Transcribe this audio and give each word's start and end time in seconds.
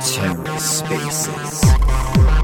TerraSpaces. 0.00 1.60
GM, 1.66 2.35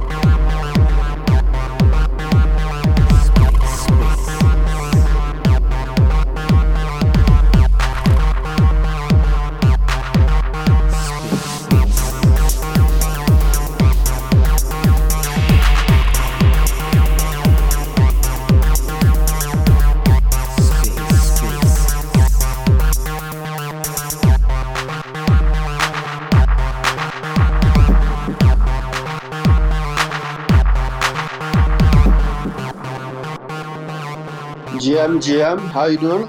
GM, 35.23 35.61
how 35.71 35.85
you 35.85 35.99
doing? 35.99 36.29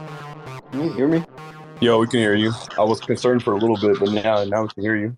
Can 0.72 0.84
you 0.84 0.94
hear 0.94 1.08
me? 1.08 1.24
Yo, 1.82 1.98
we 1.98 2.06
can 2.06 2.20
hear 2.20 2.36
you. 2.36 2.52
I 2.78 2.84
was 2.84 3.00
concerned 3.00 3.42
for 3.42 3.54
a 3.54 3.58
little 3.58 3.76
bit, 3.76 4.00
but 4.00 4.12
now 4.12 4.44
now 4.44 4.62
we 4.62 4.68
can 4.68 4.84
hear 4.84 4.96
you. 4.96 5.16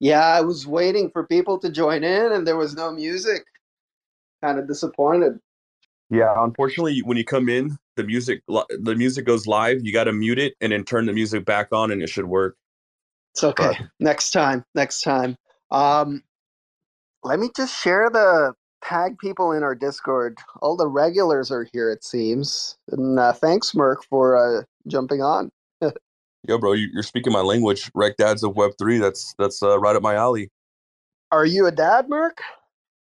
Yeah, 0.00 0.20
I 0.20 0.42
was 0.42 0.66
waiting 0.66 1.10
for 1.10 1.26
people 1.26 1.58
to 1.60 1.70
join 1.70 2.04
in, 2.04 2.32
and 2.32 2.46
there 2.46 2.58
was 2.58 2.74
no 2.74 2.92
music. 2.92 3.46
Kind 4.42 4.58
of 4.58 4.68
disappointed. 4.68 5.38
Yeah, 6.10 6.34
unfortunately, 6.36 6.98
when 6.98 7.16
you 7.16 7.24
come 7.24 7.48
in, 7.48 7.78
the 7.96 8.04
music 8.04 8.42
the 8.46 8.94
music 8.94 9.24
goes 9.24 9.46
live. 9.46 9.78
You 9.82 9.94
got 9.94 10.04
to 10.04 10.12
mute 10.12 10.38
it 10.38 10.52
and 10.60 10.70
then 10.70 10.84
turn 10.84 11.06
the 11.06 11.14
music 11.14 11.46
back 11.46 11.68
on, 11.72 11.90
and 11.90 12.02
it 12.02 12.10
should 12.10 12.26
work. 12.26 12.58
It's 13.32 13.44
okay. 13.44 13.78
Next 13.98 14.32
time. 14.32 14.62
Next 14.74 15.00
time. 15.00 15.36
Um, 15.70 16.22
let 17.24 17.38
me 17.38 17.48
just 17.56 17.82
share 17.82 18.10
the 18.10 18.52
tag 18.82 19.18
people 19.18 19.52
in 19.52 19.62
our 19.62 19.74
Discord. 19.74 20.38
All 20.62 20.76
the 20.76 20.88
regulars 20.88 21.50
are 21.50 21.66
here, 21.72 21.90
it 21.90 22.04
seems. 22.04 22.76
And 22.90 23.18
uh, 23.18 23.32
thanks, 23.32 23.74
Merc, 23.74 24.04
for 24.04 24.36
uh, 24.36 24.62
jumping 24.86 25.22
on. 25.22 25.50
Yo, 26.48 26.58
bro, 26.58 26.72
you, 26.72 26.88
you're 26.92 27.02
speaking 27.02 27.32
my 27.32 27.40
language. 27.40 27.92
Rekt 27.92 28.16
dads 28.16 28.42
of 28.42 28.56
Web 28.56 28.72
three. 28.78 28.98
That's 28.98 29.34
that's 29.38 29.62
uh, 29.62 29.78
right 29.78 29.94
up 29.94 30.02
my 30.02 30.14
alley. 30.14 30.50
Are 31.32 31.46
you 31.46 31.66
a 31.66 31.70
dad, 31.72 32.08
Merc? 32.08 32.40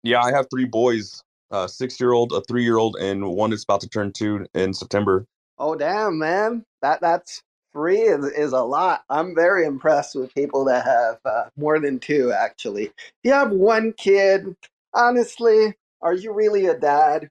Yeah, 0.02 0.22
I 0.22 0.30
have 0.30 0.46
three 0.48 0.64
boys: 0.64 1.22
a 1.50 1.68
six 1.68 1.98
year 1.98 2.12
old, 2.12 2.32
a 2.32 2.40
three 2.42 2.62
year 2.62 2.78
old, 2.78 2.96
and 2.96 3.26
one 3.26 3.50
that's 3.50 3.64
about 3.64 3.80
to 3.80 3.88
turn 3.88 4.12
two 4.12 4.46
in 4.54 4.72
September. 4.72 5.26
Oh, 5.58 5.74
damn, 5.74 6.18
man. 6.18 6.64
That 6.82 7.00
that's 7.00 7.42
three 7.72 8.00
is, 8.00 8.24
is 8.26 8.52
a 8.52 8.62
lot. 8.62 9.04
I'm 9.10 9.34
very 9.34 9.66
impressed 9.66 10.14
with 10.14 10.34
people 10.34 10.64
that 10.66 10.84
have 10.84 11.18
uh, 11.24 11.50
more 11.56 11.78
than 11.78 11.98
two. 11.98 12.32
Actually, 12.32 12.84
if 12.84 13.12
you 13.24 13.32
have 13.32 13.50
one 13.50 13.92
kid, 13.94 14.56
honestly, 14.96 15.74
are 16.02 16.14
you 16.14 16.32
really 16.32 16.66
a 16.66 16.78
dad? 16.78 17.28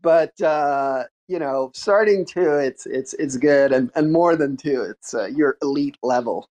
But 0.00 0.40
uh, 0.40 1.04
you 1.28 1.38
know, 1.38 1.70
starting 1.74 2.24
two, 2.24 2.54
it's 2.54 2.86
it's 2.86 3.14
it's 3.14 3.36
good, 3.36 3.72
and 3.72 3.90
and 3.94 4.12
more 4.12 4.36
than 4.36 4.56
two, 4.56 4.82
it's 4.82 5.12
uh, 5.14 5.26
your 5.26 5.58
elite 5.62 5.98
level. 6.02 6.48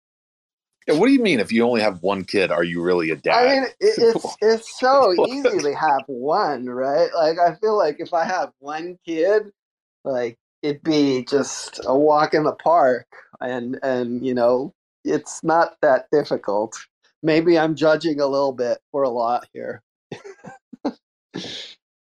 Yeah, 0.88 0.96
what 0.96 1.08
do 1.08 1.14
you 1.14 1.22
mean 1.22 1.40
if 1.40 1.52
you 1.52 1.66
only 1.66 1.82
have 1.82 2.02
one 2.02 2.24
kid, 2.24 2.52
are 2.52 2.64
you 2.64 2.82
really 2.82 3.10
a 3.10 3.16
dad? 3.16 3.34
I 3.34 3.54
mean, 3.54 3.64
it, 3.64 3.74
it's 3.80 4.38
it's 4.42 4.80
so 4.80 5.14
easy 5.28 5.60
to 5.60 5.76
have 5.76 6.04
one, 6.08 6.66
right? 6.66 7.10
Like 7.16 7.38
I 7.40 7.56
feel 7.56 7.78
like 7.78 7.98
if 8.00 8.14
I 8.14 8.26
have 8.26 8.52
one 8.60 8.98
kid, 9.06 9.44
like 10.04 10.38
it'd 10.62 10.84
be 10.84 11.26
just 11.26 11.80
a 11.86 11.98
walk 11.98 12.34
in 12.34 12.44
the 12.44 12.54
park, 12.54 13.08
and 13.42 13.80
and 13.82 14.26
you 14.26 14.34
know, 14.34 14.74
it's 15.04 15.44
not 15.44 15.78
that 15.82 16.06
difficult. 16.12 16.78
Maybe 17.22 17.60
I'm 17.60 17.76
judging 17.76 18.22
a 18.22 18.28
little 18.28 18.54
bit 18.54 18.78
for 18.92 19.04
a 19.04 19.10
lot 19.10 19.48
here. 19.54 19.82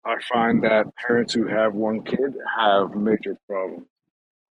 I 0.06 0.16
find 0.30 0.64
that 0.64 0.96
parents 0.96 1.34
who 1.34 1.48
have 1.48 1.76
one 1.76 2.04
kid 2.04 2.36
have 2.58 2.96
major 2.96 3.38
problems. 3.48 3.88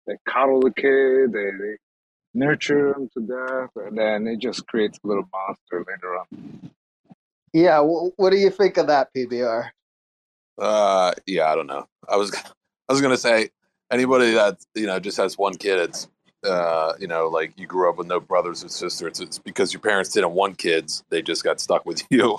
They 0.06 0.16
coddle 0.28 0.60
the 0.60 0.72
kid, 0.72 1.32
they, 1.32 1.50
they 1.59 1.77
nurture 2.34 2.93
them 2.94 3.10
to 3.15 3.21
death, 3.21 3.71
and 3.87 3.99
then 3.99 4.27
it 4.27 4.41
just 4.41 4.66
creates 4.66 4.99
a 5.04 5.06
little 5.09 5.28
monster 5.32 5.84
later 5.88 6.19
on. 6.19 6.27
Yeah, 7.53 7.81
wh- 7.82 8.19
what 8.19 8.31
do 8.31 8.37
you 8.38 8.50
think 8.50 8.77
of 8.78 8.88
that, 8.88 9.09
PBR? 9.16 9.71
uh, 10.59 11.12
yeah, 11.27 11.50
I 11.50 11.56
don't 11.56 11.66
know. 11.69 11.88
I 12.09 12.16
was 12.16 12.34
I 12.88 12.93
was 12.93 13.03
gonna 13.03 13.16
say 13.19 13.50
anybody 13.91 14.33
that 14.33 14.59
you 14.75 14.87
know 14.87 15.00
just 15.00 15.19
has 15.19 15.38
one 15.38 15.56
kid, 15.56 15.81
it's 15.81 16.09
uh, 16.47 16.95
you 16.99 17.07
know 17.07 17.29
like 17.29 17.53
you 17.59 17.67
grew 17.67 17.89
up 17.91 17.99
with 17.99 18.07
no 18.07 18.21
brothers 18.21 18.65
or 18.65 18.69
sisters. 18.69 19.21
It's 19.21 19.39
because 19.39 19.73
your 19.73 19.81
parents 19.81 20.11
didn't 20.11 20.33
want 20.33 20.59
kids; 20.59 21.05
they 21.11 21.23
just 21.23 21.45
got 21.45 21.61
stuck 21.61 21.84
with 21.87 22.03
you. 22.11 22.39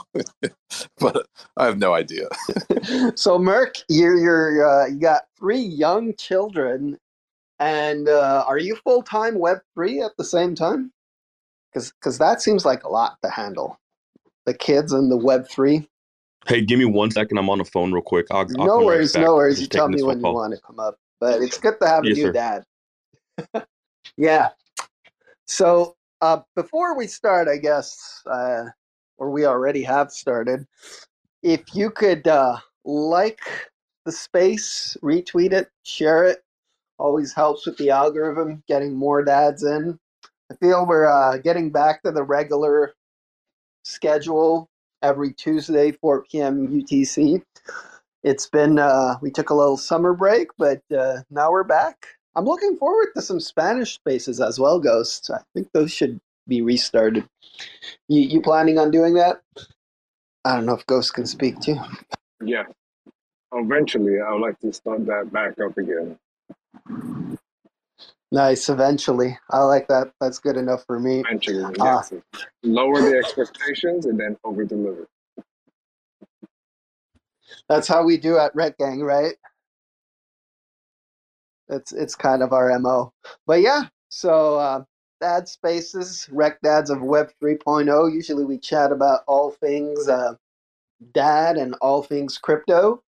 but 1.00 1.28
I 1.58 1.66
have 1.66 1.78
no 1.78 1.94
idea. 1.94 2.28
so, 3.16 3.38
Merc, 3.38 3.76
you're 3.90 4.18
you're 4.18 4.68
uh, 4.68 4.88
you 4.88 5.00
got 5.00 5.24
three 5.38 5.62
young 5.62 6.16
children, 6.16 6.98
and 7.60 8.10
uh, 8.10 8.44
are 8.48 8.58
you 8.60 8.76
full 8.78 9.04
time 9.04 9.38
Web 9.40 9.60
three 9.74 10.02
at 10.02 10.12
the 10.18 10.24
same 10.26 10.56
time? 10.56 10.92
Because 11.72 11.92
because 11.94 12.18
that 12.18 12.42
seems 12.42 12.66
like 12.66 12.84
a 12.84 12.90
lot 12.90 13.18
to 13.24 13.30
handle. 13.30 13.78
The 14.46 14.54
kids 14.54 14.94
and 14.94 15.12
the 15.12 15.18
Web 15.18 15.48
three. 15.50 15.88
Hey, 16.48 16.62
give 16.62 16.80
me 16.80 16.86
one 16.86 17.12
second. 17.12 17.38
I'm 17.38 17.50
on 17.50 17.58
the 17.58 17.66
phone 17.66 17.92
real 17.92 18.02
quick. 18.02 18.28
I'll, 18.32 18.48
I'll 18.58 18.68
No 18.68 18.78
come 18.78 18.86
right 18.86 18.86
worries, 18.86 19.16
no 19.16 19.22
I'm 19.22 19.36
worries. 19.36 19.62
You 19.62 19.68
tell 19.68 19.90
me 19.90 20.02
when 20.02 20.18
phone 20.20 20.20
you 20.20 20.24
call. 20.24 20.36
want 20.36 20.54
to 20.56 20.62
come 20.62 20.80
up. 20.80 20.98
But 21.20 21.42
it's 21.42 21.58
good 21.58 21.76
to 21.82 21.88
have 21.88 22.04
a 22.04 22.08
Yes, 22.08 22.18
new 22.18 22.24
sir. 22.24 22.32
dad. 22.32 22.64
yeah. 24.18 24.50
So 25.48 25.96
uh, 26.22 26.42
before 26.56 26.98
we 26.98 27.08
start, 27.08 27.48
I 27.48 27.58
guess, 27.58 28.22
uh, 28.30 28.66
or 29.18 29.32
we 29.32 29.46
already 29.46 29.84
have 29.84 30.12
started, 30.12 30.66
if 31.44 31.64
you 31.74 31.92
could 31.92 32.28
uh, 32.28 32.58
like 32.86 33.40
the 34.06 34.12
space, 34.12 34.98
retweet 35.04 35.54
it, 35.54 35.70
share 35.84 36.26
it, 36.26 36.44
always 37.00 37.34
helps 37.34 37.66
with 37.66 37.78
the 37.78 37.90
algorithm, 37.92 38.64
getting 38.68 38.96
more 38.96 39.24
dads 39.24 39.64
in. 39.64 40.00
I 40.52 40.56
feel 40.56 40.86
we're 40.88 41.08
uh, 41.08 41.38
getting 41.38 41.72
back 41.72 42.04
to 42.04 42.12
the 42.12 42.24
regular 42.24 42.94
schedule 43.84 44.70
every 45.02 45.34
Tuesday, 45.34 45.92
4 45.92 46.26
p.m. 46.32 46.68
UTC. 46.68 47.42
It's 48.24 48.50
been, 48.50 48.80
uh, 48.80 49.16
we 49.22 49.32
took 49.32 49.50
a 49.52 49.56
little 49.56 49.78
summer 49.78 50.14
break, 50.14 50.50
but 50.58 50.82
uh, 50.98 51.20
now 51.30 51.52
we're 51.52 51.64
back. 51.64 52.08
I'm 52.38 52.46
looking 52.46 52.78
forward 52.78 53.08
to 53.16 53.22
some 53.24 53.40
Spanish 53.40 53.96
spaces 53.96 54.40
as 54.40 54.60
well, 54.60 54.80
Ghost. 54.80 55.32
I 55.34 55.40
think 55.56 55.70
those 55.74 55.92
should 55.92 56.20
be 56.48 56.62
restarted. 56.62 57.28
You, 58.08 58.22
you 58.22 58.42
planning 58.42 58.78
on 58.78 58.92
doing 58.92 59.16
that? 59.16 59.42
I 60.46 60.54
don't 60.56 60.68
know 60.68 60.76
if 60.76 60.86
Ghost 60.86 61.16
can 61.16 61.26
speak 61.26 61.60
to 61.62 61.72
you. 61.72 61.82
Yeah. 62.46 62.66
Eventually, 63.54 64.22
I 64.22 64.32
would 64.34 64.42
like 64.42 64.60
to 64.60 64.72
start 64.72 65.04
that 65.08 65.34
back 65.34 65.60
up 65.60 65.80
again. 65.80 66.20
Nice, 68.32 68.70
eventually. 68.70 69.36
I 69.50 69.62
like 69.64 69.88
that. 69.88 70.12
That's 70.22 70.38
good 70.38 70.58
enough 70.58 70.86
for 70.86 71.00
me. 71.00 71.22
Eventually, 71.22 71.64
Ah. 71.80 72.04
yes. 72.12 72.14
Lower 72.62 73.02
the 73.02 73.18
expectations 73.18 74.06
and 74.06 74.20
then 74.20 74.38
over 74.44 74.64
deliver. 74.64 75.08
That's 77.68 77.88
how 77.88 78.04
we 78.04 78.18
do 78.18 78.38
at 78.38 78.54
Rekt 78.54 78.78
Gang, 78.78 79.02
right? 79.02 79.34
It's 81.70 81.92
it's 81.94 82.16
kind 82.16 82.44
of 82.44 82.54
our 82.54 82.78
mo. 82.80 83.14
But 83.48 83.62
yeah, 83.62 83.84
so 84.10 84.58
uh, 84.58 84.84
Dad 85.22 85.48
Spaces, 85.48 86.30
Rekt 86.32 86.58
Dads 86.64 86.90
of 86.90 87.02
Web 87.02 87.32
3.0. 87.44 88.14
Usually 88.14 88.46
we 88.46 88.58
chat 88.58 88.92
about 88.92 89.22
all 89.28 89.52
things 89.52 90.08
uh, 90.10 90.36
dad 91.14 91.58
and 91.58 91.76
all 91.82 92.04
things 92.04 92.38
crypto. 92.38 93.02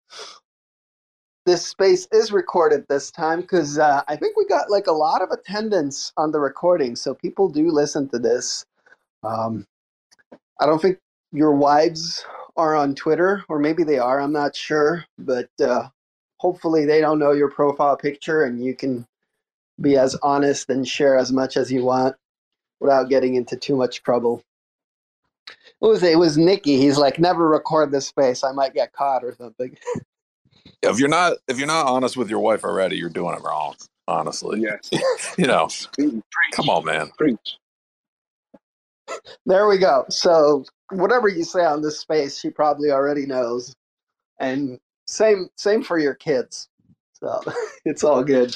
This 1.45 1.65
space 1.67 2.07
is 2.13 2.31
recorded 2.31 2.85
this 2.89 3.11
time 3.11 3.41
because 3.41 3.79
uh, 3.79 4.03
I 4.07 4.15
think 4.15 4.37
we 4.37 4.45
got 4.45 4.69
like 4.69 4.87
a 4.87 4.91
lot 4.93 5.21
of 5.23 5.31
attendance 5.31 6.13
on 6.17 6.31
the 6.31 6.39
recording, 6.39 6.95
so 6.95 7.15
people 7.15 7.49
do 7.49 7.71
listen 7.71 8.09
to 8.09 8.19
this. 8.19 8.65
Um, 9.23 9.65
I 10.61 10.65
don't 10.67 10.81
think 10.81 10.99
your 11.33 11.53
wives 11.53 12.25
are 12.57 12.75
on 12.75 12.95
Twitter, 12.95 13.43
or 13.49 13.59
maybe 13.59 13.83
they 13.83 13.99
are. 13.99 14.21
I'm 14.21 14.33
not 14.33 14.55
sure, 14.55 15.05
but 15.19 15.49
uh, 15.61 15.89
hopefully 16.39 16.85
they 16.85 17.01
don't 17.01 17.19
know 17.19 17.31
your 17.31 17.51
profile 17.51 17.95
picture, 17.95 18.43
and 18.43 18.63
you 18.63 18.75
can 18.75 19.05
be 19.79 19.97
as 19.97 20.15
honest 20.23 20.69
and 20.69 20.87
share 20.87 21.17
as 21.17 21.31
much 21.31 21.55
as 21.55 21.71
you 21.71 21.83
want 21.83 22.15
without 22.79 23.09
getting 23.09 23.35
into 23.35 23.55
too 23.55 23.75
much 23.75 24.03
trouble. 24.03 24.41
What 25.79 25.89
was 25.89 26.03
it? 26.03 26.13
It 26.13 26.17
was 26.17 26.37
Nikki. 26.37 26.77
He's 26.77 26.97
like, 26.97 27.19
never 27.19 27.47
record 27.47 27.91
this 27.91 28.07
space. 28.07 28.43
I 28.43 28.51
might 28.51 28.73
get 28.73 28.91
caught 28.93 29.23
or 29.23 29.33
something. 29.35 29.77
if 30.81 30.99
you're 30.99 31.09
not 31.09 31.33
if 31.47 31.57
you're 31.57 31.67
not 31.67 31.87
honest 31.87 32.17
with 32.17 32.29
your 32.29 32.39
wife 32.39 32.63
already, 32.63 32.97
you're 32.97 33.09
doing 33.09 33.35
it 33.35 33.41
wrong. 33.43 33.75
Honestly, 34.07 34.61
Yes. 34.61 34.89
you 35.37 35.45
know, 35.45 35.69
Preach. 35.93 36.21
come 36.53 36.69
on, 36.69 36.83
man. 36.83 37.11
Preach. 37.17 37.57
There 39.45 39.67
we 39.67 39.77
go. 39.77 40.05
So 40.09 40.65
whatever 40.91 41.27
you 41.27 41.43
say 41.43 41.63
on 41.63 41.81
this 41.81 41.99
space, 41.99 42.39
she 42.39 42.49
probably 42.49 42.91
already 42.91 43.25
knows. 43.25 43.75
And 44.39 44.79
same 45.09 45.49
same 45.55 45.83
for 45.83 45.97
your 45.97 46.13
kids. 46.13 46.69
So 47.13 47.41
it's 47.85 48.03
all 48.03 48.23
good. 48.23 48.55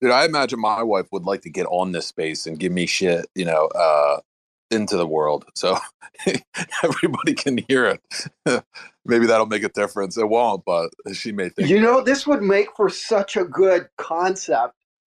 Dude, 0.00 0.10
I 0.10 0.24
imagine 0.24 0.60
my 0.60 0.82
wife 0.82 1.06
would 1.12 1.24
like 1.24 1.42
to 1.42 1.50
get 1.50 1.66
on 1.66 1.92
this 1.92 2.06
space 2.06 2.46
and 2.46 2.58
give 2.58 2.72
me 2.72 2.86
shit, 2.86 3.26
you 3.34 3.46
know, 3.46 3.66
uh, 3.68 4.20
into 4.70 4.96
the 4.96 5.06
world. 5.06 5.46
So 5.54 5.78
everybody 6.82 7.34
can 7.34 7.58
hear 7.68 7.86
it. 7.86 8.64
Maybe 9.06 9.26
that'll 9.26 9.46
make 9.46 9.62
a 9.62 9.70
difference. 9.70 10.18
It 10.18 10.28
won't, 10.28 10.64
but 10.66 10.90
she 11.14 11.32
may 11.32 11.48
think. 11.48 11.68
You 11.70 11.80
know, 11.80 12.02
this 12.02 12.26
would 12.26 12.42
make 12.42 12.68
for 12.76 12.90
such 12.90 13.36
a 13.36 13.44
good 13.44 13.88
concept. 13.96 14.74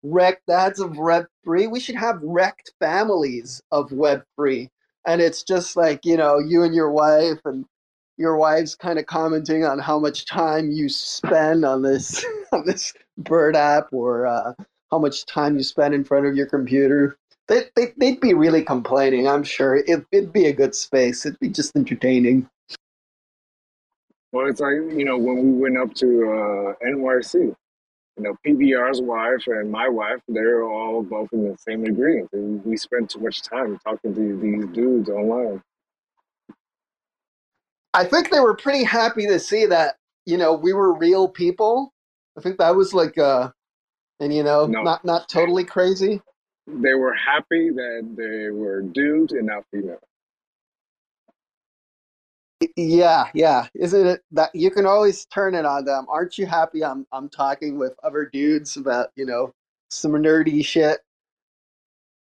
Rekt 0.05 0.37
dads 0.47 0.79
of 0.79 0.91
Web3. 0.91 1.71
We 1.71 1.79
should 1.79 1.95
have 1.95 2.19
wrecked 2.21 2.73
families 2.79 3.63
of 3.71 3.89
Web3. 3.89 4.69
And 5.07 5.21
it's 5.21 5.41
just 5.41 5.75
like, 5.75 6.05
you 6.05 6.17
know, 6.17 6.37
you 6.37 6.61
and 6.63 6.75
your 6.75 6.91
wife 6.91 7.39
and 7.45 7.65
your 8.17 8.37
wife's 8.37 8.75
kind 8.75 8.99
of 8.99 9.05
commenting 9.05 9.63
on 9.63 9.79
how 9.79 9.99
much 9.99 10.25
time 10.25 10.71
you 10.71 10.89
spend 10.89 11.63
on 11.65 11.81
this 11.81 12.25
on 12.51 12.65
this 12.65 12.93
bird 13.17 13.55
app 13.55 13.87
or 13.91 14.27
uh, 14.27 14.53
how 14.91 14.99
much 14.99 15.25
time 15.25 15.57
you 15.57 15.63
spend 15.63 15.93
in 15.93 16.03
front 16.03 16.25
of 16.25 16.35
your 16.35 16.47
computer 16.47 17.17
they, 17.47 17.63
they, 17.75 17.93
they'd 17.97 18.19
be 18.19 18.33
really 18.33 18.63
complaining 18.63 19.27
i'm 19.27 19.43
sure 19.43 19.75
it, 19.75 20.05
it'd 20.11 20.33
be 20.33 20.45
a 20.45 20.53
good 20.53 20.75
space 20.75 21.25
it'd 21.25 21.39
be 21.39 21.49
just 21.49 21.75
entertaining 21.75 22.47
Well, 24.31 24.47
it's 24.47 24.59
like 24.59 24.73
you 24.73 25.05
know 25.05 25.17
when 25.17 25.37
we 25.37 25.61
went 25.61 25.77
up 25.77 25.93
to 25.95 26.05
uh, 26.05 26.85
NYC, 26.85 27.33
you 27.33 27.55
know 28.19 28.35
PBR's 28.45 29.01
wife 29.01 29.47
and 29.47 29.71
my 29.71 29.87
wife, 29.87 30.19
they're 30.27 30.63
all 30.63 31.01
both 31.01 31.29
in 31.31 31.49
the 31.49 31.57
same 31.57 31.85
agreement. 31.85 32.29
We 32.65 32.75
spend 32.77 33.09
too 33.09 33.19
much 33.19 33.41
time 33.41 33.79
talking 33.83 34.13
to 34.13 34.37
these 34.37 34.65
dudes 34.75 35.09
online. 35.09 35.61
I 37.97 38.03
think 38.05 38.29
they 38.29 38.39
were 38.39 38.55
pretty 38.55 38.83
happy 38.83 39.27
to 39.27 39.39
see 39.39 39.65
that 39.65 39.97
you 40.25 40.37
know 40.37 40.53
we 40.53 40.73
were 40.73 40.97
real 40.97 41.27
people 41.27 41.93
i 42.37 42.41
think 42.41 42.57
that 42.57 42.75
was 42.75 42.93
like 42.93 43.17
uh 43.17 43.49
and 44.19 44.33
you 44.33 44.43
know 44.43 44.65
No, 44.65 44.81
not 44.83 45.03
not 45.03 45.27
totally 45.27 45.63
crazy 45.63 46.21
they 46.67 46.93
were 46.93 47.13
happy 47.13 47.69
that 47.69 48.13
they 48.17 48.51
were 48.51 48.81
dudes 48.81 49.31
and 49.31 49.47
not 49.47 49.63
female. 49.71 49.99
Yeah, 52.75 53.29
yeah. 53.33 53.67
Isn't 53.73 54.05
it 54.05 54.21
that 54.31 54.53
you 54.53 54.69
can 54.69 54.85
always 54.85 55.25
turn 55.25 55.55
it 55.55 55.63
on 55.63 55.85
them? 55.85 56.05
Aren't 56.09 56.37
you 56.37 56.45
happy 56.45 56.83
I'm 56.83 57.07
I'm 57.13 57.29
talking 57.29 57.77
with 57.77 57.93
other 58.03 58.29
dudes 58.31 58.75
about, 58.75 59.11
you 59.15 59.25
know, 59.25 59.53
some 59.89 60.11
nerdy 60.11 60.65
shit? 60.65 60.99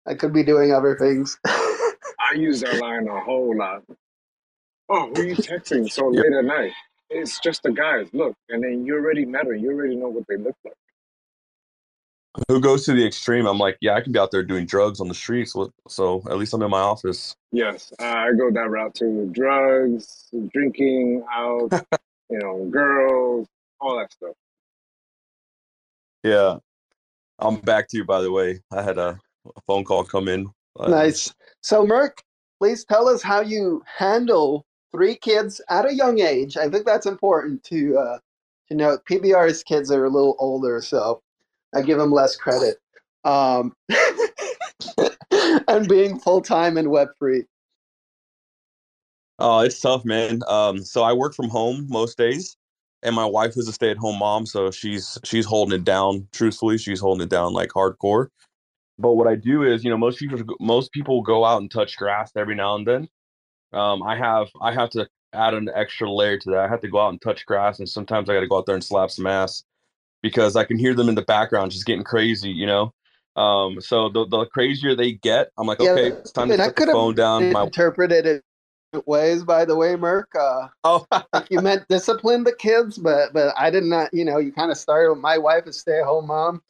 I 0.06 0.14
could 0.14 0.34
be 0.34 0.42
doing 0.42 0.72
other 0.72 0.96
things. 0.96 1.38
I 1.46 2.34
use 2.36 2.60
that 2.60 2.78
line 2.80 3.08
a 3.08 3.20
whole 3.20 3.56
lot. 3.56 3.84
Oh, 4.88 5.08
who 5.14 5.22
are 5.22 5.24
you 5.24 5.36
texting 5.36 5.90
so 5.90 6.12
Yeah. 6.12 6.22
late 6.22 6.32
at 6.34 6.44
night? 6.44 6.72
It's 7.10 7.38
just 7.40 7.62
the 7.62 7.70
guys. 7.72 8.08
Look, 8.12 8.34
and 8.48 8.62
then 8.62 8.84
you 8.84 8.94
already 8.94 9.24
met 9.24 9.46
her. 9.46 9.54
You 9.54 9.70
already 9.70 9.96
know 9.96 10.08
what 10.08 10.26
they 10.28 10.36
look 10.36 10.56
like. 10.64 10.74
Who 12.48 12.60
goes 12.60 12.84
to 12.86 12.92
the 12.92 13.06
extreme? 13.06 13.46
I'm 13.46 13.58
like, 13.58 13.78
yeah, 13.80 13.94
I 13.94 14.00
can 14.00 14.12
be 14.12 14.18
out 14.18 14.32
there 14.32 14.42
doing 14.42 14.66
drugs 14.66 15.00
on 15.00 15.06
the 15.08 15.14
streets. 15.14 15.54
with- 15.54 15.70
So 15.88 16.22
at 16.28 16.36
least 16.36 16.52
I'm 16.52 16.62
in 16.62 16.70
my 16.70 16.80
office. 16.80 17.36
Yes, 17.52 17.92
I 18.00 18.32
go 18.32 18.50
that 18.50 18.68
route 18.70 18.94
too. 18.94 19.30
Drugs, 19.32 20.28
drinking 20.52 21.24
out, 21.30 21.70
you 22.30 22.38
know, 22.40 22.64
girls, 22.70 23.46
all 23.80 23.96
that 23.98 24.12
stuff. 24.12 24.34
Yeah. 26.24 26.58
I'm 27.38 27.56
back 27.60 27.88
to 27.88 27.96
you, 27.98 28.04
by 28.04 28.20
the 28.22 28.32
way. 28.32 28.60
I 28.72 28.82
had 28.82 28.98
a, 28.98 29.18
a 29.54 29.60
phone 29.66 29.84
call 29.84 30.04
come 30.04 30.26
in. 30.28 30.48
Uh, 30.78 30.88
Nice. 30.88 31.32
So 31.62 31.86
Merc, 31.86 32.20
please 32.58 32.84
tell 32.84 33.08
us 33.08 33.22
how 33.22 33.40
you 33.42 33.82
handle 33.86 34.64
three 34.94 35.16
kids 35.16 35.60
at 35.68 35.86
a 35.86 35.94
young 35.94 36.20
age. 36.20 36.56
I 36.56 36.68
think 36.68 36.86
that's 36.86 37.06
important 37.06 37.64
to 37.64 37.98
uh, 37.98 38.18
to 38.68 38.74
note. 38.74 39.00
PBR's 39.10 39.62
kids 39.62 39.90
are 39.90 40.04
a 40.04 40.10
little 40.10 40.36
older, 40.38 40.80
so 40.80 41.20
I 41.74 41.82
give 41.82 41.98
them 41.98 42.12
less 42.12 42.36
credit. 42.36 42.76
Um, 43.24 43.74
and 45.68 45.88
being 45.88 46.18
full 46.18 46.40
time 46.40 46.76
and 46.76 46.90
web 46.90 47.08
three. 47.18 47.44
Oh, 49.40 49.60
it's 49.60 49.80
tough, 49.80 50.04
man. 50.04 50.42
Um, 50.46 50.84
so 50.84 51.02
I 51.02 51.12
work 51.12 51.34
from 51.34 51.48
home 51.48 51.86
most 51.88 52.16
days, 52.16 52.56
and 53.02 53.16
my 53.16 53.24
wife 53.24 53.56
is 53.56 53.66
a 53.66 53.72
stay-at-home 53.72 54.18
mom, 54.20 54.46
so 54.46 54.70
she's 54.70 55.18
she's 55.24 55.44
holding 55.44 55.80
it 55.80 55.84
down. 55.84 56.28
Truthfully, 56.32 56.78
she's 56.78 57.00
holding 57.00 57.24
it 57.24 57.30
down 57.30 57.52
like 57.52 57.70
hardcore. 57.70 58.28
But 58.96 59.14
what 59.14 59.26
I 59.26 59.34
do 59.34 59.64
is, 59.64 59.82
you 59.82 59.90
know, 59.90 59.98
most 59.98 60.20
people 60.20 60.38
most 60.60 60.92
people 60.92 61.20
go 61.22 61.44
out 61.44 61.60
and 61.60 61.68
touch 61.68 61.96
grass 61.96 62.30
every 62.36 62.54
now 62.54 62.76
and 62.76 62.86
then. 62.86 63.08
Um, 63.74 64.02
I 64.02 64.16
have 64.16 64.48
I 64.60 64.72
have 64.72 64.90
to 64.90 65.08
add 65.32 65.54
an 65.54 65.68
extra 65.74 66.10
layer 66.10 66.38
to 66.38 66.50
that. 66.50 66.58
I 66.60 66.68
have 66.68 66.80
to 66.82 66.88
go 66.88 67.00
out 67.00 67.10
and 67.10 67.20
touch 67.20 67.44
grass, 67.46 67.78
and 67.78 67.88
sometimes 67.88 68.28
I 68.28 68.34
got 68.34 68.40
to 68.40 68.46
go 68.46 68.58
out 68.58 68.66
there 68.66 68.74
and 68.74 68.84
slap 68.84 69.10
some 69.10 69.26
ass 69.26 69.64
because 70.22 70.56
I 70.56 70.64
can 70.64 70.78
hear 70.78 70.94
them 70.94 71.08
in 71.08 71.14
the 71.14 71.22
background 71.22 71.72
just 71.72 71.86
getting 71.86 72.04
crazy, 72.04 72.50
you 72.50 72.66
know. 72.66 72.92
Um, 73.36 73.80
so 73.80 74.08
the 74.08 74.26
the 74.26 74.46
crazier 74.46 74.94
they 74.94 75.12
get, 75.12 75.50
I'm 75.58 75.66
like, 75.66 75.80
Yeah, 75.80 75.90
okay, 75.90 76.08
it's 76.08 76.32
time 76.32 76.48
to 76.48 76.54
I 76.54 76.56
set 76.58 76.66
the 76.66 76.72
could 76.72 76.88
have 76.88 76.94
phone 76.94 77.14
down. 77.14 77.52
My 77.52 77.64
interpreted 77.64 78.26
it 78.26 78.44
ways, 79.06 79.42
by 79.42 79.64
the 79.64 79.76
way, 79.76 79.96
Merc. 79.96 80.30
Uh, 80.38 80.68
oh, 80.84 81.06
you 81.50 81.60
meant 81.60 81.86
discipline 81.88 82.44
the 82.44 82.54
kids, 82.54 82.98
but 82.98 83.32
but 83.32 83.54
I 83.58 83.70
did 83.70 83.84
not. 83.84 84.12
You 84.12 84.24
know, 84.24 84.38
you 84.38 84.52
kind 84.52 84.70
of 84.70 84.78
started 84.78 85.10
with 85.10 85.20
my 85.20 85.38
wife, 85.38 85.66
a 85.66 85.72
stay-at-home 85.72 86.26
mom. 86.26 86.62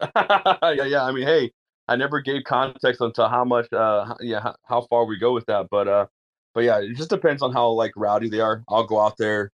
yeah, 0.16 0.84
yeah. 0.84 1.04
I 1.04 1.12
mean, 1.12 1.26
hey, 1.26 1.52
I 1.88 1.96
never 1.96 2.20
gave 2.20 2.44
context 2.44 3.00
onto 3.00 3.22
how 3.22 3.44
much, 3.44 3.72
uh, 3.72 4.14
yeah, 4.20 4.52
how, 4.64 4.82
far 4.82 5.04
we 5.04 5.18
go 5.18 5.32
with 5.32 5.46
that, 5.46 5.68
but 5.70 5.86
uh, 5.86 6.06
but 6.54 6.64
yeah, 6.64 6.80
it 6.80 6.94
just 6.96 7.10
depends 7.10 7.42
on 7.42 7.52
how 7.52 7.68
like 7.70 7.92
rowdy 7.96 8.28
they 8.28 8.40
are. 8.40 8.64
I'll 8.68 8.86
go 8.86 9.00
out 9.00 9.18
there, 9.18 9.50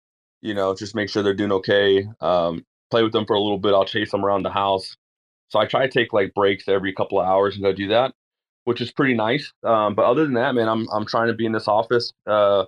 you 0.41 0.53
know, 0.53 0.73
just 0.75 0.95
make 0.95 1.09
sure 1.09 1.21
they're 1.21 1.33
doing 1.33 1.51
okay. 1.51 2.07
Um, 2.21 2.65
play 2.89 3.03
with 3.03 3.11
them 3.11 3.25
for 3.25 3.35
a 3.35 3.41
little 3.41 3.59
bit. 3.59 3.73
I'll 3.73 3.85
chase 3.85 4.11
them 4.11 4.25
around 4.25 4.43
the 4.43 4.49
house. 4.49 4.95
So 5.49 5.59
I 5.59 5.65
try 5.65 5.85
to 5.85 5.91
take 5.91 6.13
like 6.13 6.33
breaks 6.33 6.67
every 6.67 6.93
couple 6.93 7.19
of 7.19 7.27
hours 7.27 7.55
and 7.55 7.63
go 7.63 7.73
do 7.73 7.89
that, 7.89 8.13
which 8.63 8.81
is 8.81 8.91
pretty 8.91 9.13
nice. 9.13 9.53
Um, 9.63 9.93
but 9.93 10.05
other 10.05 10.23
than 10.23 10.33
that, 10.33 10.55
man, 10.55 10.67
I'm 10.67 10.87
I'm 10.91 11.05
trying 11.05 11.27
to 11.27 11.33
be 11.33 11.45
in 11.45 11.51
this 11.51 11.67
office. 11.67 12.11
Uh, 12.25 12.65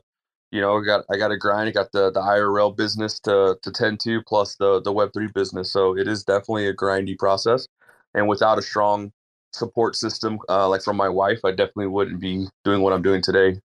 you 0.52 0.62
know, 0.62 0.78
I 0.78 0.86
got 0.86 1.06
I 1.12 1.18
got 1.18 1.30
to 1.30 1.38
grind. 1.38 1.70
I 1.70 1.72
got 1.72 1.92
the 1.92 2.12
the 2.12 2.22
IRL 2.22 2.76
business 2.76 3.20
to 3.22 3.58
to 3.62 3.72
tend 3.72 4.00
to, 4.02 4.22
plus 4.24 4.56
the 4.56 4.82
the 4.82 4.92
Web 4.92 5.12
three 5.14 5.28
business. 5.28 5.72
So 5.72 5.98
it 5.98 6.08
is 6.08 6.24
definitely 6.24 6.68
a 6.68 6.74
grindy 6.76 7.18
process. 7.18 7.68
And 8.14 8.28
without 8.28 8.58
a 8.58 8.62
strong 8.62 9.12
support 9.54 9.96
system, 9.96 10.40
uh, 10.50 10.68
like 10.68 10.84
from 10.84 10.98
my 10.98 11.10
wife, 11.10 11.40
I 11.44 11.52
definitely 11.52 11.88
wouldn't 11.88 12.20
be 12.20 12.48
doing 12.64 12.82
what 12.82 12.94
I'm 12.94 13.02
doing 13.02 13.22
today. 13.22 13.60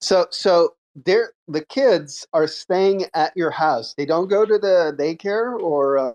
So 0.00 0.26
so 0.30 0.74
they're 1.04 1.32
the 1.48 1.64
kids 1.64 2.26
are 2.32 2.46
staying 2.46 3.06
at 3.14 3.32
your 3.36 3.50
house. 3.50 3.94
They 3.96 4.06
don't 4.06 4.28
go 4.28 4.44
to 4.44 4.58
the 4.58 4.94
daycare 4.98 5.58
or 5.58 5.98
uh, 5.98 6.12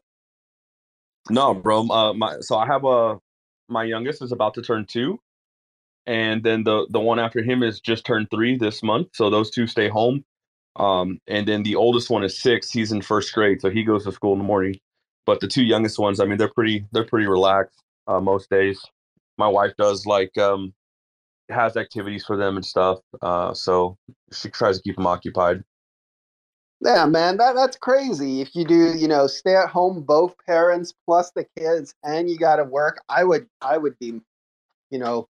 No, 1.30 1.54
bro. 1.54 1.88
Uh, 1.90 2.14
my 2.14 2.38
so 2.40 2.58
I 2.58 2.66
have 2.66 2.86
a 2.86 3.20
my 3.68 3.84
youngest 3.84 4.22
is 4.22 4.32
about 4.32 4.54
to 4.56 4.62
turn 4.62 4.86
two, 4.86 5.20
and 6.06 6.44
then 6.44 6.64
the 6.64 6.88
the 6.90 7.00
one 7.00 7.20
after 7.20 7.42
him 7.42 7.64
is 7.64 7.80
just 7.80 8.06
turned 8.06 8.30
three 8.32 8.58
this 8.58 8.84
month. 8.84 9.10
So 9.14 9.30
those 9.30 9.50
two 9.50 9.68
stay 9.68 9.90
home. 9.90 10.24
Um, 10.76 11.20
and 11.28 11.46
then 11.46 11.64
the 11.64 11.76
oldest 11.76 12.10
one 12.10 12.24
is 12.24 12.40
six. 12.40 12.72
He's 12.72 12.92
in 12.92 13.02
first 13.02 13.34
grade, 13.34 13.60
so 13.60 13.70
he 13.70 13.84
goes 13.84 14.06
to 14.06 14.14
school 14.14 14.34
in 14.34 14.40
the 14.40 14.46
morning. 14.46 14.80
But 15.26 15.42
the 15.42 15.48
two 15.48 15.64
youngest 15.64 16.00
ones, 16.00 16.22
I 16.22 16.26
mean, 16.26 16.38
they're 16.38 16.54
pretty 16.54 16.86
they're 16.92 17.04
pretty 17.04 17.28
relaxed 17.28 17.82
uh, 18.10 18.20
most 18.20 18.50
days. 18.50 18.84
My 19.38 19.48
wife 19.48 19.72
does 19.78 20.06
like 20.06 20.38
um 20.38 20.74
has 21.50 21.78
activities 21.78 22.26
for 22.26 22.38
them 22.38 22.58
and 22.58 22.66
stuff. 22.66 23.00
Uh, 23.22 23.54
so 23.54 23.98
she 24.32 24.50
tries 24.50 24.78
to 24.78 24.84
keep 24.84 24.96
them 24.96 25.08
occupied. 25.08 25.64
yeah, 26.82 27.06
man, 27.06 27.38
that 27.38 27.56
that's 27.56 27.78
crazy. 27.78 28.42
If 28.42 28.56
you 28.56 28.66
do, 28.66 28.98
you 28.98 29.08
know, 29.08 29.28
stay 29.28 29.56
at 29.56 29.70
home, 29.70 30.02
both 30.02 30.36
parents 30.46 30.94
plus 31.06 31.32
the 31.32 31.46
kids, 31.58 31.94
and 32.04 32.30
you 32.30 32.38
got 32.38 32.58
to 32.58 32.64
work, 32.64 33.02
I 33.10 33.24
would 33.24 33.48
I 33.62 33.78
would 33.78 33.98
be, 34.00 34.22
you 34.90 35.00
know, 35.00 35.28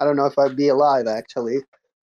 I 0.00 0.04
don't 0.04 0.16
know 0.16 0.26
if 0.26 0.38
I'd 0.38 0.56
be 0.56 0.68
alive 0.68 1.06
actually. 1.06 1.58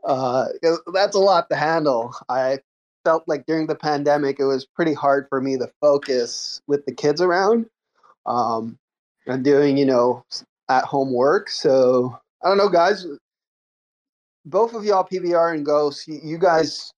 Uh, 0.06 0.48
that's 0.94 1.16
a 1.16 1.20
lot 1.20 1.50
to 1.50 1.56
handle. 1.56 2.14
I 2.28 2.60
felt 3.06 3.24
like 3.28 3.46
during 3.46 3.68
the 3.68 3.76
pandemic, 3.76 4.40
it 4.40 4.46
was 4.46 4.66
pretty 4.66 4.94
hard 4.94 5.28
for 5.30 5.40
me 5.42 5.58
to 5.58 5.72
focus 5.80 6.62
with 6.68 6.86
the 6.86 6.94
kids 6.94 7.22
around. 7.22 7.68
Um, 8.26 8.78
and 9.28 9.44
doing, 9.44 9.78
you 9.78 9.86
know, 9.86 10.24
at 10.70 10.86
home 10.86 11.14
work. 11.14 11.50
So 11.50 12.18
I 12.44 12.48
don't 12.48 12.58
know, 12.58 12.70
guys. 12.70 13.06
Both 14.46 14.74
of 14.74 14.84
y'all, 14.84 15.06
PBR 15.06 15.56
and 15.56 15.66
Ghost, 15.66 16.08
you, 16.08 16.20
you 16.22 16.38
guys, 16.38 16.94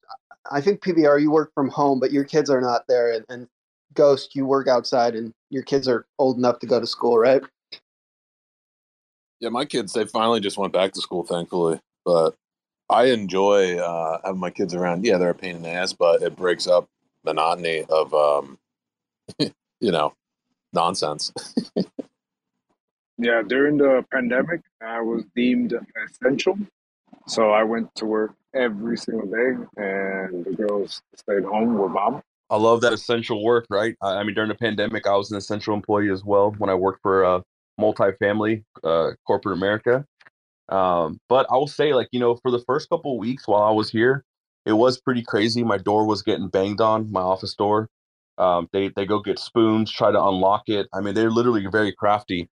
I 0.51 0.61
think 0.61 0.81
PBR, 0.81 1.21
you 1.21 1.29
work 1.29 1.51
from 1.53 1.69
home, 1.69 1.99
but 1.99 2.11
your 2.11 2.23
kids 2.23 2.49
are 2.49 2.61
not 2.61 2.85
there. 2.87 3.11
And, 3.11 3.25
and 3.29 3.47
Ghost, 3.93 4.35
you 4.35 4.45
work 4.45 4.67
outside 4.67 5.15
and 5.15 5.31
your 5.49 5.63
kids 5.63 5.87
are 5.87 6.05
old 6.17 6.37
enough 6.37 6.59
to 6.59 6.67
go 6.67 6.79
to 6.79 6.87
school, 6.87 7.17
right? 7.17 7.43
Yeah, 9.39 9.49
my 9.49 9.65
kids 9.65 9.93
they 9.93 10.05
finally 10.05 10.39
just 10.39 10.57
went 10.57 10.73
back 10.73 10.93
to 10.93 11.01
school, 11.01 11.23
thankfully. 11.23 11.79
But 12.03 12.35
I 12.89 13.05
enjoy 13.05 13.77
uh, 13.77 14.19
having 14.23 14.39
my 14.39 14.49
kids 14.49 14.73
around. 14.73 15.05
Yeah, 15.05 15.17
they're 15.17 15.31
a 15.31 15.35
pain 15.35 15.57
in 15.57 15.61
the 15.61 15.69
ass, 15.69 15.93
but 15.93 16.21
it 16.21 16.35
breaks 16.35 16.67
up 16.67 16.87
monotony 17.23 17.83
of 17.89 18.13
um, 18.13 18.57
you 19.39 19.91
know 19.91 20.13
nonsense. 20.73 21.31
Yeah, 23.17 23.41
during 23.47 23.77
the 23.77 24.05
pandemic, 24.11 24.61
I 24.81 25.01
was 25.01 25.23
deemed 25.35 25.73
essential. 26.05 26.57
So 27.27 27.51
I 27.51 27.63
went 27.63 27.93
to 27.95 28.05
work 28.05 28.33
every 28.53 28.97
single 28.97 29.27
day, 29.27 29.57
and 29.77 30.45
the 30.45 30.53
girls 30.55 31.01
stayed 31.15 31.43
home 31.43 31.77
with 31.77 31.91
mom. 31.91 32.21
I 32.49 32.57
love 32.57 32.81
that 32.81 32.93
essential 32.93 33.43
work, 33.43 33.65
right? 33.69 33.95
I, 34.01 34.23
mean, 34.23 34.35
during 34.35 34.49
the 34.49 34.55
pandemic, 34.55 35.07
I 35.07 35.15
was 35.15 35.31
an 35.31 35.37
essential 35.37 35.73
employee 35.73 36.11
as 36.11 36.23
well 36.23 36.51
when 36.57 36.69
I 36.69 36.75
worked 36.75 37.01
for 37.01 37.23
a 37.23 37.43
multifamily 37.79 38.63
uh, 38.83 39.11
corporate 39.25 39.57
America. 39.57 40.05
Um, 40.69 41.19
but 41.27 41.47
I 41.49 41.55
will 41.55 41.67
say, 41.67 41.93
like, 41.93 42.09
you 42.11 42.19
know, 42.19 42.35
for 42.35 42.51
the 42.51 42.63
first 42.67 42.89
couple 42.89 43.17
weeks 43.17 43.47
while 43.47 43.63
I 43.63 43.71
was 43.71 43.89
here, 43.89 44.23
it 44.65 44.73
was 44.73 44.99
pretty 44.99 45.23
crazy. 45.23 45.63
My 45.63 45.77
door 45.77 46.05
was 46.05 46.21
getting 46.21 46.49
banged 46.49 46.81
on, 46.81 47.11
my 47.11 47.21
office 47.21 47.53
door. 47.53 47.89
Um, 48.37 48.67
they 48.73 48.89
they 48.89 49.05
go 49.05 49.19
get 49.21 49.39
spoons, 49.39 49.91
try 49.91 50.11
to 50.11 50.21
unlock 50.21 50.63
it. 50.67 50.87
I 50.93 51.01
mean, 51.01 51.13
they're 51.13 51.31
literally 51.31 51.65
very 51.67 51.93
crafty, 51.93 52.49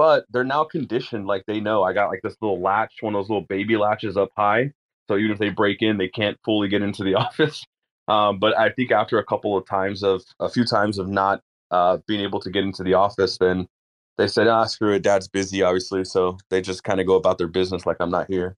but 0.00 0.24
they're 0.30 0.44
now 0.44 0.64
conditioned. 0.64 1.26
Like 1.26 1.44
they 1.46 1.60
know 1.60 1.82
I 1.82 1.92
got 1.92 2.08
like 2.08 2.22
this 2.22 2.34
little 2.40 2.58
latch, 2.58 2.94
one 3.02 3.14
of 3.14 3.18
those 3.18 3.28
little 3.28 3.44
baby 3.46 3.76
latches 3.76 4.16
up 4.16 4.30
high. 4.34 4.72
So 5.08 5.18
even 5.18 5.30
if 5.30 5.38
they 5.38 5.50
break 5.50 5.82
in, 5.82 5.98
they 5.98 6.08
can't 6.08 6.38
fully 6.42 6.68
get 6.68 6.80
into 6.80 7.04
the 7.04 7.14
office. 7.16 7.66
Um, 8.08 8.38
but 8.38 8.58
I 8.58 8.70
think 8.70 8.92
after 8.92 9.18
a 9.18 9.24
couple 9.26 9.58
of 9.58 9.66
times 9.66 10.02
of 10.02 10.22
a 10.40 10.48
few 10.48 10.64
times 10.64 10.98
of 10.98 11.06
not 11.06 11.42
uh, 11.70 11.98
being 12.06 12.22
able 12.22 12.40
to 12.40 12.50
get 12.50 12.64
into 12.64 12.82
the 12.82 12.94
office, 12.94 13.36
then 13.36 13.68
they 14.16 14.26
said, 14.26 14.48
"Ah, 14.48 14.64
screw 14.64 14.94
it, 14.94 15.02
Dad's 15.02 15.28
busy, 15.28 15.62
obviously." 15.62 16.06
So 16.06 16.38
they 16.48 16.62
just 16.62 16.82
kind 16.82 16.98
of 16.98 17.06
go 17.06 17.16
about 17.16 17.36
their 17.36 17.46
business 17.46 17.84
like 17.84 17.98
I'm 18.00 18.10
not 18.10 18.26
here. 18.30 18.56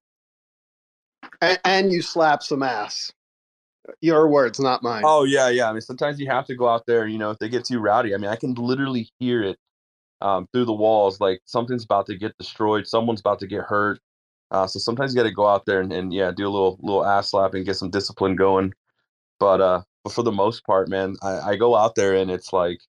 And, 1.41 1.59
and 1.65 1.93
you 1.93 2.03
slap 2.03 2.45
some 2.45 2.63
ass. 2.63 3.11
Your 4.01 4.29
words, 4.29 4.61
not 4.61 4.85
mine. 4.85 5.03
Oh 5.05 5.25
yeah, 5.25 5.49
yeah. 5.49 5.69
I 5.69 5.73
mean, 5.73 5.81
sometimes 5.81 6.21
you 6.21 6.29
have 6.29 6.47
to 6.47 6.55
go 6.55 6.69
out 6.69 6.87
there. 6.87 7.09
You 7.09 7.19
know, 7.19 7.33
if 7.33 7.41
they 7.41 7.49
get 7.49 7.65
too 7.65 7.81
rowdy, 7.81 8.15
I 8.15 8.19
mean, 8.19 8.31
I 8.31 8.37
can 8.37 8.55
literally 8.55 9.09
hear 9.19 9.43
it 9.43 9.59
um, 10.23 10.49
through 10.53 10.65
the 10.65 10.73
walls. 10.73 11.21
Like 11.21 11.41
something's 11.45 11.85
about 11.85 12.07
to 12.07 12.17
get 12.17 12.37
destroyed. 12.39 12.87
Someone's 12.87 13.21
about 13.21 13.39
to 13.41 13.47
get 13.47 13.63
hurt. 13.63 14.01
Uh, 14.51 14.67
so 14.67 14.79
sometimes 14.79 15.15
you 15.15 15.21
got 15.21 15.29
to 15.29 15.35
go 15.35 15.47
out 15.47 15.65
there 15.67 15.81
and, 15.81 15.93
and 15.93 16.13
yeah, 16.13 16.31
do 16.31 16.47
a 16.47 16.51
little 16.51 16.79
little 16.83 17.05
ass 17.05 17.31
slap 17.31 17.55
and 17.55 17.65
get 17.65 17.77
some 17.77 17.91
discipline 17.91 18.37
going. 18.37 18.73
But 19.41 19.61
uh, 19.61 19.83
but 20.05 20.13
for 20.13 20.23
the 20.23 20.33
most 20.33 20.65
part, 20.65 20.89
man, 20.89 21.17
I, 21.23 21.41
I 21.51 21.57
go 21.57 21.77
out 21.77 21.95
there 21.95 22.15
and 22.15 22.31
it's 22.31 22.53
like 22.53 22.81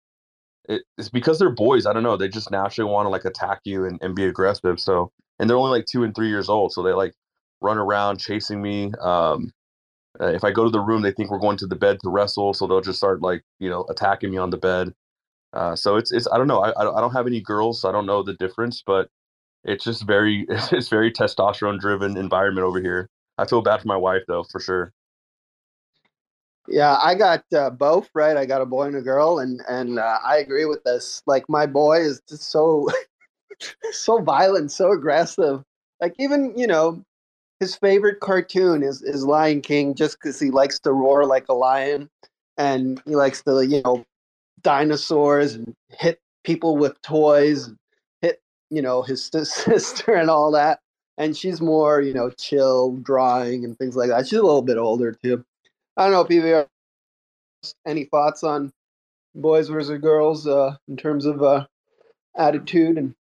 it, 0.70 0.84
it's 0.98 1.10
because 1.10 1.40
they're 1.40 1.50
boys. 1.50 1.86
I 1.86 1.94
don't 1.94 2.04
know. 2.04 2.18
They 2.18 2.30
just 2.30 2.52
naturally 2.52 2.90
want 2.90 3.06
to 3.06 3.10
like 3.10 3.26
attack 3.26 3.62
you 3.64 3.86
and, 3.86 4.00
and 4.02 4.16
be 4.16 4.26
aggressive. 4.26 4.80
So 4.80 5.12
and 5.40 5.50
they're 5.50 5.58
only 5.58 5.72
like 5.72 5.86
two 5.86 6.04
and 6.04 6.14
three 6.16 6.30
years 6.30 6.50
old, 6.50 6.74
so 6.74 6.84
they 6.84 6.94
like 6.94 7.14
run 7.62 7.78
around 7.78 8.20
chasing 8.20 8.62
me. 8.62 8.92
Um, 9.02 9.52
uh, 10.22 10.28
if 10.28 10.44
I 10.44 10.52
go 10.52 10.64
to 10.64 10.70
the 10.70 10.80
room, 10.80 11.02
they 11.02 11.12
think 11.12 11.32
we're 11.32 11.40
going 11.40 11.58
to 11.58 11.68
the 11.68 11.76
bed 11.76 11.98
to 12.04 12.10
wrestle, 12.10 12.54
so 12.54 12.68
they'll 12.68 12.82
just 12.82 13.00
start 13.00 13.22
like 13.22 13.44
you 13.60 13.70
know 13.70 13.86
attacking 13.90 14.32
me 14.32 14.38
on 14.38 14.50
the 14.50 14.58
bed. 14.58 14.94
Uh, 15.54 15.76
so 15.76 15.98
it's 15.98 16.12
it's 16.12 16.28
I 16.32 16.38
don't 16.38 16.48
know. 16.48 16.64
I 16.64 16.72
I 16.82 17.02
don't 17.02 17.14
have 17.14 17.28
any 17.28 17.42
girls, 17.42 17.82
so 17.82 17.90
I 17.90 17.92
don't 17.92 18.06
know 18.06 18.24
the 18.24 18.34
difference, 18.34 18.84
but 18.86 19.10
it's 19.64 19.84
just 19.84 20.04
very 20.04 20.46
it's 20.50 20.90
very 20.90 21.12
testosterone 21.12 21.80
driven 21.80 22.18
environment 22.18 22.66
over 22.66 22.82
here. 22.82 23.10
I 23.38 23.46
feel 23.46 23.62
bad 23.62 23.82
for 23.82 23.88
my 23.88 23.98
wife 23.98 24.24
though, 24.28 24.44
for 24.44 24.60
sure. 24.60 24.94
Yeah, 26.68 26.98
I 27.02 27.16
got 27.16 27.44
uh, 27.54 27.70
both 27.70 28.10
right. 28.14 28.38
I 28.38 28.46
got 28.46 28.62
a 28.62 28.66
boy 28.66 28.84
and 28.84 28.96
a 28.96 29.02
girl, 29.02 29.40
and 29.40 29.62
and 29.68 30.00
uh, 30.00 30.20
I 30.24 30.38
agree 30.38 30.66
with 30.66 30.84
this. 30.84 31.22
Like 31.28 31.48
my 31.50 31.66
boy 31.66 32.00
is 32.00 32.22
just 32.28 32.50
so 32.52 32.88
so 33.92 34.22
violent, 34.22 34.72
so 34.72 34.92
aggressive. 34.92 35.64
Like 36.02 36.16
even 36.20 36.54
you 36.58 36.68
know 36.68 37.04
his 37.60 37.76
favorite 37.76 38.22
cartoon 38.22 38.82
is 38.82 39.02
is 39.02 39.26
Lion 39.26 39.62
King, 39.62 39.94
just 39.94 40.18
because 40.20 40.40
he 40.40 40.52
likes 40.52 40.80
to 40.80 40.94
roar 40.94 41.26
like 41.26 41.46
a 41.50 41.54
lion, 41.54 42.10
and 42.58 43.02
he 43.06 43.16
likes 43.16 43.44
to 43.44 43.62
you 43.66 43.82
know 43.84 44.06
dinosaurs 44.64 45.56
and 45.56 45.76
hit 45.90 46.20
people 46.44 46.78
with 46.78 47.02
toys, 47.02 47.70
hit 48.22 48.42
you 48.70 48.82
know 48.82 49.02
his 49.02 49.26
sister 49.44 50.14
and 50.14 50.30
all 50.30 50.52
that. 50.52 50.80
And 51.18 51.38
she's 51.38 51.62
more 51.62 52.02
you 52.02 52.14
know 52.14 52.30
chill, 52.32 52.98
drawing 52.98 53.66
and 53.66 53.78
things 53.78 53.96
like 53.96 54.10
that. 54.10 54.28
She's 54.28 54.40
a 54.40 54.44
little 54.44 54.62
bit 54.62 54.78
older 54.78 55.12
too. 55.12 55.44
I 55.98 56.10
don't 56.10 56.14
know, 56.14 56.26
PBR. 56.26 56.68
Any 57.86 58.06
thoughts 58.06 58.44
on 58.44 58.74
boys 59.36 59.70
versus 59.70 60.02
girls 60.02 60.48
uh, 60.48 60.76
in 60.88 60.98
terms 60.98 61.26
of 61.26 61.42
uh, 61.42 61.66
attitude 62.38 62.98
and? 62.98 63.14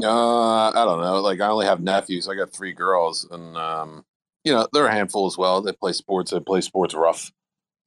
Uh, 0.00 0.70
I 0.70 0.84
don't 0.84 1.00
know. 1.00 1.20
Like 1.20 1.40
I 1.40 1.48
only 1.48 1.66
have 1.66 1.80
nephews. 1.80 2.28
I 2.28 2.36
got 2.36 2.52
three 2.52 2.72
girls, 2.72 3.26
and 3.28 3.56
um, 3.56 4.04
you 4.44 4.52
know 4.52 4.68
they're 4.72 4.86
a 4.86 4.92
handful 4.92 5.26
as 5.26 5.36
well. 5.36 5.60
They 5.60 5.72
play 5.72 5.92
sports. 5.92 6.30
They 6.30 6.38
play 6.38 6.60
sports 6.60 6.94
rough 6.94 7.32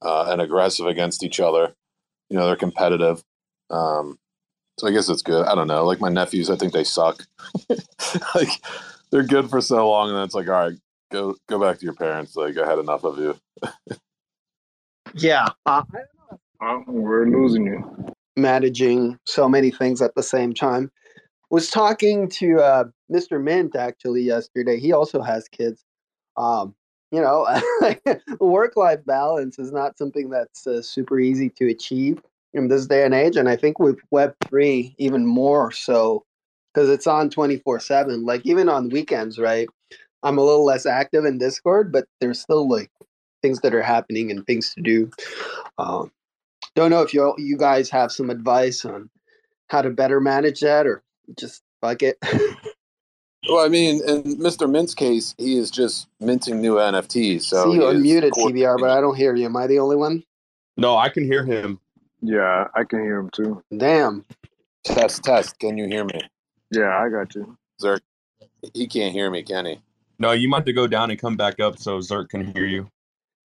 uh, 0.02 0.26
and 0.28 0.42
aggressive 0.42 0.86
against 0.86 1.24
each 1.24 1.40
other. 1.40 1.74
You 2.34 2.40
know 2.40 2.46
they're 2.48 2.56
competitive. 2.56 3.22
Um, 3.70 4.18
so 4.76 4.88
I 4.88 4.90
guess 4.90 5.08
it's 5.08 5.22
good. 5.22 5.46
I 5.46 5.54
don't 5.54 5.68
know. 5.68 5.84
Like 5.84 6.00
my 6.00 6.08
nephews, 6.08 6.50
I 6.50 6.56
think 6.56 6.72
they 6.72 6.82
suck. 6.82 7.24
like 8.34 8.48
they're 9.12 9.22
good 9.22 9.48
for 9.48 9.60
so 9.60 9.88
long, 9.88 10.08
and 10.08 10.16
then 10.16 10.24
it's 10.24 10.34
like, 10.34 10.48
all 10.48 10.54
right, 10.54 10.76
go 11.12 11.36
go 11.48 11.60
back 11.60 11.78
to 11.78 11.84
your 11.84 11.94
parents. 11.94 12.34
Like 12.34 12.58
I 12.58 12.68
had 12.68 12.80
enough 12.80 13.04
of 13.04 13.18
you. 13.18 13.36
yeah, 15.14 15.46
uh, 15.64 15.84
we're 16.88 17.28
losing 17.28 17.66
you. 17.66 18.12
managing 18.36 19.16
so 19.26 19.48
many 19.48 19.70
things 19.70 20.02
at 20.02 20.16
the 20.16 20.22
same 20.24 20.52
time. 20.52 20.90
Was 21.50 21.70
talking 21.70 22.28
to 22.30 22.58
uh, 22.58 22.84
Mr. 23.12 23.40
Mint 23.40 23.76
actually 23.76 24.22
yesterday. 24.22 24.80
He 24.80 24.92
also 24.92 25.22
has 25.22 25.46
kids. 25.46 25.84
Um, 26.36 26.74
you 27.14 27.20
know, 27.20 27.46
work-life 28.40 29.04
balance 29.06 29.58
is 29.58 29.70
not 29.70 29.96
something 29.96 30.30
that's 30.30 30.66
uh, 30.66 30.82
super 30.82 31.20
easy 31.20 31.48
to 31.50 31.68
achieve 31.68 32.20
in 32.52 32.66
this 32.66 32.86
day 32.86 33.04
and 33.04 33.14
age, 33.14 33.36
and 33.36 33.48
I 33.48 33.54
think 33.54 33.78
with 33.78 33.98
Web 34.10 34.34
three 34.48 34.94
even 34.98 35.24
more 35.24 35.70
so 35.70 36.24
because 36.72 36.90
it's 36.90 37.06
on 37.06 37.30
twenty 37.30 37.58
four 37.58 37.78
seven. 37.78 38.24
Like 38.24 38.44
even 38.44 38.68
on 38.68 38.88
weekends, 38.88 39.38
right? 39.38 39.68
I'm 40.24 40.38
a 40.38 40.42
little 40.42 40.64
less 40.64 40.86
active 40.86 41.24
in 41.24 41.38
Discord, 41.38 41.92
but 41.92 42.06
there's 42.20 42.40
still 42.40 42.68
like 42.68 42.90
things 43.42 43.60
that 43.60 43.74
are 43.74 43.82
happening 43.82 44.30
and 44.30 44.44
things 44.44 44.74
to 44.74 44.80
do. 44.80 45.10
Um, 45.78 46.10
don't 46.74 46.90
know 46.90 47.02
if 47.02 47.14
you 47.14 47.32
you 47.38 47.56
guys 47.56 47.90
have 47.90 48.10
some 48.10 48.28
advice 48.28 48.84
on 48.84 49.08
how 49.68 49.82
to 49.82 49.90
better 49.90 50.20
manage 50.20 50.60
that, 50.60 50.86
or 50.86 51.04
just 51.38 51.62
fuck 51.80 52.02
it. 52.02 52.18
Well, 53.48 53.64
I 53.64 53.68
mean, 53.68 54.00
in 54.08 54.22
Mr. 54.38 54.70
Mint's 54.70 54.94
case, 54.94 55.34
he 55.38 55.56
is 55.58 55.70
just 55.70 56.08
minting 56.20 56.60
new 56.60 56.74
NFTs. 56.76 57.42
So 57.42 57.64
See 57.64 57.74
you 57.76 57.88
he 57.90 57.96
is 57.96 58.02
unmuted, 58.02 58.30
PBR, 58.30 58.78
but 58.78 58.90
I 58.90 59.00
don't 59.00 59.16
hear 59.16 59.34
you. 59.34 59.44
Am 59.44 59.56
I 59.56 59.66
the 59.66 59.78
only 59.78 59.96
one? 59.96 60.22
No, 60.76 60.96
I 60.96 61.08
can 61.08 61.24
hear 61.24 61.44
him. 61.44 61.78
Yeah, 62.20 62.68
I 62.74 62.84
can 62.84 63.00
hear 63.00 63.18
him 63.18 63.30
too. 63.30 63.62
Damn. 63.76 64.24
Test, 64.84 65.22
test. 65.24 65.58
Can 65.58 65.76
you 65.76 65.86
hear 65.86 66.04
me? 66.04 66.20
Yeah, 66.70 66.98
I 66.98 67.08
got 67.10 67.34
you. 67.34 67.56
Zerk, 67.82 68.00
he 68.72 68.86
can't 68.86 69.12
hear 69.12 69.30
me, 69.30 69.42
can 69.42 69.66
he? 69.66 69.80
No, 70.18 70.32
you 70.32 70.48
might 70.48 70.58
have 70.58 70.64
to 70.66 70.72
go 70.72 70.86
down 70.86 71.10
and 71.10 71.20
come 71.20 71.36
back 71.36 71.60
up 71.60 71.78
so 71.78 71.98
Zerk 71.98 72.30
can 72.30 72.52
hear 72.54 72.64
you. 72.66 72.88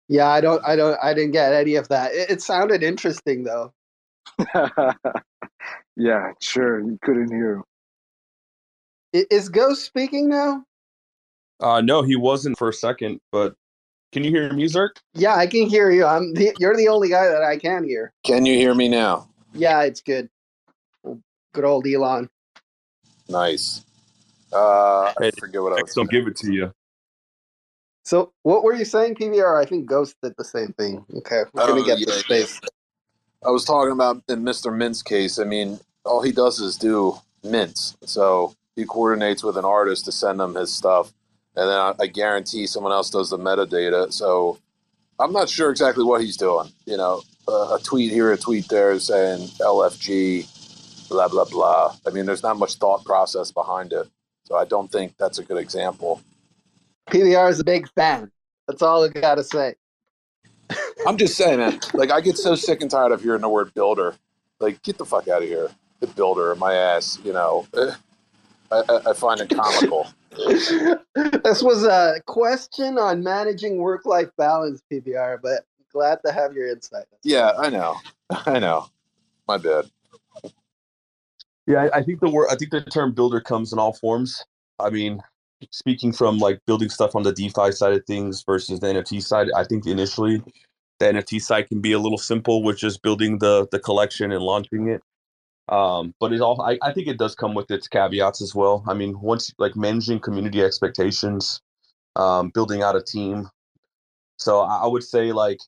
Yeah, 0.08 0.30
I 0.30 0.42
don't, 0.42 0.64
I 0.66 0.76
don't, 0.76 0.98
I 1.04 1.14
didn't 1.14 1.32
get 1.32 1.54
any 1.54 1.76
of 1.76 1.88
that. 1.90 2.14
It, 2.14 2.30
it 2.32 2.42
sounded 2.42 2.84
interesting 2.84 3.44
though. 3.44 3.74
yeah, 5.96 6.32
sure. 6.40 6.80
You 6.80 6.98
couldn't 7.02 7.32
hear 7.32 7.54
him. 7.56 7.64
I- 7.64 7.69
Is 9.14 9.50
Ghost 9.50 9.86
speaking 9.86 10.30
now? 10.30 10.64
Uh, 11.60 11.82
no, 11.82 12.02
he 12.04 12.16
wasn't 12.16 12.58
for 12.58 12.70
a 12.70 12.74
second, 12.74 13.20
but 13.32 13.56
can 14.12 14.24
you 14.24 14.32
hear 14.32 14.52
me, 14.54 14.66
Zerk? 14.66 14.98
Yeah, 15.14 15.36
I 15.36 15.48
can 15.48 15.68
hear 15.68 15.92
you. 15.92 16.06
I'm. 16.06 16.34
The, 16.34 16.56
you're 16.60 16.76
the 16.78 16.88
only 16.88 17.10
guy 17.10 17.28
that 17.28 17.44
I 17.44 17.58
can 17.58 17.84
hear. 17.84 18.14
Can 18.24 18.46
you 18.46 18.56
hear 18.56 18.74
me 18.74 18.88
now? 18.88 19.28
Yeah, 19.54 19.82
it's 19.84 20.02
good. 20.02 20.30
Good 21.54 21.66
old 21.66 21.88
Elon. 21.88 22.30
Nice. 23.28 23.84
Uh, 24.54 25.08
I 25.08 25.14
Hey, 25.20 25.32
forget 25.32 25.62
what 25.62 25.74
I 25.74 25.82
was 25.82 25.94
don't 25.94 26.10
give 26.10 26.28
it 26.28 26.36
to 26.38 26.52
you. 26.52 26.72
So, 28.04 28.32
what 28.44 28.64
were 28.64 28.74
you 28.74 28.86
saying, 28.86 29.16
PBR? 29.16 29.62
I 29.62 29.66
think 29.66 29.86
Ghost 29.86 30.16
did 30.24 30.34
the 30.38 30.44
same 30.44 30.74
thing. 30.74 31.06
Okay, 31.18 31.44
we're 31.54 31.68
gonna 31.68 31.82
Oh, 31.82 31.86
get 31.86 32.00
yeah, 32.00 32.06
to 32.06 32.12
space. 32.14 32.60
I 33.46 33.52
was 33.52 33.66
talking 33.66 33.92
about 33.92 34.24
in 34.30 34.44
Mr. 34.44 34.76
Mint's 34.76 35.04
case. 35.04 35.40
I 35.40 35.44
mean, 35.44 35.80
all 36.06 36.22
he 36.22 36.32
does 36.32 36.60
is 36.60 36.78
do 36.78 37.20
mints. 37.44 37.96
So 38.06 38.56
he 38.76 38.86
coordinates 38.86 39.44
with 39.44 39.58
an 39.58 39.66
artist 39.66 40.06
to 40.06 40.12
send 40.12 40.40
them 40.40 40.56
his 40.56 40.74
stuff, 40.74 41.14
and 41.56 41.70
then 41.70 41.78
I, 41.78 41.94
I 42.00 42.08
guarantee 42.08 42.68
someone 42.68 42.92
else 42.92 43.10
does 43.10 43.30
the 43.30 43.38
metadata. 43.38 44.12
So 44.14 44.60
I'm 45.20 45.34
not 45.34 45.50
sure 45.50 45.70
exactly 45.70 46.04
what 46.04 46.22
he's 46.22 46.38
doing. 46.38 46.70
You 46.86 46.98
know, 46.98 47.22
uh, 47.48 47.78
a 47.78 47.80
tweet 47.84 48.12
here, 48.12 48.32
a 48.32 48.38
tweet 48.38 48.70
there, 48.70 48.98
saying 49.00 49.48
LFG, 49.60 51.10
blah 51.10 51.28
blah 51.28 51.46
blah. 51.46 51.96
I 52.08 52.12
mean, 52.12 52.26
there's 52.26 52.44
not 52.44 52.58
much 52.58 52.76
thought 52.76 53.04
process 53.04 53.52
behind 53.52 53.94
it. 53.94 54.08
So 54.46 54.56
I 54.56 54.66
don't 54.66 54.92
think 54.92 55.16
that's 55.18 55.38
a 55.38 55.44
good 55.44 55.58
example. 55.58 56.22
PBR 57.10 57.50
is 57.50 57.60
a 57.60 57.64
big 57.64 57.90
fan. 57.90 58.32
That's 58.68 58.82
all 58.82 59.04
I 59.04 59.10
gotta 59.10 59.44
say. 59.44 59.76
I'm 61.08 61.18
just 61.18 61.36
saying, 61.36 61.60
man. 61.60 61.80
Like, 61.94 62.12
I 62.12 62.22
get 62.22 62.38
so 62.38 62.56
sick 62.56 62.82
and 62.82 62.92
tired 62.92 63.12
of 63.12 63.22
hearing 63.22 63.42
the 63.42 63.50
word 63.50 63.74
builder. 63.74 64.16
Like, 64.60 64.82
get 64.84 64.98
the 64.98 65.06
fuck 65.06 65.28
out 65.28 65.42
of 65.42 65.48
here. 65.48 65.70
The 66.00 66.08
builder, 66.08 66.56
my 66.56 66.74
ass. 66.74 67.20
You 67.24 67.34
know, 67.34 67.68
I, 68.72 68.84
I, 68.90 69.10
I 69.10 69.14
find 69.14 69.40
it 69.42 69.50
comical. 69.50 70.08
this 70.32 71.64
was 71.64 71.84
a 71.84 72.22
question 72.26 72.98
on 72.98 73.24
managing 73.24 73.78
work-life 73.78 74.30
balance, 74.38 74.82
PBR, 74.92 75.40
But 75.42 75.66
glad 75.92 76.20
to 76.26 76.32
have 76.32 76.54
your 76.54 76.68
insight. 76.68 77.06
Yeah, 77.24 77.52
I 77.58 77.70
know. 77.70 77.96
I 78.30 78.60
know. 78.60 78.88
My 79.48 79.58
bad. 79.58 79.90
Yeah, 81.66 81.84
I, 81.94 81.98
I 81.98 82.04
think 82.04 82.20
the 82.20 82.30
word 82.30 82.48
I 82.52 82.56
think 82.56 82.72
the 82.72 82.82
term 82.82 83.14
builder 83.14 83.42
comes 83.42 83.74
in 83.74 83.80
all 83.80 83.94
forms. 83.94 84.44
I 84.80 84.90
mean, 84.90 85.22
speaking 85.72 86.14
from 86.14 86.40
like 86.40 86.60
building 86.66 86.90
stuff 86.90 87.16
on 87.16 87.24
the 87.24 87.32
DeFi 87.32 87.72
side 87.72 87.94
of 87.94 88.06
things 88.06 88.44
versus 88.44 88.80
the 88.80 88.88
NFT 88.88 89.22
side, 89.22 89.48
I 89.56 89.64
think 89.64 89.86
initially 89.86 90.42
the 91.00 91.06
NFT 91.06 91.42
side 91.42 91.68
can 91.68 91.82
be 91.82 91.92
a 91.92 92.00
little 92.00 92.18
simple 92.18 92.64
with 92.64 92.78
just 92.78 93.02
building 93.02 93.40
the 93.40 93.68
the 93.72 93.80
collection 93.80 94.32
and 94.32 94.44
launching 94.44 94.90
it. 94.90 95.02
Um, 95.70 96.14
but 96.20 96.34
it 96.34 96.42
all 96.42 96.62
I, 96.62 96.80
I 96.82 96.94
think 96.94 97.08
it 97.08 97.18
does 97.18 97.36
come 97.36 97.54
with 97.54 97.70
its 97.72 97.88
caveats 97.88 98.42
as 98.42 98.56
well. 98.56 98.84
I 98.88 98.94
mean, 98.94 99.20
once 99.20 99.54
like 99.60 99.76
managing 99.76 100.20
community 100.20 100.64
expectations, 100.64 101.62
um, 102.16 102.50
building 102.50 102.82
out 102.82 102.96
a 102.96 103.02
team. 103.02 103.50
So 104.38 104.62
I, 104.62 104.84
I 104.84 104.88
would 104.88 105.04
say 105.04 105.32
like, 105.32 105.60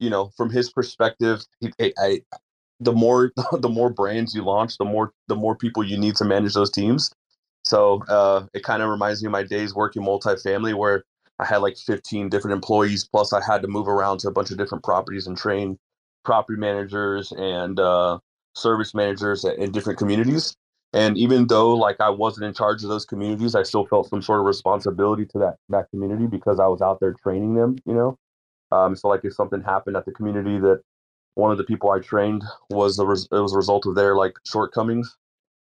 you 0.00 0.10
know, 0.10 0.30
from 0.36 0.50
his 0.50 0.70
perspective, 0.70 1.44
he, 1.60 1.72
I, 1.80 1.92
I 1.98 2.20
the 2.80 2.92
more 2.92 3.32
the 3.52 3.68
more 3.68 3.90
brands 3.90 4.34
you 4.34 4.42
launch, 4.42 4.78
the 4.78 4.84
more 4.84 5.12
the 5.28 5.36
more 5.36 5.56
people 5.56 5.84
you 5.84 5.98
need 5.98 6.16
to 6.16 6.24
manage 6.24 6.54
those 6.54 6.70
teams. 6.70 7.12
So 7.64 8.02
uh, 8.08 8.46
it 8.54 8.62
kind 8.62 8.82
of 8.82 8.88
reminds 8.88 9.22
me 9.22 9.26
of 9.26 9.32
my 9.32 9.42
days 9.42 9.74
working 9.74 10.02
multifamily, 10.02 10.74
where 10.74 11.04
I 11.38 11.44
had 11.44 11.58
like 11.58 11.76
15 11.76 12.28
different 12.28 12.54
employees, 12.54 13.06
plus 13.06 13.32
I 13.32 13.44
had 13.44 13.62
to 13.62 13.68
move 13.68 13.88
around 13.88 14.18
to 14.20 14.28
a 14.28 14.32
bunch 14.32 14.50
of 14.50 14.56
different 14.56 14.84
properties 14.84 15.26
and 15.26 15.36
train 15.36 15.78
property 16.24 16.58
managers 16.58 17.32
and 17.36 17.78
uh, 17.78 18.18
service 18.58 18.94
managers 18.94 19.44
in 19.44 19.72
different 19.72 19.98
communities. 19.98 20.54
And 20.92 21.18
even 21.18 21.46
though 21.46 21.74
like 21.74 22.00
I 22.00 22.10
wasn't 22.10 22.46
in 22.46 22.54
charge 22.54 22.82
of 22.82 22.88
those 22.88 23.04
communities, 23.04 23.54
I 23.54 23.62
still 23.62 23.86
felt 23.86 24.08
some 24.08 24.22
sort 24.22 24.40
of 24.40 24.46
responsibility 24.46 25.26
to 25.26 25.38
that 25.38 25.56
that 25.68 25.90
community 25.90 26.26
because 26.26 26.58
I 26.58 26.66
was 26.66 26.80
out 26.80 26.98
there 27.00 27.12
training 27.12 27.54
them. 27.54 27.76
You 27.84 27.94
know, 27.94 28.18
um, 28.72 28.96
so 28.96 29.08
like 29.08 29.20
if 29.24 29.34
something 29.34 29.62
happened 29.62 29.96
at 29.96 30.06
the 30.06 30.12
community 30.12 30.58
that 30.58 30.80
one 31.34 31.52
of 31.52 31.58
the 31.58 31.64
people 31.64 31.90
I 31.90 32.00
trained 32.00 32.42
was 32.70 32.98
a 32.98 33.06
res- 33.06 33.28
it 33.30 33.38
was 33.38 33.52
a 33.52 33.56
result 33.56 33.86
of 33.86 33.94
their 33.94 34.16
like 34.16 34.34
shortcomings. 34.46 35.16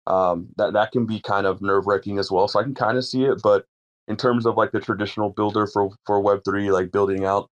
Um, 0.07 0.47
that 0.57 0.73
that 0.73 0.91
can 0.91 1.05
be 1.05 1.19
kind 1.19 1.45
of 1.45 1.61
nerve 1.61 1.85
wracking 1.85 2.17
as 2.17 2.31
well. 2.31 2.47
So 2.47 2.59
I 2.59 2.63
can 2.63 2.73
kind 2.73 2.97
of 2.97 3.05
see 3.05 3.25
it, 3.25 3.41
but 3.43 3.65
in 4.07 4.17
terms 4.17 4.45
of 4.45 4.57
like 4.57 4.71
the 4.71 4.79
traditional 4.79 5.29
builder 5.29 5.67
for 5.67 5.91
for 6.05 6.19
Web 6.21 6.41
three, 6.45 6.71
like 6.71 6.91
building 6.91 7.25
out 7.25 7.49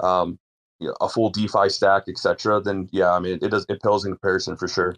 um, 0.00 0.38
you 0.82 0.88
know, 0.88 0.96
a 1.00 1.08
full 1.08 1.30
DeFi 1.30 1.68
stack, 1.68 2.04
etc., 2.08 2.60
then 2.60 2.88
yeah, 2.92 3.12
I 3.12 3.20
mean 3.20 3.38
it 3.40 3.50
does 3.50 3.64
it 3.68 3.82
pales 3.82 4.04
in 4.04 4.12
comparison 4.12 4.56
for 4.56 4.68
sure. 4.68 4.96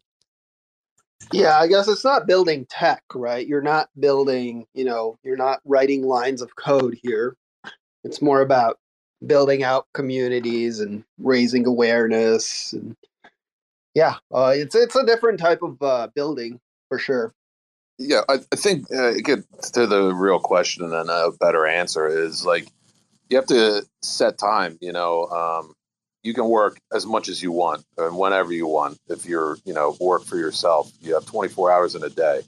Yeah, 1.33 1.59
I 1.59 1.69
guess 1.69 1.89
it's 1.89 2.05
not 2.05 2.27
building 2.27 2.67
tech, 2.69 3.03
right? 3.15 3.47
You're 3.47 3.63
not 3.63 3.89
building, 3.99 4.67
you 4.75 4.85
know, 4.85 5.19
you're 5.23 5.37
not 5.37 5.61
writing 5.65 6.03
lines 6.03 6.43
of 6.43 6.57
code 6.57 6.99
here. 7.03 7.37
It's 8.03 8.21
more 8.21 8.43
about 8.43 8.79
building 9.27 9.63
out 9.63 9.87
communities 9.95 10.81
and 10.81 11.03
raising 11.19 11.67
awareness 11.67 12.75
and 12.75 12.95
yeah, 13.95 14.17
uh, 14.33 14.53
it's 14.55 14.75
it's 14.75 14.97
a 14.97 15.07
different 15.07 15.39
type 15.39 15.63
of 15.63 15.81
uh, 15.81 16.09
building 16.15 16.61
for 16.89 16.99
sure. 16.99 17.33
Yeah, 17.99 18.23
I, 18.29 18.41
I 18.53 18.57
think 18.57 18.93
uh, 18.93 19.13
get 19.23 19.45
to 19.75 19.87
the 19.87 20.13
real 20.13 20.41
question 20.41 20.93
and 20.93 21.09
a 21.09 21.31
better 21.39 21.65
answer 21.65 22.09
is 22.09 22.45
like 22.45 22.67
you 23.29 23.37
have 23.37 23.47
to 23.47 23.85
set 24.03 24.39
time. 24.39 24.79
You 24.81 24.93
know, 24.93 25.27
um, 25.27 25.75
you 26.23 26.35
can 26.35 26.49
work 26.49 26.79
as 26.93 27.07
much 27.07 27.29
as 27.29 27.43
you 27.43 27.53
want 27.53 27.85
and 27.99 28.17
whenever 28.17 28.53
you 28.53 28.67
want. 28.67 28.99
If 29.09 29.27
you're, 29.27 29.59
you 29.65 29.75
know, 29.75 29.97
work 30.01 30.25
for 30.25 30.37
yourself, 30.37 30.91
you 31.01 31.15
have 31.15 31.27
24 31.27 31.71
hours 31.71 31.95
in 31.95 32.03
a 32.03 32.11
day. 32.11 32.43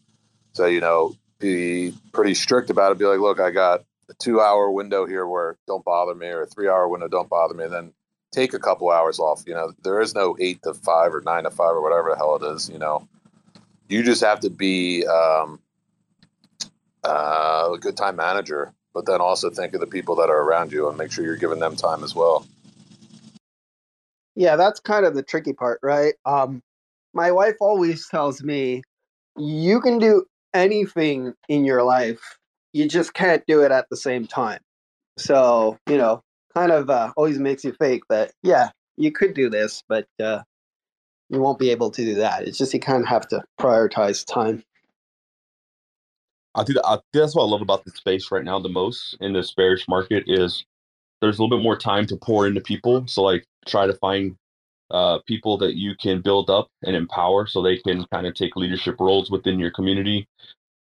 So 0.52 0.66
you 0.66 0.80
know, 0.80 1.14
be 1.38 1.92
pretty 2.12 2.34
strict 2.34 2.70
about 2.70 2.92
it. 2.92 2.98
Be 2.98 3.04
like, 3.04 3.20
look, 3.20 3.40
I 3.40 3.50
got 3.50 3.84
a 4.08 4.14
two 4.14 4.40
hour 4.40 4.70
window 4.70 5.06
here 5.06 5.26
where 5.26 5.58
don't 5.66 5.84
bother 5.84 6.14
me, 6.14 6.28
or 6.28 6.42
a 6.42 6.46
three 6.46 6.68
hour 6.68 6.88
window, 6.88 7.08
don't 7.08 7.28
bother 7.28 7.54
me. 7.54 7.64
And 7.64 7.72
then 7.72 7.92
take 8.32 8.54
a 8.54 8.58
couple 8.58 8.90
hours 8.90 9.18
off. 9.18 9.42
You 9.46 9.54
know, 9.54 9.72
there 9.82 10.00
is 10.00 10.14
no 10.14 10.36
eight 10.40 10.62
to 10.62 10.74
five 10.74 11.14
or 11.14 11.22
nine 11.22 11.44
to 11.44 11.50
five 11.50 11.70
or 11.70 11.82
whatever 11.82 12.10
the 12.10 12.16
hell 12.16 12.36
it 12.36 12.54
is. 12.54 12.68
You 12.68 12.78
know, 12.78 13.06
you 13.88 14.02
just 14.02 14.22
have 14.22 14.40
to 14.40 14.50
be 14.50 15.06
um, 15.06 15.60
uh, 17.04 17.70
a 17.74 17.78
good 17.78 17.96
time 17.96 18.16
manager, 18.16 18.72
but 18.96 19.04
then 19.04 19.20
also 19.20 19.50
think 19.50 19.74
of 19.74 19.80
the 19.80 19.86
people 19.86 20.16
that 20.16 20.30
are 20.30 20.40
around 20.40 20.72
you 20.72 20.88
and 20.88 20.96
make 20.96 21.12
sure 21.12 21.22
you're 21.22 21.36
giving 21.36 21.58
them 21.58 21.76
time 21.76 22.02
as 22.02 22.14
well. 22.14 22.46
Yeah, 24.34 24.56
that's 24.56 24.80
kind 24.80 25.04
of 25.04 25.14
the 25.14 25.22
tricky 25.22 25.52
part, 25.52 25.80
right? 25.82 26.14
Um, 26.24 26.62
my 27.12 27.30
wife 27.30 27.56
always 27.60 28.08
tells 28.08 28.42
me, 28.42 28.82
you 29.36 29.82
can 29.82 29.98
do 29.98 30.24
anything 30.54 31.34
in 31.46 31.66
your 31.66 31.82
life, 31.82 32.38
you 32.72 32.88
just 32.88 33.12
can't 33.12 33.44
do 33.46 33.60
it 33.60 33.70
at 33.70 33.86
the 33.90 33.98
same 33.98 34.26
time. 34.26 34.60
So, 35.18 35.76
you 35.90 35.98
know, 35.98 36.22
kind 36.54 36.72
of 36.72 36.88
uh, 36.88 37.12
always 37.18 37.38
makes 37.38 37.64
you 37.64 37.72
think 37.72 38.04
that, 38.08 38.32
yeah, 38.42 38.70
you 38.96 39.12
could 39.12 39.34
do 39.34 39.50
this, 39.50 39.82
but 39.90 40.06
uh, 40.18 40.40
you 41.28 41.38
won't 41.38 41.58
be 41.58 41.70
able 41.70 41.90
to 41.90 42.02
do 42.02 42.14
that. 42.14 42.48
It's 42.48 42.56
just 42.56 42.72
you 42.72 42.80
kind 42.80 43.02
of 43.02 43.08
have 43.10 43.28
to 43.28 43.44
prioritize 43.60 44.24
time. 44.24 44.64
I 46.56 46.64
think, 46.64 46.78
that's 47.14 47.36
what 47.36 47.44
I 47.44 47.48
love 47.48 47.62
about 47.62 47.84
the 47.86 47.92
space 47.92 48.32
right 48.32 48.44
now 48.44 48.60
the 48.60 48.70
most 48.70 49.16
in 49.20 49.34
this 49.34 49.54
bearish 49.54 49.88
market 49.88 50.24
is 50.28 50.64
there's 51.22 51.38
a 51.38 51.42
little 51.42 51.58
bit 51.58 51.64
more 51.64 51.78
time 51.78 52.06
to 52.08 52.16
pour 52.18 52.46
into 52.48 52.62
people. 52.62 53.06
So 53.08 53.22
like 53.24 53.46
try 53.68 53.86
to 53.88 53.94
find 53.94 54.36
uh, 54.92 55.20
people 55.28 55.58
that 55.58 55.76
you 55.76 55.94
can 56.00 56.22
build 56.22 56.50
up 56.50 56.68
and 56.84 56.96
empower 56.96 57.46
so 57.48 57.62
they 57.62 57.78
can 57.78 58.06
kind 58.12 58.26
of 58.26 58.34
take 58.34 58.56
leadership 58.56 58.96
roles 59.00 59.30
within 59.30 59.60
your 59.60 59.72
community. 59.72 60.28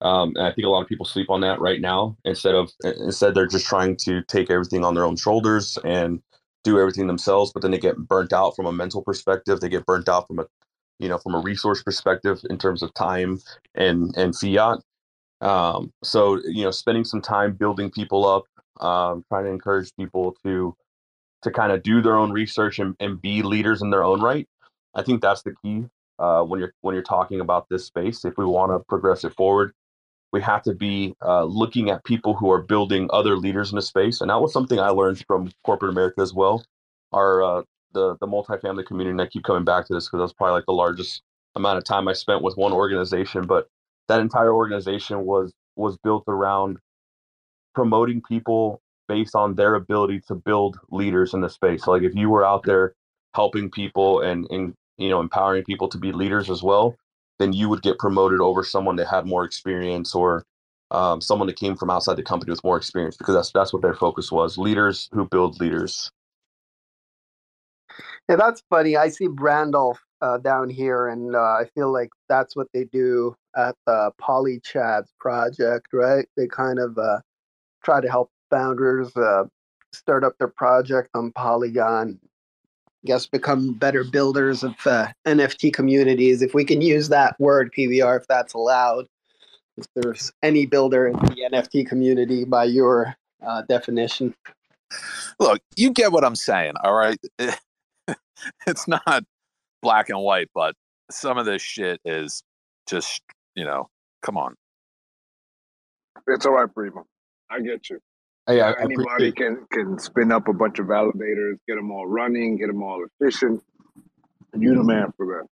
Um, 0.01 0.33
and 0.37 0.45
I 0.47 0.53
think 0.53 0.67
a 0.67 0.69
lot 0.69 0.81
of 0.83 0.89
people 0.89 1.05
sleep 1.05 1.29
on 1.29 1.41
that 1.41 1.61
right 1.61 1.81
now 1.81 2.17
instead 2.25 2.55
of 2.55 2.71
instead 2.83 3.35
they're 3.35 3.47
just 3.47 3.65
trying 3.67 3.97
to 3.97 4.23
take 4.23 4.51
everything 4.51 4.85
on 4.85 4.95
their 4.95 5.05
own 5.05 5.17
shoulders 5.17 5.77
and 5.85 6.21
do 6.63 6.79
everything 6.79 7.07
themselves, 7.07 7.51
but 7.53 7.61
then 7.63 7.71
they 7.71 7.79
get 7.79 7.97
burnt 7.97 8.33
out 8.33 8.55
from 8.55 8.67
a 8.67 8.73
mental 8.73 9.03
perspective. 9.03 9.59
They 9.61 9.69
get 9.69 9.85
burnt 9.87 10.09
out 10.09 10.27
from 10.27 10.39
a 10.39 10.47
you 10.99 11.09
know 11.09 11.17
from 11.19 11.35
a 11.35 11.39
resource 11.39 11.83
perspective 11.83 12.41
in 12.49 12.57
terms 12.59 12.83
of 12.83 12.93
time 12.95 13.39
and 13.75 14.15
and 14.17 14.35
fiat. 14.37 14.81
Um, 15.41 15.91
so 16.03 16.39
you 16.45 16.63
know, 16.63 16.71
spending 16.71 17.03
some 17.03 17.21
time 17.21 17.53
building 17.53 17.91
people 17.91 18.25
up, 18.27 18.43
um, 18.85 19.23
trying 19.29 19.45
to 19.45 19.51
encourage 19.51 19.89
people 19.97 20.35
to 20.43 20.75
to 21.43 21.51
kind 21.51 21.71
of 21.71 21.83
do 21.83 22.01
their 22.01 22.17
own 22.17 22.31
research 22.31 22.79
and, 22.79 22.95
and 22.99 23.21
be 23.21 23.43
leaders 23.43 23.81
in 23.81 23.91
their 23.91 24.03
own 24.03 24.21
right. 24.21 24.47
I 24.95 25.03
think 25.03 25.21
that's 25.21 25.43
the 25.43 25.53
key 25.63 25.85
uh, 26.19 26.43
when 26.43 26.59
you're 26.59 26.73
when 26.81 26.93
you're 26.93 27.03
talking 27.03 27.41
about 27.41 27.67
this 27.69 27.85
space. 27.85 28.25
If 28.25 28.37
we 28.37 28.45
want 28.45 28.71
to 28.71 28.79
progress 28.87 29.23
it 29.23 29.33
forward, 29.35 29.73
we 30.31 30.41
have 30.41 30.63
to 30.63 30.73
be 30.73 31.15
uh, 31.23 31.43
looking 31.43 31.89
at 31.89 32.03
people 32.03 32.33
who 32.33 32.51
are 32.51 32.61
building 32.61 33.09
other 33.11 33.37
leaders 33.37 33.71
in 33.71 33.75
the 33.75 33.81
space, 33.81 34.21
and 34.21 34.29
that 34.29 34.41
was 34.41 34.53
something 34.53 34.79
I 34.79 34.89
learned 34.89 35.23
from 35.27 35.51
corporate 35.63 35.91
America 35.91 36.21
as 36.21 36.33
well. 36.33 36.63
Our 37.11 37.43
uh, 37.43 37.63
the 37.93 38.17
the 38.19 38.27
multifamily 38.27 38.85
community, 38.85 39.11
and 39.11 39.21
I 39.21 39.27
keep 39.27 39.43
coming 39.43 39.65
back 39.65 39.85
to 39.87 39.93
this 39.93 40.07
because 40.07 40.23
that's 40.23 40.33
probably 40.33 40.53
like 40.53 40.65
the 40.65 40.73
largest 40.73 41.21
amount 41.55 41.77
of 41.77 41.83
time 41.83 42.07
I 42.07 42.13
spent 42.13 42.41
with 42.41 42.57
one 42.57 42.73
organization, 42.73 43.45
but 43.45 43.67
that 44.07 44.19
entire 44.19 44.53
organization 44.53 45.25
was 45.25 45.53
was 45.75 45.97
built 45.97 46.23
around 46.27 46.77
promoting 47.73 48.21
people 48.21 48.81
based 49.07 49.35
on 49.35 49.55
their 49.55 49.75
ability 49.75 50.21
to 50.27 50.35
build 50.35 50.79
leaders 50.89 51.33
in 51.33 51.41
the 51.41 51.49
space. 51.49 51.83
So 51.83 51.91
like 51.91 52.03
if 52.03 52.15
you 52.15 52.29
were 52.29 52.45
out 52.45 52.63
there 52.63 52.93
helping 53.33 53.69
people 53.69 54.21
and, 54.21 54.47
and 54.49 54.73
you 54.97 55.09
know 55.09 55.19
empowering 55.19 55.63
people 55.63 55.87
to 55.89 55.97
be 55.97 56.11
leaders 56.11 56.49
as 56.49 56.63
well, 56.63 56.95
then 57.39 57.53
you 57.53 57.69
would 57.69 57.81
get 57.81 57.99
promoted 57.99 58.39
over 58.39 58.63
someone 58.63 58.95
that 58.95 59.07
had 59.07 59.25
more 59.25 59.43
experience 59.43 60.15
or 60.15 60.43
um, 60.91 61.19
someone 61.19 61.47
that 61.47 61.57
came 61.57 61.75
from 61.75 61.89
outside 61.89 62.15
the 62.15 62.23
company 62.23 62.51
with 62.51 62.63
more 62.63 62.77
experience 62.77 63.17
because 63.17 63.35
that's 63.35 63.51
that's 63.51 63.73
what 63.73 63.81
their 63.81 63.95
focus 63.95 64.31
was 64.31 64.57
leaders 64.57 65.09
who 65.11 65.27
build 65.27 65.59
leaders. 65.59 66.11
Yeah, 68.29 68.37
that's 68.37 68.63
funny. 68.69 68.97
I 68.97 69.09
see 69.09 69.27
Brandalf 69.27 69.97
uh, 70.25 70.37
down 70.39 70.69
here, 70.69 71.07
and 71.07 71.35
uh, 71.35 71.39
I 71.39 71.65
feel 71.75 71.93
like 71.93 72.09
that's 72.27 72.55
what 72.55 72.67
they 72.73 72.85
do 72.85 73.35
at 73.55 73.75
the 73.85 74.11
Polychads 74.19 75.09
project, 75.19 75.87
right? 75.93 76.25
They 76.35 76.47
kind 76.47 76.79
of 76.79 76.97
uh, 76.97 77.19
try 77.83 78.01
to 78.01 78.09
help 78.09 78.31
founders 78.49 79.15
uh, 79.15 79.43
start 79.93 80.23
up 80.23 80.35
their 80.39 80.47
project 80.47 81.09
on 81.13 81.31
Polygon. 81.31 82.19
I 82.23 83.05
guess 83.05 83.27
become 83.27 83.73
better 83.73 84.03
builders 84.03 84.63
of 84.63 84.73
uh, 84.87 85.09
NFT 85.27 85.71
communities, 85.71 86.41
if 86.41 86.55
we 86.55 86.65
can 86.65 86.81
use 86.81 87.09
that 87.09 87.39
word 87.39 87.71
PBR, 87.77 88.19
if 88.21 88.27
that's 88.27 88.55
allowed. 88.55 89.05
If 89.77 89.85
there's 89.95 90.31
any 90.41 90.65
builder 90.65 91.07
in 91.07 91.13
the 91.17 91.49
NFT 91.51 91.85
community 91.85 92.45
by 92.45 92.63
your 92.63 93.13
uh, 93.45 93.61
definition. 93.63 94.33
Look, 95.39 95.61
you 95.75 95.91
get 95.91 96.13
what 96.13 96.23
I'm 96.23 96.35
saying, 96.35 96.73
all 96.83 96.93
right? 96.95 97.19
it's 98.65 98.87
not 98.87 99.23
black 99.85 100.09
and 100.09 100.19
white, 100.19 100.49
but 100.55 100.73
some 101.11 101.37
of 101.37 101.45
this 101.45 101.61
shit 101.61 102.01
is 102.03 102.43
just, 102.87 103.21
you 103.53 103.63
know, 103.63 103.87
come 104.23 104.35
on. 104.35 104.55
It's 106.27 106.45
all 106.47 106.53
right, 106.53 106.73
Primo. 106.73 107.05
I 107.51 107.59
get 107.61 107.87
you. 107.91 107.99
Hey, 108.47 108.61
I, 108.61 108.71
I 108.71 108.81
Anybody 108.81 109.29
appreciate 109.29 109.35
can 109.35 109.65
can 109.71 109.99
spin 109.99 110.31
up 110.31 110.47
a 110.47 110.53
bunch 110.53 110.79
of 110.79 110.87
validators, 110.87 111.57
get 111.67 111.75
them 111.75 111.91
all 111.91 112.07
running, 112.07 112.57
get 112.57 112.67
them 112.67 112.81
all 112.81 113.05
efficient. 113.05 113.63
You 114.57 114.73
the 114.75 114.83
man 114.83 115.13
for 115.17 115.47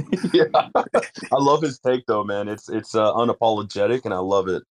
that. 0.00 0.30
yeah, 0.32 0.68
I 1.32 1.36
love 1.36 1.62
his 1.62 1.78
take 1.78 2.04
though, 2.06 2.24
man. 2.24 2.48
It's 2.48 2.68
it's 2.68 2.96
uh, 2.96 3.12
unapologetic, 3.12 4.04
and 4.04 4.14
I 4.14 4.18
love 4.18 4.48
it. 4.48 4.64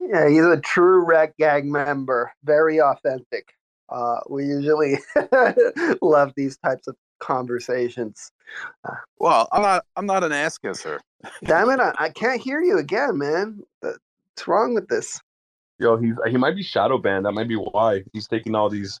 Yeah, 0.00 0.28
he's 0.28 0.44
a 0.44 0.60
true 0.60 1.06
Rekt 1.06 1.36
Gang 1.38 1.72
member. 1.72 2.32
Very 2.44 2.80
authentic. 2.80 3.48
Uh, 3.88 4.20
we 4.28 4.44
usually 4.44 4.98
love 6.02 6.32
these 6.36 6.58
types 6.58 6.86
of 6.86 6.96
conversations. 7.20 8.30
Uh, 8.88 8.94
Well, 9.18 9.48
I'm 9.52 9.62
not 9.62 9.84
I'm 9.96 10.06
not 10.06 10.24
an 10.24 10.32
ass 10.32 10.58
kisser. 10.58 11.00
damn 11.44 11.70
it, 11.70 11.80
I, 11.80 11.92
I 11.98 12.08
can't 12.10 12.40
hear 12.40 12.62
you 12.62 12.78
again, 12.78 13.18
man. 13.18 13.60
Uh, 13.82 13.92
What's 14.34 14.48
wrong 14.48 14.74
with 14.74 14.88
this? 14.88 15.20
Yo, 15.78 15.96
he's 15.96 16.14
he 16.28 16.36
might 16.36 16.56
be 16.56 16.62
shadow 16.62 16.98
banned. 16.98 17.26
That 17.26 17.32
might 17.32 17.48
be 17.48 17.56
why 17.56 18.02
he's 18.12 18.26
taking 18.28 18.54
all 18.54 18.68
these 18.68 19.00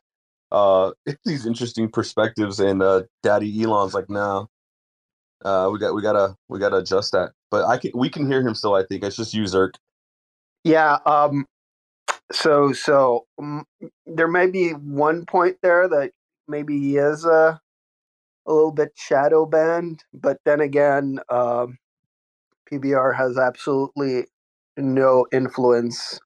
uh, 0.52 0.92
these 1.24 1.46
interesting 1.46 1.88
perspectives, 1.88 2.60
and 2.60 2.82
uh, 2.82 3.02
Daddy 3.22 3.62
Elon's 3.62 3.94
like, 3.94 4.08
"No, 4.08 4.48
nah, 5.44 5.66
uh, 5.66 5.70
we 5.70 5.78
got 5.78 5.94
we 5.94 6.02
gotta 6.02 6.36
we 6.48 6.58
gotta 6.58 6.76
adjust 6.76 7.12
that." 7.12 7.32
But 7.50 7.66
I 7.66 7.78
can 7.78 7.92
we 7.94 8.08
can 8.08 8.26
hear 8.26 8.46
him 8.46 8.54
still. 8.54 8.74
I 8.74 8.84
think 8.84 9.02
it's 9.04 9.16
just 9.16 9.34
you, 9.34 9.42
Zerk. 9.42 9.74
Yeah. 10.62 10.98
Um. 11.06 11.46
So 12.32 12.72
so 12.72 13.26
um, 13.38 13.64
there 14.06 14.28
may 14.28 14.46
be 14.46 14.70
one 14.70 15.26
point 15.26 15.56
there 15.62 15.88
that 15.88 16.12
maybe 16.48 16.78
he 16.78 16.96
is 16.96 17.24
a 17.24 17.60
a 18.46 18.52
little 18.52 18.72
bit 18.72 18.92
shadow 18.94 19.46
banned, 19.46 20.04
but 20.12 20.38
then 20.44 20.60
again, 20.60 21.18
um, 21.30 21.78
PBR 22.70 23.16
has 23.16 23.38
absolutely 23.38 24.26
no 24.76 25.26
influence. 25.32 26.20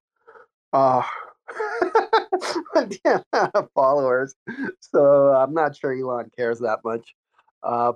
Uh, 0.73 1.03
the 2.75 3.01
amount 3.33 3.55
of 3.55 3.69
followers. 3.75 4.35
So 4.81 5.35
I'm 5.35 5.55
not 5.55 5.77
sure 5.77 5.93
Elon 5.93 6.31
cares 6.37 6.59
that 6.61 6.81
much. 6.85 7.15
Uh, 7.63 7.93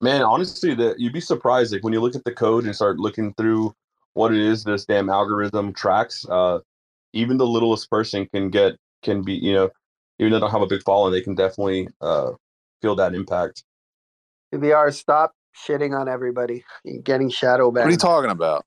Man, 0.00 0.22
honestly, 0.22 0.74
that 0.74 1.00
you'd 1.00 1.12
be 1.12 1.20
surprised 1.20 1.72
like 1.72 1.82
when 1.82 1.92
you 1.92 2.00
look 2.00 2.14
at 2.14 2.24
the 2.24 2.32
code 2.32 2.64
and 2.64 2.74
start 2.74 2.98
looking 2.98 3.34
through 3.34 3.74
what 4.14 4.32
it 4.32 4.40
is 4.40 4.62
this 4.62 4.84
damn 4.84 5.10
algorithm 5.10 5.72
tracks. 5.72 6.24
Uh, 6.28 6.60
even 7.12 7.36
the 7.36 7.46
littlest 7.46 7.90
person 7.90 8.26
can 8.26 8.50
get 8.50 8.76
can 9.02 9.22
be 9.22 9.34
you 9.34 9.54
know 9.54 9.70
even 10.18 10.30
though 10.32 10.38
they 10.38 10.40
don't 10.40 10.50
have 10.50 10.62
a 10.62 10.66
big 10.66 10.82
following, 10.82 11.12
they 11.12 11.20
can 11.20 11.34
definitely 11.34 11.88
uh, 12.00 12.32
feel 12.82 12.94
that 12.96 13.14
impact. 13.14 13.64
PBR, 14.54 14.94
stop 14.94 15.34
shitting 15.66 15.98
on 15.98 16.08
everybody. 16.08 16.64
You're 16.84 17.02
getting 17.02 17.30
shadow 17.30 17.70
banned. 17.70 17.84
What 17.84 17.88
are 17.88 17.92
you 17.92 17.98
talking 17.98 18.30
about? 18.30 18.64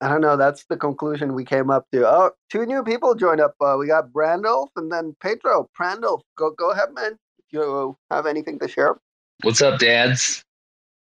I 0.00 0.08
don't 0.08 0.20
know. 0.20 0.36
That's 0.36 0.64
the 0.66 0.76
conclusion 0.76 1.34
we 1.34 1.44
came 1.44 1.70
up 1.70 1.86
to. 1.92 2.06
Oh, 2.06 2.32
two 2.50 2.66
new 2.66 2.82
people 2.82 3.14
joined 3.14 3.40
up. 3.40 3.54
Uh, 3.60 3.76
we 3.78 3.86
got 3.86 4.12
Brandalf 4.12 4.68
and 4.76 4.92
then 4.92 5.16
Pedro. 5.20 5.70
Brandalf, 5.78 6.20
go 6.36 6.50
go 6.50 6.72
ahead, 6.72 6.92
man. 6.92 7.16
If 7.38 7.44
you 7.52 7.96
have 8.10 8.26
anything 8.26 8.58
to 8.58 8.68
share. 8.68 8.98
What's 9.42 9.62
up, 9.62 9.78
dads? 9.78 10.44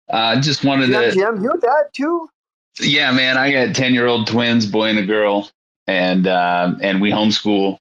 I 0.10 0.34
uh, 0.34 0.42
just 0.42 0.64
wanted 0.64 0.90
yeah, 0.90 1.02
to. 1.02 1.12
Jim, 1.12 1.44
you 1.44 1.54
dad 1.60 1.86
too? 1.94 2.30
Yeah, 2.80 3.12
man. 3.12 3.38
I 3.38 3.52
got 3.52 3.76
ten 3.76 3.94
year 3.94 4.08
old 4.08 4.28
twins, 4.28 4.66
boy 4.66 4.90
and 4.90 5.00
a 5.00 5.06
girl, 5.06 5.50
and 5.88 6.28
uh, 6.28 6.76
and 6.82 7.02
we 7.02 7.12
homeschool, 7.12 7.78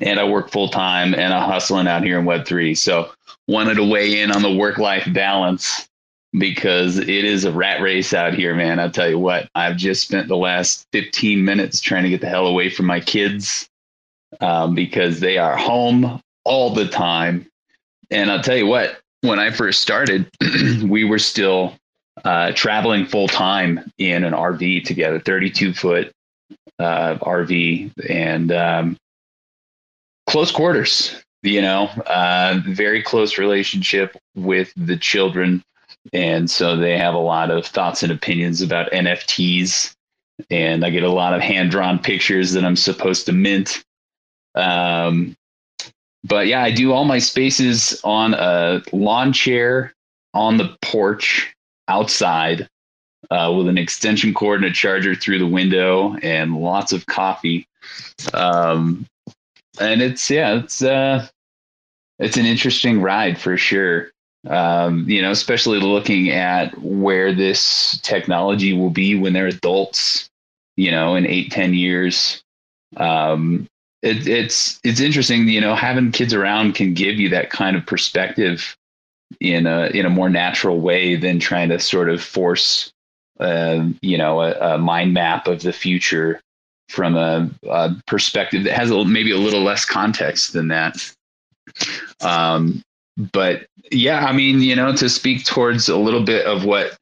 and 0.00 0.18
I 0.18 0.24
work 0.24 0.50
full 0.50 0.68
time, 0.68 1.14
and 1.14 1.32
I'm 1.32 1.48
hustling 1.48 1.86
out 1.86 2.02
here 2.02 2.18
in 2.18 2.24
Web 2.24 2.46
three. 2.46 2.74
So 2.74 3.10
wanted 3.48 3.74
to 3.74 3.84
weigh 3.84 4.20
in 4.20 4.30
on 4.30 4.42
the 4.42 4.52
work 4.52 4.78
life 4.78 5.06
balance 5.12 5.88
because 6.38 6.98
it 6.98 7.08
is 7.08 7.44
a 7.44 7.52
rat 7.52 7.80
race 7.80 8.12
out 8.12 8.34
here, 8.34 8.54
man. 8.54 8.80
I'll 8.80 8.90
tell 8.90 9.08
you 9.08 9.18
what, 9.18 9.48
I've 9.54 9.76
just 9.76 10.02
spent 10.02 10.28
the 10.28 10.36
last 10.36 10.86
15 10.92 11.44
minutes 11.44 11.80
trying 11.80 12.02
to 12.02 12.08
get 12.08 12.20
the 12.20 12.28
hell 12.28 12.46
away 12.46 12.70
from 12.70 12.86
my 12.86 13.00
kids 13.00 13.68
um, 14.40 14.74
because 14.74 15.20
they 15.20 15.38
are 15.38 15.56
home 15.56 16.20
all 16.44 16.74
the 16.74 16.88
time. 16.88 17.46
And 18.10 18.30
I'll 18.30 18.42
tell 18.42 18.56
you 18.56 18.66
what, 18.66 19.00
when 19.20 19.38
I 19.38 19.50
first 19.50 19.80
started, 19.80 20.28
we 20.84 21.04
were 21.04 21.20
still 21.20 21.74
uh, 22.24 22.52
traveling 22.52 23.06
full 23.06 23.28
time 23.28 23.80
in 23.98 24.24
an 24.24 24.32
RV 24.32 24.84
together, 24.84 25.20
32 25.20 25.72
foot 25.72 26.12
uh, 26.78 27.16
RV, 27.18 27.92
and 28.08 28.52
um, 28.52 28.96
close 30.26 30.50
quarters. 30.50 31.20
You 31.42 31.60
know, 31.60 31.90
uh, 32.06 32.60
very 32.66 33.02
close 33.02 33.36
relationship 33.36 34.16
with 34.34 34.72
the 34.76 34.96
children 34.96 35.62
and 36.12 36.50
so 36.50 36.76
they 36.76 36.98
have 36.98 37.14
a 37.14 37.18
lot 37.18 37.50
of 37.50 37.66
thoughts 37.66 38.02
and 38.02 38.12
opinions 38.12 38.60
about 38.60 38.90
NFTs. 38.92 39.94
And 40.50 40.84
I 40.84 40.90
get 40.90 41.02
a 41.02 41.10
lot 41.10 41.34
of 41.34 41.40
hand 41.40 41.70
drawn 41.70 41.98
pictures 41.98 42.52
that 42.52 42.64
I'm 42.64 42.76
supposed 42.76 43.26
to 43.26 43.32
mint. 43.32 43.84
Um, 44.54 45.36
but 46.24 46.46
yeah, 46.46 46.62
I 46.62 46.70
do 46.70 46.92
all 46.92 47.04
my 47.04 47.18
spaces 47.18 48.00
on 48.04 48.34
a 48.34 48.82
lawn 48.92 49.32
chair 49.32 49.92
on 50.32 50.56
the 50.56 50.76
porch 50.82 51.54
outside 51.88 52.68
uh, 53.30 53.52
with 53.56 53.68
an 53.68 53.78
extension 53.78 54.34
cord 54.34 54.62
and 54.62 54.70
a 54.70 54.74
charger 54.74 55.14
through 55.14 55.38
the 55.38 55.46
window 55.46 56.16
and 56.22 56.56
lots 56.56 56.92
of 56.92 57.06
coffee. 57.06 57.66
Um, 58.32 59.06
and 59.80 60.02
it's, 60.02 60.30
yeah, 60.30 60.54
it's, 60.54 60.82
uh, 60.82 61.26
it's 62.18 62.36
an 62.36 62.46
interesting 62.46 63.00
ride 63.00 63.38
for 63.38 63.56
sure 63.56 64.10
um, 64.48 65.08
you 65.08 65.22
know, 65.22 65.30
especially 65.30 65.80
looking 65.80 66.30
at 66.30 66.78
where 66.80 67.32
this 67.32 67.98
technology 68.02 68.72
will 68.72 68.90
be 68.90 69.18
when 69.18 69.32
they're 69.32 69.46
adults, 69.46 70.28
you 70.76 70.90
know, 70.90 71.14
in 71.14 71.26
eight, 71.26 71.50
ten 71.50 71.74
years. 71.74 72.42
Um, 72.96 73.66
it, 74.02 74.26
it's 74.28 74.78
it's 74.84 75.00
interesting, 75.00 75.48
you 75.48 75.60
know, 75.60 75.74
having 75.74 76.12
kids 76.12 76.34
around 76.34 76.74
can 76.74 76.92
give 76.92 77.16
you 77.16 77.30
that 77.30 77.50
kind 77.50 77.74
of 77.74 77.86
perspective 77.86 78.76
in 79.40 79.66
a 79.66 79.86
in 79.86 80.04
a 80.04 80.10
more 80.10 80.28
natural 80.28 80.78
way 80.80 81.16
than 81.16 81.40
trying 81.40 81.70
to 81.70 81.80
sort 81.80 82.10
of 82.10 82.22
force, 82.22 82.92
uh, 83.40 83.86
you 84.02 84.18
know, 84.18 84.42
a, 84.42 84.74
a, 84.74 84.78
mind 84.78 85.14
map 85.14 85.48
of 85.48 85.62
the 85.62 85.72
future 85.72 86.40
from 86.88 87.16
a, 87.16 87.50
a 87.68 87.94
perspective 88.06 88.64
that 88.64 88.72
has 88.72 88.90
a, 88.90 89.04
maybe 89.04 89.30
a 89.30 89.38
little 89.38 89.62
less 89.62 89.84
context 89.84 90.52
than 90.52 90.68
that. 90.68 90.96
Um, 92.20 92.82
but 93.32 93.66
yeah, 93.90 94.26
I 94.26 94.32
mean, 94.32 94.60
you 94.60 94.76
know, 94.76 94.94
to 94.96 95.08
speak 95.08 95.44
towards 95.44 95.88
a 95.88 95.96
little 95.96 96.22
bit 96.22 96.46
of 96.46 96.64
what 96.64 96.96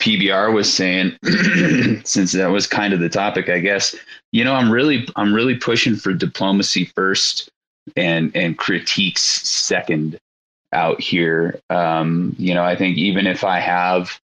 PBR 0.00 0.52
was 0.52 0.72
saying, 0.72 1.16
since 2.04 2.32
that 2.32 2.50
was 2.50 2.66
kind 2.66 2.92
of 2.92 3.00
the 3.00 3.08
topic, 3.08 3.48
I 3.48 3.60
guess, 3.60 3.94
you 4.32 4.44
know, 4.44 4.54
I'm 4.54 4.70
really, 4.70 5.06
I'm 5.16 5.34
really 5.34 5.54
pushing 5.54 5.94
for 5.96 6.12
diplomacy 6.12 6.86
first 6.96 7.50
and, 7.96 8.34
and 8.34 8.58
critiques 8.58 9.22
second 9.22 10.18
out 10.72 11.00
here. 11.00 11.60
Um, 11.70 12.34
you 12.38 12.54
know, 12.54 12.64
I 12.64 12.74
think 12.74 12.96
even 12.96 13.26
if 13.26 13.44
I 13.44 13.60
have 13.60 14.18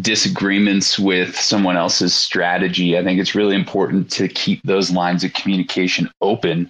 disagreements 0.00 0.98
with 0.98 1.38
someone 1.38 1.76
else's 1.76 2.14
strategy, 2.14 2.98
I 2.98 3.04
think 3.04 3.20
it's 3.20 3.34
really 3.34 3.54
important 3.54 4.10
to 4.12 4.28
keep 4.28 4.62
those 4.62 4.90
lines 4.90 5.24
of 5.24 5.32
communication 5.32 6.10
open 6.20 6.68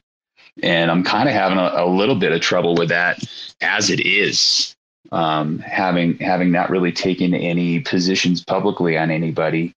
and 0.63 0.91
I'm 0.91 1.05
kind 1.05 1.29
of 1.29 1.35
having 1.35 1.59
a, 1.59 1.85
a, 1.85 1.87
little 1.87 2.15
bit 2.15 2.33
of 2.33 2.41
trouble 2.41 2.75
with 2.75 2.89
that 2.89 3.23
as 3.61 3.91
it 3.91 4.01
is. 4.01 4.75
Um, 5.13 5.61
having 5.61 6.19
having 6.19 6.51
not 6.51 6.69
really 6.69 6.91
taken 6.91 7.33
any 7.33 7.79
positions 7.79 8.43
publicly 8.43 8.99
on 8.99 9.13
anybody, 9.13 9.73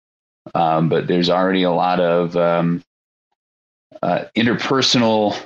um, 0.56 0.88
but 0.88 1.08
there's 1.08 1.30
already 1.30 1.64
a 1.64 1.72
lot 1.72 2.00
of 2.00 2.38
um, 2.38 2.82
uh, 4.02 4.24
interpersonal 4.38 5.38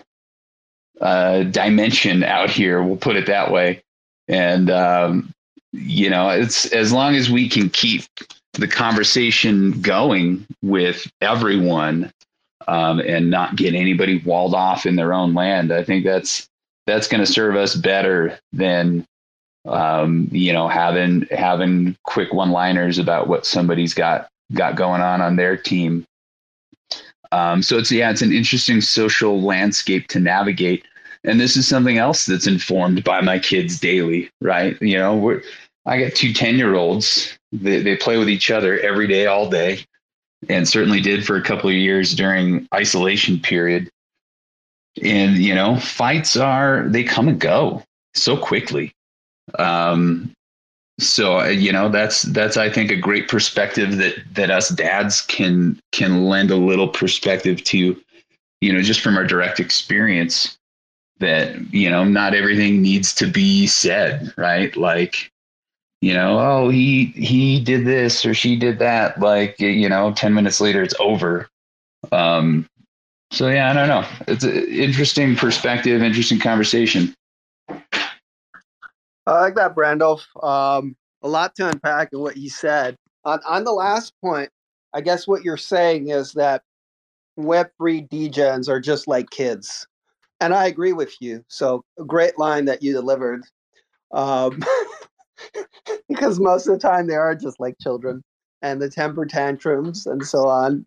uh, 0.99 1.41
dimension 1.43 2.23
out 2.23 2.51
here. 2.51 2.83
We'll 2.83 2.95
put 2.95 3.15
it 3.15 3.25
that 3.25 3.51
way, 3.51 3.81
and 4.27 4.69
um, 4.69 5.33
you 5.73 6.09
know, 6.09 6.29
it's 6.29 6.65
as 6.67 6.91
long 6.91 7.15
as 7.15 7.29
we 7.29 7.47
can 7.47 7.69
keep 7.69 8.03
the 8.53 8.67
conversation 8.67 9.79
going 9.81 10.45
with 10.61 11.09
everyone 11.21 12.11
um, 12.67 12.99
and 12.99 13.29
not 13.29 13.55
get 13.55 13.73
anybody 13.73 14.21
walled 14.25 14.53
off 14.53 14.85
in 14.85 14.95
their 14.95 15.13
own 15.13 15.33
land. 15.33 15.71
I 15.71 15.83
think 15.83 16.03
that's 16.03 16.47
that's 16.87 17.07
going 17.07 17.23
to 17.23 17.31
serve 17.31 17.55
us 17.55 17.75
better 17.75 18.37
than 18.51 19.05
um, 19.65 20.27
you 20.31 20.51
know 20.51 20.67
having 20.67 21.27
having 21.31 21.95
quick 22.03 22.33
one 22.33 22.51
liners 22.51 22.97
about 22.97 23.27
what 23.27 23.45
somebody's 23.45 23.93
got 23.93 24.27
got 24.53 24.75
going 24.75 25.01
on 25.01 25.21
on 25.21 25.35
their 25.35 25.55
team. 25.55 26.05
Um, 27.31 27.61
so 27.61 27.77
it's 27.77 27.91
yeah, 27.91 28.11
it's 28.11 28.21
an 28.21 28.33
interesting 28.33 28.81
social 28.81 29.41
landscape 29.41 30.07
to 30.09 30.19
navigate, 30.19 30.85
and 31.23 31.39
this 31.39 31.55
is 31.55 31.67
something 31.67 31.97
else 31.97 32.25
that's 32.25 32.47
informed 32.47 33.03
by 33.03 33.21
my 33.21 33.39
kids 33.39 33.79
daily, 33.79 34.29
right? 34.41 34.81
You 34.81 34.97
know, 34.97 35.15
we're, 35.15 35.41
I 35.85 35.99
got 35.99 36.15
two 36.15 36.33
10 36.33 36.57
year 36.57 36.75
olds. 36.75 37.37
They, 37.51 37.81
they 37.81 37.95
play 37.95 38.17
with 38.17 38.29
each 38.29 38.49
other 38.49 38.79
every 38.79 39.07
day, 39.07 39.25
all 39.25 39.49
day 39.49 39.85
and 40.49 40.67
certainly 40.67 41.01
did 41.01 41.25
for 41.25 41.35
a 41.35 41.41
couple 41.41 41.69
of 41.69 41.75
years 41.75 42.13
during 42.13 42.67
isolation 42.73 43.39
period. 43.39 43.89
And 45.03 45.37
you 45.37 45.55
know, 45.55 45.77
fights 45.77 46.35
are 46.35 46.85
they 46.87 47.03
come 47.03 47.27
and 47.27 47.39
go 47.39 47.83
so 48.13 48.35
quickly. 48.35 48.91
Um, 49.57 50.31
so 50.99 51.43
you 51.45 51.71
know 51.71 51.89
that's 51.89 52.23
that's 52.23 52.57
I 52.57 52.69
think 52.69 52.91
a 52.91 52.97
great 52.97 53.27
perspective 53.27 53.97
that 53.97 54.15
that 54.33 54.51
us 54.51 54.69
dads 54.69 55.21
can 55.21 55.79
can 55.91 56.25
lend 56.25 56.51
a 56.51 56.57
little 56.57 56.89
perspective 56.89 57.63
to, 57.65 57.99
you 58.59 58.73
know, 58.73 58.81
just 58.81 58.99
from 58.99 59.17
our 59.17 59.25
direct 59.25 59.59
experience 59.59 60.57
that 61.21 61.73
you 61.73 61.89
know 61.89 62.03
not 62.03 62.33
everything 62.33 62.81
needs 62.81 63.13
to 63.15 63.27
be 63.27 63.67
said, 63.67 64.33
right? 64.37 64.75
Like 64.75 65.31
you 66.01 66.15
know, 66.15 66.39
oh, 66.39 66.69
he 66.69 67.05
he 67.15 67.59
did 67.59 67.85
this 67.85 68.25
or 68.25 68.33
she 68.33 68.55
did 68.55 68.79
that. 68.79 69.19
Like, 69.19 69.59
you 69.59 69.87
know, 69.87 70.11
ten 70.13 70.33
minutes 70.33 70.59
later, 70.59 70.81
it's 70.81 70.95
over. 70.99 71.47
Um, 72.11 72.67
so 73.31 73.49
yeah, 73.49 73.69
I 73.69 73.73
don't 73.73 73.87
know. 73.87 74.05
It's 74.27 74.43
an 74.43 74.67
interesting 74.67 75.35
perspective, 75.35 76.01
interesting 76.01 76.39
conversation. 76.39 77.15
I 77.69 79.39
like 79.39 79.55
that, 79.55 79.75
Brandalf. 79.75 80.23
Um, 80.43 80.95
a 81.21 81.27
lot 81.27 81.55
to 81.55 81.69
unpack 81.69 82.09
in 82.11 82.19
what 82.19 82.35
you 82.35 82.49
said. 82.49 82.95
On, 83.23 83.39
on 83.47 83.63
the 83.63 83.71
last 83.71 84.13
point, 84.21 84.49
I 84.93 85.01
guess 85.01 85.27
what 85.27 85.43
you're 85.43 85.55
saying 85.55 86.09
is 86.09 86.33
that 86.33 86.63
Web3 87.39 88.09
degens 88.09 88.67
are 88.67 88.79
just 88.79 89.07
like 89.07 89.29
kids. 89.29 89.87
And 90.41 90.53
I 90.53 90.65
agree 90.65 90.91
with 90.91 91.15
you. 91.21 91.45
So 91.47 91.85
great 92.07 92.37
line 92.37 92.65
that 92.65 92.83
you 92.83 92.91
delivered. 92.91 93.43
Um, 94.11 94.61
because 96.09 96.39
most 96.39 96.67
of 96.67 96.73
the 96.73 96.79
time 96.79 97.07
they 97.07 97.15
are 97.15 97.35
just 97.35 97.59
like 97.59 97.75
children 97.79 98.23
and 98.61 98.81
the 98.81 98.89
temper 98.89 99.25
tantrums 99.25 100.05
and 100.05 100.25
so 100.25 100.47
on. 100.47 100.85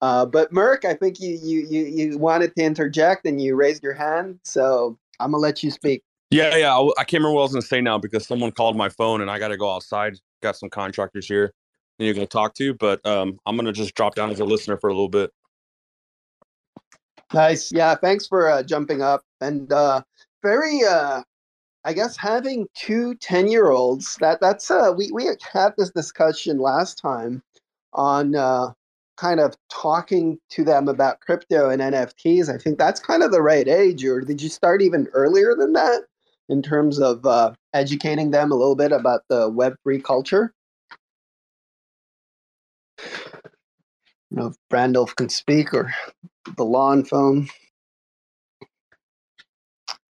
Uh, 0.00 0.24
but 0.24 0.52
Merc, 0.52 0.84
I 0.84 0.94
think 0.94 1.20
you, 1.20 1.38
you 1.42 1.66
you 1.68 1.84
you 1.84 2.18
wanted 2.18 2.54
to 2.56 2.62
interject 2.62 3.26
and 3.26 3.40
you 3.40 3.56
raised 3.56 3.82
your 3.82 3.94
hand, 3.94 4.38
so 4.44 4.98
I'm 5.18 5.32
gonna 5.32 5.42
let 5.42 5.62
you 5.62 5.70
speak. 5.70 6.02
Yeah, 6.30 6.56
yeah. 6.56 6.76
I, 6.76 6.82
I 6.98 7.04
can't 7.04 7.20
remember 7.20 7.34
what 7.34 7.40
I 7.40 7.44
was 7.44 7.52
gonna 7.52 7.62
say 7.62 7.80
now 7.80 7.98
because 7.98 8.26
someone 8.26 8.52
called 8.52 8.76
my 8.76 8.90
phone 8.90 9.22
and 9.22 9.30
I 9.30 9.38
got 9.38 9.48
to 9.48 9.56
go 9.56 9.74
outside. 9.74 10.14
Got 10.42 10.56
some 10.56 10.68
contractors 10.70 11.26
here 11.26 11.52
and 11.98 12.06
you're 12.06 12.14
gonna 12.14 12.26
talk 12.26 12.54
to, 12.56 12.74
but 12.74 13.04
um, 13.06 13.38
I'm 13.46 13.56
gonna 13.56 13.72
just 13.72 13.94
drop 13.94 14.14
down 14.14 14.30
as 14.30 14.40
a 14.40 14.44
listener 14.44 14.76
for 14.76 14.90
a 14.90 14.92
little 14.92 15.08
bit. 15.08 15.30
Nice. 17.34 17.72
Yeah. 17.72 17.94
Thanks 17.94 18.26
for 18.26 18.50
uh, 18.50 18.62
jumping 18.62 19.02
up 19.02 19.22
and 19.40 19.72
uh, 19.72 20.02
very. 20.42 20.80
Uh, 20.84 21.22
I 21.84 21.92
guess 21.92 22.16
having 22.16 22.68
two 22.74 23.14
10 23.16 23.48
year 23.48 23.70
olds 23.70 24.16
that 24.20 24.40
that's 24.40 24.70
uh 24.70 24.92
we 24.96 25.10
we 25.12 25.26
had 25.52 25.74
this 25.76 25.90
discussion 25.90 26.58
last 26.58 26.98
time 26.98 27.42
on 27.92 28.36
uh 28.36 28.72
kind 29.16 29.40
of 29.40 29.56
talking 29.70 30.38
to 30.50 30.64
them 30.64 30.88
about 30.88 31.20
crypto 31.20 31.70
and 31.70 31.82
NFTs. 31.82 32.48
I 32.48 32.58
think 32.58 32.78
that's 32.78 33.00
kind 33.00 33.22
of 33.22 33.32
the 33.32 33.42
right 33.42 33.66
age 33.68 34.04
or 34.04 34.20
did 34.20 34.40
you 34.42 34.48
start 34.48 34.82
even 34.82 35.08
earlier 35.12 35.54
than 35.56 35.72
that 35.74 36.04
in 36.48 36.62
terms 36.62 37.00
of 37.00 37.26
uh 37.26 37.52
educating 37.74 38.30
them 38.30 38.52
a 38.52 38.56
little 38.56 38.76
bit 38.76 38.92
about 38.92 39.22
the 39.28 39.50
web3 39.50 40.04
culture? 40.04 40.54
Know 44.32 44.48
if 44.48 44.56
Brandalf 44.72 45.16
can 45.16 45.28
speak 45.28 45.74
or 45.74 45.94
the 46.56 46.64
lawn 46.64 47.04
phone. 47.04 47.48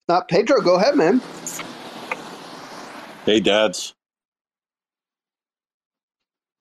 Not 0.08 0.30
Pedro, 0.30 0.62
go 0.62 0.76
ahead, 0.76 0.96
man. 0.96 1.22
Hey, 3.26 3.40
dads. 3.40 3.96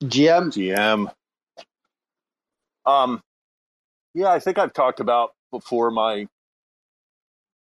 GM. 0.05 0.49
GM. 0.53 1.13
Um, 2.87 3.23
yeah, 4.15 4.31
I 4.31 4.41
think 4.41 4.59
I've 4.59 4.73
talked 4.73 5.01
about 5.01 5.33
before 5.53 5.91
my 5.91 6.29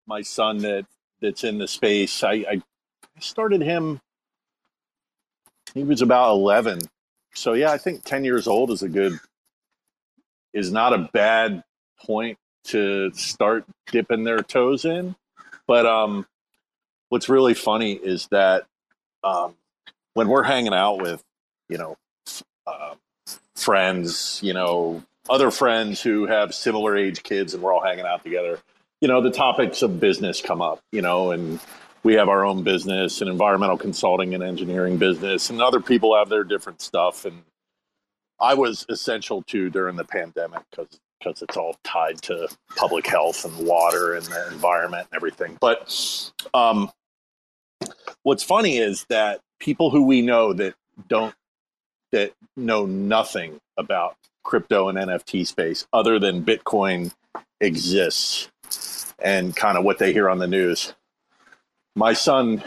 my 0.07 0.23
son 0.23 0.59
that 0.59 0.87
that's 1.21 1.45
in 1.45 1.59
the 1.59 1.69
space. 1.69 2.25
I, 2.25 2.33
I 2.51 2.63
started 3.21 3.63
him. 3.63 4.01
He 5.75 5.85
was 5.85 6.03
about 6.03 6.33
eleven, 6.33 6.81
so 7.35 7.55
yeah, 7.55 7.73
I 7.73 7.79
think 7.79 8.05
ten 8.05 8.25
years 8.25 8.49
old 8.49 8.71
is 8.73 8.83
a 8.83 8.89
good 8.91 9.19
is 10.53 10.73
not 10.73 10.93
a 10.93 11.11
bad 11.13 11.63
point 12.05 12.39
to 12.65 13.11
start 13.13 13.65
dipping 13.91 14.25
their 14.25 14.43
toes 14.43 14.85
in. 14.85 15.15
But 15.67 15.87
um, 15.87 16.27
what's 17.09 17.29
really 17.29 17.55
funny 17.55 17.93
is 17.93 18.27
that 18.31 18.67
um, 19.23 19.55
when 20.15 20.29
we're 20.29 20.43
hanging 20.43 20.75
out 20.75 21.01
with, 21.01 21.23
you 21.69 21.79
know, 21.79 21.97
uh, 22.67 22.95
friends, 23.55 24.41
you 24.43 24.53
know, 24.53 25.03
other 25.29 25.51
friends 25.51 26.01
who 26.01 26.27
have 26.27 26.55
similar 26.55 26.97
age 26.97 27.23
kids 27.23 27.55
and 27.55 27.63
we're 27.63 27.73
all 27.73 27.83
hanging 27.83 28.07
out 28.07 28.25
together, 28.25 28.59
you 29.01 29.09
know, 29.09 29.21
the 29.21 29.31
topics 29.31 29.83
of 29.83 30.01
business 30.01 30.41
come 30.41 30.61
up, 30.61 30.81
you 30.93 31.03
know, 31.03 31.31
and 31.31 31.61
we 32.03 32.15
have 32.15 32.29
our 32.29 32.45
own 32.45 32.63
business 32.63 33.21
and 33.21 33.31
environmental 33.31 33.77
consulting 33.77 34.35
and 34.35 34.43
engineering 34.43 34.97
business, 34.97 35.51
and 35.51 35.61
other 35.61 35.81
people 35.81 36.17
have 36.17 36.29
their 36.29 36.45
different 36.45 36.81
stuff. 36.81 37.25
And 37.25 37.43
I 38.41 38.55
was 38.55 38.87
essential 38.89 39.43
to 39.43 39.71
during 39.71 39.97
the 39.97 40.05
pandemic 40.05 40.63
because 40.71 41.01
because 41.21 41.43
it's 41.43 41.57
all 41.57 41.77
tied 41.85 42.21
to 42.23 42.49
public 42.77 43.07
health 43.07 43.45
and 43.45 43.67
water 43.67 44.15
and 44.15 44.25
the 44.25 44.49
environment 44.49 45.07
and 45.11 45.17
everything. 45.17 45.59
But 45.61 45.95
um, 46.55 46.91
what's 48.23 48.43
funny 48.43 48.79
is 48.79 49.05
that 49.11 49.41
people 49.59 49.91
who 49.91 50.03
we 50.03 50.23
know 50.23 50.53
that 50.55 50.75
don't 51.09 51.35
that 52.13 52.33
know 52.57 52.87
nothing 52.87 53.61
about 53.77 54.17
crypto 54.43 54.89
and 54.89 54.99
NFT 54.99 55.47
space 55.47 55.87
other 55.93 56.19
than 56.19 56.45
Bitcoin 56.45 57.13
exists 57.61 58.51
and 59.23 59.55
kind 59.55 59.77
of 59.77 59.85
what 59.85 59.99
they 59.99 60.13
hear 60.13 60.29
on 60.29 60.39
the 60.39 60.47
news. 60.47 60.95
My 61.95 62.15
son 62.15 62.65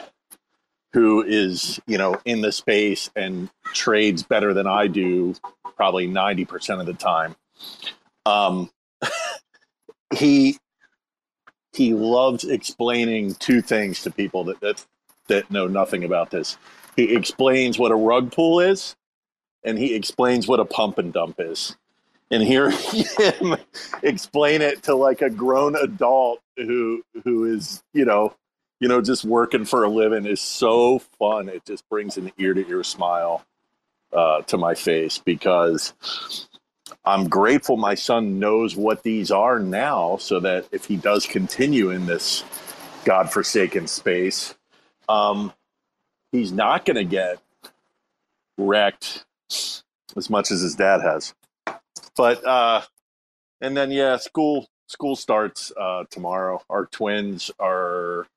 who 0.94 1.24
is, 1.24 1.80
you 1.88 1.98
know, 1.98 2.16
in 2.24 2.42
the 2.42 2.52
space 2.52 3.10
and 3.16 3.50
trades 3.74 4.22
better 4.22 4.54
than 4.54 4.68
I 4.68 4.88
do 4.88 5.34
probably 5.84 6.08
90% 6.08 6.80
of 6.80 6.86
the 6.86 6.94
time. 6.94 7.36
Um, 8.26 8.72
he 10.16 10.58
he 11.74 11.94
loves 11.94 12.46
explaining 12.46 13.36
two 13.36 13.62
things 13.62 14.02
to 14.04 14.12
people 14.12 14.46
that, 14.46 14.62
that 14.62 14.86
that 15.28 15.52
know 15.52 15.68
nothing 15.68 16.06
about 16.06 16.32
this. 16.32 16.58
He 16.96 17.14
explains 17.14 17.78
what 17.78 17.92
a 17.92 17.96
rug 17.96 18.32
pull 18.32 18.62
is, 18.62 18.96
and 19.66 19.78
he 19.78 19.94
explains 19.94 20.48
what 20.48 20.62
a 20.62 20.66
pump 20.66 21.00
and 21.00 21.12
dump 21.12 21.36
is. 21.40 21.76
And 22.32 22.42
hear 22.42 22.70
him 23.20 23.58
explain 24.04 24.62
it 24.62 24.84
to 24.84 24.96
like 24.96 25.22
a 25.22 25.30
grown 25.30 25.76
adult 25.76 26.40
who 26.56 27.04
who 27.26 27.44
is 27.44 27.84
you 27.94 28.06
know 28.06 28.34
you 28.80 28.88
know 28.88 29.02
just 29.02 29.26
working 29.26 29.66
for 29.66 29.84
a 29.84 29.90
living 29.90 30.26
is 30.26 30.40
so 30.40 31.00
fun. 31.20 31.50
It 31.50 31.66
just 31.66 31.84
brings 31.90 32.16
an 32.16 32.32
ear 32.38 32.54
to 32.54 32.66
ear 32.70 32.86
smile 32.86 33.44
uh, 34.14 34.42
to 34.44 34.58
my 34.58 34.76
face 34.76 35.18
because 35.18 35.94
I'm 37.06 37.28
grateful 37.28 37.78
my 37.78 37.96
son 37.96 38.40
knows 38.40 38.76
what 38.76 39.04
these 39.04 39.32
are 39.32 39.60
now, 39.60 40.18
so 40.18 40.40
that 40.40 40.68
if 40.72 40.86
he 40.86 40.96
does 40.96 41.26
continue 41.26 41.90
in 41.90 42.06
this 42.06 42.44
godforsaken 43.06 43.88
space, 43.88 44.56
um, 45.10 45.54
he's 46.32 46.52
not 46.52 46.86
going 46.86 46.96
to 46.96 47.04
get 47.04 47.40
wrecked 48.58 49.26
as 49.50 50.30
much 50.30 50.52
as 50.52 50.62
his 50.62 50.76
dad 50.76 51.02
has. 51.02 51.34
But 52.16 52.46
uh, 52.46 52.82
and 53.62 53.76
then 53.76 53.92
yeah, 53.92 54.18
school 54.18 54.68
school 54.88 55.16
starts 55.16 55.72
uh, 55.76 56.06
tomorrow. 56.10 56.62
Our 56.70 56.86
twins 56.86 57.52
are 57.60 58.28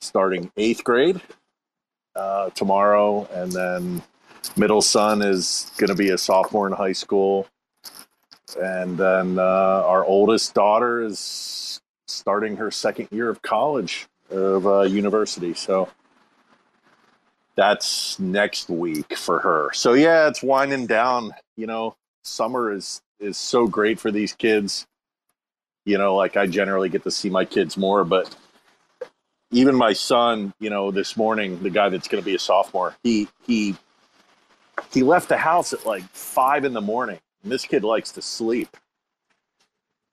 starting 0.00 0.52
eighth 0.56 0.84
grade 0.84 1.20
uh, 2.14 2.50
tomorrow, 2.50 3.26
and 3.32 3.50
then 3.50 4.02
middle 4.56 4.82
son 4.82 5.22
is 5.22 5.70
going 5.76 5.88
to 5.88 5.94
be 5.94 6.10
a 6.10 6.18
sophomore 6.18 6.66
in 6.66 6.72
high 6.72 6.92
school, 6.92 7.46
and 8.60 8.96
then 8.96 9.38
uh, 9.38 9.82
our 9.86 10.04
oldest 10.04 10.54
daughter 10.54 11.02
is 11.02 11.80
starting 12.06 12.56
her 12.56 12.70
second 12.70 13.08
year 13.10 13.28
of 13.28 13.42
college 13.42 14.06
of 14.30 14.66
uh, 14.66 14.82
university. 14.82 15.54
So 15.54 15.88
that's 17.56 18.18
next 18.18 18.68
week 18.68 19.16
for 19.16 19.38
her. 19.40 19.70
So 19.72 19.94
yeah, 19.94 20.28
it's 20.28 20.42
winding 20.42 20.86
down. 20.86 21.32
You 21.56 21.66
know, 21.66 21.96
summer 22.22 22.72
is 22.72 23.00
is 23.20 23.36
so 23.36 23.66
great 23.66 24.00
for 24.00 24.10
these 24.10 24.32
kids. 24.32 24.86
You 25.84 25.98
know, 25.98 26.16
like 26.16 26.36
I 26.36 26.46
generally 26.46 26.88
get 26.88 27.04
to 27.04 27.10
see 27.10 27.30
my 27.30 27.44
kids 27.44 27.76
more, 27.76 28.04
but 28.04 28.34
even 29.50 29.76
my 29.76 29.92
son, 29.92 30.52
you 30.58 30.70
know, 30.70 30.90
this 30.90 31.16
morning, 31.16 31.62
the 31.62 31.70
guy 31.70 31.88
that's 31.88 32.08
going 32.08 32.22
to 32.22 32.24
be 32.26 32.34
a 32.34 32.38
sophomore, 32.38 32.94
he 33.02 33.28
he 33.46 33.76
he 34.92 35.02
left 35.02 35.28
the 35.28 35.36
house 35.36 35.72
at 35.72 35.86
like 35.86 36.04
five 36.10 36.64
in 36.64 36.72
the 36.72 36.80
morning. 36.80 37.18
And 37.42 37.52
this 37.52 37.64
kid 37.64 37.84
likes 37.84 38.12
to 38.12 38.22
sleep. 38.22 38.76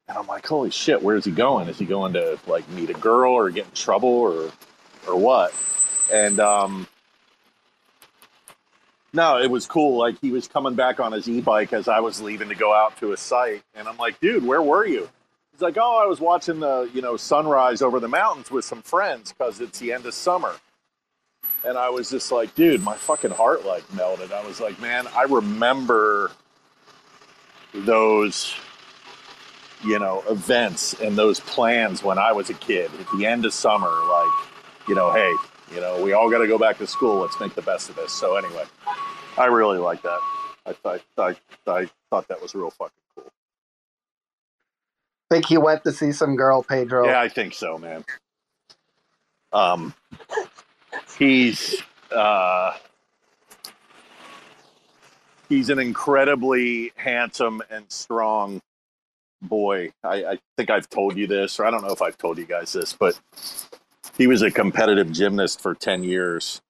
And 0.07 0.17
I'm 0.17 0.27
like, 0.27 0.45
holy 0.45 0.71
shit, 0.71 1.01
where's 1.01 1.25
he 1.25 1.31
going? 1.31 1.69
Is 1.69 1.79
he 1.79 1.85
going 1.85 2.13
to 2.13 2.37
like 2.47 2.67
meet 2.69 2.89
a 2.89 2.93
girl 2.93 3.33
or 3.33 3.49
get 3.49 3.65
in 3.65 3.71
trouble 3.71 4.09
or 4.09 4.51
or 5.07 5.15
what? 5.17 5.53
And 6.11 6.39
um 6.39 6.87
no, 9.13 9.39
it 9.41 9.49
was 9.51 9.65
cool. 9.65 9.97
Like 9.97 10.19
he 10.21 10.31
was 10.31 10.47
coming 10.47 10.75
back 10.75 10.99
on 10.99 11.11
his 11.11 11.27
e-bike 11.27 11.73
as 11.73 11.87
I 11.87 11.99
was 11.99 12.21
leaving 12.21 12.49
to 12.49 12.55
go 12.55 12.73
out 12.73 12.97
to 12.97 13.11
a 13.11 13.17
site, 13.17 13.61
and 13.75 13.87
I'm 13.87 13.97
like, 13.97 14.19
dude, 14.21 14.45
where 14.45 14.61
were 14.61 14.85
you? 14.85 15.09
He's 15.51 15.61
like, 15.61 15.77
oh, 15.77 16.01
I 16.01 16.07
was 16.07 16.21
watching 16.21 16.59
the 16.59 16.89
you 16.93 17.01
know 17.01 17.17
sunrise 17.17 17.81
over 17.81 17.99
the 17.99 18.07
mountains 18.07 18.49
with 18.49 18.65
some 18.65 18.81
friends 18.81 19.33
because 19.33 19.59
it's 19.59 19.79
the 19.79 19.91
end 19.93 20.05
of 20.05 20.13
summer. 20.13 20.53
And 21.63 21.77
I 21.77 21.89
was 21.89 22.09
just 22.09 22.31
like, 22.31 22.55
dude, 22.55 22.81
my 22.81 22.95
fucking 22.95 23.31
heart 23.31 23.65
like 23.65 23.91
melted. 23.93 24.31
I 24.31 24.45
was 24.45 24.59
like, 24.59 24.79
man, 24.79 25.07
I 25.15 25.23
remember 25.23 26.31
those 27.73 28.53
you 29.83 29.97
know 29.97 30.23
events 30.29 30.93
and 31.01 31.17
those 31.17 31.39
plans 31.39 32.03
when 32.03 32.17
I 32.17 32.31
was 32.31 32.49
a 32.49 32.53
kid 32.53 32.91
at 32.99 33.07
the 33.17 33.25
end 33.25 33.45
of 33.45 33.53
summer. 33.53 33.89
Like, 33.89 34.31
you 34.87 34.95
know, 34.95 35.11
hey, 35.11 35.31
you 35.73 35.81
know, 35.81 36.01
we 36.03 36.13
all 36.13 36.29
got 36.29 36.39
to 36.39 36.47
go 36.47 36.57
back 36.57 36.77
to 36.79 36.87
school. 36.87 37.21
Let's 37.21 37.39
make 37.39 37.55
the 37.55 37.61
best 37.61 37.89
of 37.89 37.95
this. 37.95 38.11
So 38.11 38.35
anyway, 38.35 38.65
I 39.37 39.45
really 39.45 39.77
like 39.77 40.01
that. 40.01 40.19
I 40.65 40.73
thought 40.73 41.01
I, 41.17 41.35
I 41.67 41.89
thought 42.09 42.27
that 42.27 42.41
was 42.41 42.53
real 42.53 42.71
fucking 42.71 42.91
cool. 43.15 43.31
Think 45.29 45.45
he 45.45 45.57
went 45.57 45.83
to 45.85 45.91
see 45.91 46.11
some 46.11 46.35
girl, 46.35 46.63
Pedro. 46.63 47.05
Yeah, 47.05 47.21
I 47.21 47.29
think 47.29 47.53
so, 47.53 47.77
man. 47.77 48.03
Um, 49.53 49.93
he's 51.17 51.81
uh, 52.15 52.73
he's 55.49 55.69
an 55.69 55.79
incredibly 55.79 56.91
handsome 56.95 57.61
and 57.69 57.85
strong 57.91 58.61
boy. 59.41 59.91
I, 60.03 60.23
I 60.25 60.39
think 60.57 60.69
I've 60.69 60.89
told 60.89 61.17
you 61.17 61.27
this, 61.27 61.59
or 61.59 61.65
I 61.65 61.71
don't 61.71 61.83
know 61.83 61.91
if 61.91 62.01
I've 62.01 62.17
told 62.17 62.37
you 62.37 62.45
guys 62.45 62.73
this, 62.73 62.93
but 62.93 63.19
he 64.17 64.27
was 64.27 64.41
a 64.41 64.51
competitive 64.51 65.11
gymnast 65.11 65.61
for 65.61 65.73
10 65.73 66.03
years. 66.03 66.61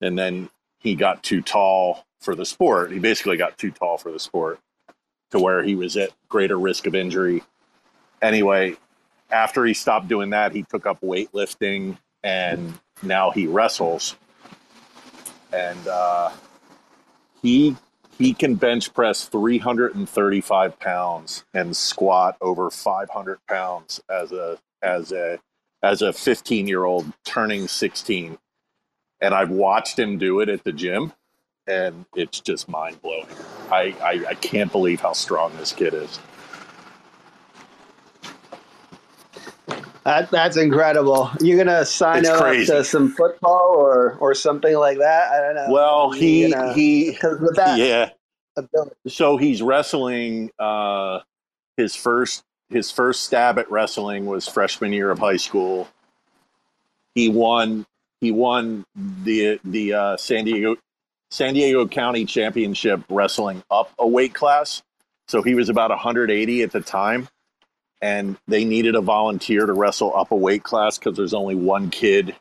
And 0.00 0.18
then 0.18 0.50
he 0.78 0.94
got 0.94 1.22
too 1.22 1.42
tall 1.42 2.04
for 2.20 2.34
the 2.34 2.44
sport. 2.44 2.92
He 2.92 2.98
basically 2.98 3.36
got 3.36 3.58
too 3.58 3.70
tall 3.70 3.98
for 3.98 4.12
the 4.12 4.18
sport 4.18 4.60
to 5.30 5.38
where 5.38 5.62
he 5.62 5.74
was 5.74 5.96
at 5.96 6.10
greater 6.28 6.58
risk 6.58 6.86
of 6.86 6.94
injury. 6.94 7.42
Anyway, 8.22 8.76
after 9.30 9.64
he 9.64 9.74
stopped 9.74 10.08
doing 10.08 10.30
that, 10.30 10.52
he 10.52 10.62
took 10.62 10.86
up 10.86 11.00
weightlifting 11.00 11.96
and 12.22 12.74
now 13.02 13.30
he 13.30 13.46
wrestles. 13.46 14.16
And 15.52 15.86
uh, 15.88 16.30
he 17.42 17.76
he 18.20 18.34
can 18.34 18.54
bench 18.54 18.92
press 18.92 19.26
335 19.28 20.78
pounds 20.78 21.44
and 21.54 21.74
squat 21.74 22.36
over 22.42 22.70
500 22.70 23.38
pounds 23.48 24.00
as 24.10 24.30
a 24.32 24.58
as 24.82 25.10
a 25.12 25.38
as 25.82 26.02
a 26.02 26.12
15 26.12 26.66
year 26.66 26.84
old 26.84 27.10
turning 27.24 27.66
16 27.66 28.38
and 29.20 29.34
i've 29.34 29.50
watched 29.50 29.98
him 29.98 30.18
do 30.18 30.40
it 30.40 30.48
at 30.50 30.62
the 30.64 30.72
gym 30.72 31.12
and 31.66 32.04
it's 32.14 32.40
just 32.40 32.68
mind 32.68 33.00
blowing 33.00 33.26
I, 33.70 33.94
I 34.02 34.24
i 34.28 34.34
can't 34.34 34.70
believe 34.70 35.00
how 35.00 35.14
strong 35.14 35.56
this 35.56 35.72
kid 35.72 35.94
is 35.94 36.18
That, 40.04 40.30
that's 40.30 40.56
incredible. 40.56 41.30
You're 41.40 41.62
gonna 41.62 41.84
sign 41.84 42.20
It's 42.20 42.28
up 42.28 42.40
crazy. 42.40 42.72
to 42.72 42.84
some 42.84 43.10
football 43.10 43.74
or 43.76 44.16
or 44.20 44.34
something 44.34 44.74
like 44.76 44.98
that. 44.98 45.30
I 45.32 45.40
don't 45.40 45.54
know. 45.56 45.66
well 45.70 46.10
he 46.10 46.42
You 46.42 46.48
know, 46.50 46.72
he 46.72 47.16
with 47.22 47.56
that 47.56 47.78
yeah 47.78 48.10
ability, 48.56 48.96
so 49.08 49.36
he's 49.36 49.62
wrestling 49.62 50.50
uh 50.58 51.20
his 51.76 51.94
first 51.94 52.42
his 52.70 52.90
first 52.90 53.22
stab 53.24 53.58
at 53.58 53.70
wrestling 53.70 54.26
was 54.26 54.48
freshman 54.48 54.92
year 54.92 55.10
of 55.10 55.18
high 55.18 55.36
school 55.36 55.88
he 57.14 57.28
won 57.28 57.86
he 58.20 58.30
won 58.32 58.84
the 58.96 59.60
the 59.64 59.92
uh, 59.94 60.16
san 60.16 60.44
diego 60.44 60.76
san 61.30 61.54
diego 61.54 61.86
county 61.86 62.24
championship 62.24 63.00
wrestling 63.08 63.62
up 63.70 63.90
a 63.98 64.06
weight 64.06 64.34
class 64.34 64.82
so 65.28 65.42
he 65.42 65.54
was 65.54 65.68
about 65.68 65.90
180 65.90 66.62
at 66.62 66.72
the 66.72 66.80
time 66.80 67.28
and 68.02 68.36
they 68.48 68.64
needed 68.64 68.94
a 68.94 69.00
volunteer 69.00 69.66
to 69.66 69.72
wrestle 69.72 70.14
up 70.16 70.30
a 70.30 70.36
weight 70.36 70.62
class 70.62 70.98
because 70.98 71.16
there's 71.16 71.34
only 71.34 71.54
one 71.54 71.90
kid 71.90 72.34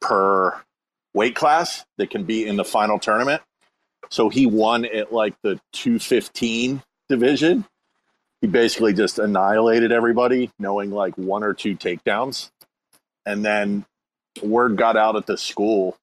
per 0.00 0.60
weight 1.14 1.34
class 1.34 1.84
that 1.98 2.10
can 2.10 2.24
be 2.24 2.46
in 2.46 2.56
the 2.56 2.64
final 2.64 2.98
tournament 2.98 3.42
so 4.10 4.28
he 4.28 4.44
won 4.46 4.84
at 4.84 5.12
like 5.12 5.34
the 5.42 5.60
215 5.72 6.82
division. 7.08 7.64
He 8.40 8.48
basically 8.48 8.92
just 8.92 9.18
annihilated 9.18 9.92
everybody, 9.92 10.50
knowing 10.58 10.90
like 10.90 11.16
one 11.16 11.44
or 11.44 11.54
two 11.54 11.76
takedowns. 11.76 12.50
And 13.24 13.44
then 13.44 13.84
word 14.42 14.76
got 14.76 14.96
out 14.96 15.16
at 15.16 15.26
the 15.26 15.36
school 15.36 15.96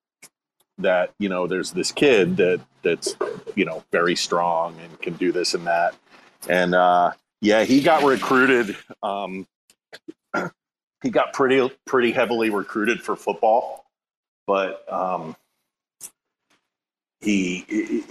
that, 0.78 1.12
you 1.20 1.28
know, 1.28 1.48
there's 1.48 1.72
this 1.72 1.92
kid 1.92 2.38
that 2.38 2.62
that's, 2.84 3.16
you 3.56 3.66
know, 3.66 3.84
very 3.92 4.16
strong 4.16 4.80
and 4.80 5.02
can 5.02 5.14
do 5.16 5.32
this 5.32 5.54
and 5.54 5.68
that. 5.68 5.96
And 6.48 6.76
uh 6.76 7.12
yeah, 7.42 7.64
he 7.64 7.82
got 7.82 8.04
recruited 8.04 8.76
um 9.04 9.48
he 11.04 11.10
got 11.10 11.34
pretty 11.34 11.72
pretty 11.86 12.12
heavily 12.12 12.50
recruited 12.50 13.02
for 13.02 13.16
football, 13.16 13.86
but 14.48 14.92
um 14.92 15.36
he, 17.22 18.04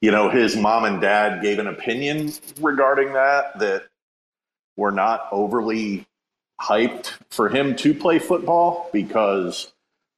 you 0.00 0.10
know, 0.10 0.30
his 0.30 0.56
mom 0.56 0.84
and 0.84 1.00
dad 1.00 1.42
gave 1.42 1.58
an 1.58 1.66
opinion 1.66 2.32
regarding 2.60 3.14
that 3.14 3.58
that 3.58 3.84
were 4.76 4.92
not 4.92 5.28
overly 5.32 6.06
hyped 6.60 7.12
for 7.30 7.48
him 7.48 7.76
to 7.76 7.94
play 7.94 8.18
football 8.18 8.88
because 8.92 9.72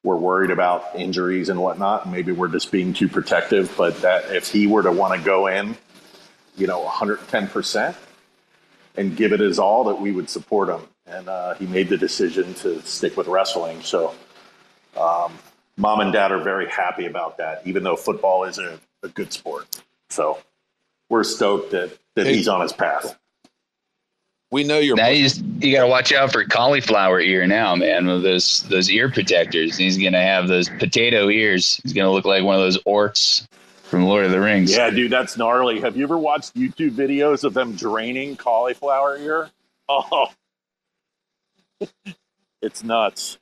we're 0.05 0.17
worried 0.17 0.51
about 0.51 0.95
injuries 0.95 1.49
and 1.49 1.61
whatnot. 1.61 2.09
Maybe 2.09 2.33
we're 2.33 2.49
just 2.49 2.71
being 2.71 2.93
too 2.93 3.09
protective, 3.09 3.75
but 3.77 4.01
that 4.03 4.31
if 4.35 4.51
he 4.51 4.67
were 4.67 4.83
to 4.83 4.93
want 4.93 5.19
to 5.19 5.25
go 5.25 5.49
in, 5.49 5.77
you 6.59 6.67
know, 6.67 6.85
110% 6.85 7.95
and 8.97 9.17
give 9.17 9.33
it 9.33 9.41
his 9.41 9.59
all, 9.59 9.85
that 9.85 10.01
we 10.01 10.13
would 10.13 10.29
support 10.29 10.69
him. 10.69 10.81
And 11.07 11.29
uh, 11.29 11.55
he 11.55 11.67
made 11.67 11.89
the 11.89 11.97
decision 11.97 12.53
to 12.55 12.83
stick 12.83 13.17
with 13.17 13.29
wrestling. 13.29 13.81
So, 13.83 14.15
um, 14.97 15.33
mom 15.77 16.01
and 16.01 16.13
dad 16.13 16.33
are 16.33 16.43
very 16.43 16.69
happy 16.69 17.07
about 17.07 17.39
that, 17.39 17.63
even 17.65 17.83
though 17.83 17.97
football 17.97 18.45
is 18.45 18.59
a, 18.59 18.79
a 19.03 19.09
good 19.09 19.33
sport. 19.33 19.67
So 20.11 20.39
we're 21.09 21.25
stoked 21.25 21.71
that, 21.71 21.97
that 22.17 22.27
Hey. 22.27 22.37
he's 22.37 22.49
on 22.49 22.61
his 22.61 22.73
path. 22.73 23.17
We 24.51 24.65
know 24.65 24.79
you're. 24.79 24.97
Now 24.97 25.09
you 25.09 25.25
just 25.25 25.45
you 25.61 25.73
got 25.73 25.83
to 25.83 25.89
watch 25.89 26.11
out 26.11 26.33
for 26.33 26.43
cauliflower 26.45 27.21
ear 27.21 27.47
now, 27.47 27.75
man. 27.77 28.07
With 28.07 28.23
those 28.23 28.63
those 28.63 28.91
ear 28.91 29.11
protectors, 29.11 29.77
he's 29.77 29.99
gonna 29.99 30.23
have 30.23 30.49
those 30.49 30.71
potato 30.71 31.29
ears. 31.29 31.79
He's 31.83 31.93
gonna 31.93 32.11
look 32.11 32.25
like 32.25 32.43
one 32.43 32.55
of 32.55 32.63
those 32.63 32.83
orcs 32.85 33.47
from 33.89 34.05
Lord 34.05 34.27
of 34.27 34.31
the 34.31 34.41
Rings. 34.41 34.77
Yeah, 34.77 34.91
dude, 34.91 35.11
that's 35.11 35.37
gnarly. 35.37 35.81
Have 35.81 35.97
you 35.97 36.05
ever 36.05 36.19
watched 36.19 36.55
YouTube 36.55 36.91
videos 36.91 37.43
of 37.43 37.55
them 37.55 37.75
draining 37.75 38.37
cauliflower 38.37 39.17
ear? 39.17 39.51
Oh, 39.91 40.27
it's 42.61 42.85
nuts. 42.85 43.39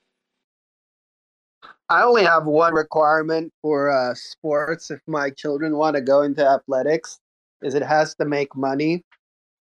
I 1.88 2.04
only 2.04 2.22
have 2.22 2.46
one 2.46 2.72
requirement 2.72 3.52
for 3.62 3.90
uh, 3.90 4.14
sports 4.14 4.92
if 4.92 5.00
my 5.08 5.30
children 5.30 5.76
want 5.76 5.96
to 5.96 6.02
go 6.02 6.22
into 6.22 6.46
athletics, 6.46 7.18
is 7.62 7.74
it 7.74 7.82
has 7.82 8.14
to 8.16 8.24
make 8.24 8.54
money. 8.54 9.02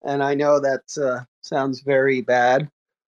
And 0.04 0.22
I 0.22 0.36
know 0.36 0.60
that 0.60 0.84
uh, 1.04 1.24
sounds 1.42 1.82
very 1.82 2.22
bad, 2.22 2.70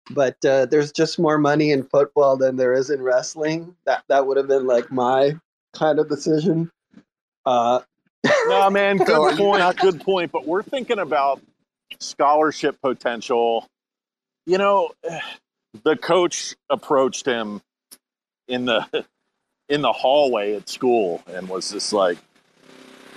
but 0.10 0.36
uh, 0.44 0.66
there's 0.66 0.92
just 0.92 1.18
more 1.18 1.38
money 1.38 1.72
in 1.72 1.84
football 1.84 2.36
than 2.36 2.58
there 2.58 2.74
is 2.74 2.90
in 2.90 3.02
wrestling. 3.02 3.78
That 3.86 4.04
that 4.10 4.28
would 4.28 4.36
have 4.36 4.50
been 4.50 4.68
like 4.68 4.92
my 4.92 5.40
kind 5.74 6.00
of 6.00 6.10
decision. 6.10 6.70
Uh, 7.46 7.82
No, 8.48 8.70
man, 8.70 8.98
good 8.98 9.38
point. 9.38 9.78
Good 9.78 10.02
point. 10.02 10.32
But 10.32 10.48
we're 10.48 10.64
thinking 10.64 11.00
about 11.00 11.42
scholarship 12.00 12.80
potential. 12.82 13.68
You 14.46 14.58
know, 14.58 14.92
the 15.84 15.96
coach 15.96 16.56
approached 16.70 17.26
him 17.26 17.62
in 18.48 18.66
the 18.66 19.06
in 19.70 19.82
the 19.82 19.92
hallway 19.92 20.56
at 20.56 20.70
school 20.70 21.22
and 21.28 21.50
was 21.50 21.72
just 21.72 21.94
like, 21.94 22.18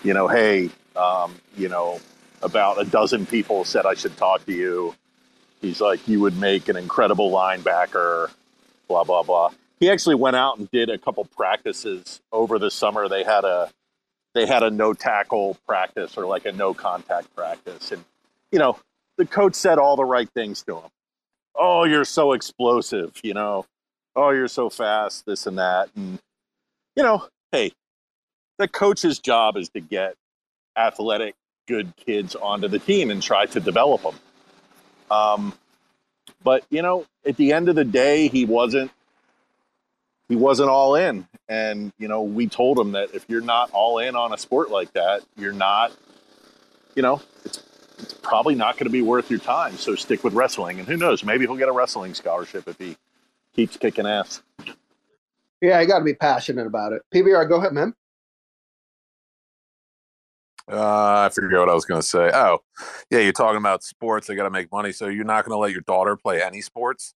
you 0.02 0.14
know, 0.14 0.28
hey, 0.28 0.70
um, 0.94 1.34
you 1.56 1.68
know, 1.68 2.00
about 2.42 2.80
a 2.80 2.84
dozen 2.84 3.26
people 3.26 3.64
said 3.64 3.86
I 3.86 3.94
should 3.94 4.16
talk 4.16 4.44
to 4.46 4.52
you. 4.52 4.94
He's 5.60 5.80
like, 5.80 6.06
you 6.06 6.20
would 6.20 6.36
make 6.36 6.68
an 6.68 6.76
incredible 6.76 7.30
linebacker, 7.30 8.30
blah 8.88 9.04
blah 9.04 9.22
blah. 9.22 9.50
He 9.78 9.90
actually 9.90 10.14
went 10.14 10.36
out 10.36 10.58
and 10.58 10.70
did 10.70 10.88
a 10.88 10.98
couple 10.98 11.24
practices 11.26 12.20
over 12.32 12.58
the 12.58 12.70
summer. 12.70 13.08
They 13.08 13.24
had 13.24 13.44
a 13.44 13.70
they 14.36 14.44
had 14.44 14.62
a 14.62 14.70
no 14.70 14.92
tackle 14.92 15.56
practice 15.66 16.18
or 16.18 16.26
like 16.26 16.44
a 16.44 16.52
no 16.52 16.74
contact 16.74 17.34
practice. 17.34 17.90
And, 17.90 18.04
you 18.52 18.58
know, 18.58 18.78
the 19.16 19.24
coach 19.24 19.54
said 19.54 19.78
all 19.78 19.96
the 19.96 20.04
right 20.04 20.28
things 20.28 20.62
to 20.64 20.76
him. 20.76 20.90
Oh, 21.54 21.84
you're 21.84 22.04
so 22.04 22.34
explosive, 22.34 23.12
you 23.24 23.32
know. 23.32 23.64
Oh, 24.14 24.30
you're 24.30 24.48
so 24.48 24.68
fast, 24.68 25.24
this 25.24 25.46
and 25.46 25.56
that. 25.56 25.88
And, 25.96 26.18
you 26.96 27.02
know, 27.02 27.26
hey, 27.50 27.72
the 28.58 28.68
coach's 28.68 29.18
job 29.20 29.56
is 29.56 29.70
to 29.70 29.80
get 29.80 30.16
athletic, 30.76 31.34
good 31.66 31.94
kids 31.96 32.34
onto 32.34 32.68
the 32.68 32.78
team 32.78 33.10
and 33.10 33.22
try 33.22 33.46
to 33.46 33.58
develop 33.58 34.02
them. 34.02 34.14
Um, 35.10 35.54
but, 36.44 36.62
you 36.68 36.82
know, 36.82 37.06
at 37.24 37.38
the 37.38 37.54
end 37.54 37.70
of 37.70 37.74
the 37.74 37.84
day, 37.84 38.28
he 38.28 38.44
wasn't 38.44 38.90
he 40.28 40.36
wasn't 40.36 40.68
all 40.68 40.94
in 40.94 41.26
and 41.48 41.92
you 41.98 42.08
know 42.08 42.22
we 42.22 42.46
told 42.46 42.78
him 42.78 42.92
that 42.92 43.14
if 43.14 43.24
you're 43.28 43.40
not 43.40 43.70
all 43.72 43.98
in 43.98 44.16
on 44.16 44.32
a 44.32 44.38
sport 44.38 44.70
like 44.70 44.92
that 44.92 45.22
you're 45.36 45.52
not 45.52 45.92
you 46.94 47.02
know 47.02 47.20
it's 47.44 47.62
it's 47.98 48.12
probably 48.12 48.54
not 48.54 48.74
going 48.74 48.84
to 48.84 48.90
be 48.90 49.02
worth 49.02 49.30
your 49.30 49.38
time 49.38 49.74
so 49.76 49.94
stick 49.94 50.22
with 50.22 50.34
wrestling 50.34 50.78
and 50.78 50.88
who 50.88 50.96
knows 50.96 51.24
maybe 51.24 51.46
he'll 51.46 51.56
get 51.56 51.68
a 51.68 51.72
wrestling 51.72 52.12
scholarship 52.12 52.68
if 52.68 52.78
he 52.78 52.96
keeps 53.54 53.76
kicking 53.76 54.06
ass 54.06 54.42
yeah, 55.60 55.80
you 55.80 55.86
got 55.86 55.98
to 55.98 56.04
be 56.04 56.14
passionate 56.14 56.66
about 56.66 56.92
it. 56.92 57.02
PBR, 57.14 57.48
go 57.48 57.56
ahead, 57.56 57.72
man. 57.72 57.94
Uh, 60.70 61.26
I 61.26 61.30
forget 61.32 61.60
what 61.60 61.68
I 61.68 61.74
was 61.74 61.84
going 61.84 62.00
to 62.00 62.06
say. 62.06 62.30
Oh, 62.34 62.58
yeah, 63.10 63.20
you're 63.20 63.32
talking 63.32 63.58
about 63.58 63.84
sports. 63.84 64.26
They 64.26 64.34
got 64.34 64.44
to 64.44 64.50
make 64.50 64.70
money, 64.72 64.92
so 64.92 65.06
you're 65.06 65.24
not 65.24 65.44
going 65.44 65.54
to 65.54 65.58
let 65.58 65.72
your 65.72 65.82
daughter 65.82 66.16
play 66.16 66.42
any 66.42 66.60
sports 66.60 67.14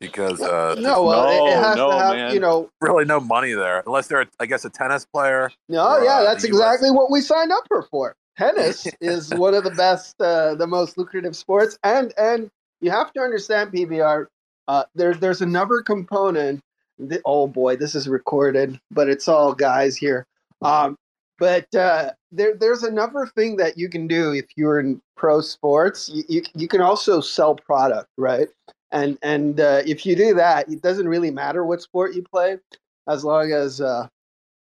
because 0.00 0.40
uh, 0.40 0.74
no, 0.78 1.04
well, 1.04 1.28
it, 1.28 1.52
it 1.52 1.56
has 1.56 1.76
no, 1.76 1.90
to 1.90 1.96
have, 1.96 2.14
man. 2.14 2.34
you 2.34 2.40
know, 2.40 2.70
really 2.80 3.04
no 3.04 3.20
money 3.20 3.52
there 3.52 3.82
unless 3.86 4.08
they're, 4.08 4.26
I 4.38 4.46
guess, 4.46 4.64
a 4.64 4.70
tennis 4.70 5.04
player. 5.04 5.50
No, 5.68 5.96
for, 5.96 6.04
yeah, 6.04 6.18
uh, 6.18 6.24
that's 6.24 6.42
the 6.42 6.48
US. 6.48 6.54
exactly 6.54 6.90
what 6.90 7.10
we 7.10 7.20
signed 7.20 7.52
up 7.52 7.64
for. 7.68 7.82
For 7.84 8.16
tennis 8.36 8.86
is 9.00 9.32
one 9.34 9.54
of 9.54 9.64
the 9.64 9.70
best, 9.70 10.20
uh, 10.20 10.54
the 10.54 10.66
most 10.66 10.98
lucrative 10.98 11.36
sports, 11.36 11.78
and 11.84 12.12
and 12.18 12.50
you 12.80 12.90
have 12.90 13.12
to 13.14 13.20
understand 13.20 13.72
PBR. 13.72 14.26
Uh, 14.68 14.84
there, 14.94 15.14
there's 15.14 15.40
another 15.40 15.80
component. 15.80 16.60
th- 17.08 17.22
oh 17.24 17.46
boy, 17.46 17.76
this 17.76 17.94
is 17.94 18.08
recorded, 18.08 18.78
but 18.90 19.08
it's 19.08 19.28
all 19.28 19.54
guys 19.54 19.96
here. 19.96 20.26
Um, 20.62 20.96
but 21.38 21.72
uh, 21.74 22.12
there, 22.32 22.54
there's 22.54 22.82
another 22.82 23.26
thing 23.26 23.56
that 23.56 23.76
you 23.76 23.88
can 23.88 24.06
do 24.06 24.32
if 24.32 24.46
you're 24.56 24.80
in 24.80 25.00
pro 25.16 25.40
sports. 25.40 26.10
You, 26.12 26.24
you, 26.28 26.42
you 26.54 26.68
can 26.68 26.80
also 26.80 27.20
sell 27.20 27.54
product, 27.54 28.08
right? 28.16 28.48
And 28.92 29.18
and 29.22 29.58
uh, 29.60 29.82
if 29.84 30.06
you 30.06 30.14
do 30.16 30.34
that, 30.34 30.68
it 30.70 30.80
doesn't 30.82 31.08
really 31.08 31.30
matter 31.30 31.64
what 31.64 31.82
sport 31.82 32.14
you 32.14 32.22
play, 32.22 32.58
as 33.08 33.24
long 33.24 33.52
as 33.52 33.80
uh, 33.80 34.06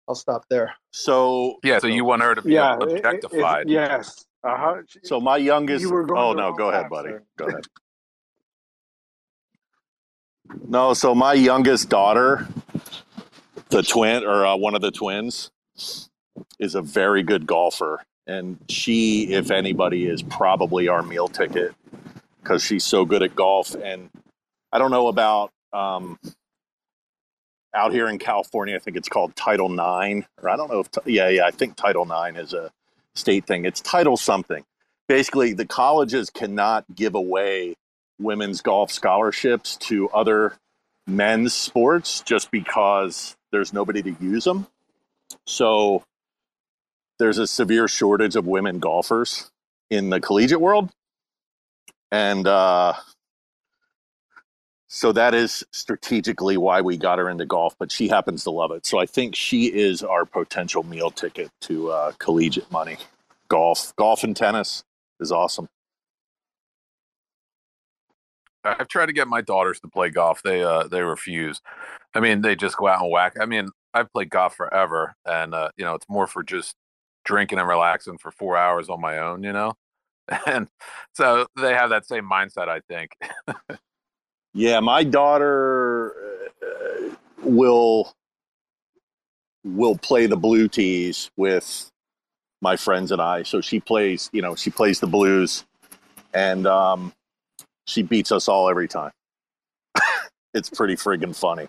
I'll 0.08 0.14
stop 0.14 0.44
there. 0.50 0.72
So 0.90 1.56
Yeah, 1.64 1.78
so 1.78 1.86
you 1.86 2.04
want 2.04 2.22
her 2.22 2.34
to 2.34 2.42
be 2.42 2.52
Yeah, 2.52 2.76
it- 2.76 2.82
it- 2.82 2.96
objectified. 3.04 3.68
yes. 3.68 4.26
Uh-huh. 4.44 4.82
so 5.04 5.20
my 5.20 5.36
youngest. 5.36 5.82
You 5.82 5.90
were 5.90 6.04
going 6.04 6.20
Oh 6.20 6.32
no, 6.32 6.52
go 6.52 6.70
ahead, 6.70 6.90
buddy. 6.90 7.10
sir. 7.10 7.22
Go 7.36 7.46
ahead. 7.46 7.64
No, 10.68 10.92
so 10.94 11.14
my 11.14 11.32
youngest 11.32 11.88
daughter, 11.88 12.46
the 13.70 13.82
twin 13.82 14.24
or 14.24 14.44
uh, 14.44 14.56
one 14.56 14.74
of 14.74 14.82
the 14.82 14.90
twins, 14.90 15.50
is 16.58 16.74
a 16.74 16.82
very 16.82 17.22
good 17.22 17.46
golfer, 17.46 18.04
and 18.26 18.58
she, 18.68 19.32
if 19.32 19.50
anybody, 19.50 20.06
is 20.06 20.22
probably 20.22 20.88
our 20.88 21.02
meal 21.02 21.28
ticket 21.28 21.74
because 22.42 22.62
she's 22.62 22.84
so 22.84 23.04
good 23.04 23.22
at 23.22 23.34
golf. 23.36 23.74
And 23.74 24.10
I 24.72 24.78
don't 24.78 24.90
know 24.90 25.08
about 25.08 25.50
um, 25.72 26.18
out 27.74 27.92
here 27.92 28.08
in 28.08 28.18
California. 28.18 28.76
I 28.76 28.78
think 28.78 28.96
it's 28.96 29.08
called 29.08 29.34
Title 29.36 29.68
Nine, 29.68 30.26
or 30.42 30.50
I 30.50 30.56
don't 30.56 30.70
know 30.70 30.80
if 30.80 30.88
yeah, 31.06 31.28
yeah. 31.28 31.46
I 31.46 31.50
think 31.50 31.76
Title 31.76 32.04
Nine 32.04 32.36
is 32.36 32.52
a 32.52 32.70
state 33.14 33.46
thing. 33.46 33.64
It's 33.64 33.80
Title 33.80 34.16
something. 34.16 34.64
Basically, 35.08 35.52
the 35.52 35.66
colleges 35.66 36.30
cannot 36.30 36.84
give 36.94 37.14
away 37.14 37.74
women's 38.18 38.62
golf 38.62 38.90
scholarships 38.90 39.76
to 39.76 40.08
other 40.10 40.54
men's 41.06 41.52
sports 41.52 42.20
just 42.22 42.50
because 42.50 43.36
there's 43.50 43.72
nobody 43.72 44.02
to 44.02 44.16
use 44.20 44.44
them. 44.44 44.66
So 45.46 46.04
there's 47.18 47.38
a 47.38 47.46
severe 47.46 47.88
shortage 47.88 48.36
of 48.36 48.46
women 48.46 48.78
golfers 48.78 49.50
in 49.90 50.10
the 50.10 50.20
collegiate 50.20 50.60
world. 50.60 50.90
And 52.12 52.48
uh, 52.48 52.94
so 54.88 55.12
that 55.12 55.34
is 55.34 55.64
strategically 55.72 56.56
why 56.58 56.82
we 56.82 56.96
got 56.98 57.18
her 57.18 57.30
into 57.30 57.46
golf, 57.46 57.74
but 57.78 57.92
she 57.92 58.08
happens 58.08 58.44
to 58.44 58.50
love 58.52 58.72
it. 58.72 58.86
So 58.86 58.98
I 58.98 59.06
think 59.06 59.36
she 59.36 59.66
is 59.66 60.02
our 60.02 60.26
potential 60.26 60.84
meal 60.84 61.10
ticket 61.10 61.50
to 61.62 61.90
uh, 61.90 62.12
collegiate 62.18 62.70
money. 62.72 62.98
Golf, 63.48 63.94
golf 63.96 64.24
and 64.24 64.36
tennis 64.36 64.84
is 65.20 65.32
awesome. 65.32 65.68
I've 68.64 68.88
tried 68.88 69.06
to 69.06 69.14
get 69.14 69.28
my 69.28 69.42
daughters 69.42 69.80
to 69.80 69.88
play 69.88 70.10
golf. 70.10 70.42
They 70.42 70.62
uh 70.64 70.84
they 70.88 71.02
refuse. 71.02 71.60
I 72.14 72.20
mean, 72.20 72.42
they 72.42 72.56
just 72.56 72.76
go 72.76 72.88
out 72.88 73.02
and 73.02 73.10
whack. 73.12 73.36
I 73.40 73.46
mean, 73.46 73.70
I've 73.94 74.12
played 74.12 74.30
golf 74.30 74.56
forever, 74.56 75.14
and 75.26 75.54
uh, 75.54 75.70
you 75.76 75.84
know, 75.84 75.94
it's 75.94 76.08
more 76.08 76.26
for 76.28 76.42
just 76.44 76.76
drinking 77.24 77.58
and 77.60 77.68
relaxing 77.68 78.18
for 78.18 78.30
four 78.32 78.56
hours 78.56 78.88
on 78.90 79.00
my 79.00 79.18
own. 79.18 79.44
You 79.44 79.52
know, 79.52 79.74
and 80.46 80.68
so 81.14 81.46
they 81.60 81.74
have 81.74 81.90
that 81.90 82.06
same 82.06 82.28
mindset. 82.30 82.68
I 82.68 82.80
think. 82.80 83.12
Yeah, 84.54 84.80
my 84.80 85.02
daughter 85.02 86.14
uh, 86.62 87.14
will 87.42 88.12
will 89.64 89.96
play 89.96 90.26
the 90.26 90.36
blue 90.36 90.68
tees 90.68 91.30
with 91.36 91.90
my 92.60 92.76
friends 92.76 93.12
and 93.12 93.22
I. 93.22 93.44
So 93.44 93.60
she 93.60 93.80
plays, 93.80 94.28
you 94.32 94.42
know, 94.42 94.54
she 94.54 94.70
plays 94.70 95.00
the 95.00 95.06
blues, 95.06 95.64
and 96.34 96.66
um, 96.66 97.14
she 97.86 98.02
beats 98.02 98.32
us 98.32 98.48
all 98.48 98.68
every 98.68 98.88
time. 98.88 99.12
it's 100.54 100.68
pretty 100.70 100.96
friggin' 100.96 101.34
funny. 101.34 101.68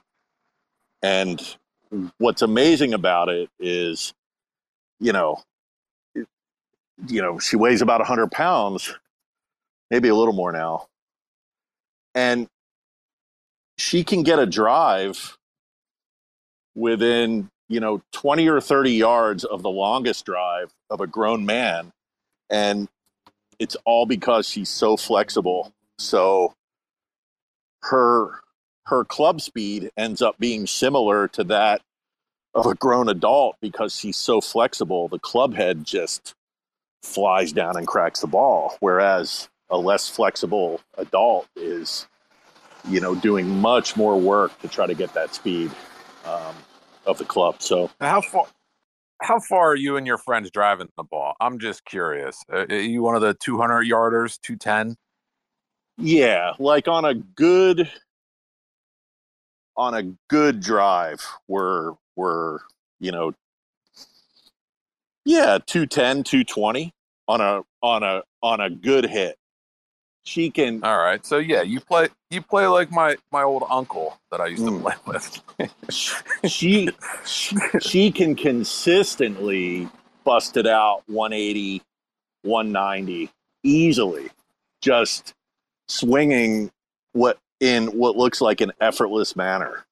And 1.01 1.41
what's 2.17 2.41
amazing 2.41 2.93
about 2.93 3.29
it 3.29 3.49
is, 3.59 4.13
you 4.99 5.13
know, 5.13 5.41
you 7.07 7.21
know, 7.21 7.39
she 7.39 7.55
weighs 7.55 7.81
about 7.81 8.05
hundred 8.05 8.31
pounds, 8.31 8.93
maybe 9.91 10.09
a 10.09 10.15
little 10.15 10.33
more 10.33 10.51
now, 10.51 10.87
and 12.15 12.47
she 13.77 14.03
can 14.03 14.23
get 14.23 14.39
a 14.39 14.45
drive 14.45 15.37
within 16.75 17.49
you 17.69 17.79
know 17.79 18.01
20 18.13 18.47
or 18.49 18.61
30 18.61 18.91
yards 18.91 19.43
of 19.43 19.63
the 19.63 19.69
longest 19.69 20.25
drive 20.25 20.71
of 20.89 21.01
a 21.01 21.07
grown 21.07 21.45
man. 21.45 21.91
And 22.49 22.87
it's 23.59 23.77
all 23.85 24.05
because 24.05 24.47
she's 24.47 24.69
so 24.69 24.97
flexible. 24.97 25.73
So 25.97 26.53
her 27.83 28.41
her 28.87 29.05
club 29.05 29.41
speed 29.41 29.91
ends 29.97 30.21
up 30.21 30.37
being 30.39 30.67
similar 30.67 31.27
to 31.29 31.43
that 31.45 31.81
of 32.53 32.65
a 32.65 32.75
grown 32.75 33.09
adult 33.09 33.55
because 33.61 33.95
she's 33.95 34.17
so 34.17 34.41
flexible. 34.41 35.07
The 35.07 35.19
club 35.19 35.55
head 35.55 35.85
just 35.85 36.35
flies 37.03 37.51
down 37.51 37.77
and 37.77 37.85
cracks 37.85 38.21
the 38.21 38.27
ball 38.27 38.77
whereas 38.79 39.49
a 39.69 39.77
less 39.77 40.09
flexible 40.09 40.81
adult 40.97 41.47
is 41.55 42.07
you 42.89 42.99
know, 42.99 43.15
doing 43.15 43.47
much 43.47 43.95
more 43.95 44.19
work 44.19 44.57
to 44.61 44.67
try 44.67 44.85
to 44.85 44.93
get 44.93 45.13
that 45.13 45.33
speed 45.33 45.71
um, 46.25 46.55
of 47.05 47.17
the 47.17 47.25
club. 47.25 47.61
So 47.61 47.89
How 47.99 48.21
far? 48.21 48.45
How 49.21 49.39
far 49.39 49.71
are 49.71 49.75
you 49.75 49.95
and 49.95 50.05
your 50.05 50.17
friends 50.17 50.51
driving 50.51 50.89
the 50.97 51.03
ball? 51.03 51.35
I'm 51.39 51.57
just 51.57 51.85
curious. 51.85 52.43
Uh, 52.51 52.65
are 52.69 52.75
you 52.75 53.01
one 53.01 53.15
of 53.15 53.21
the 53.21 53.33
200 53.35 53.85
yarders, 53.85 54.39
210? 54.41 54.97
yeah, 55.97 56.53
like 56.59 56.87
on 56.87 57.05
a 57.05 57.13
good 57.13 57.89
on 59.77 59.93
a 59.93 60.03
good 60.29 60.59
drive, 60.59 61.25
we're 61.47 61.93
we're 62.15 62.59
you 62.99 63.11
know, 63.11 63.33
yeah, 65.25 65.59
210, 65.65 66.23
220 66.23 66.93
on 67.27 67.41
a 67.41 67.61
on 67.81 68.03
a 68.03 68.23
on 68.43 68.61
a 68.61 68.69
good 68.69 69.05
hit. 69.05 69.37
She 70.25 70.49
can 70.51 70.83
All 70.83 70.97
right. 70.97 71.25
So 71.25 71.39
yeah, 71.39 71.63
you 71.63 71.81
play 71.81 72.09
you 72.31 72.41
play 72.41 72.67
like 72.67 72.91
my 72.91 73.17
my 73.31 73.43
old 73.43 73.63
uncle 73.69 74.17
that 74.31 74.41
I 74.41 74.47
used 74.47 74.65
to 74.65 74.71
Mm. 74.71 74.81
play 74.81 74.93
with. 75.07 75.41
she, 76.45 76.95
she 77.25 77.63
she 77.79 78.11
can 78.11 78.35
consistently 78.35 79.89
bust 80.25 80.57
it 80.57 80.67
out 80.67 81.03
180 81.07 81.81
190 82.43 83.31
easily 83.63 84.29
just 84.81 85.33
swinging 85.89 86.71
what 87.13 87.39
in 87.61 87.87
what 87.87 88.17
looks 88.17 88.41
like 88.41 88.61
an 88.61 88.71
effortless 88.81 89.35
manner 89.35 89.85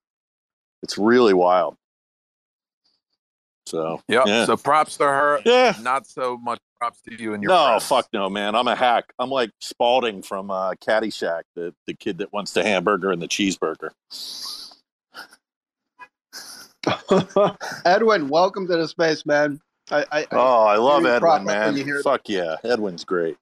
it's 0.84 0.98
really 0.98 1.34
wild 1.34 1.76
so 3.72 4.02
Yep. 4.08 4.24
Yeah. 4.28 4.46
So 4.46 4.58
props 4.58 4.98
to 4.98 5.06
her. 5.06 5.40
yeah 5.46 5.74
Not 5.82 6.06
so 6.08 6.38
much 6.38 6.60
props 6.80 7.02
to 7.08 7.22
you 7.22 7.34
and 7.34 7.42
your 7.42 7.52
no 7.52 7.66
friends. 7.68 7.88
fuck 7.88 8.08
no 8.14 8.30
man 8.30 8.56
i'm 8.56 8.68
a 8.68 8.76
hack 8.76 9.06
i'm 9.20 9.30
like 9.30 9.52
Spaulding 9.60 10.22
from 10.24 10.50
uh 10.52 10.72
caddyshack 10.86 11.44
the, 11.56 11.74
the 11.88 11.94
kid 11.94 12.18
that 12.20 12.32
wants 12.34 12.54
the 12.54 12.64
hamburger 12.64 13.12
and 13.12 13.22
the 13.22 13.28
cheeseburger 13.28 13.92
Edwin, 17.86 18.28
welcome 18.30 18.68
to 18.68 18.76
the 18.78 18.88
space, 18.88 19.26
man. 19.26 19.60
I, 19.92 20.06
I, 20.12 20.20
I 20.22 20.28
oh 20.32 20.64
i 20.64 20.76
love 20.78 21.06
edwin 21.06 21.44
man 21.44 21.76
you 21.76 21.84
hear 21.84 21.98
that. 21.98 22.04
fuck 22.04 22.22
yeah 22.30 22.56
edwin's 22.64 23.04
great 23.04 23.36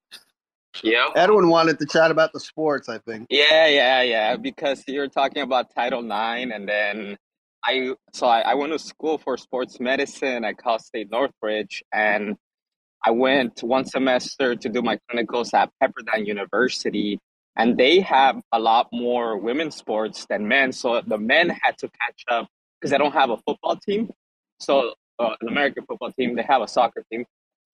Yeah. 0.83 1.07
Edwin 1.15 1.49
wanted 1.49 1.77
to 1.79 1.85
chat 1.85 2.09
about 2.11 2.31
the 2.33 2.39
sports. 2.39 2.87
I 2.89 2.97
think. 2.99 3.27
Yeah, 3.29 3.67
yeah, 3.67 4.01
yeah. 4.03 4.35
Because 4.37 4.83
you're 4.87 5.07
talking 5.09 5.41
about 5.43 5.73
Title 5.75 5.99
IX, 6.05 6.51
and 6.53 6.67
then 6.69 7.17
I 7.63 7.93
so 8.13 8.27
I, 8.27 8.41
I 8.41 8.53
went 8.55 8.71
to 8.73 8.79
school 8.79 9.17
for 9.17 9.37
sports 9.37 9.79
medicine 9.79 10.45
at 10.45 10.57
Cal 10.57 10.79
State 10.79 11.09
Northridge, 11.11 11.83
and 11.93 12.35
I 13.03 13.11
went 13.11 13.61
one 13.63 13.85
semester 13.85 14.55
to 14.55 14.69
do 14.69 14.81
my 14.81 14.99
clinicals 15.09 15.53
at 15.53 15.69
Pepperdine 15.81 16.25
University, 16.25 17.19
and 17.55 17.77
they 17.77 17.99
have 18.01 18.39
a 18.51 18.59
lot 18.59 18.87
more 18.91 19.37
women's 19.37 19.75
sports 19.75 20.25
than 20.29 20.47
men. 20.47 20.71
So 20.71 21.01
the 21.05 21.17
men 21.17 21.49
had 21.49 21.77
to 21.79 21.89
catch 21.89 22.23
up 22.29 22.47
because 22.79 22.91
they 22.91 22.97
don't 22.97 23.13
have 23.13 23.29
a 23.29 23.37
football 23.37 23.77
team. 23.77 24.09
So 24.59 24.93
uh, 25.19 25.35
American 25.47 25.85
football 25.85 26.11
team, 26.11 26.35
they 26.35 26.43
have 26.43 26.61
a 26.61 26.67
soccer 26.67 27.03
team. 27.11 27.25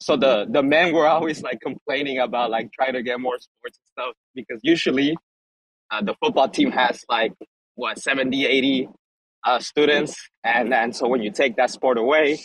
So 0.02 0.18
the 0.18 0.46
the 0.50 0.62
men 0.62 0.94
were 0.94 1.08
always 1.08 1.42
like 1.42 1.62
complaining 1.62 2.20
about 2.20 2.50
like 2.52 2.72
trying 2.74 2.94
to 2.94 3.04
get 3.04 3.20
more 3.20 3.38
sports 3.40 3.80
and 3.80 3.88
stuff 4.06 4.16
because 4.34 4.60
usually 4.62 5.16
uh, 5.92 6.02
the 6.02 6.16
football 6.22 6.50
team 6.50 6.72
has 6.72 7.04
like 7.10 7.34
what 7.76 8.00
70 8.00 8.46
80 8.46 8.90
uh, 9.46 9.60
students. 9.60 10.18
And 10.44 10.74
and 10.74 10.96
so 10.96 11.08
when 11.08 11.22
you 11.24 11.32
take 11.32 11.58
that 11.58 11.72
sport 11.72 11.98
away 11.98 12.40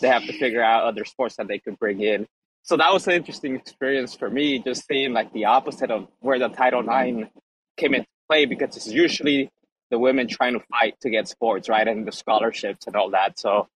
they 0.00 0.08
have 0.08 0.26
to 0.26 0.38
figure 0.38 0.62
out 0.62 0.84
other 0.84 1.04
sports 1.04 1.36
that 1.36 1.48
they 1.48 1.58
could 1.58 1.78
bring 1.78 2.02
in. 2.02 2.26
So 2.62 2.76
that 2.76 2.92
was 2.92 3.06
an 3.06 3.14
interesting 3.14 3.56
experience 3.56 4.14
for 4.14 4.30
me 4.30 4.58
just 4.60 4.86
seeing 4.86 5.12
like 5.14 5.32
the 5.32 5.46
opposite 5.46 5.90
of 5.90 6.08
where 6.20 6.38
the 6.38 6.48
title 6.48 6.82
ix 6.88 7.30
came 7.78 7.94
into 7.94 8.08
play 8.28 8.46
because 8.46 8.76
it's 8.76 8.88
usually 8.88 9.50
the 9.90 9.98
women 9.98 10.28
trying 10.28 10.54
to 10.54 10.60
fight 10.70 10.94
to 11.02 11.10
get 11.10 11.28
sports 11.28 11.68
right 11.68 11.88
and 11.88 12.06
the 12.06 12.12
scholarships 12.12 12.86
and 12.86 12.96
all 12.96 13.10
that. 13.10 13.38
So 13.38 13.68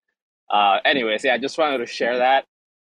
uh, 0.51 0.79
anyways 0.85 1.25
yeah 1.25 1.35
i 1.35 1.39
just 1.39 1.59
wanted 1.59 1.79
to 1.79 1.87
share 1.87 2.19
that. 2.19 2.45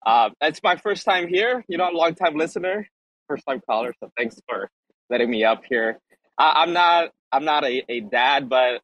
Uh, 0.06 0.30
it's 0.42 0.62
my 0.62 0.76
first 0.76 1.04
time 1.04 1.28
here 1.28 1.64
you 1.68 1.78
know 1.78 1.88
long 1.90 2.14
time 2.14 2.36
listener 2.36 2.88
first 3.28 3.44
time 3.48 3.60
caller 3.68 3.94
so 4.00 4.10
thanks 4.16 4.40
for 4.48 4.70
letting 5.10 5.30
me 5.30 5.44
up 5.44 5.64
here. 5.68 5.98
I, 6.38 6.62
i'm 6.62 6.72
not 6.72 7.10
i'm 7.32 7.44
not 7.44 7.64
a, 7.64 7.84
a 7.90 8.00
dad 8.00 8.48
but 8.48 8.82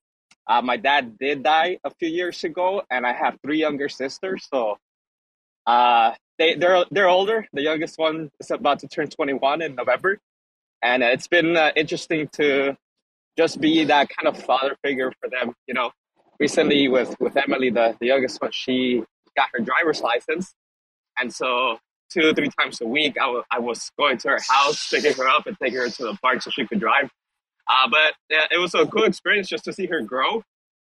uh, 0.48 0.62
my 0.62 0.76
dad 0.78 1.18
did 1.18 1.42
die 1.44 1.78
a 1.84 1.90
few 1.98 2.08
years 2.08 2.44
ago, 2.44 2.82
and 2.90 3.06
I 3.06 3.12
have 3.14 3.38
three 3.42 3.58
younger 3.60 3.88
sisters. 3.88 4.48
So 4.52 4.76
Uh, 5.66 6.14
they 6.38 6.56
they're 6.56 6.84
they're 6.92 7.08
older. 7.08 7.48
The 7.54 7.62
youngest 7.62 7.98
one 7.98 8.30
is 8.40 8.52
about 8.52 8.80
to 8.80 8.88
turn 8.88 9.08
21 9.08 9.62
in 9.62 9.76
November, 9.76 10.18
and 10.82 11.02
it's 11.02 11.28
been 11.28 11.56
uh, 11.56 11.72
interesting 11.76 12.28
to 12.34 12.76
just 13.38 13.60
be 13.60 13.84
that 13.84 14.08
kind 14.10 14.28
of 14.28 14.42
father 14.44 14.76
figure 14.84 15.12
for 15.20 15.30
them. 15.30 15.54
You 15.68 15.74
know, 15.74 15.92
recently 16.40 16.88
with 16.88 17.16
with 17.20 17.36
Emily, 17.36 17.70
the 17.70 17.96
the 18.00 18.08
youngest 18.08 18.40
one, 18.42 18.52
she 18.52 19.02
got 19.36 19.48
her 19.54 19.60
driver's 19.60 20.02
license, 20.02 20.54
and 21.20 21.34
so 21.34 21.78
two 22.10 22.28
or 22.30 22.34
three 22.34 22.50
times 22.60 22.80
a 22.82 22.86
week, 22.86 23.16
I 23.18 23.28
was 23.28 23.44
I 23.50 23.60
was 23.60 23.90
going 23.98 24.18
to 24.18 24.28
her 24.30 24.40
house, 24.48 24.88
picking 24.90 25.14
her 25.14 25.28
up, 25.28 25.46
and 25.46 25.56
taking 25.62 25.78
her 25.80 25.90
to 25.90 26.04
the 26.04 26.18
park 26.22 26.42
so 26.42 26.50
she 26.50 26.66
could 26.66 26.80
drive. 26.80 27.10
Uh, 27.72 27.88
but 27.88 28.36
uh, 28.36 28.46
it 28.50 28.58
was 28.58 28.74
a 28.74 28.86
cool 28.86 29.04
experience 29.04 29.48
just 29.48 29.64
to 29.64 29.72
see 29.72 29.86
her 29.86 30.02
grow 30.02 30.42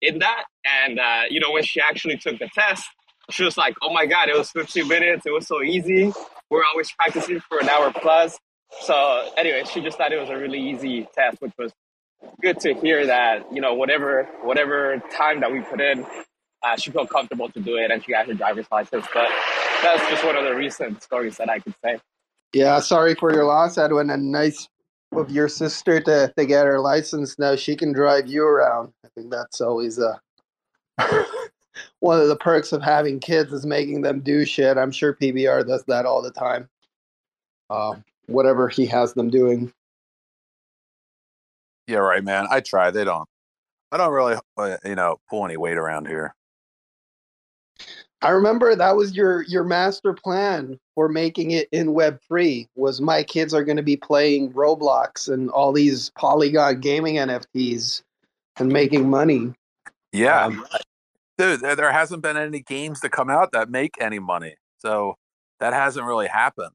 in 0.02 0.20
that. 0.20 0.46
And 0.66 1.00
uh, 1.00 1.22
you 1.30 1.40
know, 1.40 1.52
when 1.52 1.64
she 1.64 1.80
actually 1.80 2.18
took 2.18 2.40
the 2.40 2.50
test, 2.54 2.86
she 3.30 3.44
was 3.44 3.58
like, 3.58 3.76
"Oh 3.82 3.94
my 3.94 4.06
god, 4.06 4.30
it 4.30 4.38
was 4.38 4.50
15 4.52 4.88
minutes. 4.88 5.26
It 5.26 5.32
was 5.32 5.48
so 5.48 5.62
easy. 5.62 6.12
We're 6.50 6.64
always 6.66 6.92
practicing 6.94 7.40
for 7.42 7.60
an 7.60 7.70
hour 7.70 7.92
plus." 7.94 8.38
So 8.82 9.30
anyway, 9.38 9.64
she 9.72 9.82
just 9.82 9.98
thought 9.98 10.12
it 10.12 10.20
was 10.20 10.30
a 10.30 10.38
really 10.38 10.60
easy 10.60 11.08
test, 11.14 11.38
which 11.42 11.54
was 11.60 11.72
good 12.42 12.60
to 12.62 12.74
hear 12.74 13.06
that 13.06 13.46
you 13.54 13.62
know 13.62 13.76
whatever 13.76 14.28
whatever 14.42 15.02
time 15.16 15.42
that 15.42 15.52
we 15.52 15.62
put 15.62 15.80
in, 15.80 16.06
uh, 16.64 16.76
she 16.76 16.90
felt 16.90 17.10
comfortable 17.10 17.50
to 17.50 17.60
do 17.60 17.78
it, 17.78 17.92
and 17.92 18.04
she 18.04 18.12
got 18.12 18.26
her 18.26 18.34
driver's 18.34 18.66
license. 18.72 19.06
But 19.14 19.28
that's 19.84 20.10
just 20.10 20.26
one 20.26 20.36
of 20.36 20.44
the 20.44 20.56
recent 20.56 21.04
stories 21.04 21.38
that 21.38 21.50
I 21.50 21.60
could 21.60 21.76
say. 21.84 22.00
Yeah, 22.52 22.80
sorry 22.80 23.16
for 23.16 23.32
your 23.32 23.46
loss, 23.46 23.78
Edwin, 23.78 24.10
and 24.10 24.32
nice 24.32 24.68
of 25.18 25.32
your 25.32 25.48
sister 25.48 26.00
to, 26.02 26.34
to 26.38 26.46
get 26.46 26.66
her 26.66 26.80
license. 26.80 27.38
Now 27.40 27.56
she 27.56 27.76
can 27.76 27.94
drive 27.94 28.28
you 28.28 28.46
around. 28.46 28.94
I 29.06 29.10
think 29.16 29.32
that's 29.32 29.62
always 29.62 30.00
a 30.00 30.20
one 32.00 32.20
of 32.20 32.28
the 32.28 32.36
perks 32.36 32.72
of 32.72 32.82
having 32.82 33.20
kids 33.20 33.52
is 33.52 33.66
making 33.66 34.02
them 34.02 34.20
do 34.20 34.46
shit. 34.46 34.78
I'm 34.78 34.92
sure 34.92 35.14
PBR 35.14 35.68
does 35.68 35.84
that 35.86 36.06
all 36.06 36.22
the 36.22 36.32
time. 36.32 36.70
Uh, 37.70 37.96
whatever 38.28 38.70
he 38.70 38.86
has 38.88 39.14
them 39.14 39.30
doing. 39.30 39.72
Yeah, 41.88 41.98
right, 41.98 42.24
man. 42.24 42.48
I 42.50 42.60
try. 42.60 42.92
They 42.92 43.04
don't. 43.04 43.28
I 43.92 43.98
don't 43.98 44.14
really, 44.14 44.36
uh, 44.58 44.78
you 44.86 44.96
know, 44.96 45.18
pull 45.30 45.46
any 45.46 45.58
weight 45.58 45.78
around 45.78 46.08
here. 46.08 46.34
I 48.24 48.30
remember 48.30 48.74
that 48.74 48.96
was 48.96 49.16
your 49.16 49.42
your 49.44 49.66
master 49.66 50.14
plan 50.14 50.80
for 50.96 51.10
making 51.10 51.52
it 51.52 51.68
in 51.74 51.94
Web 51.94 52.22
three. 52.26 52.70
Was 52.76 53.02
my 53.02 53.22
kids 53.22 53.54
are 53.54 53.66
going 53.66 53.78
to 53.78 53.84
be 53.84 53.98
playing 53.98 54.54
Roblox 54.54 55.32
and 55.32 55.50
all 55.50 55.74
these 55.74 56.10
Polygon 56.12 56.80
gaming 56.80 57.16
NFTs 57.16 58.02
and 58.58 58.72
making 58.72 59.10
money. 59.10 59.54
Yeah, 60.14 60.46
Um, 60.46 60.66
dude, 61.38 61.60
there, 61.60 61.76
there 61.76 61.92
hasn't 61.92 62.22
been 62.22 62.38
any 62.38 62.62
games 62.62 63.02
to 63.02 63.10
come 63.10 63.30
out 63.30 63.52
that 63.52 63.70
make 63.70 63.96
any 64.00 64.20
money, 64.20 64.56
so 64.78 65.16
that 65.60 65.74
hasn't 65.74 66.06
really 66.06 66.28
happened. 66.28 66.72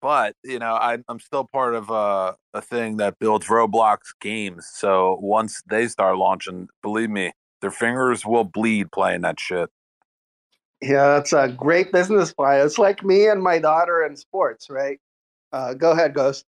But 0.00 0.36
you 0.44 0.60
know, 0.60 0.74
I, 0.74 0.98
I'm 1.08 1.18
still 1.18 1.44
part 1.44 1.74
of 1.74 1.90
a, 1.90 2.36
a 2.54 2.62
thing 2.62 2.98
that 2.98 3.18
builds 3.18 3.48
Roblox 3.48 3.98
games. 4.20 4.68
So 4.72 5.18
once 5.20 5.60
they 5.66 5.88
start 5.88 6.18
launching, 6.18 6.68
believe 6.84 7.10
me, 7.10 7.32
their 7.62 7.72
fingers 7.72 8.24
will 8.24 8.44
bleed 8.44 8.92
playing 8.92 9.22
that 9.22 9.40
shit. 9.40 9.68
Yeah, 10.82 11.14
that's 11.14 11.32
a 11.32 11.48
great 11.48 11.92
business 11.92 12.32
plan. 12.32 12.66
It's 12.66 12.78
like 12.78 13.04
me 13.04 13.28
and 13.28 13.40
my 13.40 13.58
daughter 13.58 14.04
in 14.04 14.16
sports, 14.16 14.68
right? 14.68 14.98
Uh, 15.52 15.74
go 15.74 15.92
ahead, 15.92 16.12
Ghost. 16.12 16.44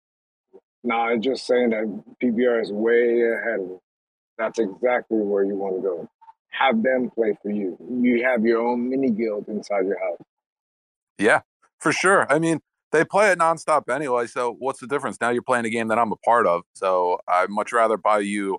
No, 0.82 0.96
I'm 0.96 1.20
just 1.20 1.46
saying 1.46 1.70
that 1.70 2.02
PBR 2.22 2.62
is 2.62 2.72
way 2.72 3.22
ahead 3.22 3.60
of 3.60 3.70
it. 3.72 3.80
That's 4.38 4.58
exactly 4.58 5.18
where 5.18 5.44
you 5.44 5.54
want 5.54 5.76
to 5.76 5.82
go. 5.82 6.08
Have 6.48 6.82
them 6.82 7.10
play 7.14 7.36
for 7.42 7.50
you. 7.50 7.76
You 7.88 8.24
have 8.24 8.44
your 8.44 8.60
own 8.66 8.88
mini 8.88 9.10
guild 9.10 9.48
inside 9.48 9.86
your 9.86 9.98
house. 9.98 10.20
Yeah, 11.18 11.42
for 11.78 11.92
sure. 11.92 12.26
I 12.32 12.38
mean, 12.38 12.60
they 12.90 13.04
play 13.04 13.30
it 13.30 13.38
nonstop 13.38 13.88
anyway. 13.94 14.26
So 14.26 14.56
what's 14.58 14.80
the 14.80 14.86
difference? 14.86 15.18
Now 15.20 15.30
you're 15.30 15.42
playing 15.42 15.66
a 15.66 15.70
game 15.70 15.88
that 15.88 15.98
I'm 15.98 16.12
a 16.12 16.16
part 16.16 16.46
of. 16.46 16.62
So 16.74 17.18
I'd 17.28 17.50
much 17.50 17.72
rather 17.72 17.96
buy 17.96 18.20
you 18.20 18.58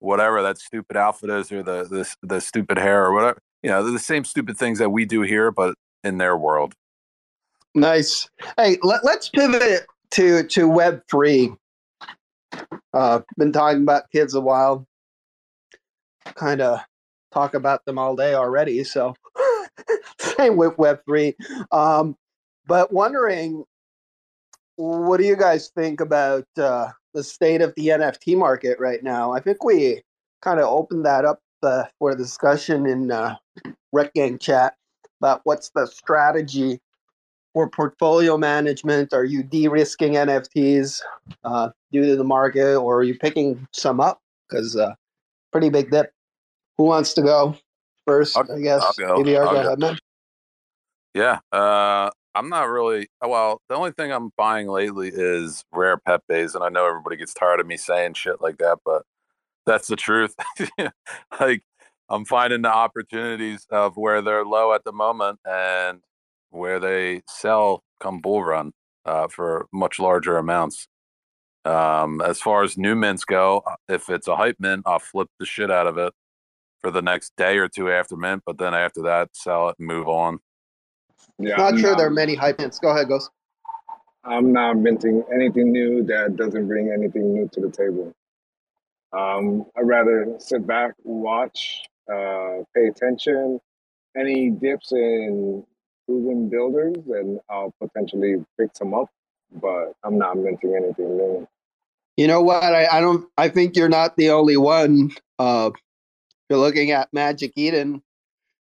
whatever 0.00 0.42
that 0.42 0.58
stupid 0.58 0.96
outfit 0.96 1.30
is 1.30 1.50
or 1.50 1.62
the 1.62 1.84
the, 1.84 2.14
the 2.22 2.40
stupid 2.40 2.78
hair 2.78 3.06
or 3.06 3.14
whatever. 3.14 3.38
You 3.64 3.70
know, 3.70 3.90
the 3.90 3.98
same 3.98 4.26
stupid 4.26 4.58
things 4.58 4.78
that 4.78 4.90
we 4.90 5.06
do 5.06 5.22
here, 5.22 5.50
but 5.50 5.74
in 6.04 6.18
their 6.18 6.36
world. 6.36 6.74
Nice. 7.74 8.28
Hey, 8.58 8.76
let, 8.82 9.02
let's 9.06 9.30
pivot 9.30 9.86
to 10.10 10.44
to 10.48 10.68
Web 10.68 11.00
three. 11.10 11.50
Uh, 12.92 13.20
been 13.38 13.52
talking 13.52 13.80
about 13.80 14.10
kids 14.12 14.34
a 14.34 14.40
while. 14.42 14.86
Kind 16.34 16.60
of 16.60 16.78
talk 17.32 17.54
about 17.54 17.82
them 17.86 17.98
all 17.98 18.14
day 18.14 18.34
already. 18.34 18.84
So 18.84 19.14
same 20.20 20.58
with 20.58 20.76
Web 20.76 21.00
three. 21.06 21.34
Um, 21.72 22.18
but 22.66 22.92
wondering, 22.92 23.64
what 24.76 25.16
do 25.16 25.24
you 25.24 25.36
guys 25.36 25.70
think 25.74 26.02
about 26.02 26.44
uh, 26.58 26.88
the 27.14 27.24
state 27.24 27.62
of 27.62 27.72
the 27.76 27.88
NFT 27.88 28.36
market 28.36 28.78
right 28.78 29.02
now? 29.02 29.32
I 29.32 29.40
think 29.40 29.64
we 29.64 30.02
kind 30.42 30.60
of 30.60 30.66
opened 30.66 31.06
that 31.06 31.24
up 31.24 31.40
uh, 31.64 31.86
for 31.98 32.14
discussion 32.14 32.86
in 32.86 33.10
uh, 33.10 33.36
Rekt 33.94 34.14
Gang 34.14 34.38
chat 34.38 34.74
about 35.20 35.40
what's 35.44 35.70
the 35.70 35.86
strategy 35.86 36.80
for 37.52 37.68
portfolio 37.68 38.36
management? 38.36 39.12
Are 39.12 39.24
you 39.24 39.42
de-risking 39.42 40.12
NFTs 40.14 41.00
uh, 41.44 41.70
due 41.92 42.04
to 42.04 42.16
the 42.16 42.24
market, 42.24 42.76
or 42.76 42.98
are 42.98 43.02
you 43.04 43.18
picking 43.18 43.66
some 43.72 44.00
up? 44.00 44.20
Because 44.48 44.76
uh, 44.76 44.94
pretty 45.52 45.70
big 45.70 45.90
dip. 45.90 46.12
Who 46.78 46.84
wants 46.84 47.14
to 47.14 47.22
go 47.22 47.56
first? 48.06 48.36
I'll, 48.36 48.50
I 48.52 48.60
guess 48.60 48.82
I'll 48.82 48.92
go. 49.08 49.16
maybe 49.16 49.36
I'll 49.36 49.48
I'll 49.48 49.54
go 49.54 49.62
go. 49.62 49.66
ahead, 49.68 49.78
man. 49.78 49.98
Yeah. 51.14 51.38
Uh, 51.52 52.10
I'm 52.34 52.48
not 52.48 52.68
really. 52.68 53.08
Well, 53.22 53.60
the 53.68 53.76
only 53.76 53.92
thing 53.92 54.12
I'm 54.12 54.30
buying 54.36 54.66
lately 54.66 55.10
is 55.14 55.64
rare 55.72 55.96
Pepes, 55.96 56.54
and 56.54 56.64
I 56.64 56.68
know 56.68 56.86
everybody 56.86 57.16
gets 57.16 57.32
tired 57.32 57.60
of 57.60 57.66
me 57.66 57.76
saying 57.76 58.14
shit 58.14 58.40
like 58.40 58.58
that, 58.58 58.78
but 58.84 59.02
that's 59.66 59.88
the 59.88 59.96
truth. 59.96 60.34
like 61.40 61.62
I'm 62.08 62.24
finding 62.24 62.62
the 62.62 62.72
opportunities 62.72 63.66
of 63.70 63.96
where 63.96 64.22
they're 64.22 64.44
low 64.44 64.72
at 64.72 64.84
the 64.84 64.92
moment 64.92 65.38
and 65.44 66.00
where 66.50 66.78
they 66.78 67.22
sell 67.28 67.82
come 68.00 68.20
bull 68.20 68.44
run 68.44 68.72
uh, 69.04 69.28
for 69.28 69.66
much 69.72 69.98
larger 69.98 70.36
amounts. 70.36 70.86
Um, 71.64 72.20
as 72.20 72.40
far 72.40 72.62
as 72.62 72.76
new 72.76 72.94
mints 72.94 73.24
go, 73.24 73.62
uh, 73.66 73.76
if 73.88 74.10
it's 74.10 74.28
a 74.28 74.36
hype 74.36 74.56
mint, 74.58 74.82
I'll 74.84 74.98
flip 74.98 75.28
the 75.38 75.46
shit 75.46 75.70
out 75.70 75.86
of 75.86 75.96
it 75.96 76.12
for 76.82 76.90
the 76.90 77.00
next 77.00 77.32
day 77.38 77.56
or 77.56 77.68
two 77.68 77.90
after 77.90 78.16
mint, 78.16 78.42
but 78.44 78.58
then 78.58 78.74
after 78.74 79.02
that, 79.04 79.30
sell 79.32 79.70
it 79.70 79.76
and 79.78 79.88
move 79.88 80.06
on. 80.06 80.40
Yeah, 81.38 81.56
Not 81.56 81.72
I'm 81.72 81.80
sure 81.80 81.90
not, 81.90 81.98
there 81.98 82.06
are 82.06 82.10
many 82.10 82.34
hype 82.34 82.58
mints. 82.58 82.78
Go 82.78 82.90
ahead, 82.90 83.08
Ghost. 83.08 83.30
I'm 84.24 84.52
not 84.52 84.76
minting 84.76 85.24
anything 85.34 85.72
new 85.72 86.02
that 86.04 86.36
doesn't 86.36 86.66
bring 86.66 86.90
anything 86.90 87.32
new 87.32 87.48
to 87.52 87.60
the 87.60 87.70
table. 87.70 88.14
Um, 89.16 89.66
I'd 89.76 89.86
rather 89.86 90.34
sit 90.38 90.66
back, 90.66 90.94
watch, 91.04 91.82
uh, 92.12 92.64
pay 92.74 92.86
attention. 92.88 93.60
Any 94.16 94.50
dips 94.50 94.92
in 94.92 95.64
proven 96.06 96.48
builders, 96.48 96.96
and 97.08 97.40
I'll 97.48 97.72
potentially 97.80 98.44
pick 98.58 98.70
some 98.74 98.94
up. 98.94 99.08
But 99.60 99.94
I'm 100.02 100.18
not 100.18 100.36
minting 100.36 100.74
anything 100.74 101.16
new. 101.16 101.46
You 102.16 102.26
know 102.26 102.42
what? 102.42 102.62
I, 102.62 102.86
I 102.86 103.00
don't. 103.00 103.28
I 103.36 103.48
think 103.48 103.76
you're 103.76 103.88
not 103.88 104.16
the 104.16 104.30
only 104.30 104.56
one. 104.56 105.10
Uh, 105.38 105.70
you're 106.48 106.58
looking 106.58 106.90
at 106.90 107.12
Magic 107.12 107.52
Eden. 107.56 108.02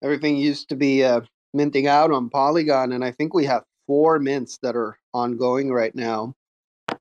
Everything 0.04 0.38
used 0.38 0.70
to 0.70 0.76
be 0.76 1.04
uh, 1.04 1.22
minting 1.54 1.88
out 1.88 2.12
on 2.12 2.30
Polygon, 2.30 2.92
and 2.92 3.04
I 3.04 3.12
think 3.12 3.34
we 3.34 3.46
have 3.46 3.64
four 3.88 4.20
mints 4.20 4.60
that 4.62 4.76
are 4.76 4.98
ongoing 5.14 5.72
right 5.72 5.94
now. 5.96 6.34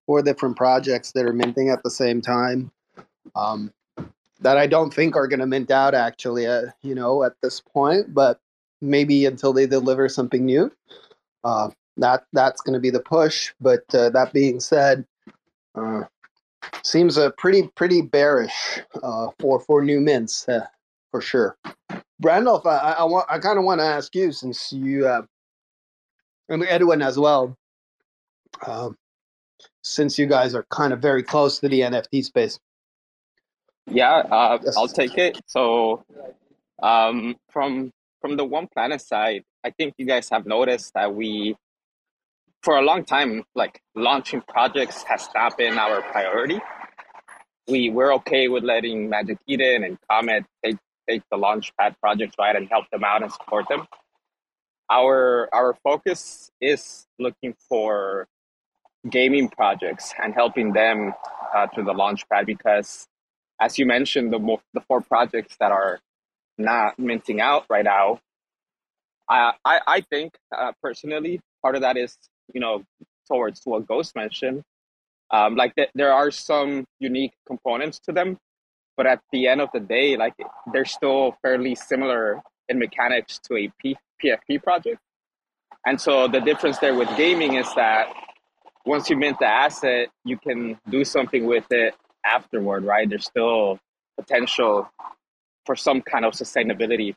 Four 0.06 0.22
different 0.22 0.56
projects 0.56 1.12
that 1.12 1.24
are 1.24 1.32
minting 1.32 1.68
at 1.70 1.82
the 1.82 1.90
same 1.90 2.20
time. 2.20 2.70
Um, 3.34 3.72
that 4.40 4.58
I 4.58 4.66
don't 4.66 4.92
think 4.92 5.14
are 5.14 5.28
going 5.28 5.40
to 5.40 5.46
mint 5.46 5.70
out 5.70 5.94
actually. 5.94 6.46
Uh, 6.46 6.66
you 6.82 6.94
know, 6.94 7.22
at 7.22 7.34
this 7.42 7.60
point, 7.60 8.12
but 8.12 8.40
maybe 8.80 9.26
until 9.26 9.52
they 9.52 9.66
deliver 9.66 10.08
something 10.08 10.44
new. 10.44 10.70
Uh, 11.44 11.70
that 11.96 12.24
that's 12.32 12.60
going 12.60 12.74
to 12.74 12.80
be 12.80 12.90
the 12.90 13.00
push. 13.00 13.52
But 13.60 13.82
uh, 13.94 14.10
that 14.10 14.32
being 14.32 14.60
said. 14.60 15.06
Uh, 15.74 16.02
seems 16.84 17.16
a 17.16 17.30
pretty 17.30 17.68
pretty 17.74 18.02
bearish 18.02 18.78
uh, 19.02 19.28
for 19.38 19.58
for 19.60 19.82
new 19.82 20.00
mints 20.00 20.48
uh, 20.48 20.66
for 21.10 21.20
sure. 21.20 21.56
Brandalf, 22.22 22.66
I, 22.66 22.92
I, 22.98 23.04
want 23.04 23.26
I 23.28 23.38
kind 23.38 23.58
of 23.58 23.64
want 23.64 23.80
to 23.80 23.84
ask 23.84 24.14
you 24.14 24.30
since 24.30 24.72
you 24.72 25.08
and 26.52 26.64
Edwin 26.64 27.02
as 27.02 27.18
well, 27.18 27.56
um, 28.66 28.96
since 29.82 30.18
you 30.18 30.26
guys 30.26 30.54
are 30.54 30.66
kind 30.70 30.92
of 30.92 31.00
very 31.00 31.22
close 31.22 31.58
to 31.60 31.68
the 31.68 31.80
NFT 31.80 32.24
space. 32.24 32.60
Yeah, 33.88 34.12
uh, 34.30 34.58
I'll 34.76 34.88
take 34.88 35.18
it. 35.18 35.40
So, 35.46 36.04
um, 36.82 37.36
from 37.50 37.92
from 38.20 38.36
the 38.36 38.44
One 38.44 38.68
Planet 38.72 39.00
side, 39.02 39.44
I 39.64 39.70
think 39.70 39.94
you 39.98 40.06
guys 40.06 40.28
have 40.30 40.46
noticed 40.46 40.94
that 40.94 41.14
we, 41.14 41.56
for 42.62 42.78
a 42.78 42.82
long 42.82 43.04
time, 43.04 43.44
like 43.54 43.80
launching 43.94 44.42
projects 44.48 45.02
has 45.04 45.28
not 45.34 45.58
been 45.58 45.78
our 45.78 46.02
priority. 46.02 46.60
We 47.68 47.90
we're 47.90 48.14
okay 48.16 48.48
with 48.48 48.64
letting 48.64 49.08
Magic 49.10 49.38
Eden 49.48 49.84
and 49.84 49.98
Comet 50.10 50.44
take 50.64 50.78
take 51.08 51.22
the 51.30 51.38
launchpad 51.38 51.96
projects 52.00 52.36
right 52.38 52.56
and 52.56 52.68
help 52.68 52.86
them 52.92 53.04
out 53.04 53.22
and 53.22 53.32
support 53.32 53.66
them. 53.68 53.86
our 54.90 55.48
our 55.52 55.74
focus 55.82 56.50
is 56.60 57.06
looking 57.18 57.54
for 57.68 58.26
gaming 59.10 59.48
projects 59.48 60.14
and 60.22 60.34
helping 60.34 60.72
them 60.72 61.14
uh, 61.54 61.66
through 61.74 61.84
the 61.84 61.92
launchpad 61.94 62.46
because 62.46 63.08
as 63.60 63.78
you 63.78 63.86
mentioned 63.86 64.32
the 64.32 64.38
mo- 64.38 64.62
the 64.74 64.80
four 64.82 65.00
projects 65.00 65.56
that 65.60 65.72
are 65.72 66.00
not 66.58 66.98
minting 66.98 67.40
out 67.40 67.64
right 67.70 67.84
now 67.84 68.20
i 69.28 69.52
i, 69.64 69.80
I 69.86 70.00
think 70.02 70.34
uh, 70.56 70.72
personally 70.82 71.40
part 71.62 71.74
of 71.76 71.82
that 71.82 71.96
is 71.96 72.16
you 72.54 72.60
know 72.60 72.84
towards 73.30 73.60
what 73.64 73.86
ghost 73.86 74.14
mentioned. 74.16 74.62
Um, 75.30 75.56
like 75.56 75.74
th- 75.76 75.88
there 75.94 76.12
are 76.12 76.30
some 76.30 76.84
unique 77.00 77.32
components 77.46 77.98
to 78.00 78.12
them 78.12 78.38
but 78.96 79.06
at 79.06 79.20
the 79.32 79.48
end 79.48 79.60
of 79.60 79.70
the 79.72 79.80
day 79.80 80.16
like 80.16 80.34
they're 80.72 80.84
still 80.84 81.36
fairly 81.40 81.74
similar 81.74 82.42
in 82.68 82.78
mechanics 82.78 83.38
to 83.46 83.56
a 83.56 83.72
P- 83.80 83.96
pfp 84.22 84.62
project. 84.62 84.98
And 85.86 86.00
so 86.00 86.28
the 86.28 86.40
difference 86.40 86.78
there 86.78 86.94
with 86.94 87.08
gaming 87.16 87.54
is 87.54 87.66
that 87.74 88.12
once 88.84 89.08
you 89.10 89.16
mint 89.16 89.38
the 89.40 89.46
asset, 89.46 90.08
you 90.24 90.36
can 90.36 90.78
do 90.90 91.04
something 91.04 91.46
with 91.46 91.66
it 91.70 91.94
afterward, 92.24 92.84
right? 92.84 93.08
There's 93.08 93.26
still 93.26 93.78
potential 94.18 94.90
for 95.66 95.76
some 95.76 96.02
kind 96.02 96.24
of 96.24 96.34
sustainability 96.34 97.14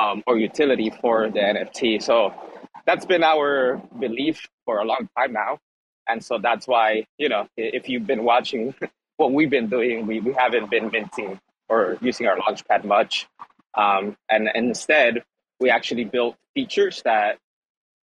um, 0.00 0.22
or 0.26 0.38
utility 0.38 0.90
for 1.00 1.30
the 1.30 1.40
NFT. 1.40 2.02
So 2.02 2.32
that's 2.86 3.04
been 3.04 3.22
our 3.22 3.82
belief 3.98 4.46
for 4.64 4.78
a 4.78 4.84
long 4.84 5.08
time 5.16 5.32
now. 5.32 5.58
And 6.08 6.24
so 6.24 6.38
that's 6.38 6.66
why, 6.66 7.06
you 7.18 7.28
know, 7.28 7.46
if 7.56 7.88
you've 7.88 8.06
been 8.06 8.24
watching 8.24 8.74
what 9.18 9.32
we've 9.32 9.50
been 9.50 9.68
doing, 9.68 10.06
we, 10.06 10.20
we 10.20 10.32
haven't 10.32 10.70
been 10.70 10.90
minting 10.90 11.38
or 11.68 11.98
using 12.00 12.26
our 12.26 12.36
launchpad 12.38 12.84
much. 12.84 13.26
Um, 13.74 14.16
and, 14.30 14.48
and 14.54 14.68
instead, 14.68 15.22
we 15.60 15.70
actually 15.70 16.04
built 16.04 16.36
features 16.54 17.02
that 17.04 17.38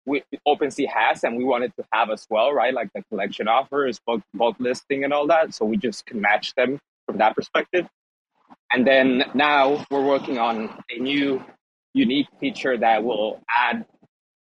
we 0.09 0.23
OpenSea 0.47 0.87
has 0.89 1.23
and 1.23 1.37
we 1.37 1.43
wanted 1.43 1.73
to 1.77 1.85
have 1.93 2.09
as 2.09 2.25
well, 2.29 2.51
right? 2.51 2.73
Like 2.73 2.89
the 2.93 3.03
collection 3.09 3.47
offers, 3.47 3.99
bulk, 4.05 4.21
bulk 4.33 4.57
listing, 4.59 5.03
and 5.03 5.13
all 5.13 5.27
that. 5.27 5.53
So 5.53 5.65
we 5.65 5.77
just 5.77 6.05
can 6.05 6.19
match 6.19 6.53
them 6.55 6.79
from 7.05 7.17
that 7.19 7.35
perspective. 7.35 7.87
And 8.73 8.85
then 8.85 9.23
now 9.33 9.85
we're 9.89 10.05
working 10.05 10.37
on 10.37 10.69
a 10.89 10.99
new 10.99 11.43
unique 11.93 12.27
feature 12.39 12.77
that 12.77 13.03
will 13.03 13.41
add 13.55 13.85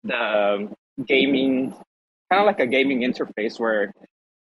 the 0.05 0.69
gaming, 1.07 1.71
kind 2.31 2.41
of 2.41 2.47
like 2.47 2.61
a 2.61 2.67
gaming 2.67 3.01
interface 3.01 3.59
where 3.59 3.93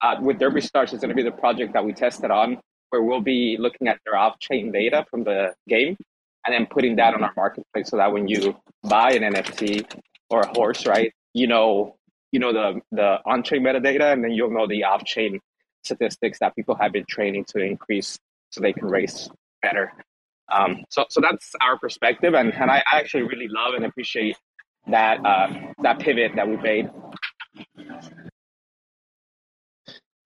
uh, 0.02 0.16
with 0.20 0.38
Derby 0.38 0.60
Stars 0.60 0.92
is 0.92 1.00
going 1.00 1.10
to 1.10 1.14
be 1.14 1.22
the 1.22 1.30
project 1.30 1.74
that 1.74 1.84
we 1.84 1.92
tested 1.92 2.30
on, 2.30 2.58
where 2.90 3.02
we'll 3.02 3.20
be 3.20 3.56
looking 3.58 3.88
at 3.88 3.98
their 4.04 4.16
off-chain 4.16 4.72
data 4.72 5.06
from 5.10 5.24
the 5.24 5.54
game 5.68 5.96
and 6.44 6.54
then 6.54 6.66
putting 6.66 6.96
that 6.96 7.14
on 7.14 7.22
our 7.22 7.32
marketplace 7.36 7.88
so 7.88 7.96
that 7.96 8.12
when 8.12 8.28
you 8.28 8.56
buy 8.82 9.12
an 9.12 9.22
NFT 9.34 9.86
or 10.32 10.40
a 10.40 10.48
horse, 10.48 10.86
right? 10.86 11.12
You 11.34 11.46
know, 11.46 11.96
you 12.32 12.40
know 12.40 12.52
the 12.52 12.80
the 12.90 13.18
on-chain 13.26 13.62
metadata, 13.62 14.12
and 14.12 14.24
then 14.24 14.32
you'll 14.32 14.50
know 14.50 14.66
the 14.66 14.84
off-chain 14.84 15.38
statistics 15.84 16.38
that 16.40 16.54
people 16.56 16.76
have 16.80 16.92
been 16.92 17.04
training 17.06 17.44
to 17.48 17.58
increase 17.58 18.18
so 18.50 18.60
they 18.60 18.72
can 18.72 18.86
race 18.86 19.28
better. 19.62 19.92
Um, 20.50 20.84
so, 20.90 21.04
so 21.08 21.20
that's 21.20 21.52
our 21.60 21.78
perspective, 21.78 22.34
and, 22.34 22.52
and 22.54 22.70
I 22.70 22.82
actually 22.92 23.22
really 23.22 23.48
love 23.48 23.74
and 23.74 23.84
appreciate 23.84 24.36
that 24.88 25.24
uh, 25.24 25.48
that 25.82 25.98
pivot 26.00 26.32
that 26.36 26.48
we 26.48 26.56
made. 26.56 26.90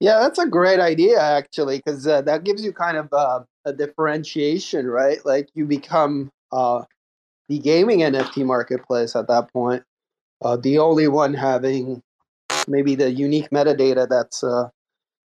Yeah, 0.00 0.18
that's 0.18 0.38
a 0.38 0.46
great 0.46 0.80
idea 0.80 1.20
actually, 1.20 1.78
because 1.78 2.06
uh, 2.06 2.22
that 2.22 2.44
gives 2.44 2.64
you 2.64 2.72
kind 2.72 2.96
of 2.96 3.08
uh, 3.12 3.40
a 3.64 3.72
differentiation, 3.72 4.86
right? 4.86 5.24
Like 5.24 5.48
you 5.54 5.64
become 5.64 6.30
uh, 6.52 6.82
the 7.48 7.58
gaming 7.58 8.00
NFT 8.00 8.44
marketplace 8.44 9.16
at 9.16 9.28
that 9.28 9.52
point, 9.52 9.84
uh, 10.42 10.56
the 10.56 10.78
only 10.78 11.08
one 11.08 11.34
having 11.34 12.02
maybe 12.68 12.94
the 12.94 13.10
unique 13.10 13.50
metadata 13.50 14.08
that's 14.08 14.42
uh, 14.42 14.68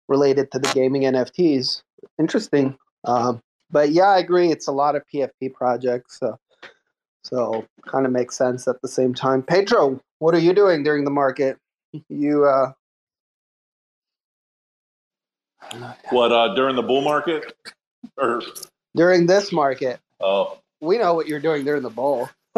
related 0.09 0.51
to 0.53 0.59
the 0.59 0.71
gaming 0.75 1.03
NFTs. 1.03 1.83
Interesting. 2.19 2.77
Um, 3.05 3.41
but 3.71 3.91
yeah, 3.91 4.05
I 4.05 4.19
agree. 4.19 4.51
It's 4.51 4.69
a 4.69 4.73
lot 4.73 4.97
of 4.97 5.03
PFP 5.13 5.53
projects. 5.55 6.19
So, 6.19 6.39
so 7.23 7.67
kind 7.87 8.07
of 8.07 8.13
makes 8.13 8.37
sense 8.37 8.69
at 8.69 8.81
the 8.83 8.89
same 8.89 9.15
time. 9.15 9.43
Pedro, 9.43 10.01
what 10.19 10.35
are 10.35 10.39
you 10.39 10.53
doing 10.53 10.83
during 10.83 11.05
the 11.05 11.11
market? 11.11 11.59
You 12.09 12.45
uh, 12.45 12.73
What 16.11 16.33
uh, 16.33 16.55
during 16.57 16.75
the 16.75 16.83
bull 16.83 17.03
market 17.03 17.55
or 18.17 18.43
during 18.97 19.27
this 19.27 19.53
market? 19.53 20.01
oh 20.21 20.59
We 20.81 20.99
know 20.99 21.15
what 21.15 21.29
you're 21.29 21.39
doing 21.39 21.65
during 21.65 21.83
the 21.83 21.91
bowl. 21.91 22.29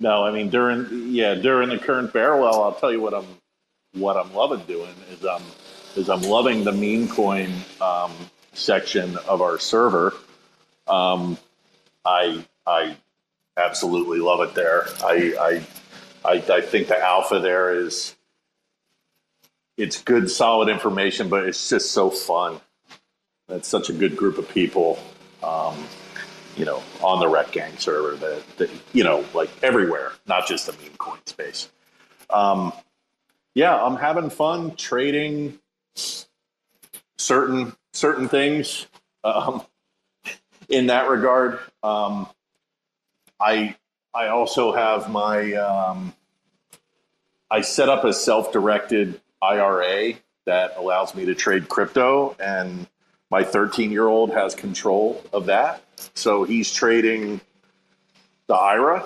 no, 0.00 0.24
I 0.24 0.30
mean 0.32 0.50
during 0.50 1.10
yeah 1.10 1.34
during 1.34 1.68
the 1.68 1.78
current 1.78 2.12
parallel, 2.12 2.62
I'll 2.62 2.74
tell 2.74 2.92
you 2.92 3.00
what 3.00 3.14
I'm 3.14 3.26
what 3.94 4.16
I'm 4.16 4.34
loving 4.34 4.64
doing 4.66 4.94
is 5.10 5.24
I'm 5.24 5.42
is 5.96 6.10
I'm 6.10 6.22
loving 6.22 6.64
the 6.64 6.72
meme 6.72 7.08
coin 7.08 7.52
um, 7.80 8.12
section 8.52 9.16
of 9.28 9.40
our 9.40 9.58
server. 9.58 10.14
Um, 10.86 11.38
I 12.04 12.44
I 12.66 12.96
absolutely 13.56 14.18
love 14.18 14.40
it 14.40 14.54
there. 14.54 14.86
I 15.02 15.62
I 16.24 16.32
I, 16.32 16.54
I 16.56 16.60
think 16.60 16.88
the 16.88 16.98
alpha 16.98 17.38
there 17.38 17.74
is 17.74 18.14
it's 19.76 20.02
good 20.02 20.30
solid 20.30 20.68
information, 20.68 21.28
but 21.28 21.44
it's 21.44 21.68
just 21.68 21.92
so 21.92 22.10
fun. 22.10 22.60
That's 23.48 23.68
such 23.68 23.90
a 23.90 23.92
good 23.92 24.16
group 24.16 24.38
of 24.38 24.48
people. 24.48 24.98
Um, 25.42 25.76
you 26.56 26.64
know, 26.64 26.82
on 27.02 27.20
the 27.20 27.26
Rekt 27.26 27.52
Gang 27.52 27.76
server 27.78 28.16
that, 28.16 28.42
that 28.58 28.70
you 28.92 29.04
know, 29.04 29.24
like 29.34 29.50
everywhere, 29.62 30.12
not 30.26 30.46
just 30.46 30.66
the 30.66 30.72
meme 30.72 30.96
coin 30.98 31.18
space. 31.26 31.70
Um, 32.30 32.72
yeah, 33.54 33.74
I'm 33.74 33.96
having 33.96 34.30
fun 34.30 34.74
trading 34.76 35.58
certain 37.16 37.74
certain 37.92 38.28
things 38.28 38.86
um, 39.22 39.62
in 40.68 40.86
that 40.88 41.08
regard. 41.08 41.60
Um, 41.82 42.28
I 43.40 43.76
I 44.12 44.28
also 44.28 44.72
have 44.72 45.10
my 45.10 45.52
um, 45.54 46.14
I 47.50 47.60
set 47.60 47.88
up 47.88 48.04
a 48.04 48.12
self-directed 48.12 49.20
IRA 49.42 50.14
that 50.46 50.74
allows 50.76 51.14
me 51.14 51.24
to 51.26 51.34
trade 51.34 51.68
crypto, 51.68 52.36
and 52.40 52.86
my 53.30 53.44
13 53.44 53.90
year 53.90 54.06
old 54.06 54.32
has 54.32 54.54
control 54.54 55.22
of 55.32 55.46
that. 55.46 55.83
So 56.14 56.44
he's 56.44 56.72
trading 56.72 57.40
the 58.46 58.54
IRA, 58.54 59.04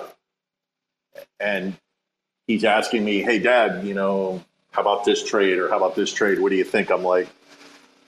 and 1.39 1.75
he's 2.47 2.63
asking 2.63 3.05
me, 3.05 3.21
"Hey, 3.21 3.39
Dad, 3.39 3.85
you 3.85 3.93
know, 3.93 4.43
how 4.71 4.81
about 4.81 5.05
this 5.05 5.23
trade 5.23 5.57
or 5.57 5.69
how 5.69 5.77
about 5.77 5.95
this 5.95 6.13
trade? 6.13 6.39
What 6.39 6.49
do 6.49 6.55
you 6.55 6.63
think?" 6.63 6.89
I'm 6.91 7.03
like, 7.03 7.27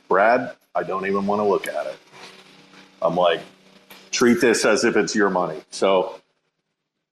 Brad, 0.07 0.55
I 0.75 0.83
don't 0.83 1.05
even 1.05 1.25
want 1.25 1.39
to 1.39 1.45
look 1.45 1.67
at 1.67 1.87
it. 1.87 1.97
I'm 3.01 3.15
like, 3.15 3.41
treat 4.11 4.41
this 4.41 4.65
as 4.65 4.83
if 4.83 4.95
it's 4.95 5.15
your 5.15 5.29
money. 5.29 5.61
So 5.69 6.21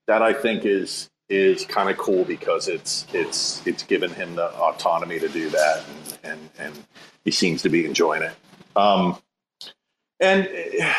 that 0.08 0.22
I 0.22 0.34
think 0.34 0.66
is 0.66 1.10
is 1.30 1.64
kind 1.66 1.90
of 1.90 1.98
cool 1.98 2.26
because 2.26 2.68
it's 2.68 3.06
it's 3.14 3.66
it's 3.66 3.84
given 3.84 4.12
him 4.12 4.36
the 4.36 4.52
autonomy 4.56 5.20
to 5.20 5.30
do 5.30 5.50
that, 5.50 5.84
and 5.88 6.32
and, 6.32 6.50
and 6.58 6.86
he 7.24 7.32
seems 7.32 7.62
to 7.62 7.70
be 7.70 7.86
enjoying 7.86 8.24
it. 8.24 8.34
Um, 8.76 9.18
and 10.20 10.50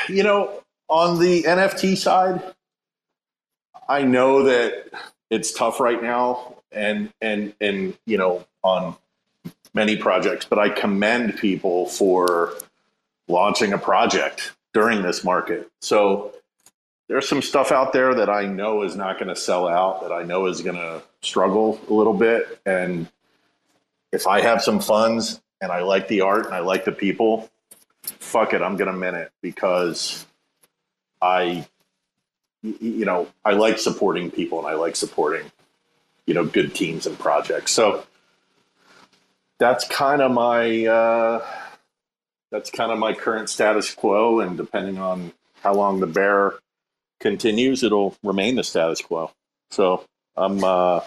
you 0.08 0.22
know, 0.22 0.62
on 0.88 1.18
the 1.18 1.44
NFT 1.44 1.96
side, 1.96 2.42
I 3.88 4.02
know 4.02 4.44
that 4.44 4.88
it's 5.30 5.52
tough 5.52 5.80
right 5.80 6.02
now, 6.02 6.56
and 6.72 7.12
and 7.20 7.54
and 7.60 7.96
you 8.06 8.18
know, 8.18 8.46
on 8.62 8.96
many 9.74 9.96
projects, 9.96 10.44
but 10.44 10.58
I 10.58 10.68
commend 10.68 11.36
people 11.36 11.86
for 11.86 12.54
launching 13.28 13.72
a 13.72 13.78
project 13.78 14.52
during 14.72 15.02
this 15.02 15.24
market. 15.24 15.70
So 15.80 16.34
there's 17.08 17.28
some 17.28 17.42
stuff 17.42 17.72
out 17.72 17.92
there 17.92 18.14
that 18.14 18.28
I 18.28 18.46
know 18.46 18.82
is 18.82 18.96
not 18.96 19.18
going 19.18 19.28
to 19.28 19.36
sell 19.36 19.68
out, 19.68 20.02
that 20.02 20.12
I 20.12 20.22
know 20.22 20.46
is 20.46 20.60
going 20.60 20.76
to 20.76 21.02
struggle 21.22 21.80
a 21.88 21.92
little 21.92 22.14
bit. 22.14 22.60
And 22.66 23.08
if 24.12 24.26
I 24.26 24.40
have 24.40 24.62
some 24.62 24.80
funds 24.80 25.40
and 25.60 25.72
I 25.72 25.82
like 25.82 26.08
the 26.08 26.20
art 26.20 26.46
and 26.46 26.54
I 26.54 26.60
like 26.60 26.84
the 26.84 26.92
people, 26.92 27.50
fuck 28.18 28.52
it, 28.52 28.62
I'm 28.62 28.76
going 28.76 28.90
to 28.90 28.96
mint 28.96 29.16
it 29.16 29.30
because 29.42 30.26
I, 31.20 31.66
you 32.62 33.04
know, 33.04 33.28
I 33.44 33.52
like 33.52 33.78
supporting 33.78 34.30
people 34.30 34.58
and 34.58 34.68
I 34.68 34.74
like 34.74 34.96
supporting, 34.96 35.50
you 36.26 36.34
know, 36.34 36.44
good 36.44 36.74
teams 36.74 37.06
and 37.06 37.18
projects. 37.18 37.72
So 37.72 38.04
that's 39.58 39.86
kind 39.86 40.22
of 40.22 40.30
my, 40.32 40.86
uh, 40.86 41.46
that's 42.50 42.70
kind 42.70 42.92
of 42.92 42.98
my 42.98 43.14
current 43.14 43.48
status 43.48 43.94
quo. 43.94 44.40
And 44.40 44.56
depending 44.56 44.98
on 44.98 45.32
how 45.62 45.74
long 45.74 46.00
the 46.00 46.06
bear 46.06 46.54
continues, 47.20 47.82
it'll 47.82 48.16
remain 48.22 48.56
the 48.56 48.64
status 48.64 49.00
quo. 49.00 49.30
So 49.70 50.04
I'm 50.36 50.64
uh, 50.64 51.00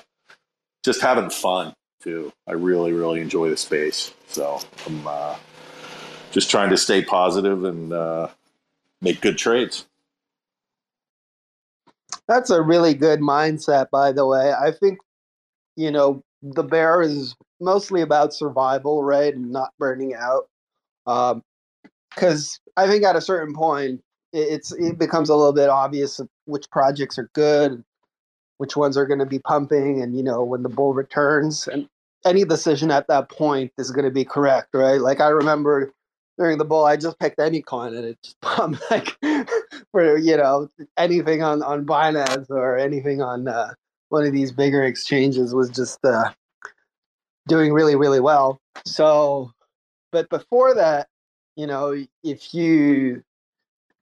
just 0.84 1.02
having 1.02 1.30
fun 1.30 1.74
too. 2.02 2.32
I 2.48 2.54
really, 2.54 2.94
really 2.94 3.22
enjoy 3.22 3.50
the 3.50 3.58
space. 3.58 4.14
So 4.28 4.60
I'm 4.86 5.08
uh, 5.08 5.36
just 6.34 6.50
trying 6.50 6.72
to 6.72 6.78
stay 6.78 7.04
positive 7.04 7.64
and 7.64 7.94
uh, 7.94 8.28
make 9.02 9.22
good 9.22 9.38
trades. 9.38 9.86
That's 12.28 12.50
a 12.50 12.62
really 12.62 12.96
good 12.96 13.20
mindset, 13.20 13.90
by 13.92 14.12
the 14.12 14.26
way. 14.26 14.52
I 14.52 14.72
think, 14.72 14.98
you 15.76 15.92
know, 15.92 16.24
the 16.42 16.64
bear 16.64 17.02
is 17.02 17.36
mostly 17.62 18.02
about 18.02 18.34
survival, 18.34 19.04
right? 19.04 19.34
And 19.34 19.52
not 19.52 19.72
burning 19.78 20.16
out. 20.16 20.50
Because 21.06 22.60
um, 22.78 22.84
I 22.84 22.88
think 22.88 23.04
at 23.04 23.16
a 23.16 23.22
certain 23.22 23.54
point, 23.54 24.02
it's 24.32 24.72
it 24.72 24.98
becomes 24.98 25.30
a 25.30 25.36
little 25.36 25.54
bit 25.54 25.70
obvious 25.70 26.20
which 26.46 26.68
projects 26.72 27.20
are 27.20 27.30
good, 27.34 27.84
which 28.58 28.76
ones 28.76 28.98
are 28.98 29.06
going 29.06 29.20
to 29.20 29.28
be 29.28 29.38
pumping, 29.40 30.02
and 30.02 30.18
you 30.18 30.24
know 30.24 30.44
when 30.44 30.64
the 30.64 30.70
bull 30.70 30.94
returns, 30.94 31.68
and 31.68 31.88
any 32.26 32.44
decision 32.44 32.90
at 32.90 33.08
that 33.10 33.30
point 33.30 33.72
is 33.78 33.92
going 33.92 34.06
to 34.06 34.12
be 34.12 34.26
correct, 34.26 34.70
right? 34.74 35.00
Like 35.00 35.22
I 35.22 35.28
remember 35.28 35.94
during 36.38 36.58
the 36.58 36.66
bull, 36.66 36.86
I 36.86 36.98
just 36.98 37.20
picked 37.20 37.40
any 37.40 37.62
coin 37.62 37.96
and 37.96 38.06
it 38.06 38.18
just 38.24 38.40
pumped 38.42 38.82
like 38.90 39.18
for 39.92 40.18
you 40.18 40.38
know 40.38 40.70
anything 40.98 41.44
on 41.44 41.62
on 41.64 41.86
Binance 41.86 42.50
or 42.50 42.78
anything 42.78 43.22
on 43.22 43.48
uh, 43.48 43.74
one 44.10 44.26
of 44.26 44.34
these 44.34 44.52
bigger 44.52 44.84
exchanges 44.84 45.54
was 45.54 45.70
just 45.70 46.04
uh, 46.04 46.32
doing 47.48 47.74
really 47.74 47.96
really 47.96 48.20
well. 48.20 48.60
So, 48.86 49.52
but 50.12 50.30
before 50.30 50.74
that, 50.76 51.08
you 51.56 51.68
know, 51.68 52.04
if 52.24 52.54
you 52.54 53.24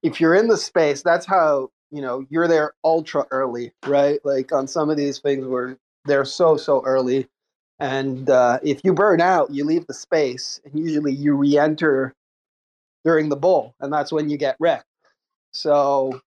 if 0.03 0.19
you're 0.19 0.35
in 0.35 0.47
the 0.47 0.57
space, 0.57 1.01
that's 1.01 1.25
how 1.25 1.69
you 1.91 2.01
know 2.01 2.25
you're 2.29 2.47
there 2.47 2.73
ultra 2.83 3.25
early, 3.31 3.73
right? 3.85 4.19
Like 4.23 4.51
on 4.51 4.67
some 4.67 4.89
of 4.89 4.97
these 4.97 5.19
things 5.19 5.45
where 5.45 5.77
they're 6.05 6.25
so 6.25 6.57
so 6.57 6.81
early, 6.85 7.27
and 7.79 8.29
uh, 8.29 8.59
if 8.63 8.81
you 8.83 8.93
burn 8.93 9.21
out, 9.21 9.51
you 9.51 9.65
leave 9.65 9.85
the 9.87 9.93
space, 9.93 10.61
and 10.63 10.79
usually 10.79 11.13
you 11.13 11.35
re-enter 11.35 12.15
during 13.03 13.29
the 13.29 13.35
bull, 13.35 13.75
and 13.79 13.91
that's 13.91 14.11
when 14.11 14.29
you 14.29 14.37
get 14.37 14.55
wrecked. 14.59 14.85
So 15.51 16.21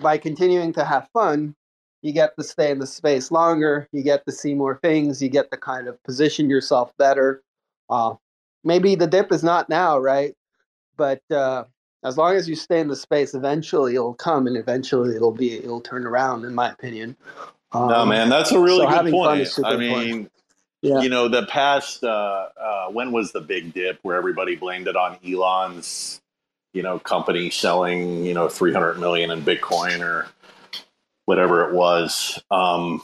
by 0.00 0.18
continuing 0.18 0.72
to 0.74 0.84
have 0.84 1.08
fun, 1.12 1.54
you 2.02 2.12
get 2.12 2.36
to 2.36 2.44
stay 2.44 2.70
in 2.70 2.78
the 2.78 2.86
space 2.86 3.30
longer. 3.30 3.88
You 3.92 4.02
get 4.02 4.26
to 4.26 4.32
see 4.32 4.54
more 4.54 4.78
things. 4.82 5.22
You 5.22 5.28
get 5.28 5.50
to 5.50 5.56
kind 5.56 5.88
of 5.88 6.02
position 6.02 6.50
yourself 6.50 6.92
better. 6.98 7.42
Uh, 7.88 8.14
maybe 8.62 8.94
the 8.94 9.06
dip 9.06 9.32
is 9.32 9.42
not 9.42 9.68
now, 9.68 9.98
right? 9.98 10.34
But 10.96 11.22
uh, 11.30 11.64
as 12.04 12.18
long 12.18 12.34
as 12.34 12.48
you 12.48 12.56
stay 12.56 12.80
in 12.80 12.88
the 12.88 12.96
space, 12.96 13.34
eventually 13.34 13.94
it'll 13.94 14.14
come, 14.14 14.46
and 14.46 14.56
eventually 14.56 15.16
it'll 15.16 15.32
be 15.32 15.54
it'll 15.54 15.80
turn 15.80 16.06
around. 16.06 16.44
In 16.44 16.54
my 16.54 16.70
opinion. 16.70 17.16
Um, 17.72 17.88
no, 17.88 18.06
man, 18.06 18.28
that's 18.28 18.52
a 18.52 18.60
really 18.60 18.86
so 18.86 19.02
good 19.02 19.12
point. 19.12 19.58
I 19.64 19.76
mean, 19.76 20.30
yeah. 20.84 21.00
you 21.00 21.08
know, 21.08 21.28
the 21.28 21.46
past 21.46 22.04
uh, 22.04 22.48
uh, 22.60 22.88
when 22.88 23.10
was 23.10 23.32
the 23.32 23.40
big 23.40 23.72
dip 23.72 23.98
where 24.02 24.16
everybody 24.16 24.54
blamed 24.54 24.86
it 24.86 24.96
on 24.96 25.16
Elon's, 25.26 26.20
you 26.74 26.82
know, 26.82 26.98
company 26.98 27.48
selling 27.48 28.24
you 28.24 28.34
know 28.34 28.48
three 28.48 28.72
hundred 28.72 28.98
million 28.98 29.30
in 29.30 29.42
Bitcoin 29.42 30.00
or 30.00 30.28
whatever 31.24 31.66
it 31.68 31.74
was. 31.74 32.38
Um, 32.50 33.02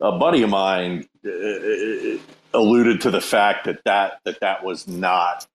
a 0.00 0.12
buddy 0.12 0.42
of 0.42 0.50
mine 0.50 1.08
uh, 1.24 1.30
uh 1.30 2.18
alluded 2.52 3.00
to 3.02 3.10
the 3.10 3.20
fact 3.20 3.64
that 3.64 3.82
that 3.84 4.20
that 4.24 4.40
that 4.40 4.62
was 4.62 4.86
not 4.86 5.46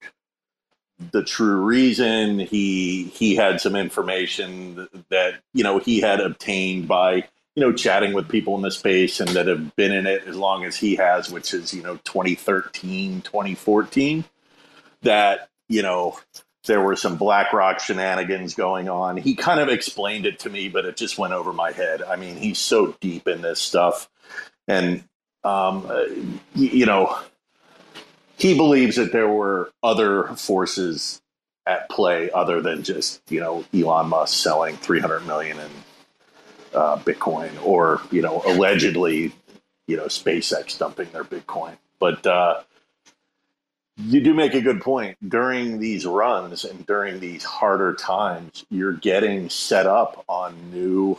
the 1.11 1.24
true 1.24 1.57
reason. 1.57 2.39
He 2.39 3.03
he 3.14 3.36
had 3.36 3.61
some 3.61 3.76
information 3.76 4.88
that 5.09 5.41
you 5.53 5.64
know 5.64 5.78
he 5.78 6.01
had 6.01 6.20
obtained 6.20 6.88
by 6.88 7.26
you 7.56 7.62
know 7.62 7.72
chatting 7.72 8.14
with 8.14 8.30
people 8.30 8.56
in 8.56 8.62
the 8.62 8.72
space 8.72 9.20
and 9.20 9.30
that 9.32 9.47
have 9.47 9.76
been 9.76 9.91
in 9.91 10.08
it 10.08 10.24
as 10.28 10.36
long 10.36 10.66
as 10.66 10.76
he 10.76 10.95
has, 10.95 11.32
which 11.32 11.54
is 11.54 11.74
you 11.74 11.84
know 11.84 11.97
2013, 11.97 13.22
2014. 13.22 14.24
That 15.04 15.49
you 15.70 15.82
know 15.82 16.20
there 16.66 16.82
were 16.82 16.95
some 16.95 17.18
BlackRock 17.18 17.80
shenanigans 17.80 18.56
going 18.56 18.89
on. 18.89 19.18
He 19.18 19.36
kind 19.36 19.60
of 19.60 19.70
explained 19.70 20.26
it 20.26 20.39
to 20.39 20.49
me, 20.49 20.70
but 20.70 20.86
it 20.86 20.95
just 20.95 21.18
went 21.18 21.34
over 21.34 21.51
my 21.51 21.72
head. 21.72 22.01
I 22.01 22.16
mean, 22.16 22.38
he's 22.38 22.60
so 22.60 22.95
deep 23.01 23.28
in 23.28 23.41
this 23.41 23.60
stuff, 23.60 24.10
and 24.68 25.04
um, 25.43 25.86
uh, 25.89 26.06
you 26.56 26.86
know 26.86 27.20
he 28.38 28.56
believes 28.56 28.95
that 28.95 29.12
there 29.12 29.28
were 29.28 29.72
other 29.82 30.36
forces 30.36 31.22
at 31.66 31.89
play 31.89 32.30
other 32.32 32.62
than 32.62 32.84
just 32.84 33.22
you 33.30 33.39
know 33.39 33.64
Elon 33.74 34.10
Musk 34.10 34.41
selling 34.41 34.76
300 34.78 35.26
million 35.28 35.60
in 35.60 35.70
uh, 36.74 36.98
Bitcoin 36.98 37.52
or 37.66 38.02
you 38.12 38.22
know 38.22 38.42
allegedly 38.46 39.34
you 39.88 39.98
know 39.98 40.06
SpaceX 40.06 40.78
dumping 40.78 41.10
their 41.12 41.24
Bitcoin. 41.24 41.78
But 42.00 42.26
uh, 42.28 42.62
you 43.98 44.22
do 44.22 44.34
make 44.34 44.54
a 44.54 44.62
good 44.62 44.82
point. 44.82 45.18
During 45.28 45.80
these 45.80 46.06
runs 46.06 46.66
and 46.66 46.86
during 46.86 47.20
these 47.20 47.44
harder 47.44 47.94
times, 47.94 48.66
you're 48.70 48.94
getting 48.94 49.50
set 49.50 49.86
up 49.86 50.24
on 50.28 50.72
new 50.72 51.18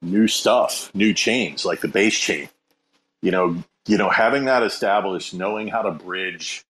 new 0.00 0.28
stuff, 0.28 0.90
new 0.94 1.14
chains 1.14 1.64
like 1.64 1.80
the 1.80 1.88
base 1.88 2.18
chain. 2.18 2.48
You 3.22 3.30
know, 3.30 3.64
you 3.86 3.98
know, 3.98 4.10
having 4.10 4.44
that 4.44 4.62
established, 4.62 5.34
knowing 5.34 5.68
how 5.68 5.82
to 5.82 5.90
bridge 5.90 6.64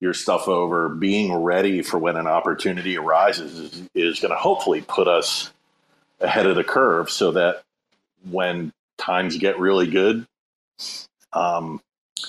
your 0.00 0.14
stuff 0.14 0.46
over, 0.46 0.88
being 0.90 1.34
ready 1.34 1.82
for 1.82 1.98
when 1.98 2.16
an 2.16 2.26
opportunity 2.26 2.98
arises 2.98 3.58
is, 3.58 3.82
is 3.94 4.20
going 4.20 4.30
to 4.30 4.36
hopefully 4.36 4.82
put 4.82 5.08
us 5.08 5.52
ahead 6.20 6.46
of 6.46 6.56
the 6.56 6.64
curve 6.64 7.10
so 7.10 7.32
that 7.32 7.62
when 8.30 8.72
times 8.98 9.36
get 9.38 9.58
really 9.58 9.86
good, 9.86 10.26
um, 11.32 11.80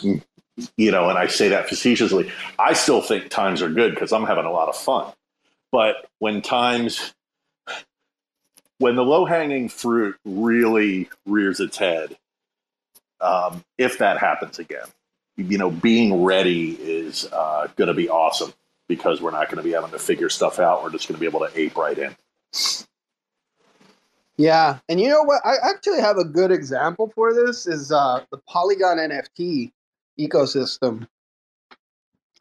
you 0.02 0.92
know, 0.92 1.10
and 1.10 1.18
I 1.18 1.28
say 1.28 1.50
that 1.50 1.70
facetiously, 1.70 2.32
I 2.58 2.74
still 2.74 3.02
think 3.02 3.30
times 3.30 3.62
are 3.62 3.70
good 3.70 3.94
because 3.94 4.12
I'm 4.12 4.26
having 4.26 4.46
a 4.46 4.52
lot 4.52 4.70
of 4.70 4.76
fun. 4.76 5.14
But 5.72 6.08
when 6.20 6.42
times, 6.42 7.14
when 8.80 8.96
the 8.96 9.04
low 9.04 9.26
hanging 9.26 9.70
fruit 9.70 10.18
really 10.26 11.10
rears 11.26 11.60
its 11.60 11.78
head, 11.78 12.18
um, 13.22 13.64
if 13.78 13.98
that 14.00 14.18
happens 14.18 14.60
again. 14.60 14.86
You 15.38 15.58
know, 15.58 15.70
being 15.70 16.24
ready 16.24 16.72
is 16.72 17.26
uh, 17.32 17.68
going 17.76 17.90
to 17.90 17.94
be 17.94 18.10
awesome 18.10 18.54
because 18.88 19.22
we're 19.22 19.32
not 19.32 19.48
going 19.48 19.58
to 19.58 19.64
be 19.64 19.72
having 19.72 19.92
to 19.92 20.00
figure 20.00 20.30
stuff 20.30 20.60
out. 20.60 20.84
We're 20.84 20.92
just 20.92 21.08
going 21.08 21.16
to 21.16 21.20
be 21.20 21.28
able 21.28 21.42
to 21.42 21.60
ape 21.60 21.78
right 21.78 21.98
in. 21.98 22.16
Yeah, 24.38 24.80
and 24.88 25.02
you 25.02 25.10
know 25.10 25.24
what? 25.24 25.42
I 25.46 25.56
actually 25.64 26.00
have 26.00 26.18
a 26.18 26.24
good 26.26 26.52
example 26.52 27.12
for 27.16 27.34
this. 27.34 27.66
Is 27.66 27.92
uh, 27.92 28.24
the 28.32 28.38
Polygon 28.38 28.98
NFT 28.98 29.72
ecosystem. 30.20 31.08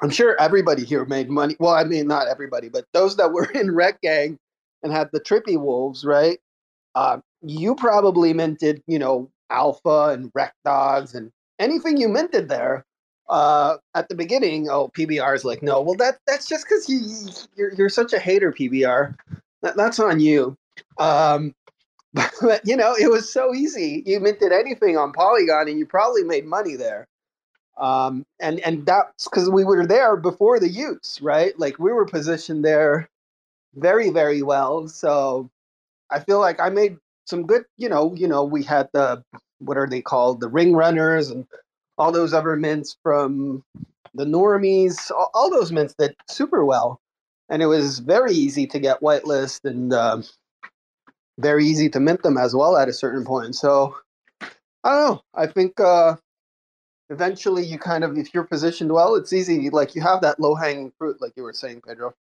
I'm 0.03 0.11
sure 0.11 0.37
everybody 0.39 0.85
here 0.85 1.07
made 1.07 1.31
money. 1.31 1.57
Well, 1.59 1.75
I 1.75 1.85
mean, 1.85 2.07
not 2.07 2.29
everybody, 2.29 2.69
but 2.69 2.85
those 2.93 3.17
that 3.17 3.33
were 3.33 3.51
in 3.55 3.69
Rekt 3.69 4.03
Gang 4.03 4.39
and 4.83 4.93
had 4.93 5.09
the 5.13 5.21
Trippy 5.21 5.59
Wolves, 5.59 6.05
right? 6.05 6.39
Uh, 6.95 7.19
you 7.43 7.75
probably 7.75 8.33
minted, 8.35 8.83
you 8.87 8.99
know, 8.99 9.31
alpha 9.51 10.11
and 10.11 10.33
Rekt 10.35 10.53
Dogs 10.65 11.15
and 11.15 11.31
anything 11.59 11.97
you 11.97 12.09
minted 12.09 12.49
there 12.49 12.85
uh, 13.29 13.77
at 13.95 14.09
the 14.09 14.15
beginning. 14.15 14.69
Oh, 14.69 14.91
PBR 14.97 15.35
is 15.35 15.45
like, 15.45 15.63
no, 15.63 15.81
well 15.81 15.97
that 15.97 16.19
that's 16.27 16.47
just 16.47 16.67
because 16.69 16.89
you 16.89 17.01
you're, 17.57 17.73
you're 17.75 17.89
such 17.89 18.13
a 18.13 18.19
hater, 18.19 18.53
PBR. 18.53 19.15
That, 19.63 19.77
that's 19.77 19.99
on 19.99 20.21
you. 20.21 20.57
Um, 20.99 21.55
but, 22.41 22.63
you 22.65 22.77
know, 22.77 22.95
it 22.99 23.11
was 23.11 23.33
so 23.33 23.55
easy. 23.55 24.03
You 24.07 24.21
minted 24.21 24.53
anything 24.53 24.97
on 24.97 25.13
Polygon, 25.13 25.69
and 25.69 25.79
you 25.79 25.87
probably 25.87 26.25
made 26.25 26.47
money 26.47 26.77
there. 26.77 27.07
Um, 27.79 28.25
and 28.41 28.59
and 28.61 28.87
that's 28.87 29.29
because 29.29 29.51
we 29.51 29.65
were 29.65 29.87
there 29.87 30.17
before 30.17 30.59
the 30.59 30.69
utes, 30.69 31.21
right? 31.21 31.59
Like 31.59 31.79
we 31.79 31.93
were 31.93 32.07
positioned 32.07 32.65
there 32.65 33.09
very 33.75 34.11
very 34.11 34.43
well. 34.43 34.89
So 34.89 35.51
I 36.11 36.21
feel 36.21 36.41
like 36.41 36.61
I 36.61 36.71
made 36.71 36.97
some 37.27 37.47
good, 37.47 37.65
you 37.77 37.89
know, 37.89 38.15
you 38.15 38.29
know, 38.29 38.45
we 38.45 38.63
had 38.63 38.89
the 38.93 39.23
what 39.59 39.77
are 39.77 39.87
they 39.87 40.01
called, 40.01 40.41
the 40.41 40.49
ring 40.49 40.75
runners 40.75 41.31
and 41.31 41.47
all 41.99 42.13
those 42.13 42.33
other 42.33 42.57
mints 42.57 42.97
from 43.03 43.63
the 44.15 44.25
normies, 44.25 45.11
all, 45.11 45.31
all 45.35 45.51
those 45.51 45.73
mints 45.73 45.95
did 45.99 46.15
super 46.29 46.65
well, 46.65 47.01
and 47.51 47.63
it 47.63 47.67
was 47.67 47.99
very 47.99 48.33
easy 48.33 48.67
to 48.69 48.79
get 48.79 49.01
whitelist 49.01 49.65
and 49.65 49.93
uh, 49.93 50.23
very 51.39 51.67
easy 51.67 51.89
to 51.91 52.01
mint 52.01 52.23
them 52.23 52.39
as 52.39 52.55
well 52.55 52.77
at 52.77 52.89
a 52.89 52.93
certain 52.93 53.25
point. 53.25 53.55
So 53.55 53.97
I 54.41 54.49
don't 54.91 55.11
know. 55.11 55.23
I 55.35 55.47
think 55.47 55.79
uh, 55.81 56.17
eventually 57.11 57.65
you 57.65 57.79
kind 57.79 58.05
of, 58.05 58.17
if 58.17 58.33
you're 58.33 58.45
positioned 58.45 58.93
well, 58.93 59.15
it's 59.15 59.33
easy. 59.33 59.71
Like 59.71 59.95
you 59.95 60.03
have 60.03 60.21
that 60.23 60.41
low 60.41 60.55
hanging 60.55 60.93
fruit, 60.99 61.21
like 61.21 61.33
you 61.37 61.43
were 61.43 61.53
saying, 61.53 61.83
Pedro. 61.87 62.15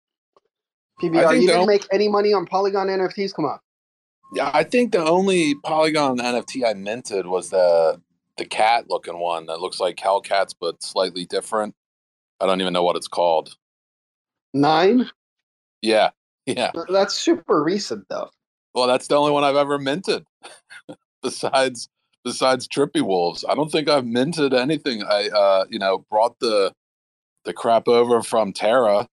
PBR, 1.02 1.40
you 1.40 1.48
didn't 1.48 1.66
make 1.66 1.86
any 1.92 2.08
money 2.08 2.32
on 2.32 2.46
Polygon 2.46 2.86
NFTs. 2.86 3.34
Come 3.34 3.46
on. 3.46 3.58
Yeah, 4.32 4.50
I 4.54 4.64
think 4.64 4.92
the 4.92 5.04
only 5.04 5.54
Polygon 5.56 6.18
NFT 6.18 6.64
I 6.64 6.74
minted 6.74 7.26
was 7.26 7.50
the 7.50 8.00
the 8.36 8.44
cat 8.44 8.86
looking 8.88 9.18
one 9.18 9.46
that 9.46 9.60
looks 9.60 9.78
like 9.78 9.96
Hellcats 9.96 10.54
but 10.58 10.82
slightly 10.82 11.24
different. 11.24 11.74
I 12.40 12.46
don't 12.46 12.60
even 12.60 12.72
know 12.72 12.82
what 12.82 12.96
it's 12.96 13.08
called. 13.08 13.56
Nine. 14.52 15.10
Yeah, 15.82 16.10
yeah. 16.46 16.72
That's 16.88 17.14
super 17.14 17.62
recent 17.62 18.06
though. 18.08 18.30
Well, 18.74 18.86
that's 18.86 19.06
the 19.06 19.16
only 19.16 19.32
one 19.32 19.44
I've 19.44 19.56
ever 19.56 19.78
minted. 19.78 20.24
besides 21.22 21.88
besides 22.24 22.66
Trippy 22.66 23.02
Wolves, 23.02 23.44
I 23.48 23.54
don't 23.54 23.70
think 23.70 23.88
I've 23.88 24.06
minted 24.06 24.54
anything. 24.54 25.02
I 25.02 25.28
uh, 25.28 25.64
you 25.70 25.78
know 25.78 26.04
brought 26.10 26.38
the 26.40 26.72
the 27.44 27.52
crap 27.52 27.88
over 27.88 28.22
from 28.22 28.52
Terra, 28.52 29.06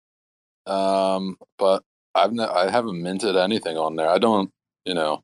um, 0.66 1.38
but 1.58 1.84
I've 2.16 2.34
ne- 2.34 2.44
I 2.44 2.70
haven't 2.70 3.02
minted 3.02 3.36
anything 3.36 3.78
on 3.78 3.96
there. 3.96 4.10
I 4.10 4.18
don't 4.18 4.52
you 4.86 4.94
know, 4.94 5.24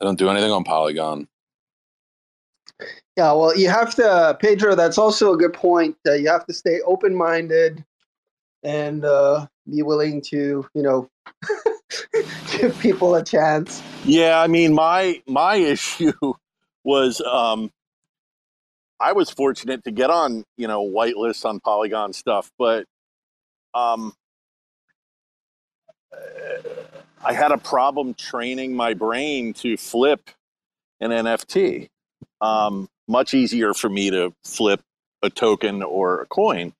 I 0.00 0.04
don't 0.04 0.18
do 0.18 0.28
anything 0.28 0.50
on 0.50 0.64
Polygon. 0.64 1.28
Yeah, 3.16 3.32
well, 3.32 3.56
you 3.56 3.68
have 3.68 3.94
to, 3.96 4.36
Pedro. 4.40 4.74
That's 4.74 4.98
also 4.98 5.32
a 5.32 5.36
good 5.36 5.52
point. 5.52 5.96
Uh, 6.06 6.14
you 6.14 6.28
have 6.28 6.46
to 6.46 6.54
stay 6.54 6.80
open-minded 6.80 7.84
and 8.62 9.04
uh, 9.04 9.46
be 9.70 9.82
willing 9.82 10.20
to, 10.22 10.66
you 10.74 10.82
know, 10.82 11.10
give 12.58 12.78
people 12.80 13.14
a 13.14 13.24
chance. 13.24 13.82
Yeah, 14.04 14.40
I 14.40 14.46
mean, 14.46 14.74
my 14.74 15.22
my 15.26 15.56
issue 15.74 16.12
was 16.84 17.20
um, 17.20 17.70
I 19.00 19.12
was 19.12 19.30
fortunate 19.30 19.84
to 19.84 19.90
get 19.90 20.10
on, 20.10 20.44
you 20.56 20.68
know, 20.68 20.84
whitelist 20.84 21.44
on 21.44 21.60
Polygon 21.60 22.12
stuff, 22.12 22.50
but 22.58 22.86
um, 23.74 24.12
I 27.24 27.32
had 27.32 27.52
a 27.52 27.58
problem 27.58 28.14
training 28.14 28.74
my 28.74 28.94
brain 28.94 29.54
to 29.54 29.76
flip 29.76 30.30
an 31.00 31.10
NFT. 31.10 31.88
Um, 32.40 32.88
much 33.08 33.34
easier 33.34 33.74
for 33.74 33.88
me 33.88 34.10
to 34.10 34.32
flip 34.44 34.80
a 35.22 35.30
token 35.30 35.82
or 35.82 36.22
a 36.22 36.26
coin 36.26 36.72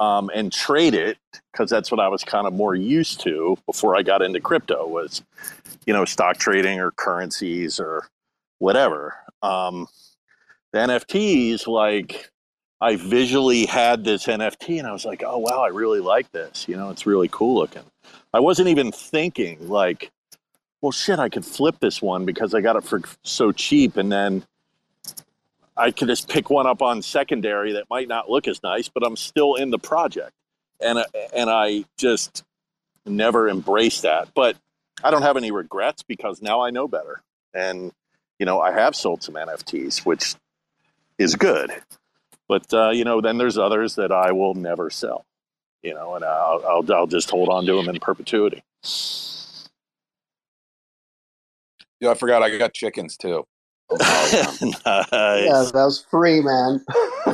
um, 0.00 0.30
and 0.34 0.52
trade 0.52 0.94
it 0.94 1.18
because 1.52 1.70
that's 1.70 1.90
what 1.90 2.00
I 2.00 2.08
was 2.08 2.24
kind 2.24 2.46
of 2.46 2.52
more 2.52 2.74
used 2.74 3.20
to 3.20 3.56
before 3.66 3.96
I 3.96 4.02
got 4.02 4.22
into 4.22 4.40
crypto 4.40 4.86
was, 4.86 5.22
you 5.86 5.92
know, 5.92 6.04
stock 6.04 6.38
trading 6.38 6.80
or 6.80 6.92
currencies 6.92 7.80
or 7.80 8.08
whatever. 8.58 9.14
Um, 9.42 9.88
the 10.72 10.78
NFTs, 10.78 11.66
like 11.66 12.30
I 12.80 12.96
visually 12.96 13.66
had 13.66 14.04
this 14.04 14.26
NFT 14.26 14.78
and 14.78 14.86
I 14.86 14.92
was 14.92 15.04
like, 15.04 15.22
oh 15.26 15.38
wow, 15.38 15.62
I 15.62 15.68
really 15.68 16.00
like 16.00 16.30
this. 16.32 16.68
You 16.68 16.76
know, 16.76 16.90
it's 16.90 17.06
really 17.06 17.28
cool 17.30 17.56
looking. 17.56 17.84
I 18.32 18.40
wasn't 18.40 18.68
even 18.68 18.92
thinking 18.92 19.68
like, 19.68 20.10
well, 20.80 20.92
shit, 20.92 21.18
I 21.18 21.28
could 21.28 21.44
flip 21.44 21.76
this 21.80 22.00
one 22.00 22.24
because 22.24 22.54
I 22.54 22.60
got 22.60 22.76
it 22.76 22.84
for 22.84 23.00
so 23.24 23.50
cheap, 23.50 23.96
and 23.96 24.12
then 24.12 24.44
I 25.78 25.90
could 25.92 26.08
just 26.08 26.28
pick 26.28 26.50
one 26.50 26.66
up 26.66 26.82
on 26.82 27.02
secondary 27.02 27.72
that 27.74 27.84
might 27.90 28.08
not 28.08 28.28
look 28.30 28.48
as 28.48 28.62
nice, 28.62 28.88
but 28.88 29.04
I'm 29.06 29.16
still 29.16 29.54
in 29.54 29.70
the 29.70 29.78
project, 29.78 30.32
and 30.80 31.04
and 31.34 31.50
I 31.50 31.84
just 31.96 32.44
never 33.06 33.48
embraced 33.48 34.02
that. 34.02 34.28
But 34.34 34.56
I 35.02 35.10
don't 35.10 35.22
have 35.22 35.36
any 35.36 35.50
regrets 35.50 36.02
because 36.02 36.42
now 36.42 36.60
I 36.60 36.70
know 36.70 36.88
better, 36.88 37.22
and 37.54 37.92
you 38.38 38.46
know 38.46 38.60
I 38.60 38.72
have 38.72 38.96
sold 38.96 39.22
some 39.22 39.34
NFTs, 39.34 40.04
which 40.04 40.34
is 41.18 41.36
good. 41.36 41.70
But 42.48 42.72
uh, 42.74 42.90
you 42.90 43.04
know, 43.04 43.20
then 43.20 43.38
there's 43.38 43.58
others 43.58 43.94
that 43.96 44.12
I 44.12 44.32
will 44.32 44.54
never 44.54 44.90
sell 44.90 45.24
you 45.82 45.94
know, 45.94 46.14
and 46.14 46.24
I'll, 46.24 46.62
I'll, 46.66 46.92
I'll 46.92 47.06
just 47.06 47.30
hold 47.30 47.48
on 47.48 47.64
to 47.66 47.74
them 47.76 47.88
in 47.88 48.00
perpetuity. 48.00 48.62
Yeah, 52.00 52.10
I 52.10 52.14
forgot 52.14 52.42
I 52.42 52.56
got 52.56 52.74
chickens 52.74 53.16
too. 53.16 53.44
nice. 53.98 54.60
Yeah, 54.62 55.64
that 55.72 55.72
was 55.74 56.04
free, 56.10 56.40
man. 56.40 56.84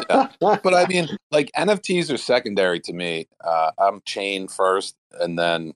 Yeah. 0.09 0.29
But 0.41 0.75
I 0.75 0.87
mean, 0.87 1.09
like 1.33 1.51
NFTs 1.57 2.13
are 2.13 2.17
secondary 2.17 2.81
to 2.81 2.93
me. 2.93 3.27
Uh, 3.43 3.73
I'm 3.79 4.03
chain 4.05 4.47
first, 4.47 4.95
and 5.21 5.39
then 5.39 5.75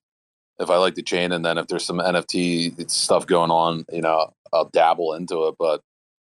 if 0.61 0.70
I 0.70 0.76
like 0.76 0.95
the 0.95 1.03
chain, 1.03 1.33
and 1.33 1.45
then 1.45 1.59
if 1.59 1.66
there's 1.66 1.85
some 1.85 1.99
NFT 1.99 2.89
stuff 2.91 3.26
going 3.26 3.51
on, 3.51 3.87
you 3.93 4.03
know, 4.03 4.33
I'll 4.53 4.68
dabble 4.68 5.14
into 5.14 5.49
it. 5.49 5.57
But 5.59 5.83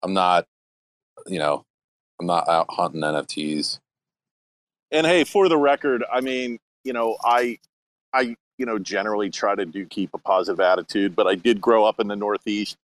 I'm 0.01 0.13
not, 0.13 0.47
you 1.27 1.39
know, 1.39 1.65
I'm 2.19 2.25
not 2.25 2.47
out 2.49 2.67
hunting 2.69 3.01
NFTs. 3.01 3.79
And 4.91 5.07
hey, 5.07 5.23
for 5.23 5.49
the 5.49 5.57
record, 5.57 6.03
I 6.11 6.21
mean, 6.21 6.59
you 6.83 6.93
know, 6.93 7.17
I, 7.23 7.59
I, 8.13 8.35
you 8.57 8.65
know, 8.65 8.77
generally 8.77 9.29
try 9.29 9.55
to 9.55 9.65
do 9.65 9.85
keep 9.85 10.11
a 10.13 10.17
positive 10.17 10.59
attitude, 10.59 11.15
but 11.15 11.27
I 11.27 11.35
did 11.35 11.61
grow 11.61 11.85
up 11.85 11.99
in 11.99 12.07
the 12.07 12.15
Northeast, 12.15 12.77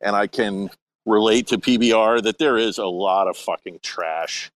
and 0.00 0.16
I 0.16 0.26
can 0.26 0.70
relate 1.06 1.48
to 1.48 1.58
PBR 1.58 2.22
that 2.22 2.38
there 2.38 2.58
is 2.58 2.78
a 2.78 2.86
lot 2.86 3.28
of 3.28 3.36
fucking 3.36 3.80
trash 3.82 4.50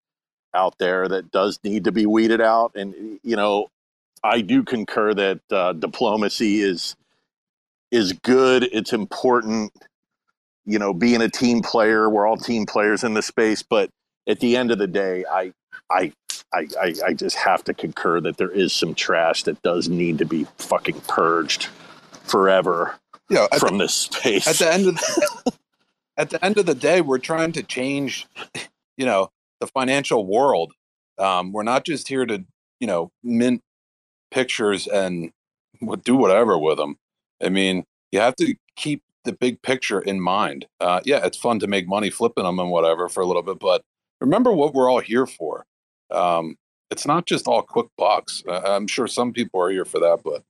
out 0.54 0.76
there 0.78 1.08
that 1.08 1.30
does 1.30 1.58
need 1.64 1.84
to 1.84 1.92
be 1.92 2.06
weeded 2.06 2.40
out. 2.40 2.72
And 2.74 3.20
you 3.22 3.36
know, 3.36 3.68
I 4.22 4.40
do 4.40 4.62
concur 4.62 5.14
that 5.14 5.40
uh, 5.50 5.72
diplomacy 5.74 6.60
is 6.60 6.96
is 7.90 8.12
good. 8.12 8.64
It's 8.64 8.92
important. 8.92 9.72
You 10.66 10.78
know, 10.78 10.92
being 10.94 11.22
a 11.22 11.28
team 11.28 11.62
player, 11.62 12.08
we're 12.10 12.26
all 12.26 12.36
team 12.36 12.66
players 12.66 13.04
in 13.04 13.14
this 13.14 13.26
space, 13.26 13.62
but 13.62 13.90
at 14.28 14.40
the 14.40 14.56
end 14.56 14.70
of 14.70 14.78
the 14.78 14.86
day, 14.86 15.24
I 15.30 15.52
I 15.90 16.12
I, 16.52 16.66
I, 16.80 16.94
I 17.08 17.14
just 17.14 17.36
have 17.36 17.64
to 17.64 17.74
concur 17.74 18.20
that 18.22 18.36
there 18.36 18.50
is 18.50 18.72
some 18.72 18.94
trash 18.94 19.44
that 19.44 19.62
does 19.62 19.88
need 19.88 20.18
to 20.18 20.24
be 20.24 20.46
fucking 20.58 21.00
purged 21.02 21.68
forever 22.24 22.99
You 23.30 23.36
know, 23.36 23.48
from 23.58 23.78
the, 23.78 23.84
this 23.84 23.94
space. 23.94 24.46
at 24.46 24.56
the 24.56 24.72
end 24.72 24.88
of 24.88 24.96
the, 24.96 25.52
at 26.16 26.30
the 26.30 26.44
end 26.44 26.58
of 26.58 26.66
the 26.66 26.74
day, 26.74 27.00
we're 27.00 27.18
trying 27.18 27.52
to 27.52 27.62
change, 27.62 28.26
you 28.96 29.06
know, 29.06 29.30
the 29.60 29.66
financial 29.66 30.26
world. 30.26 30.72
Um, 31.18 31.52
we're 31.52 31.62
not 31.62 31.84
just 31.84 32.08
here 32.08 32.26
to, 32.26 32.44
you 32.80 32.86
know, 32.86 33.10
mint 33.22 33.62
pictures 34.30 34.86
and 34.86 35.32
do 36.04 36.16
whatever 36.16 36.58
with 36.58 36.78
them. 36.78 36.96
I 37.42 37.48
mean, 37.48 37.84
you 38.10 38.20
have 38.20 38.36
to 38.36 38.54
keep 38.76 39.02
the 39.24 39.32
big 39.32 39.62
picture 39.62 40.00
in 40.00 40.20
mind. 40.20 40.66
Uh, 40.80 41.00
yeah, 41.04 41.24
it's 41.24 41.36
fun 41.36 41.58
to 41.60 41.66
make 41.66 41.86
money 41.86 42.10
flipping 42.10 42.44
them 42.44 42.58
and 42.58 42.70
whatever 42.70 43.08
for 43.08 43.22
a 43.22 43.26
little 43.26 43.42
bit, 43.42 43.58
but 43.58 43.82
remember 44.20 44.52
what 44.52 44.74
we're 44.74 44.90
all 44.90 45.00
here 45.00 45.26
for. 45.26 45.64
Um, 46.10 46.56
it's 46.90 47.06
not 47.06 47.26
just 47.26 47.46
all 47.46 47.62
quick 47.62 47.86
bucks. 47.96 48.42
I'm 48.48 48.86
sure 48.86 49.06
some 49.06 49.32
people 49.32 49.60
are 49.62 49.70
here 49.70 49.84
for 49.84 50.00
that, 50.00 50.20
but 50.24 50.42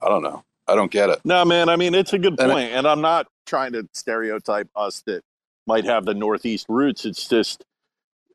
I 0.00 0.08
don't 0.08 0.22
know. 0.22 0.42
I 0.66 0.74
don't 0.74 0.90
get 0.90 1.10
it. 1.10 1.20
No, 1.24 1.44
man. 1.44 1.68
I 1.68 1.76
mean, 1.76 1.94
it's 1.94 2.12
a 2.12 2.18
good 2.18 2.38
And 2.40 2.50
I- 2.50 2.54
point, 2.54 2.72
and 2.72 2.86
I'm 2.86 3.00
not 3.00 3.26
trying 3.46 3.72
to 3.72 3.86
stereotype 3.92 4.68
us 4.74 5.02
that 5.06 5.22
might 5.66 5.84
have 5.84 6.04
the 6.04 6.14
Northeast 6.14 6.66
roots. 6.68 7.04
It's 7.04 7.28
just, 7.28 7.64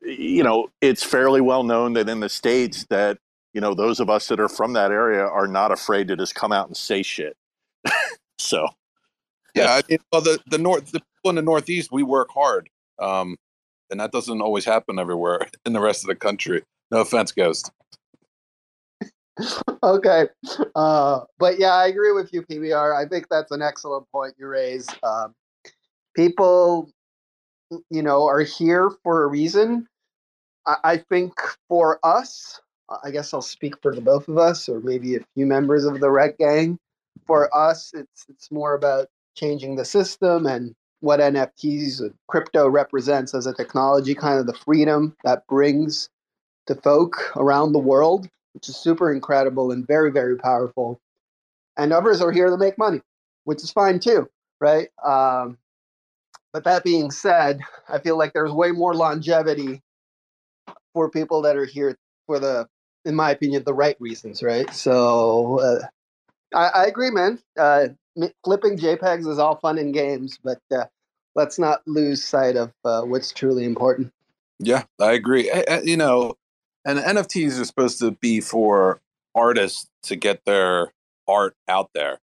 you 0.02 0.42
know, 0.42 0.68
it's 0.80 1.02
fairly 1.02 1.40
well 1.40 1.62
known 1.64 1.94
that 1.94 2.08
in 2.08 2.20
the 2.20 2.28
states 2.28 2.86
that 2.90 3.18
you 3.52 3.60
know 3.60 3.74
those 3.74 3.98
of 4.00 4.08
us 4.08 4.28
that 4.28 4.38
are 4.40 4.48
from 4.48 4.74
that 4.74 4.92
area 4.92 5.26
are 5.26 5.48
not 5.48 5.72
afraid 5.72 6.08
to 6.08 6.16
just 6.16 6.34
come 6.36 6.52
out 6.52 6.68
and 6.68 6.76
say 6.76 7.02
shit. 7.02 7.36
so, 8.38 8.68
Yeah, 9.54 9.74
I 9.74 9.82
mean, 9.88 9.98
well, 10.12 10.20
the 10.22 10.38
the 10.46 10.58
north, 10.58 10.92
the 10.92 11.00
people 11.00 11.30
in 11.30 11.34
the 11.34 11.42
Northeast, 11.42 11.90
we 11.92 12.02
work 12.04 12.28
hard, 12.32 12.68
um, 13.00 13.36
and 13.90 13.98
that 14.00 14.12
doesn't 14.12 14.40
always 14.40 14.64
happen 14.64 14.98
everywhere 15.00 15.40
in 15.66 15.72
the 15.72 15.80
rest 15.80 16.04
of 16.04 16.08
the 16.08 16.14
country. 16.14 16.62
No 16.92 17.00
offense, 17.00 17.32
Ghost. 17.32 17.70
okay. 19.82 20.28
Uh, 20.74 21.20
but 21.38 21.58
yeah, 21.58 21.74
I 21.74 21.86
agree 21.86 22.12
with 22.12 22.32
you, 22.32 22.42
PBR. 22.42 22.96
I 22.96 23.08
think 23.08 23.26
that's 23.30 23.50
an 23.50 23.62
excellent 23.62 24.10
point 24.10 24.34
you 24.38 24.46
raise. 24.46 24.86
Um, 25.02 25.34
people, 26.14 26.90
you 27.90 28.02
know, 28.02 28.26
are 28.26 28.42
here 28.42 28.90
for 29.02 29.24
a 29.24 29.26
reason. 29.26 29.86
I, 30.66 30.76
I 30.84 30.96
think 30.96 31.32
for 31.68 31.98
us, 32.04 32.60
I 33.04 33.10
guess 33.10 33.32
I'll 33.32 33.42
speak 33.42 33.80
for 33.82 33.94
the 33.94 34.00
both 34.00 34.28
of 34.28 34.38
us, 34.38 34.68
or 34.68 34.80
maybe 34.80 35.16
a 35.16 35.20
few 35.34 35.46
members 35.46 35.84
of 35.84 36.00
the 36.00 36.08
Rekt 36.08 36.38
Gang. 36.38 36.78
For 37.26 37.54
us, 37.56 37.92
it's 37.94 38.26
it's 38.28 38.50
more 38.50 38.74
about 38.74 39.08
changing 39.36 39.76
the 39.76 39.84
system 39.84 40.46
and 40.46 40.74
what 41.00 41.20
NFTs 41.20 42.00
and 42.00 42.12
crypto 42.28 42.68
represents 42.68 43.34
as 43.34 43.46
a 43.46 43.54
technology, 43.54 44.14
kind 44.14 44.38
of 44.38 44.46
the 44.46 44.52
freedom 44.52 45.16
that 45.24 45.46
brings 45.46 46.10
to 46.66 46.74
folk 46.74 47.32
around 47.36 47.72
the 47.72 47.78
world 47.78 48.28
which 48.52 48.68
is 48.68 48.76
super 48.76 49.12
incredible 49.12 49.72
and 49.72 49.86
very, 49.86 50.10
very 50.10 50.36
powerful. 50.36 51.00
And 51.76 51.92
others 51.92 52.20
are 52.20 52.32
here 52.32 52.50
to 52.50 52.56
make 52.56 52.76
money, 52.78 53.00
which 53.44 53.62
is 53.62 53.70
fine 53.70 54.00
too, 54.00 54.28
right? 54.60 54.88
Um, 55.04 55.58
but 56.52 56.64
that 56.64 56.84
being 56.84 57.10
said, 57.10 57.60
I 57.88 57.98
feel 57.98 58.18
like 58.18 58.32
there's 58.32 58.52
way 58.52 58.72
more 58.72 58.94
longevity 58.94 59.82
for 60.92 61.10
people 61.10 61.42
that 61.42 61.56
are 61.56 61.64
here 61.64 61.96
for 62.26 62.38
the, 62.38 62.68
in 63.04 63.14
my 63.14 63.30
opinion, 63.30 63.62
the 63.64 63.74
right 63.74 63.96
reasons, 64.00 64.42
right? 64.42 64.72
So 64.74 65.60
uh, 65.60 65.86
I, 66.54 66.82
I 66.82 66.86
agree, 66.86 67.10
man. 67.10 67.38
Uh, 67.58 67.88
flipping 68.44 68.76
JPEGs 68.76 69.28
is 69.28 69.38
all 69.38 69.56
fun 69.56 69.78
and 69.78 69.94
games, 69.94 70.38
but 70.42 70.60
uh, 70.72 70.84
let's 71.34 71.58
not 71.58 71.82
lose 71.86 72.24
sight 72.24 72.56
of 72.56 72.72
uh, 72.84 73.02
what's 73.02 73.32
truly 73.32 73.64
important. 73.64 74.12
Yeah, 74.58 74.84
I 74.98 75.12
agree. 75.12 75.48
Eh, 75.50 75.64
eh, 75.66 75.80
You 75.84 75.96
know, 75.96 76.34
and 76.84 76.98
NFTs 76.98 77.60
are 77.60 77.64
supposed 77.64 77.98
to 78.00 78.12
be 78.12 78.40
for 78.40 79.00
artists 79.34 79.88
to 80.04 80.16
get 80.16 80.44
their 80.44 80.92
art 81.28 81.54
out 81.68 81.90
there. 81.94 82.18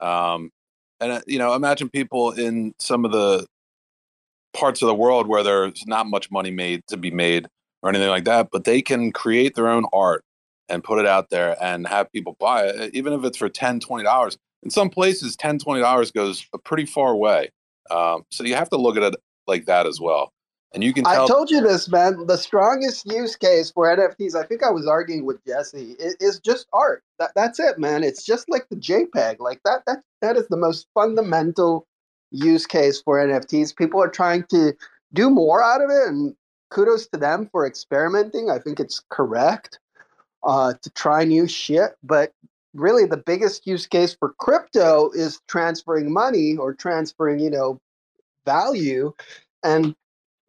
Um, 0.00 0.50
and 1.00 1.12
uh, 1.12 1.20
you 1.26 1.38
know, 1.38 1.54
imagine 1.54 1.88
people 1.88 2.32
in 2.32 2.74
some 2.78 3.04
of 3.04 3.12
the 3.12 3.46
parts 4.54 4.82
of 4.82 4.88
the 4.88 4.94
world 4.94 5.26
where 5.26 5.42
there's 5.42 5.86
not 5.86 6.06
much 6.06 6.30
money 6.30 6.50
made 6.50 6.82
to 6.88 6.96
be 6.96 7.10
made 7.10 7.46
or 7.82 7.90
anything 7.90 8.08
like 8.08 8.24
that, 8.24 8.48
but 8.50 8.64
they 8.64 8.80
can 8.80 9.12
create 9.12 9.54
their 9.54 9.68
own 9.68 9.84
art 9.92 10.24
and 10.68 10.82
put 10.82 10.98
it 10.98 11.06
out 11.06 11.30
there 11.30 11.56
and 11.62 11.86
have 11.86 12.10
people 12.12 12.36
buy 12.40 12.66
it, 12.66 12.94
even 12.94 13.12
if 13.12 13.24
it's 13.24 13.38
for 13.38 13.48
10 13.48 13.80
$20. 13.80 14.36
In 14.62 14.70
some 14.70 14.90
places, 14.90 15.36
10 15.36 15.58
$20 15.58 16.12
goes 16.12 16.46
a 16.52 16.58
pretty 16.58 16.86
far 16.86 17.14
way. 17.14 17.50
Um, 17.90 18.24
so 18.30 18.44
you 18.44 18.54
have 18.56 18.70
to 18.70 18.76
look 18.76 18.96
at 18.96 19.02
it 19.02 19.16
like 19.46 19.66
that 19.66 19.86
as 19.86 20.00
well. 20.00 20.32
And 20.76 20.84
you 20.84 20.92
can 20.92 21.06
I 21.06 21.26
told 21.26 21.50
you 21.50 21.62
this, 21.62 21.88
man. 21.88 22.26
The 22.26 22.36
strongest 22.36 23.06
use 23.06 23.34
case 23.34 23.70
for 23.70 23.86
NFTs, 23.96 24.34
I 24.34 24.44
think 24.44 24.62
I 24.62 24.70
was 24.70 24.86
arguing 24.86 25.24
with 25.24 25.42
Jesse, 25.46 25.96
is 25.98 26.38
just 26.38 26.66
art. 26.70 27.02
That, 27.18 27.30
that's 27.34 27.58
it, 27.58 27.78
man. 27.78 28.04
It's 28.04 28.22
just 28.22 28.50
like 28.50 28.68
the 28.68 28.76
JPEG. 28.76 29.38
Like 29.38 29.62
that. 29.64 29.84
That 29.86 30.02
that 30.20 30.36
is 30.36 30.46
the 30.48 30.58
most 30.58 30.86
fundamental 30.92 31.86
use 32.30 32.66
case 32.66 33.00
for 33.00 33.16
NFTs. 33.16 33.74
People 33.74 34.02
are 34.02 34.10
trying 34.10 34.44
to 34.50 34.74
do 35.14 35.30
more 35.30 35.64
out 35.64 35.80
of 35.80 35.88
it, 35.88 36.08
and 36.08 36.36
kudos 36.70 37.06
to 37.08 37.16
them 37.16 37.48
for 37.50 37.66
experimenting. 37.66 38.50
I 38.50 38.58
think 38.58 38.78
it's 38.78 39.02
correct 39.08 39.78
uh, 40.42 40.74
to 40.82 40.90
try 40.90 41.24
new 41.24 41.48
shit, 41.48 41.92
but 42.02 42.32
really 42.74 43.06
the 43.06 43.16
biggest 43.16 43.66
use 43.66 43.86
case 43.86 44.14
for 44.14 44.34
crypto 44.38 45.10
is 45.12 45.40
transferring 45.48 46.12
money 46.12 46.54
or 46.58 46.74
transferring, 46.74 47.38
you 47.38 47.48
know, 47.48 47.80
value. 48.44 49.14
And 49.64 49.96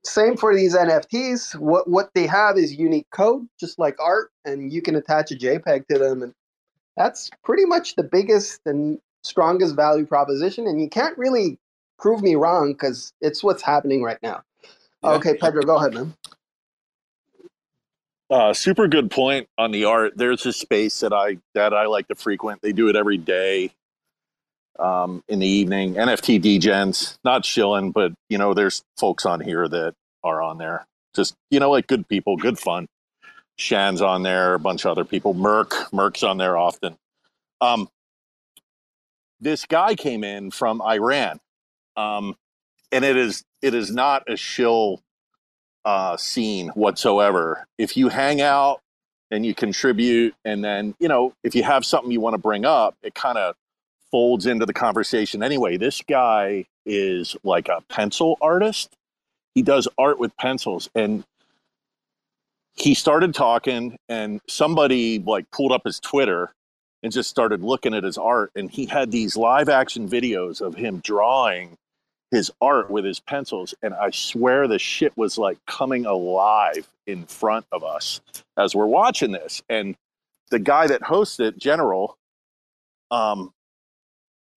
same 0.07 0.37
for 0.37 0.55
these 0.55 0.75
NFTs. 0.75 1.55
What 1.59 1.89
what 1.89 2.09
they 2.13 2.27
have 2.27 2.57
is 2.57 2.73
unique 2.73 3.07
code, 3.11 3.47
just 3.59 3.79
like 3.79 3.95
art, 3.99 4.31
and 4.45 4.71
you 4.71 4.81
can 4.81 4.95
attach 4.95 5.31
a 5.31 5.35
JPEG 5.35 5.87
to 5.87 5.99
them, 5.99 6.23
and 6.23 6.33
that's 6.95 7.29
pretty 7.43 7.65
much 7.65 7.95
the 7.95 8.03
biggest 8.03 8.61
and 8.65 8.99
strongest 9.23 9.75
value 9.75 10.05
proposition. 10.05 10.67
And 10.67 10.81
you 10.81 10.89
can't 10.89 11.17
really 11.17 11.57
prove 11.99 12.21
me 12.21 12.35
wrong 12.35 12.73
because 12.73 13.13
it's 13.21 13.43
what's 13.43 13.61
happening 13.61 14.03
right 14.03 14.21
now. 14.21 14.43
Yeah. 15.03 15.11
Okay, 15.11 15.35
Pedro, 15.35 15.61
go 15.61 15.77
ahead, 15.77 15.93
man. 15.93 16.13
Uh, 18.29 18.53
super 18.53 18.87
good 18.87 19.09
point 19.09 19.47
on 19.57 19.71
the 19.71 19.85
art. 19.85 20.13
There's 20.17 20.45
a 20.45 20.51
space 20.51 20.99
that 20.99 21.13
I 21.13 21.37
that 21.53 21.73
I 21.73 21.85
like 21.85 22.07
to 22.09 22.15
frequent. 22.15 22.61
They 22.61 22.73
do 22.73 22.89
it 22.89 22.95
every 22.95 23.17
day 23.17 23.71
um, 24.79 25.23
in 25.27 25.39
the 25.39 25.47
evening. 25.47 25.95
NFT 25.95 26.41
degens, 26.41 27.17
not 27.23 27.45
shilling, 27.45 27.91
but 27.91 28.13
you 28.29 28.37
know, 28.37 28.53
there's 28.53 28.83
folks 28.97 29.25
on 29.25 29.39
here 29.39 29.67
that 29.67 29.93
are 30.23 30.41
on 30.41 30.57
there. 30.57 30.85
Just 31.15 31.35
you 31.49 31.59
know, 31.59 31.71
like 31.71 31.87
good 31.87 32.07
people, 32.07 32.37
good 32.37 32.59
fun. 32.59 32.87
Shan's 33.57 34.01
on 34.01 34.23
there, 34.23 34.53
a 34.53 34.59
bunch 34.59 34.85
of 34.85 34.91
other 34.91 35.05
people. 35.05 35.33
Merc, 35.33 35.91
Merc's 35.91 36.23
on 36.23 36.37
there 36.37 36.57
often. 36.57 36.95
Um, 37.59 37.89
this 39.39 39.65
guy 39.65 39.95
came 39.95 40.23
in 40.23 40.51
from 40.51 40.81
Iran, 40.81 41.39
um, 41.95 42.35
and 42.91 43.03
it 43.03 43.17
is 43.17 43.43
it 43.61 43.73
is 43.73 43.91
not 43.91 44.23
a 44.29 44.35
shill 44.37 45.01
uh, 45.85 46.17
scene 46.17 46.69
whatsoever. 46.69 47.65
If 47.77 47.97
you 47.97 48.09
hang 48.09 48.41
out 48.41 48.81
and 49.31 49.45
you 49.45 49.55
contribute, 49.55 50.35
and 50.45 50.63
then 50.63 50.95
you 50.99 51.07
know 51.07 51.33
if 51.43 51.55
you 51.55 51.63
have 51.63 51.85
something 51.85 52.11
you 52.11 52.21
want 52.21 52.35
to 52.35 52.39
bring 52.39 52.65
up, 52.65 52.95
it 53.01 53.15
kind 53.15 53.37
of 53.37 53.55
folds 54.11 54.45
into 54.45 54.65
the 54.65 54.73
conversation 54.73 55.43
anyway. 55.43 55.77
This 55.77 56.01
guy 56.01 56.65
is 56.85 57.35
like 57.43 57.67
a 57.69 57.81
pencil 57.89 58.37
artist. 58.41 58.89
He 59.55 59.61
does 59.61 59.87
art 59.97 60.19
with 60.19 60.35
pencils, 60.37 60.89
and 60.95 61.23
he 62.75 62.93
started 62.93 63.33
talking, 63.33 63.97
and 64.07 64.39
somebody 64.47 65.19
like 65.19 65.49
pulled 65.51 65.71
up 65.71 65.83
his 65.85 65.99
Twitter 65.99 66.51
and 67.03 67.11
just 67.11 67.29
started 67.29 67.63
looking 67.63 67.93
at 67.93 68.03
his 68.03 68.17
art, 68.17 68.51
and 68.55 68.69
he 68.69 68.85
had 68.85 69.11
these 69.11 69.35
live 69.37 69.69
action 69.69 70.07
videos 70.09 70.61
of 70.61 70.75
him 70.75 70.99
drawing 70.99 71.77
his 72.31 72.51
art 72.61 72.89
with 72.89 73.05
his 73.05 73.19
pencils 73.19 73.73
and 73.81 73.93
i 73.93 74.09
swear 74.11 74.67
the 74.67 74.79
shit 74.79 75.15
was 75.17 75.37
like 75.37 75.57
coming 75.65 76.05
alive 76.05 76.87
in 77.05 77.25
front 77.25 77.65
of 77.71 77.83
us 77.83 78.21
as 78.57 78.75
we're 78.75 78.85
watching 78.85 79.31
this 79.31 79.61
and 79.69 79.95
the 80.51 80.59
guy 80.59 80.87
that 80.87 81.01
hosts 81.01 81.39
it 81.39 81.57
general 81.57 82.17
um 83.11 83.51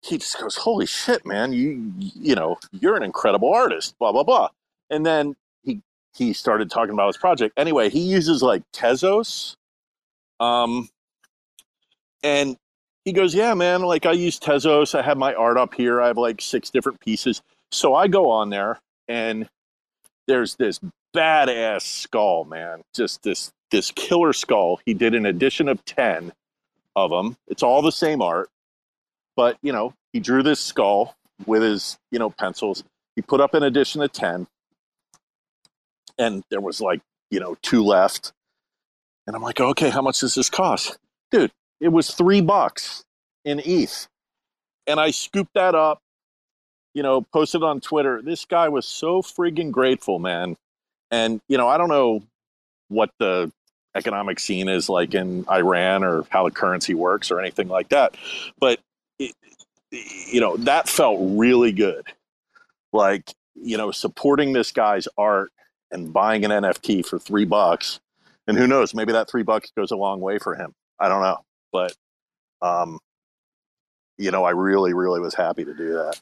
he 0.01 0.17
just 0.17 0.39
goes 0.39 0.55
holy 0.55 0.85
shit 0.85 1.25
man 1.25 1.53
you 1.53 1.93
you 1.99 2.35
know 2.35 2.57
you're 2.71 2.95
an 2.95 3.03
incredible 3.03 3.53
artist 3.53 3.97
blah 3.99 4.11
blah 4.11 4.23
blah 4.23 4.49
and 4.89 5.05
then 5.05 5.35
he 5.63 5.81
he 6.15 6.33
started 6.33 6.69
talking 6.69 6.93
about 6.93 7.07
his 7.07 7.17
project 7.17 7.53
anyway 7.57 7.89
he 7.89 7.99
uses 7.99 8.41
like 8.41 8.63
tezos 8.73 9.55
um 10.39 10.89
and 12.23 12.57
he 13.05 13.13
goes 13.13 13.35
yeah 13.35 13.53
man 13.53 13.81
like 13.81 14.05
i 14.05 14.11
use 14.11 14.39
tezos 14.39 14.97
i 14.97 15.01
have 15.01 15.17
my 15.17 15.33
art 15.33 15.57
up 15.57 15.73
here 15.73 16.01
i 16.01 16.07
have 16.07 16.17
like 16.17 16.41
six 16.41 16.69
different 16.69 16.99
pieces 16.99 17.41
so 17.71 17.95
I 17.95 18.07
go 18.07 18.29
on 18.29 18.49
there 18.49 18.79
and 19.07 19.47
there's 20.27 20.55
this 20.55 20.79
badass 21.15 21.81
skull, 21.81 22.45
man. 22.45 22.81
Just 22.93 23.23
this 23.23 23.51
this 23.71 23.91
killer 23.91 24.33
skull. 24.33 24.79
He 24.85 24.93
did 24.93 25.15
an 25.15 25.25
edition 25.25 25.69
of 25.69 25.83
10 25.85 26.33
of 26.95 27.09
them. 27.09 27.37
It's 27.47 27.63
all 27.63 27.81
the 27.81 27.91
same 27.91 28.21
art. 28.21 28.49
But, 29.35 29.57
you 29.61 29.71
know, 29.71 29.93
he 30.13 30.19
drew 30.19 30.43
this 30.43 30.59
skull 30.59 31.15
with 31.45 31.61
his, 31.61 31.97
you 32.11 32.19
know, 32.19 32.29
pencils. 32.29 32.83
He 33.15 33.21
put 33.21 33.41
up 33.41 33.53
an 33.53 33.63
edition 33.63 34.01
of 34.01 34.11
10. 34.11 34.47
And 36.17 36.43
there 36.49 36.61
was 36.61 36.81
like, 36.81 37.01
you 37.29 37.39
know, 37.39 37.55
two 37.61 37.83
left. 37.83 38.33
And 39.27 39.35
I'm 39.35 39.41
like, 39.41 39.59
okay, 39.59 39.89
how 39.89 40.01
much 40.01 40.19
does 40.19 40.35
this 40.35 40.49
cost? 40.49 40.97
Dude, 41.31 41.51
it 41.79 41.89
was 41.89 42.11
three 42.11 42.41
bucks 42.41 43.03
in 43.45 43.61
ETH. 43.63 44.07
And 44.87 44.99
I 44.99 45.11
scooped 45.11 45.53
that 45.55 45.75
up 45.75 45.99
you 46.93 47.03
know, 47.03 47.21
posted 47.21 47.63
on 47.63 47.79
Twitter. 47.79 48.21
This 48.21 48.45
guy 48.45 48.69
was 48.69 48.85
so 48.85 49.21
friggin' 49.21 49.71
grateful, 49.71 50.19
man. 50.19 50.57
And, 51.09 51.41
you 51.47 51.57
know, 51.57 51.67
I 51.67 51.77
don't 51.77 51.89
know 51.89 52.23
what 52.89 53.11
the 53.19 53.51
economic 53.95 54.39
scene 54.39 54.69
is 54.69 54.89
like 54.89 55.13
in 55.13 55.45
Iran 55.49 56.03
or 56.03 56.23
how 56.29 56.45
the 56.45 56.51
currency 56.51 56.93
works 56.93 57.31
or 57.31 57.39
anything 57.39 57.67
like 57.67 57.89
that. 57.89 58.15
But, 58.59 58.79
it, 59.21 59.35
you 59.91 60.39
know, 60.39 60.57
that 60.57 60.87
felt 60.87 61.19
really 61.21 61.71
good. 61.71 62.05
Like, 62.93 63.33
you 63.55 63.77
know, 63.77 63.91
supporting 63.91 64.53
this 64.53 64.71
guy's 64.71 65.07
art 65.17 65.51
and 65.91 66.13
buying 66.13 66.45
an 66.45 66.51
NFT 66.51 67.05
for 67.05 67.19
three 67.19 67.45
bucks. 67.45 67.99
And 68.47 68.57
who 68.57 68.67
knows, 68.67 68.93
maybe 68.93 69.11
that 69.13 69.29
three 69.29 69.43
bucks 69.43 69.71
goes 69.75 69.91
a 69.91 69.95
long 69.95 70.19
way 70.19 70.39
for 70.39 70.55
him. 70.55 70.73
I 70.99 71.09
don't 71.09 71.21
know. 71.21 71.37
But, 71.71 71.95
um, 72.61 72.99
you 74.17 74.31
know, 74.31 74.43
I 74.43 74.51
really, 74.51 74.93
really 74.93 75.19
was 75.19 75.35
happy 75.35 75.65
to 75.65 75.73
do 75.73 75.93
that. 75.93 76.19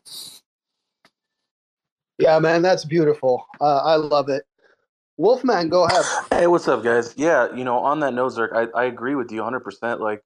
Yeah, 2.18 2.40
man, 2.40 2.62
that's 2.62 2.86
beautiful. 2.86 3.46
Uh, 3.62 3.78
I 3.78 3.96
love 3.96 4.30
it. 4.30 4.44
Wolfman, 5.18 5.70
go 5.70 5.86
ahead. 5.86 6.04
Hey, 6.30 6.48
what's 6.48 6.68
up, 6.68 6.84
guys? 6.84 7.14
Yeah, 7.18 7.54
you 7.54 7.64
know, 7.64 7.80
on 7.80 8.00
that 8.02 8.14
note, 8.14 8.34
Zerk, 8.34 8.54
I, 8.54 8.80
I 8.80 8.86
agree 8.86 9.16
with 9.16 9.32
you 9.32 9.42
100%. 9.42 10.00
Like, 10.00 10.24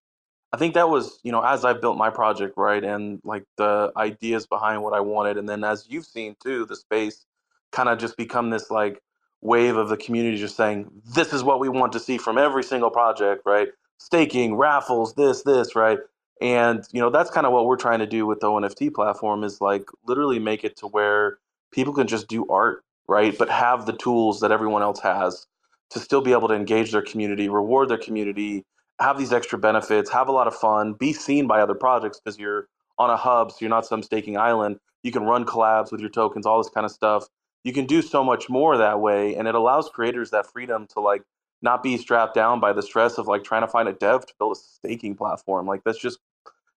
I 0.54 0.58
think 0.58 0.76
that 0.76 0.90
was, 0.90 1.20
you 1.24 1.34
know, 1.34 1.44
as 1.44 1.66
I 1.66 1.74
built 1.74 1.98
my 1.98 2.12
project, 2.12 2.56
right, 2.58 2.84
and 2.84 3.22
like 3.26 3.46
the 3.58 3.94
ideas 3.98 4.48
behind 4.48 4.84
what 4.84 4.96
I 4.96 5.02
wanted, 5.02 5.38
and 5.38 5.50
then 5.50 5.64
as 5.66 5.88
you've 5.90 6.08
seen 6.08 6.38
too, 6.44 6.66
the 6.66 6.78
space 6.78 7.26
kind 7.74 7.90
of 7.90 8.00
just 8.00 8.18
become 8.18 8.52
this 8.52 8.72
like 8.72 9.02
wave 9.44 9.78
of 9.78 9.90
the 9.90 9.98
community 9.98 10.38
just 10.40 10.58
saying, 10.58 10.92
this 11.16 11.34
is 11.34 11.44
what 11.46 11.62
we 11.62 11.70
want 11.70 11.94
to 11.94 12.02
see 12.02 12.18
from 12.20 12.40
every 12.40 12.64
single 12.64 12.92
project, 12.92 13.44
right? 13.46 13.70
Staking, 14.00 14.56
raffles, 14.56 15.16
this, 15.16 15.44
this, 15.44 15.78
right? 15.78 16.00
And, 16.42 16.84
you 16.94 17.02
know, 17.02 17.12
that's 17.12 17.32
kind 17.32 17.48
of 17.48 17.54
what 17.54 17.68
we're 17.68 17.78
trying 17.78 18.00
to 18.00 18.08
do 18.08 18.26
with 18.28 18.42
the 18.42 18.48
ONFT 18.48 18.96
platform 18.96 19.46
is 19.46 19.62
like 19.62 19.86
literally 20.08 20.40
make 20.40 20.66
it 20.66 20.78
to 20.80 20.88
where 20.88 21.40
people 21.74 21.94
can 21.94 22.08
just 22.08 22.28
do 22.30 22.48
art, 22.50 22.86
right? 23.08 23.38
But 23.38 23.52
have 23.52 23.86
the 23.88 23.94
tools 23.94 24.42
that 24.42 24.52
everyone 24.54 24.84
else 24.84 25.02
has 25.02 25.48
to 25.92 26.00
still 26.02 26.22
be 26.24 26.34
able 26.34 26.50
to 26.50 26.56
engage 26.56 26.94
their 26.94 27.04
community, 27.04 27.50
reward 27.50 27.90
their 27.90 28.00
community, 28.00 28.58
have 29.04 29.20
these 29.20 29.34
extra 29.34 29.60
benefits, 29.60 30.12
have 30.12 30.30
a 30.30 30.34
lot 30.34 30.48
of 30.48 30.56
fun, 30.56 30.94
be 30.94 31.14
seen 31.14 31.48
by 31.48 31.62
other 31.62 31.76
projects 31.76 32.20
because 32.20 32.40
you're 32.40 32.68
on 33.00 33.12
a 33.12 33.18
hub, 33.18 33.52
so 33.52 33.58
you're 33.62 33.70
not 33.70 33.86
some 33.86 34.04
staking 34.04 34.38
island. 34.38 34.80
You 35.04 35.12
can 35.12 35.24
run 35.26 35.46
collabs 35.46 35.92
with 35.92 36.02
your 36.02 36.12
tokens, 36.12 36.48
all 36.48 36.60
this 36.60 36.72
kind 36.72 36.86
of 36.86 36.92
stuff. 36.92 37.28
You 37.66 37.74
can 37.74 37.86
do 37.88 38.02
so 38.02 38.24
much 38.24 38.50
more 38.50 38.78
that 38.78 39.02
way, 39.02 39.36
and 39.36 39.48
it 39.48 39.56
allows 39.56 39.90
creators 39.90 40.32
that 40.32 40.52
freedom 40.52 40.88
to 40.94 41.02
like 41.02 41.24
not 41.62 41.84
be 41.84 41.98
strapped 41.98 42.36
down 42.36 42.62
by 42.62 42.74
the 42.74 42.84
stress 42.84 43.20
of 43.20 43.28
like 43.28 43.44
trying 43.44 43.64
to 43.64 43.70
find 43.70 43.90
a 43.90 43.94
dev 43.94 44.26
to 44.26 44.34
build 44.40 44.58
a 44.58 44.60
staking 44.60 45.16
platform. 45.16 45.68
Like 45.68 45.84
that's 45.86 46.00
just 46.00 46.20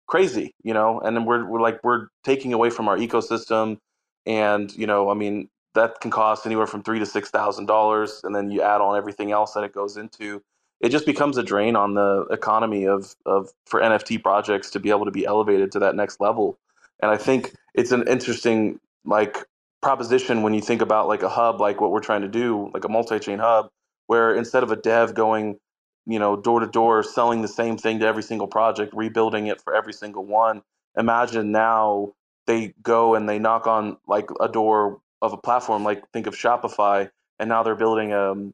crazy, 0.08 0.56
you 0.64 0.74
know. 0.74 1.00
And 1.02 1.18
then 1.18 1.26
we're 1.26 1.46
we're 1.46 1.62
like 1.62 1.84
we're 1.84 2.08
taking 2.24 2.54
away 2.54 2.72
from 2.72 2.88
our 2.90 2.98
ecosystem 2.98 3.80
and 4.28 4.76
you 4.76 4.88
know, 4.88 5.10
I 5.12 5.16
mean, 5.16 5.50
that 5.76 6.02
can 6.02 6.12
cost 6.12 6.46
anywhere 6.46 6.68
from 6.68 6.84
three 6.84 7.00
to 7.00 7.06
six 7.06 7.30
thousand 7.32 7.68
dollars, 7.68 8.22
and 8.24 8.36
then 8.36 8.52
you 8.52 8.62
add 8.64 8.82
on 8.82 8.98
everything 8.98 9.32
else 9.32 9.54
that 9.54 9.64
it 9.64 9.74
goes 9.74 9.98
into. 9.98 10.42
It 10.82 10.90
just 10.90 11.06
becomes 11.06 11.38
a 11.38 11.44
drain 11.44 11.76
on 11.76 11.94
the 11.96 12.28
economy 12.32 12.86
of 12.88 13.16
of 13.26 13.52
for 13.66 13.82
NFT 13.82 14.22
projects 14.24 14.72
to 14.72 14.80
be 14.80 14.90
able 14.90 15.06
to 15.06 15.12
be 15.12 15.26
elevated 15.26 15.72
to 15.74 15.80
that 15.80 15.96
next 15.96 16.22
level. 16.22 16.58
And 17.02 17.12
I 17.12 17.18
think 17.18 17.54
it's 17.74 17.92
an 17.92 18.08
interesting 18.08 18.80
like 19.06 19.38
proposition 19.82 20.44
when 20.44 20.54
you 20.54 20.62
think 20.62 20.82
about 20.82 21.08
like 21.08 21.24
a 21.24 21.30
hub, 21.30 21.62
like 21.62 21.82
what 21.82 21.92
we're 21.92 22.02
trying 22.02 22.22
to 22.22 22.28
do, 22.28 22.72
like 22.74 22.86
a 22.86 22.90
multi-chain 22.90 23.40
hub, 23.40 23.70
where 24.08 24.36
instead 24.36 24.64
of 24.64 24.72
a 24.72 24.76
dev 24.76 25.14
going, 25.16 25.60
you 26.06 26.20
know, 26.20 26.36
door 26.36 26.60
to 26.60 26.68
door 26.68 27.04
selling 27.04 27.42
the 27.42 27.48
same 27.48 27.78
thing 27.78 28.00
to 28.00 28.08
every 28.08 28.24
single 28.24 28.48
project, 28.48 28.94
rebuilding 28.96 29.48
it 29.48 29.62
for 29.62 29.76
every 29.76 29.94
single 29.94 30.26
one. 30.26 30.62
Imagine 30.98 31.52
now 31.52 32.14
they 32.48 32.74
go 32.82 33.16
and 33.16 33.28
they 33.28 33.40
knock 33.40 33.68
on 33.68 33.98
like 34.08 34.30
a 34.40 34.48
door 34.48 35.00
of 35.22 35.34
a 35.34 35.38
platform 35.38 35.84
like 35.84 36.04
think 36.12 36.28
of 36.28 36.36
Shopify 36.36 37.10
and 37.40 37.50
now 37.50 37.64
they're 37.64 37.76
building 37.76 38.14
um, 38.14 38.54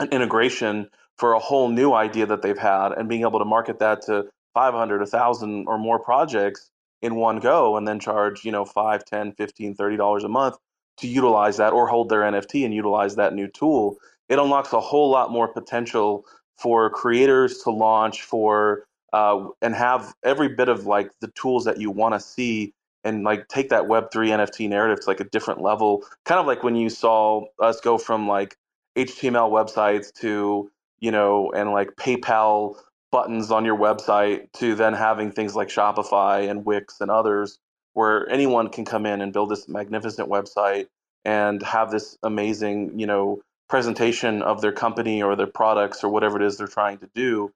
an 0.00 0.10
integration 0.10 0.88
for 1.18 1.32
a 1.32 1.38
whole 1.38 1.68
new 1.68 1.92
idea 1.92 2.26
that 2.26 2.42
they've 2.42 2.58
had 2.58 2.92
and 2.92 3.08
being 3.08 3.22
able 3.22 3.38
to 3.38 3.44
market 3.44 3.78
that 3.78 4.02
to 4.02 4.26
500 4.54 5.00
1000 5.00 5.66
or 5.66 5.78
more 5.78 5.98
projects 5.98 6.70
in 7.02 7.16
one 7.16 7.38
go 7.40 7.76
and 7.76 7.86
then 7.86 8.00
charge 8.00 8.44
you 8.44 8.52
know 8.52 8.64
5 8.64 9.04
10 9.04 9.32
15 9.32 9.74
30 9.74 9.96
dollars 9.96 10.24
a 10.24 10.28
month 10.28 10.56
to 10.98 11.08
utilize 11.08 11.56
that 11.58 11.72
or 11.72 11.86
hold 11.88 12.08
their 12.08 12.22
nft 12.22 12.64
and 12.64 12.74
utilize 12.74 13.16
that 13.16 13.34
new 13.34 13.48
tool 13.48 13.96
it 14.28 14.38
unlocks 14.38 14.72
a 14.72 14.80
whole 14.80 15.10
lot 15.10 15.30
more 15.30 15.48
potential 15.48 16.24
for 16.58 16.90
creators 16.90 17.58
to 17.62 17.70
launch 17.70 18.22
for 18.22 18.86
uh, 19.12 19.46
and 19.62 19.74
have 19.74 20.14
every 20.24 20.48
bit 20.48 20.68
of 20.68 20.86
like 20.86 21.10
the 21.20 21.28
tools 21.28 21.64
that 21.64 21.78
you 21.80 21.90
want 21.90 22.14
to 22.14 22.20
see 22.20 22.74
and 23.04 23.22
like 23.22 23.48
take 23.48 23.68
that 23.68 23.86
Web 23.86 24.10
three 24.12 24.30
NFT 24.30 24.68
narrative 24.68 25.04
to 25.04 25.10
like 25.10 25.20
a 25.20 25.24
different 25.24 25.60
level. 25.60 26.04
Kind 26.24 26.40
of 26.40 26.46
like 26.46 26.62
when 26.62 26.74
you 26.74 26.90
saw 26.90 27.44
us 27.60 27.80
go 27.80 27.98
from 27.98 28.26
like 28.26 28.56
HTML 28.96 29.50
websites 29.50 30.12
to 30.20 30.70
you 31.04 31.10
know 31.10 31.52
and 31.54 31.70
like 31.70 31.90
PayPal 31.96 32.76
buttons 33.12 33.50
on 33.50 33.66
your 33.66 33.76
website 33.76 34.50
to 34.54 34.74
then 34.74 34.94
having 34.94 35.30
things 35.30 35.54
like 35.54 35.68
Shopify 35.68 36.48
and 36.48 36.64
Wix 36.64 37.02
and 37.02 37.10
others 37.10 37.58
where 37.92 38.26
anyone 38.30 38.70
can 38.70 38.86
come 38.86 39.04
in 39.04 39.20
and 39.20 39.30
build 39.30 39.50
this 39.50 39.68
magnificent 39.68 40.30
website 40.30 40.86
and 41.24 41.62
have 41.62 41.90
this 41.90 42.16
amazing, 42.22 42.98
you 42.98 43.06
know, 43.06 43.42
presentation 43.68 44.40
of 44.42 44.62
their 44.62 44.72
company 44.72 45.22
or 45.22 45.36
their 45.36 45.46
products 45.46 46.02
or 46.02 46.08
whatever 46.08 46.40
it 46.40 46.46
is 46.46 46.56
they're 46.56 46.66
trying 46.66 46.96
to 46.98 47.08
do. 47.14 47.52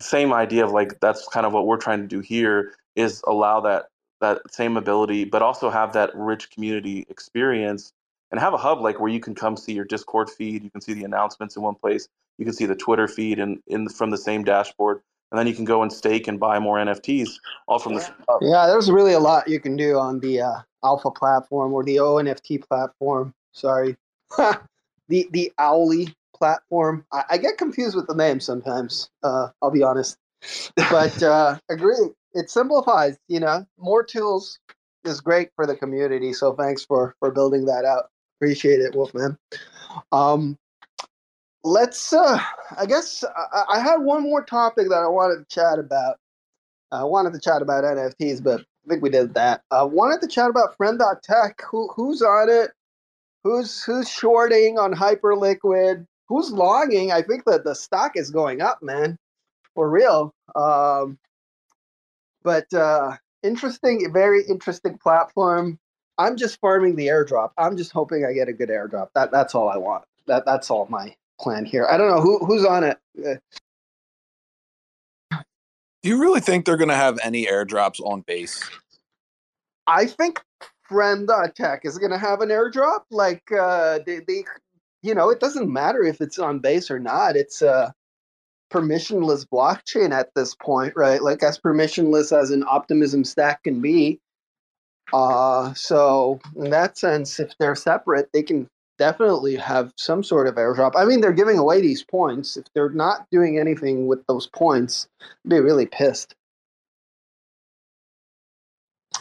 Same 0.00 0.32
idea 0.32 0.64
of 0.64 0.72
like 0.72 0.98
that's 1.00 1.28
kind 1.28 1.46
of 1.46 1.52
what 1.52 1.66
we're 1.66 1.78
trying 1.78 2.02
to 2.02 2.08
do 2.08 2.18
here 2.18 2.72
is 2.96 3.22
allow 3.28 3.60
that 3.60 3.86
that 4.20 4.42
same 4.50 4.76
ability, 4.76 5.24
but 5.24 5.40
also 5.40 5.70
have 5.70 5.92
that 5.92 6.10
rich 6.16 6.50
community 6.50 7.06
experience 7.08 7.92
and 8.30 8.40
have 8.40 8.54
a 8.54 8.58
hub 8.58 8.80
like 8.80 9.00
where 9.00 9.10
you 9.10 9.20
can 9.20 9.34
come 9.34 9.56
see 9.56 9.72
your 9.72 9.84
Discord 9.84 10.30
feed, 10.30 10.62
you 10.62 10.70
can 10.70 10.80
see 10.80 10.92
the 10.92 11.04
announcements 11.04 11.56
in 11.56 11.62
one 11.62 11.74
place, 11.74 12.08
you 12.38 12.44
can 12.44 12.54
see 12.54 12.66
the 12.66 12.76
Twitter 12.76 13.08
feed 13.08 13.38
and 13.38 13.60
in 13.66 13.88
from 13.88 14.10
the 14.10 14.18
same 14.18 14.44
dashboard, 14.44 15.00
and 15.30 15.38
then 15.38 15.46
you 15.46 15.54
can 15.54 15.64
go 15.64 15.82
and 15.82 15.92
stake 15.92 16.28
and 16.28 16.38
buy 16.38 16.58
more 16.58 16.76
NFTs 16.76 17.30
all 17.66 17.78
from 17.78 17.94
the 17.94 18.00
same 18.00 18.14
hub. 18.28 18.40
Yeah, 18.42 18.66
there's 18.66 18.90
really 18.90 19.12
a 19.12 19.20
lot 19.20 19.48
you 19.48 19.60
can 19.60 19.76
do 19.76 19.98
on 19.98 20.20
the 20.20 20.42
uh, 20.42 20.60
Alpha 20.84 21.10
platform 21.10 21.72
or 21.72 21.84
the 21.84 21.96
ONFT 21.96 22.66
platform. 22.66 23.34
Sorry, 23.52 23.96
the 24.38 25.28
the 25.30 25.52
Owly 25.58 26.14
platform. 26.34 27.04
I, 27.12 27.24
I, 27.30 27.38
get 27.38 27.58
confused 27.58 27.96
with 27.96 28.06
the 28.06 28.14
name 28.14 28.38
sometimes. 28.40 29.10
Uh, 29.22 29.48
I'll 29.60 29.72
be 29.72 29.82
honest, 29.82 30.16
but 30.76 31.22
uh, 31.22 31.58
agree. 31.68 32.10
It 32.34 32.50
simplifies. 32.50 33.18
You 33.26 33.40
know, 33.40 33.66
more 33.78 34.04
tools 34.04 34.58
is 35.04 35.20
great 35.20 35.50
for 35.56 35.66
the 35.66 35.76
community. 35.76 36.32
So 36.32 36.52
thanks 36.52 36.84
for 36.84 37.16
for 37.18 37.30
building 37.30 37.64
that 37.66 37.84
out. 37.84 38.10
Appreciate 38.38 38.80
it, 38.80 38.94
Wolfman. 38.94 39.36
Um, 40.12 40.56
let's 41.64 42.12
uh 42.12 42.38
i 42.78 42.86
guess 42.86 43.24
I, 43.24 43.64
I, 43.74 43.80
had 43.80 43.96
one 43.96 44.22
more 44.22 44.44
topic 44.44 44.88
that 44.88 45.02
i 45.02 45.08
wanted 45.08 45.38
to 45.38 45.54
chat 45.54 45.78
about. 45.78 46.18
I 46.92 47.04
wanted 47.04 47.32
to 47.34 47.40
chat 47.40 47.62
about 47.62 47.84
nfts 47.84 48.42
but 48.42 48.60
i 48.60 48.88
think 48.88 49.02
we 49.02 49.10
did 49.10 49.34
that. 49.34 49.62
I 49.70 49.82
wanted 49.82 50.20
to 50.22 50.28
chat 50.28 50.48
about 50.48 50.76
friend.tech 50.76 51.60
who 51.68 51.88
who's 51.94 52.22
on 52.22 52.48
it? 52.48 52.70
Who's 53.44 53.82
who's 53.82 54.08
shorting 54.08 54.78
on 54.78 54.94
hyperliquid? 54.94 56.06
Who's 56.28 56.52
longing 56.52 57.12
i 57.12 57.22
think 57.22 57.44
that 57.44 57.64
the 57.64 57.74
stock 57.74 58.12
is 58.14 58.30
going 58.30 58.60
up 58.62 58.82
man 58.82 59.18
for 59.74 59.90
real. 59.90 60.32
Um 60.54 61.18
but 62.44 62.72
uh 62.72 63.16
interesting 63.42 64.10
very 64.12 64.42
interesting 64.48 64.96
platform 64.96 65.78
i'm 66.18 66.36
just 66.36 66.60
farming 66.60 66.96
the 66.96 67.06
airdrop 67.06 67.50
i'm 67.58 67.76
just 67.76 67.92
hoping 67.92 68.24
i 68.24 68.32
get 68.32 68.48
a 68.48 68.52
good 68.52 68.68
airdrop 68.68 69.08
that 69.14 69.30
that's 69.30 69.54
all 69.54 69.68
i 69.68 69.76
want 69.76 70.04
that 70.26 70.44
that's 70.44 70.70
all 70.70 70.86
my 70.90 71.14
plan 71.38 71.64
here. 71.64 71.86
I 71.88 71.96
don't 71.96 72.10
know 72.10 72.20
who 72.20 72.38
who's 72.44 72.64
on 72.64 72.84
it. 72.84 72.98
Uh, 73.18 73.34
Do 76.02 76.08
you 76.08 76.20
really 76.20 76.40
think 76.40 76.64
they're 76.64 76.76
going 76.76 76.88
to 76.88 76.94
have 76.94 77.18
any 77.22 77.46
airdrops 77.46 78.00
on 78.00 78.22
base? 78.22 78.62
I 79.86 80.06
think 80.06 80.40
Friend 80.84 81.28
uh, 81.28 81.48
Tech 81.54 81.80
is 81.84 81.98
going 81.98 82.12
to 82.12 82.18
have 82.18 82.40
an 82.40 82.50
airdrop. 82.50 83.00
Like 83.10 83.42
uh, 83.52 84.00
they, 84.06 84.20
they, 84.26 84.44
you 85.02 85.14
know, 85.14 85.30
it 85.30 85.40
doesn't 85.40 85.72
matter 85.72 86.02
if 86.02 86.20
it's 86.20 86.38
on 86.38 86.60
base 86.60 86.90
or 86.90 86.98
not. 86.98 87.36
It's 87.36 87.62
a 87.62 87.92
permissionless 88.70 89.46
blockchain 89.46 90.12
at 90.12 90.28
this 90.34 90.54
point, 90.54 90.92
right? 90.94 91.22
Like 91.22 91.42
as 91.42 91.58
permissionless 91.58 92.38
as 92.38 92.50
an 92.50 92.64
optimism 92.68 93.24
stack 93.24 93.62
can 93.64 93.80
be. 93.80 94.20
Uh, 95.12 95.72
so 95.74 96.40
in 96.56 96.70
that 96.70 96.98
sense, 96.98 97.40
if 97.40 97.56
they're 97.58 97.74
separate, 97.74 98.28
they 98.32 98.42
can 98.42 98.68
definitely 98.98 99.56
have 99.56 99.92
some 99.96 100.22
sort 100.22 100.46
of 100.46 100.56
airdrop. 100.56 100.92
I 100.96 101.04
mean, 101.04 101.20
they're 101.20 101.32
giving 101.32 101.58
away 101.58 101.80
these 101.80 102.02
points. 102.02 102.56
If 102.56 102.66
they're 102.74 102.90
not 102.90 103.26
doing 103.30 103.58
anything 103.58 104.06
with 104.06 104.26
those 104.26 104.48
points, 104.48 105.08
I'd 105.20 105.50
be 105.50 105.60
really 105.60 105.86
pissed. 105.86 106.34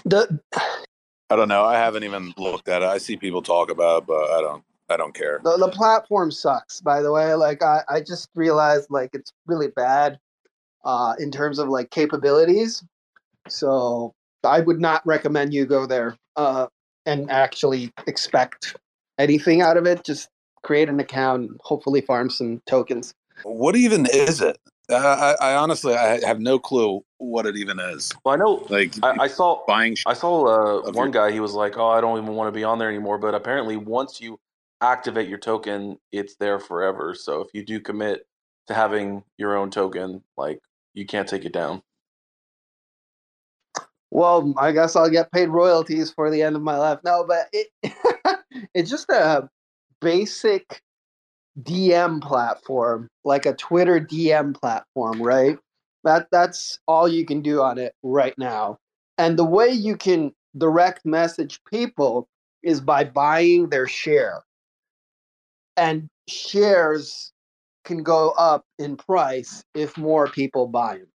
The 0.05 0.39
I 1.29 1.35
don't 1.35 1.49
know. 1.49 1.65
I 1.65 1.75
haven't 1.75 2.03
even 2.03 2.33
looked 2.37 2.69
at 2.69 2.81
it. 2.81 2.87
I 2.87 2.97
see 2.97 3.17
people 3.17 3.41
talk 3.41 3.69
about, 3.69 4.03
it, 4.03 4.07
but 4.07 4.29
I 4.31 4.41
don't. 4.41 4.63
I 4.89 4.95
don't 4.95 5.13
care. 5.13 5.41
The, 5.43 5.57
the 5.57 5.67
platform 5.67 6.31
sucks. 6.31 6.79
By 6.79 7.01
the 7.01 7.11
way, 7.11 7.33
like 7.33 7.61
I, 7.61 7.81
I 7.89 7.99
just 7.99 8.29
realized 8.35 8.87
like 8.89 9.09
it's 9.11 9.33
really 9.45 9.67
bad 9.67 10.17
uh, 10.85 11.15
in 11.19 11.29
terms 11.29 11.59
of 11.59 11.67
like 11.67 11.91
capabilities. 11.91 12.81
So 13.49 14.13
I 14.47 14.61
would 14.61 14.79
not 14.79 15.05
recommend 15.05 15.53
you 15.53 15.65
go 15.65 15.85
there 15.85 16.17
uh, 16.35 16.67
and 17.05 17.29
actually 17.29 17.91
expect 18.07 18.75
anything 19.17 19.61
out 19.61 19.77
of 19.77 19.85
it. 19.85 20.03
Just 20.03 20.29
create 20.63 20.89
an 20.89 20.99
account 20.99 21.49
and 21.49 21.59
hopefully 21.61 22.01
farm 22.01 22.29
some 22.29 22.61
tokens. 22.65 23.13
What 23.43 23.75
even 23.75 24.07
is 24.11 24.41
it? 24.41 24.57
I, 24.89 25.35
I, 25.41 25.55
honestly 25.55 25.93
I 25.95 26.25
have 26.25 26.39
no 26.39 26.59
clue 26.59 27.03
what 27.17 27.45
it 27.45 27.57
even 27.57 27.77
is. 27.79 28.13
Well, 28.23 28.35
I 28.35 28.37
know. 28.37 28.65
Like 28.69 28.93
I, 29.03 29.23
I 29.23 29.27
saw 29.27 29.63
buying. 29.67 29.97
I 30.05 30.13
saw 30.13 30.85
uh, 30.85 30.91
one 30.91 31.11
guy. 31.11 31.31
He 31.31 31.41
was 31.41 31.53
like, 31.53 31.77
"Oh, 31.77 31.89
I 31.89 31.99
don't 31.99 32.21
even 32.21 32.35
want 32.35 32.47
to 32.47 32.57
be 32.57 32.63
on 32.63 32.79
there 32.79 32.87
anymore." 32.87 33.17
But 33.17 33.35
apparently, 33.35 33.75
once 33.75 34.21
you 34.21 34.39
activate 34.79 35.27
your 35.27 35.39
token, 35.39 35.97
it's 36.11 36.35
there 36.35 36.59
forever. 36.59 37.13
So 37.15 37.41
if 37.41 37.49
you 37.53 37.65
do 37.65 37.81
commit 37.81 38.27
to 38.67 38.73
having 38.73 39.23
your 39.37 39.57
own 39.57 39.71
token, 39.71 40.23
like 40.37 40.61
you 40.93 41.05
can't 41.05 41.27
take 41.27 41.43
it 41.43 41.53
down. 41.53 41.81
Well, 44.11 44.53
I 44.57 44.71
guess 44.71 44.95
I'll 44.95 45.09
get 45.09 45.31
paid 45.31 45.49
royalties 45.49 46.11
for 46.11 46.29
the 46.31 46.41
end 46.41 46.55
of 46.55 46.61
my 46.61 46.77
life. 46.77 46.99
No, 47.03 47.25
but 47.27 47.47
it 47.51 47.67
it's 48.73 48.89
just 48.89 49.09
a 49.09 49.49
basic 50.01 50.81
DM 51.61 52.21
platform, 52.21 53.09
like 53.25 53.45
a 53.45 53.53
Twitter 53.53 53.99
DM 53.99 54.55
platform, 54.55 55.21
right? 55.21 55.57
That 56.03 56.27
that's 56.31 56.79
all 56.87 57.07
you 57.07 57.25
can 57.25 57.41
do 57.41 57.61
on 57.61 57.77
it 57.77 57.93
right 58.03 58.37
now. 58.37 58.77
And 59.17 59.37
the 59.37 59.45
way 59.45 59.69
you 59.69 59.97
can 59.97 60.31
direct 60.57 61.05
message 61.05 61.59
people 61.69 62.27
is 62.63 62.79
by 62.81 63.03
buying 63.03 63.69
their 63.69 63.87
share. 63.87 64.43
And 65.75 66.07
shares 66.27 67.31
can 67.83 68.03
go 68.03 68.31
up 68.31 68.65
in 68.79 68.97
price 68.97 69.63
if 69.73 69.97
more 69.97 70.27
people 70.27 70.67
buy 70.67 70.97
them. 70.97 71.07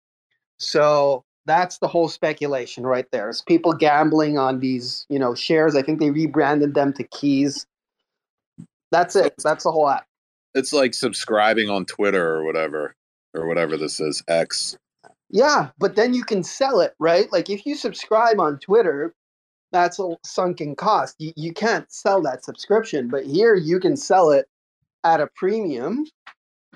So 0.59 1.25
that's 1.47 1.79
the 1.79 1.89
whole 1.89 2.09
speculation 2.09 2.87
right 2.87 3.07
there. 3.11 3.29
It's 3.29 3.43
people 3.43 3.73
gambling 3.73 4.39
on 4.39 4.61
these, 4.61 5.07
you 5.09 5.19
know, 5.19 5.35
shares. 5.35 5.75
I 5.75 5.83
think 5.83 6.01
they 6.01 6.11
rebranded 6.11 6.75
them 6.75 6.93
to 6.95 7.05
keys. 7.05 7.67
That's 8.91 9.17
it. 9.17 9.35
That's 9.43 9.65
the 9.65 9.73
whole 9.73 9.89
app. 9.89 10.07
It's 10.55 10.73
like 10.73 10.95
subscribing 10.95 11.71
on 11.71 11.87
Twitter 11.87 12.35
or 12.35 12.45
whatever, 12.45 12.95
or 13.35 13.47
whatever 13.47 13.77
this 13.77 14.01
is, 14.01 14.23
X. 14.29 14.77
Yeah, 15.31 15.71
but 15.79 15.97
then 15.97 16.13
you 16.13 16.25
can 16.25 16.45
sell 16.45 16.81
it, 16.81 16.95
right? 16.99 17.33
Like 17.33 17.49
if 17.49 17.65
you 17.65 17.75
subscribe 17.75 18.39
on 18.39 18.59
Twitter, 18.59 19.15
that's 19.73 19.99
a 19.99 20.17
sunken 20.23 20.77
cost. 20.77 21.17
You, 21.19 21.33
you 21.37 21.55
can't 21.55 21.91
sell 21.91 22.21
that 22.23 22.45
subscription, 22.45 23.09
but 23.09 23.25
here 23.25 23.55
you 23.55 23.81
can 23.81 23.97
sell 23.97 24.31
it 24.31 24.47
at 25.05 25.21
a 25.21 25.29
premium 25.35 26.07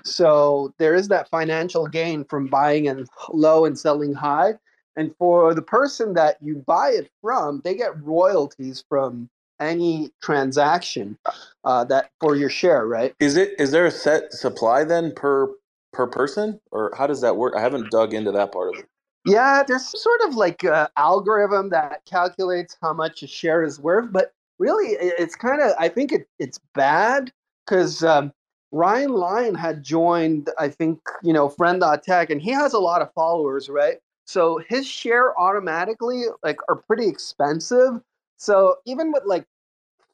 so 0.03 0.73
there 0.77 0.95
is 0.95 1.07
that 1.09 1.29
financial 1.29 1.87
gain 1.87 2.23
from 2.25 2.47
buying 2.47 2.87
and 2.87 3.07
low 3.31 3.65
and 3.65 3.77
selling 3.77 4.13
high. 4.13 4.53
And 4.95 5.13
for 5.17 5.53
the 5.53 5.61
person 5.61 6.13
that 6.15 6.37
you 6.41 6.63
buy 6.65 6.89
it 6.89 7.11
from, 7.21 7.61
they 7.63 7.75
get 7.75 8.01
royalties 8.01 8.83
from 8.89 9.29
any 9.59 10.11
transaction 10.21 11.17
uh, 11.63 11.83
that 11.85 12.09
for 12.19 12.35
your 12.35 12.49
share, 12.49 12.87
right? 12.87 13.13
Is 13.19 13.37
it 13.37 13.53
is 13.59 13.71
there 13.71 13.85
a 13.85 13.91
set 13.91 14.33
supply 14.33 14.83
then 14.83 15.13
per 15.15 15.49
per 15.93 16.07
person, 16.07 16.59
or 16.71 16.91
how 16.97 17.07
does 17.07 17.21
that 17.21 17.37
work? 17.37 17.53
I 17.55 17.61
haven't 17.61 17.91
dug 17.91 18.13
into 18.13 18.31
that 18.31 18.51
part 18.51 18.73
of 18.73 18.79
it. 18.79 18.87
Yeah, 19.25 19.63
there's 19.67 19.87
some 19.87 19.99
sort 19.99 20.21
of 20.27 20.35
like 20.35 20.63
uh, 20.63 20.87
algorithm 20.95 21.69
that 21.69 22.05
calculates 22.05 22.77
how 22.81 22.93
much 22.93 23.23
a 23.23 23.27
share 23.27 23.63
is 23.63 23.79
worth, 23.79 24.11
but 24.11 24.33
really, 24.57 24.95
it's 24.99 25.35
kind 25.35 25.61
of 25.61 25.73
I 25.77 25.89
think 25.89 26.11
it, 26.11 26.27
it's 26.39 26.59
bad 26.73 27.31
because 27.65 28.03
um, 28.03 28.31
Ryan 28.77 29.11
Lyon 29.13 29.55
had 29.55 29.81
joined, 29.81 30.51
I 30.59 30.69
think, 30.69 30.99
you 31.23 31.33
know, 31.33 31.49
Friend.tech, 31.49 32.29
and 32.29 32.39
he 32.39 32.51
has 32.51 32.73
a 32.73 32.79
lot 32.79 33.01
of 33.01 33.11
followers, 33.13 33.69
right? 33.69 33.97
So 34.25 34.61
his 34.69 34.85
share 34.85 35.39
automatically 35.39 36.25
like 36.43 36.59
are 36.69 36.75
pretty 36.75 37.07
expensive. 37.07 37.99
So 38.37 38.75
even 38.85 39.11
with 39.11 39.23
like 39.25 39.45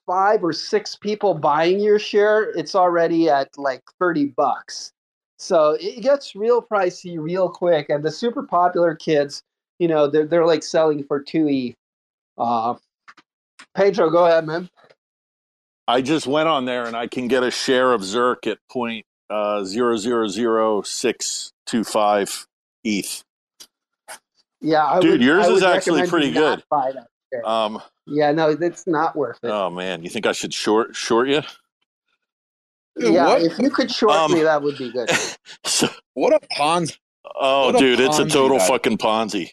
five 0.05 0.45
or 0.45 0.53
six 0.53 0.95
people 0.95 1.33
buying 1.33 1.79
your 1.79 1.99
share, 1.99 2.51
it's 2.51 2.73
already 2.73 3.29
at 3.29 3.49
like 3.57 3.81
30 3.99 4.27
bucks. 4.37 4.93
So 5.37 5.71
it 5.81 6.01
gets 6.01 6.33
real 6.33 6.61
pricey 6.61 7.17
real 7.19 7.49
quick. 7.49 7.89
And 7.89 8.03
the 8.03 8.11
super 8.11 8.43
popular 8.43 8.95
kids, 8.95 9.43
you 9.77 9.89
know, 9.89 10.07
they're, 10.07 10.25
they're 10.25 10.45
like 10.45 10.63
selling 10.63 11.03
for 11.03 11.21
2E. 11.21 11.73
Uh, 12.37 12.75
Pedro, 13.75 14.09
go 14.09 14.25
ahead, 14.25 14.47
man. 14.47 14.69
I 15.87 16.01
just 16.01 16.27
went 16.27 16.47
on 16.47 16.65
there 16.65 16.85
and 16.85 16.95
I 16.95 17.07
can 17.07 17.27
get 17.27 17.43
a 17.43 17.51
share 17.51 17.91
of 17.93 18.01
Zerk 18.01 18.47
at 18.47 18.59
point 18.71 19.05
uh, 19.29 19.63
zero 19.63 19.97
zero 19.97 20.27
zero 20.27 20.81
six 20.81 21.51
two 21.65 21.83
five 21.83 22.47
ETH. 22.83 23.23
Yeah, 24.61 24.85
I 24.85 24.99
dude, 25.01 25.11
would, 25.11 25.21
yours 25.21 25.45
I 25.47 25.51
is 25.51 25.63
actually 25.63 26.07
pretty 26.07 26.31
good. 26.31 26.63
Um, 27.43 27.81
yeah, 28.05 28.31
no, 28.31 28.49
it's 28.49 28.87
not 28.87 29.15
worth 29.15 29.39
it. 29.43 29.49
oh 29.49 29.69
man, 29.69 30.03
you 30.03 30.09
think 30.09 30.25
I 30.25 30.31
should 30.31 30.53
short 30.53 30.95
short 30.95 31.27
you? 31.27 31.41
yeah, 32.97 33.27
what? 33.27 33.41
if 33.41 33.57
you 33.59 33.69
could 33.69 33.91
short 33.91 34.13
Um, 34.13 34.33
me, 34.33 34.43
that 34.43 34.61
would 34.61 34.77
be 34.77 34.91
good. 34.91 35.09
So, 35.65 35.89
What 36.13 36.33
a 36.33 36.39
Ponzi. 36.55 36.97
oh, 37.35 37.67
What 37.67 37.75
a 37.75 37.77
dude, 37.79 37.99
it's 37.99 38.19
a 38.19 38.25
total 38.27 38.59
guy. 38.59 38.67
fucking 38.67 38.97
Ponzi. 38.99 39.49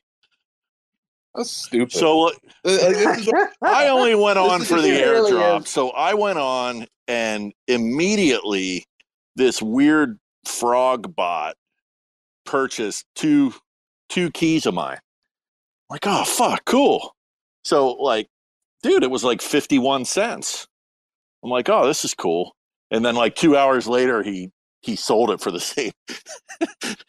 That's 1.34 1.50
stupid. 1.50 1.92
So 1.92 2.28
uh, 2.28 2.32
this 2.64 3.18
is 3.20 3.26
what- 3.32 3.50
I 3.62 3.88
only 3.88 4.14
went 4.14 4.38
on 4.38 4.62
for 4.62 4.80
the 4.80 4.88
it 4.88 5.04
really 5.06 5.32
airdrop. 5.32 5.62
is. 5.64 5.68
So 5.70 5.90
I 5.90 6.14
went 6.14 6.38
on 6.38 6.86
and 7.08 7.52
immediately 7.68 8.84
this 9.36 9.60
weird 9.62 10.18
frog 10.44 11.14
bot 11.14 11.54
purchased 12.44 13.04
two 13.14 13.54
two 14.08 14.30
keys 14.32 14.66
of 14.66 14.74
mine. 14.74 14.98
like, 15.88 16.06
oh 16.06 16.24
fuck, 16.24 16.64
cool. 16.64 17.14
So 17.64 17.92
like, 17.92 18.26
dude, 18.82 19.02
it 19.04 19.10
was 19.10 19.22
like 19.22 19.40
51 19.42 20.04
cents. 20.06 20.66
I'm 21.44 21.50
like, 21.50 21.68
oh, 21.68 21.86
this 21.86 22.04
is 22.04 22.14
cool. 22.14 22.54
And 22.90 23.04
then 23.04 23.14
like 23.14 23.36
two 23.36 23.56
hours 23.56 23.86
later 23.86 24.22
he 24.22 24.50
he 24.82 24.96
sold 24.96 25.30
it 25.30 25.40
for 25.40 25.50
the 25.50 25.60
same 25.60 25.92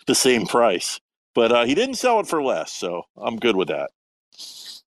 the 0.07 0.15
same 0.15 0.45
price. 0.45 0.99
But 1.34 1.52
uh, 1.52 1.65
he 1.65 1.73
didn't 1.73 1.95
sell 1.95 2.19
it 2.19 2.27
for 2.27 2.43
less, 2.43 2.72
so 2.73 3.03
I'm 3.18 3.38
good 3.38 3.56
with 3.56 3.69
that. 3.69 3.89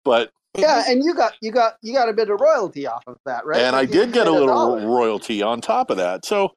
But 0.08 0.32
yeah, 0.56 0.84
and 0.88 1.04
you 1.04 1.14
got 1.14 1.34
you 1.40 1.52
got 1.52 1.76
you 1.82 1.94
got 1.94 2.08
a 2.08 2.14
bit 2.14 2.30
of 2.30 2.40
royalty 2.40 2.86
off 2.86 3.04
of 3.06 3.18
that, 3.26 3.46
right? 3.46 3.60
and 3.62 3.76
I 3.76 3.80
Like, 3.80 3.90
you 3.90 3.94
did 3.94 4.12
get 4.12 4.26
a 4.26 4.32
little 4.32 4.46
dollar. 4.48 4.86
royalty 4.88 5.42
on 5.42 5.60
top 5.60 5.90
of 5.90 5.98
that. 5.98 6.24
So, 6.24 6.54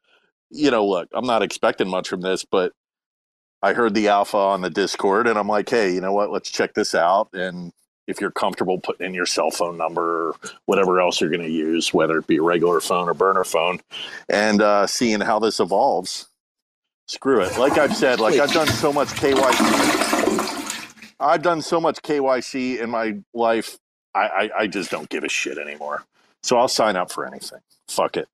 you 0.49 0.71
know, 0.71 0.85
look, 0.87 1.09
I'm 1.13 1.27
not 1.27 1.43
expecting 1.43 1.89
much 1.89 2.09
from 2.09 2.21
this, 2.21 2.45
but 2.45 2.73
I 3.61 3.73
heard 3.73 3.93
the 3.93 4.07
alpha 4.09 4.37
on 4.37 4.61
the 4.61 4.69
Discord, 4.69 5.27
and 5.27 5.37
I'm 5.37 5.47
like, 5.49 5.69
hey, 5.69 5.93
you 5.93 6.01
know 6.01 6.13
what? 6.13 6.31
Let's 6.31 6.49
check 6.51 6.73
this 6.73 6.95
out. 6.95 7.29
And 7.33 7.73
if 8.07 8.21
you're 8.21 8.31
comfortable 8.31 8.79
putting 8.79 9.07
in 9.07 9.13
your 9.13 9.27
cell 9.27 9.51
phone 9.51 9.77
number 9.77 10.29
or 10.29 10.35
whatever 10.65 10.99
else 11.01 11.21
you're 11.21 11.29
going 11.29 11.43
to 11.43 11.49
use, 11.51 11.93
whether 11.93 12.17
it 12.19 12.27
be 12.27 12.37
a 12.37 12.41
regular 12.43 12.81
phone 12.81 13.09
or 13.09 13.13
burner 13.13 13.43
phone, 13.43 13.79
and 14.29 14.61
uh, 14.61 14.87
seeing 14.87 15.21
how 15.21 15.39
this 15.39 15.59
evolves, 15.59 16.27
screw 17.07 17.41
it. 17.41 17.57
Like 17.57 17.77
I've 17.77 17.95
said, 17.95 18.19
like 18.19 18.39
I've 18.39 18.53
done 18.53 18.67
so 18.67 18.93
much 18.93 19.09
KYC. 19.09 20.00
I've 21.21 21.41
done 21.43 21.61
so 21.61 21.79
much 21.79 22.01
KYC 22.01 22.79
in 22.81 22.89
my 22.89 23.17
life. 23.33 23.77
I, 24.13 24.19
I, 24.19 24.49
I 24.61 24.67
just 24.67 24.91
don't 24.91 25.07
give 25.09 25.23
a 25.23 25.29
shit 25.29 25.57
anymore. 25.57 26.03
So 26.43 26.57
I'll 26.57 26.67
sign 26.67 26.95
up 26.95 27.11
for 27.11 27.25
anything. 27.25 27.59
Fuck 27.87 28.17
it. 28.17 28.27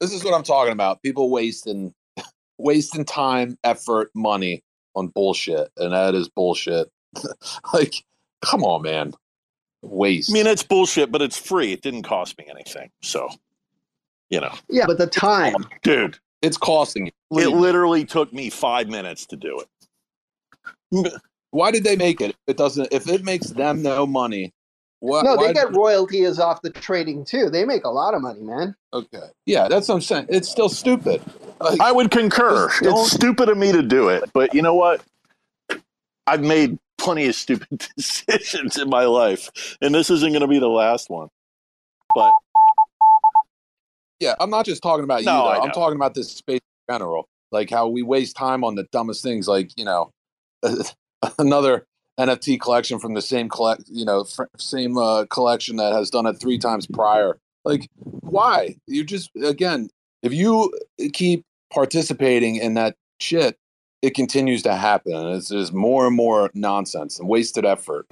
this 0.00 0.12
is 0.12 0.22
what 0.24 0.34
I'm 0.34 0.42
talking 0.42 0.72
about. 0.72 1.02
People 1.02 1.30
wasting 1.30 1.92
wasting 2.58 3.04
time, 3.04 3.56
effort, 3.64 4.10
money 4.14 4.62
on 4.94 5.08
bullshit, 5.08 5.70
and 5.78 5.92
that 5.92 6.14
is 6.14 6.28
bullshit. 6.28 6.88
like, 7.72 7.94
come 8.42 8.62
on, 8.62 8.82
man, 8.82 9.12
waste. 9.82 10.30
I 10.30 10.34
mean, 10.34 10.46
it's 10.46 10.62
bullshit, 10.62 11.10
but 11.10 11.22
it's 11.22 11.38
free. 11.38 11.72
It 11.72 11.82
didn't 11.82 12.02
cost 12.02 12.36
me 12.38 12.46
anything. 12.48 12.90
So, 13.02 13.28
you 14.30 14.40
know, 14.40 14.52
Yeah, 14.68 14.86
but 14.86 14.98
the 14.98 15.06
time. 15.06 15.54
dude, 15.82 16.18
it's 16.42 16.56
costing 16.56 17.06
you. 17.06 17.12
it 17.40 17.48
literally 17.48 18.04
took 18.04 18.32
me 18.32 18.50
five 18.50 18.88
minutes 18.88 19.26
to 19.26 19.36
do 19.36 19.58
it. 19.60 19.66
Why 21.50 21.70
did 21.70 21.84
they 21.84 21.96
make 21.96 22.20
it? 22.20 22.34
It 22.46 22.56
doesn't. 22.56 22.88
If 22.90 23.08
it 23.08 23.22
makes 23.24 23.48
them 23.48 23.82
no 23.82 24.06
money, 24.06 24.52
what? 25.04 25.24
No, 25.24 25.36
why 25.36 25.48
they 25.48 25.52
get 25.52 25.72
royalties 25.72 26.40
off 26.40 26.62
the 26.62 26.70
trading 26.70 27.24
too. 27.24 27.50
They 27.50 27.64
make 27.64 27.84
a 27.84 27.90
lot 27.90 28.14
of 28.14 28.22
money, 28.22 28.40
man. 28.40 28.74
Okay. 28.92 29.28
Yeah, 29.46 29.68
that's 29.68 29.86
what 29.88 29.96
I'm 29.96 30.00
saying. 30.00 30.26
It's 30.30 30.48
still 30.48 30.68
stupid. 30.68 31.22
Like, 31.60 31.78
I 31.80 31.92
would 31.92 32.10
concur. 32.10 32.70
It's 32.80 33.12
stupid 33.12 33.48
of 33.48 33.58
me 33.58 33.70
to 33.70 33.82
do 33.82 34.08
it, 34.08 34.24
but 34.32 34.54
you 34.54 34.62
know 34.62 34.74
what? 34.74 35.02
I've 36.26 36.42
made 36.42 36.78
plenty 36.96 37.26
of 37.28 37.34
stupid 37.34 37.86
decisions 37.96 38.78
in 38.78 38.88
my 38.88 39.04
life, 39.04 39.76
and 39.82 39.94
this 39.94 40.08
isn't 40.10 40.30
going 40.30 40.40
to 40.40 40.48
be 40.48 40.58
the 40.58 40.68
last 40.68 41.10
one. 41.10 41.28
But 42.14 42.32
yeah, 44.20 44.34
I'm 44.40 44.50
not 44.50 44.64
just 44.64 44.82
talking 44.82 45.04
about 45.04 45.20
you. 45.20 45.26
No, 45.26 45.44
though. 45.44 45.48
I 45.48 45.64
I'm 45.64 45.70
talking 45.70 45.96
about 45.96 46.14
this 46.14 46.32
space 46.32 46.60
in 46.88 46.94
general. 46.94 47.28
Like 47.52 47.68
how 47.68 47.88
we 47.88 48.02
waste 48.02 48.36
time 48.36 48.64
on 48.64 48.74
the 48.74 48.84
dumbest 48.84 49.22
things. 49.22 49.46
Like 49.46 49.70
you 49.76 49.84
know, 49.84 50.12
another 51.38 51.86
NFT 52.18 52.60
collection 52.60 52.98
from 52.98 53.14
the 53.14 53.22
same 53.22 53.48
collect, 53.48 53.84
you 53.88 54.04
know, 54.04 54.26
same 54.58 54.98
uh, 54.98 55.24
collection 55.26 55.76
that 55.76 55.92
has 55.92 56.10
done 56.10 56.26
it 56.26 56.34
three 56.34 56.58
times 56.58 56.86
prior. 56.86 57.38
Like, 57.64 57.88
why? 57.96 58.76
You 58.86 59.04
just 59.04 59.30
again, 59.42 59.88
if 60.22 60.32
you 60.32 60.72
keep 61.12 61.44
participating 61.72 62.56
in 62.56 62.74
that 62.74 62.96
shit, 63.20 63.56
it 64.02 64.14
continues 64.14 64.62
to 64.62 64.74
happen. 64.74 65.14
And 65.14 65.34
it's 65.36 65.48
just 65.48 65.72
more 65.72 66.06
and 66.06 66.14
more 66.14 66.50
nonsense 66.54 67.18
and 67.18 67.28
wasted 67.28 67.64
effort. 67.64 68.06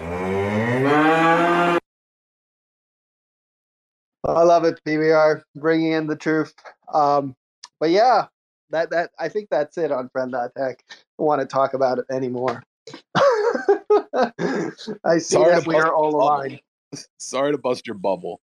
I 4.24 4.42
love 4.44 4.64
it, 4.64 4.80
PBR, 4.86 5.42
bringing 5.56 5.92
in 5.92 6.06
the 6.06 6.16
truth. 6.16 6.54
Um, 6.92 7.34
but 7.80 7.90
yeah, 7.90 8.26
that 8.70 8.90
that 8.90 9.10
I 9.18 9.28
think 9.28 9.48
that's 9.50 9.76
it 9.78 9.92
on 9.92 10.08
Friend 10.08 10.34
Tech. 10.56 10.82
Want 11.22 11.40
to 11.40 11.46
talk 11.46 11.72
about 11.72 12.00
it 12.00 12.06
anymore. 12.10 12.64
I 13.14 14.72
see 15.18 15.20
Sorry 15.20 15.54
that 15.54 15.68
we 15.68 15.76
are 15.76 15.94
all 15.94 16.16
aligned. 16.16 16.60
Sorry 17.18 17.52
to 17.52 17.58
bust 17.58 17.86
your 17.86 17.94
bubble. 17.94 18.40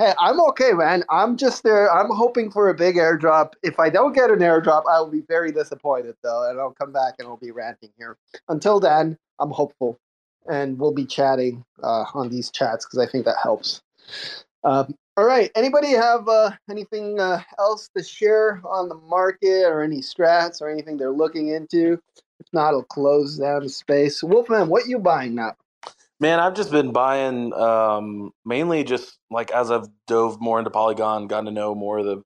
Hey, 0.00 0.12
I'm 0.18 0.40
okay, 0.48 0.72
man. 0.72 1.04
I'm 1.08 1.36
just 1.36 1.62
there. 1.62 1.88
I'm 1.88 2.10
hoping 2.10 2.50
for 2.50 2.68
a 2.68 2.74
big 2.74 2.96
airdrop. 2.96 3.52
If 3.62 3.78
I 3.78 3.90
don't 3.90 4.12
get 4.12 4.30
an 4.30 4.40
airdrop, 4.40 4.82
I 4.90 4.98
will 4.98 5.10
be 5.10 5.22
very 5.28 5.52
disappointed, 5.52 6.16
though, 6.24 6.50
and 6.50 6.58
I'll 6.58 6.72
come 6.72 6.90
back 6.90 7.14
and 7.20 7.28
I'll 7.28 7.36
be 7.36 7.52
ranting 7.52 7.90
here. 7.96 8.16
Until 8.48 8.80
then, 8.80 9.16
I'm 9.38 9.52
hopeful, 9.52 10.00
and 10.50 10.80
we'll 10.80 10.94
be 10.94 11.06
chatting 11.06 11.64
uh, 11.80 12.06
on 12.12 12.28
these 12.28 12.50
chats 12.50 12.84
because 12.84 12.98
I 12.98 13.08
think 13.08 13.24
that 13.26 13.36
helps. 13.40 13.82
Um, 14.64 14.96
all 15.16 15.24
right. 15.24 15.50
Anybody 15.54 15.88
have 15.88 16.28
uh, 16.28 16.52
anything 16.70 17.20
uh, 17.20 17.42
else 17.58 17.90
to 17.96 18.02
share 18.02 18.60
on 18.64 18.88
the 18.88 18.94
market 18.94 19.64
or 19.66 19.82
any 19.82 20.00
strats 20.00 20.62
or 20.62 20.70
anything 20.70 20.96
they're 20.96 21.12
looking 21.12 21.48
into? 21.48 22.00
If 22.38 22.46
not, 22.52 22.74
I'll 22.74 22.82
close 22.82 23.38
down 23.38 23.62
the 23.62 23.68
space. 23.68 24.22
Wolfman, 24.22 24.68
what 24.68 24.86
you 24.86 24.98
buying 24.98 25.34
now? 25.34 25.54
Man, 26.20 26.38
I've 26.38 26.54
just 26.54 26.70
been 26.70 26.92
buying 26.92 27.52
um, 27.54 28.32
mainly 28.44 28.84
just 28.84 29.18
like 29.30 29.50
as 29.50 29.70
I've 29.70 29.88
dove 30.06 30.40
more 30.40 30.58
into 30.58 30.70
Polygon, 30.70 31.26
gotten 31.26 31.46
to 31.46 31.50
know 31.50 31.74
more 31.74 31.98
of 31.98 32.04
the, 32.04 32.22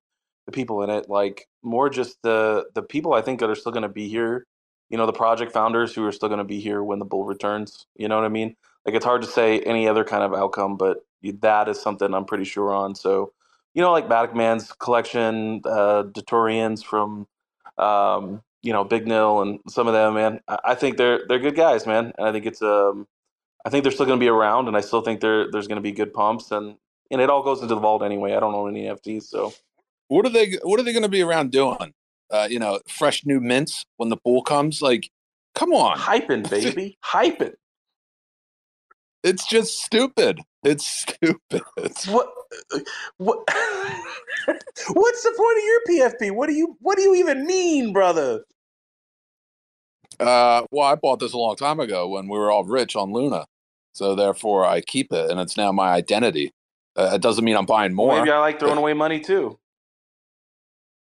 the 0.47 0.53
people 0.53 0.83
in 0.83 0.91
it, 0.91 1.09
like 1.09 1.47
more 1.63 1.89
just 1.89 2.19
the 2.23 2.67
the 2.75 2.83
people 2.83 3.15
I 3.15 3.23
think 3.23 3.41
that 3.41 3.51
are 3.51 3.55
still 3.55 3.73
going 3.73 3.83
to 3.83 3.89
be 3.89 4.09
here. 4.09 4.47
You 4.91 4.99
know, 4.99 5.07
the 5.07 5.13
project 5.13 5.53
founders 5.53 5.95
who 5.95 6.05
are 6.07 6.13
still 6.13 6.29
going 6.29 6.39
to 6.39 6.45
be 6.45 6.61
here 6.61 6.83
when 6.83 6.99
the 6.99 7.05
bull 7.05 7.25
returns. 7.25 7.87
You 7.97 8.09
know 8.09 8.17
what 8.17 8.25
I 8.25 8.29
mean? 8.29 8.57
Like 8.85 8.95
it's 8.95 9.05
hard 9.05 9.23
to 9.23 9.29
say 9.29 9.61
any 9.61 9.89
other 9.89 10.05
kind 10.05 10.23
of 10.25 10.35
outcome, 10.35 10.77
but 10.77 10.99
that 11.33 11.69
is 11.69 11.81
something 11.81 12.15
I'm 12.15 12.25
pretty 12.25 12.45
sure 12.45 12.75
on. 12.75 12.95
So, 12.95 13.33
you 13.75 13.83
know, 13.83 13.93
like 13.93 14.09
Man's 14.35 14.73
collection, 14.73 15.63
uh, 15.65 16.05
Datorians 16.05 16.85
from, 16.85 17.27
um, 17.79 18.43
you 18.63 18.73
know, 18.73 18.85
Big 18.85 19.07
Nil 19.07 19.43
and 19.43 19.61
some 19.69 19.89
of 19.89 19.95
them, 19.95 20.15
man. 20.15 20.41
I, 20.49 20.59
I 20.67 20.75
think 20.75 20.97
they're 20.99 21.21
they're 21.29 21.39
good 21.41 21.57
guys, 21.57 21.87
man, 21.87 22.13
and 22.19 22.29
I 22.29 22.33
think 22.33 22.47
it's 22.47 22.63
um 22.63 23.07
I 23.67 23.71
think 23.71 23.85
they're 23.85 23.93
still 23.93 24.07
going 24.07 24.19
to 24.21 24.25
be 24.25 24.29
around, 24.31 24.69
and 24.69 24.77
I 24.77 24.83
still 24.83 25.03
think 25.03 25.21
there 25.21 25.51
there's 25.51 25.69
going 25.69 25.77
to 25.77 25.83
be 25.83 25.93
good 25.93 26.15
pumps, 26.15 26.51
and 26.53 26.77
and 27.11 27.21
it 27.21 27.31
all 27.31 27.43
goes 27.43 27.63
into 27.63 27.75
the 27.75 27.81
vault 27.81 28.03
anyway. 28.03 28.35
I 28.35 28.41
don't 28.41 28.55
own 28.55 28.71
any 28.77 28.87
NFTs, 28.87 29.25
so 29.25 29.53
What 30.09 30.27
are 30.27 30.31
they? 30.31 30.59
What 30.63 30.81
are 30.81 30.85
they 30.85 30.93
going 30.93 31.05
to 31.05 31.11
be 31.11 31.23
around 31.23 31.53
doing? 31.53 31.95
Uh, 32.31 32.49
you 32.51 32.59
know, 32.61 32.81
fresh 32.89 33.27
new 33.27 33.41
mints 33.41 33.87
when 33.99 34.11
the 34.11 34.17
bull 34.25 34.43
comes. 34.43 34.83
Like, 34.83 35.11
come 35.55 35.73
on, 35.73 35.99
hyping, 35.99 36.49
baby, 36.51 36.99
hyping. 37.05 37.55
It's 39.25 39.47
just 39.47 39.83
stupid. 39.83 40.41
It's 40.63 40.87
stupid. 40.87 41.63
What 42.07 42.29
what 43.17 43.39
What's 44.47 45.23
the 45.23 45.35
point 45.37 45.59
of 45.59 45.65
your 45.65 46.11
PFP? 46.11 46.37
What 46.37 46.49
do 46.49 46.55
you 46.55 46.77
What 46.81 46.97
do 46.97 47.03
you 47.03 47.15
even 47.17 47.47
mean, 47.47 47.93
brother? 47.93 48.45
Uh, 50.21 50.63
well, 50.71 50.87
I 50.87 50.95
bought 50.95 51.19
this 51.19 51.33
a 51.33 51.39
long 51.39 51.57
time 51.57 51.81
ago 51.81 52.09
when 52.09 52.29
we 52.29 52.39
were 52.39 52.51
all 52.51 52.65
rich 52.65 52.95
on 52.95 53.13
Luna, 53.13 53.47
so 53.95 54.15
therefore 54.15 54.65
I 54.65 54.81
keep 54.81 55.13
it, 55.13 55.31
and 55.31 55.41
it's 55.41 55.57
now 55.57 55.73
my 55.73 55.91
identity. 55.91 56.53
Uh, 56.95 57.11
it 57.15 57.21
doesn't 57.23 57.45
mean 57.45 57.57
I'm 57.57 57.67
buying 57.67 57.95
more. 57.95 58.17
Maybe 58.19 58.31
I 58.31 58.39
like 58.39 58.61
throwing 58.61 58.79
away 58.79 58.93
money 58.93 59.19
too. 59.19 59.59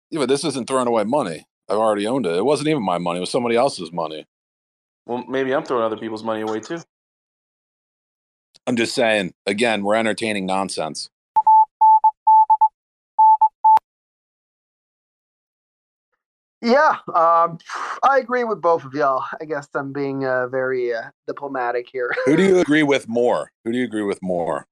Yeah, 0.10 0.20
but 0.20 0.30
this 0.30 0.44
isn't 0.44 0.68
throwing 0.68 0.88
away 0.88 1.06
money. 1.06 1.46
I've 1.70 1.78
already 1.78 2.08
owned 2.08 2.26
it. 2.26 2.36
It 2.36 2.44
wasn't 2.46 2.70
even 2.70 2.84
my 2.84 2.98
money. 2.98 3.18
It 3.18 3.22
was 3.22 3.32
somebody 3.32 3.56
else's 3.56 3.92
money. 3.92 4.26
Well, 5.06 5.24
maybe 5.28 5.54
I'm 5.54 5.64
throwing 5.64 5.84
other 5.84 5.98
people's 5.98 6.24
money 6.24 6.42
away 6.42 6.60
too. 6.60 6.80
I'm 8.68 8.76
just 8.76 8.94
saying. 8.94 9.34
Again, 9.46 9.82
we're 9.84 9.96
entertaining 9.96 10.46
nonsense. 10.46 11.10
Yeah, 16.62 16.98
um, 17.14 17.60
I 18.04 18.18
agree 18.20 18.44
with 18.44 18.62
both 18.62 18.84
of 18.84 18.94
y'all. 18.94 19.24
I 19.40 19.46
guess 19.46 19.70
I'm 19.74 19.94
being 19.94 20.26
uh, 20.26 20.48
very 20.48 20.94
uh, 20.94 21.04
diplomatic 21.28 21.88
here. 21.90 22.14
Who 22.26 22.36
do 22.36 22.44
you 22.48 22.60
agree 22.60 22.84
with 22.84 23.08
more? 23.08 23.52
Who 23.64 23.72
do 23.72 23.78
you 23.78 23.86
agree 23.86 24.04
with 24.04 24.22
more? 24.22 24.68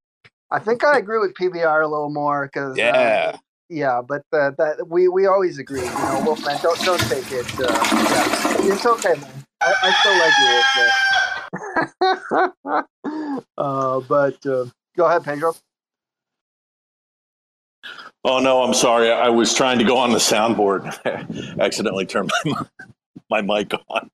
I 0.50 0.58
think 0.58 0.84
I 0.84 0.98
agree 0.98 1.18
with 1.18 1.34
PBR 1.34 1.82
a 1.82 1.86
little 1.86 2.10
more 2.10 2.46
because 2.46 2.76
Yeah. 2.76 3.32
uh, 3.34 3.38
yeah, 3.68 4.00
but 4.06 4.22
uh, 4.32 4.50
that 4.58 4.88
we 4.88 5.08
we 5.08 5.26
always 5.26 5.58
agree. 5.58 5.80
You 5.80 5.86
know, 5.86 6.22
Wolfman, 6.26 6.58
don't 6.62 6.78
don't 6.84 7.00
take 7.00 7.32
it. 7.32 7.46
Uh, 7.58 7.62
yeah. 7.62 8.72
It's 8.74 8.84
okay, 8.84 9.14
man. 9.14 9.44
I, 9.62 9.74
I 9.82 9.92
still 9.92 10.18
like 10.18 10.34
you. 10.38 10.46
Wolfman. 10.52 11.25
uh, 13.58 14.00
but 14.00 14.46
uh, 14.46 14.66
go 14.96 15.06
ahead, 15.06 15.24
Pedro. 15.24 15.54
Oh 18.24 18.40
no, 18.40 18.62
I'm 18.62 18.74
sorry. 18.74 19.10
I 19.12 19.28
was 19.28 19.54
trying 19.54 19.78
to 19.78 19.84
go 19.84 19.96
on 19.96 20.10
the 20.10 20.18
soundboard. 20.18 20.84
Accidentally 21.60 22.06
turned 22.06 22.30
my 22.44 22.66
my 23.30 23.40
mic 23.40 23.72
on. 23.88 24.10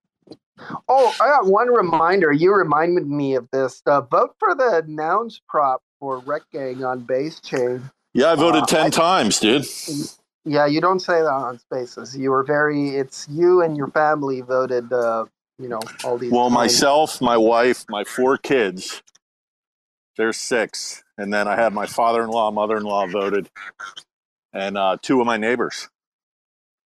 Oh, 0.89 1.15
I 1.21 1.27
got 1.29 1.47
one 1.47 1.69
reminder. 1.69 2.31
You 2.33 2.55
reminded 2.55 3.09
me 3.09 3.35
of 3.35 3.49
this. 3.53 3.83
Uh, 3.87 4.03
vote 4.03 4.35
for 4.39 4.55
the 4.55 4.85
nouns 4.87 5.41
prop 5.49 5.83
for 5.99 6.21
Rekt 6.21 6.51
Gang 6.53 6.85
on 6.85 7.01
Base 7.01 7.41
Chain. 7.41 7.91
Yeah, 8.15 8.33
I 8.33 8.35
voted 8.35 8.65
Uh, 8.65 8.67
ten 8.67 8.87
I- 8.87 8.91
times, 8.91 9.41
dude. 9.41 9.65
Yeah, 10.45 10.67
you 10.67 10.81
don't 10.81 10.99
say 11.01 11.21
that 11.21 11.29
on 11.33 11.59
Spaces. 11.61 12.17
You 12.17 12.31
were 12.33 12.43
very. 12.43 12.91
It's 12.97 13.27
you 13.29 13.63
and 13.63 13.77
your 13.77 13.87
family 13.89 14.41
voted. 14.43 14.93
Uh, 14.93 15.25
you 15.63 15.69
know 15.69 15.81
all 16.05 16.19
these. 16.19 16.33
Well, 16.33 16.51
myself, 16.51 17.21
my 17.21 17.37
wife, 17.37 17.85
my 17.89 18.05
four 18.05 18.37
kids. 18.37 19.03
There's 20.19 20.37
six, 20.37 21.03
and 21.17 21.33
then 21.33 21.49
I 21.49 21.57
had 21.57 21.73
my 21.73 21.87
father-in-law, 21.87 22.51
mother-in-law 22.51 23.07
voted, 23.07 23.49
and 24.53 24.77
uh, 24.77 24.99
two 25.01 25.21
of 25.21 25.27
my 25.27 25.39
neighbors. 25.39 25.89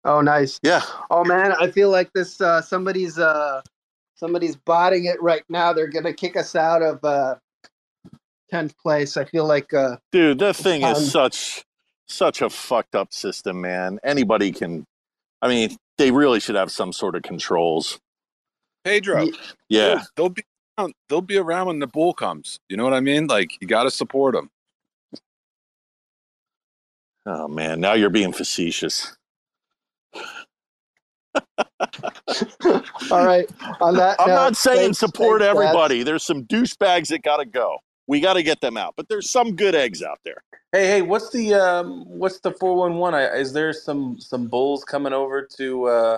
Oh, 0.03 0.21
nice. 0.21 0.59
Yeah, 0.61 0.81
Oh 1.09 1.23
man, 1.23 1.53
I 1.59 1.71
feel 1.71 1.89
like 1.89 2.11
this. 2.13 2.39
Uh, 2.39 2.61
somebody's. 2.61 3.17
Uh, 3.17 3.61
somebody's 4.15 4.55
botting 4.55 5.05
it 5.05 5.21
right 5.21 5.43
now. 5.49 5.73
They're 5.73 5.87
gonna 5.87 6.13
kick 6.13 6.37
us 6.37 6.55
out 6.55 6.81
of 6.83 7.03
uh, 7.03 7.35
tenth 8.51 8.77
place. 8.77 9.17
I 9.17 9.25
feel 9.25 9.45
like. 9.47 9.73
Uh, 9.73 9.97
dude, 10.11 10.39
that 10.39 10.55
thing 10.55 10.83
Um, 10.83 10.91
is 10.95 11.11
such 11.11 11.63
such 12.07 12.41
a 12.43 12.49
fucked 12.51 12.95
up 12.95 13.11
system, 13.13 13.61
man. 13.61 13.99
Anybody 14.03 14.51
can. 14.51 14.85
I 15.41 15.47
mean, 15.47 15.75
they 15.97 16.11
really 16.11 16.39
should 16.39 16.55
have 16.55 16.71
some 16.71 16.93
sort 16.93 17.15
of 17.15 17.23
controls. 17.23 17.99
Pedro. 18.85 19.23
Ye- 19.23 19.33
Yeah, 19.67 20.03
They'll 20.15 20.29
be 20.29 20.43
around, 20.77 20.93
they'll 21.09 21.21
be 21.21 21.37
around 21.37 21.67
when 21.67 21.79
the 21.79 21.87
bull 21.87 22.13
comes. 22.13 22.59
You 22.69 22.77
know 22.77 22.85
what 22.85 22.93
I 22.93 23.01
mean? 23.01 23.27
Like 23.27 23.51
you 23.59 23.67
got 23.67 23.83
to 23.83 23.91
support 23.91 24.33
them. 24.35 24.49
Oh 27.25 27.47
man, 27.49 27.81
now 27.81 27.93
you're 27.93 28.09
being 28.11 28.31
facetious. 28.31 29.17
all 33.11 33.25
right. 33.25 33.49
On 33.81 33.95
that, 33.97 34.15
I'm 34.21 34.27
note, 34.29 34.35
not 34.35 34.55
saying 34.57 34.79
thanks- 34.79 34.99
support 34.99 35.41
thanks, 35.41 35.53
Dad. 35.55 35.63
everybody. 35.65 36.03
There's 36.03 36.23
some 36.23 36.43
douchebags 36.45 37.07
that 37.09 37.23
gotta 37.23 37.45
go. 37.45 37.77
We 38.07 38.19
got 38.19 38.33
to 38.33 38.43
get 38.43 38.61
them 38.61 38.77
out, 38.77 38.93
but 38.95 39.09
there's 39.09 39.31
some 39.31 39.55
good 39.55 39.73
eggs 39.73 40.03
out 40.03 40.19
there. 40.23 40.43
Hey, 40.71 40.85
hey, 40.85 41.01
what's 41.01 41.31
the 41.31 41.55
um, 41.55 42.05
what's 42.07 42.39
the 42.39 42.51
four 42.51 42.75
one 42.75 42.97
one? 42.97 43.15
Is 43.15 43.51
there 43.51 43.73
some 43.73 44.19
some 44.19 44.45
bulls 44.47 44.83
coming 44.83 45.11
over 45.11 45.47
to 45.57 45.85
uh, 45.85 46.17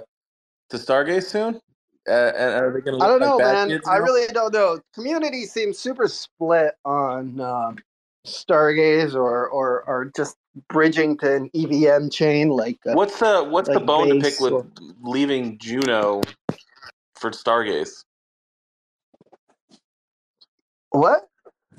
to 0.71 0.77
Stargaze 0.77 1.23
soon? 1.23 1.61
Uh, 2.07 2.31
and 2.37 2.53
are 2.53 2.71
they 2.71 2.79
going 2.81 2.97
to 2.97 3.03
I 3.03 3.07
don't 3.07 3.19
know, 3.19 3.35
like 3.37 3.45
bad 3.45 3.67
man. 3.69 3.81
I 3.85 3.97
really 3.97 4.27
don't 4.27 4.53
know. 4.53 4.79
Community 4.93 5.45
seems 5.45 5.77
super 5.77 6.07
split 6.07 6.75
on 6.85 7.39
um, 7.41 7.77
Stargaze 8.25 9.13
or, 9.13 9.47
or 9.49 9.83
or 9.83 10.11
just 10.15 10.37
bridging 10.69 11.17
to 11.17 11.35
an 11.35 11.49
EVM 11.53 12.09
chain 12.09 12.49
like. 12.49 12.77
Uh, 12.87 12.93
What's 12.93 13.19
the 13.19 13.43
what's 13.43 13.69
the 13.69 13.79
bone 13.79 14.07
to 14.09 14.15
base 14.15 14.35
pick 14.35 14.39
with 14.39 14.53
or- 14.53 14.67
leaving 15.01 15.57
Juno 15.57 16.21
for 17.15 17.31
Stargaze? 17.31 18.03
what? 20.91 21.27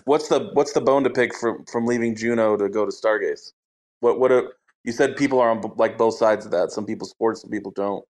What's 0.05 0.29
the 0.29 0.51
what's 0.53 0.73
the 0.73 0.81
bone 0.81 1.05
to 1.05 1.11
pick 1.11 1.35
from 1.35 1.65
from 1.71 1.87
leaving 1.87 2.15
Juno 2.15 2.57
to 2.57 2.69
go 2.69 2.85
to 2.85 2.93
Stargaze? 2.93 3.53
What 4.01 4.21
what 4.21 4.31
a, 4.31 4.49
you 4.85 4.93
said 4.93 5.17
people 5.17 5.41
are 5.41 5.51
on 5.51 5.63
like 5.77 5.99
both 5.99 6.17
sides 6.17 6.45
of 6.45 6.53
that. 6.53 6.71
Some 6.71 6.87
people 6.87 7.07
support, 7.07 7.39
some 7.39 7.51
people 7.51 7.73
don't. 7.73 8.05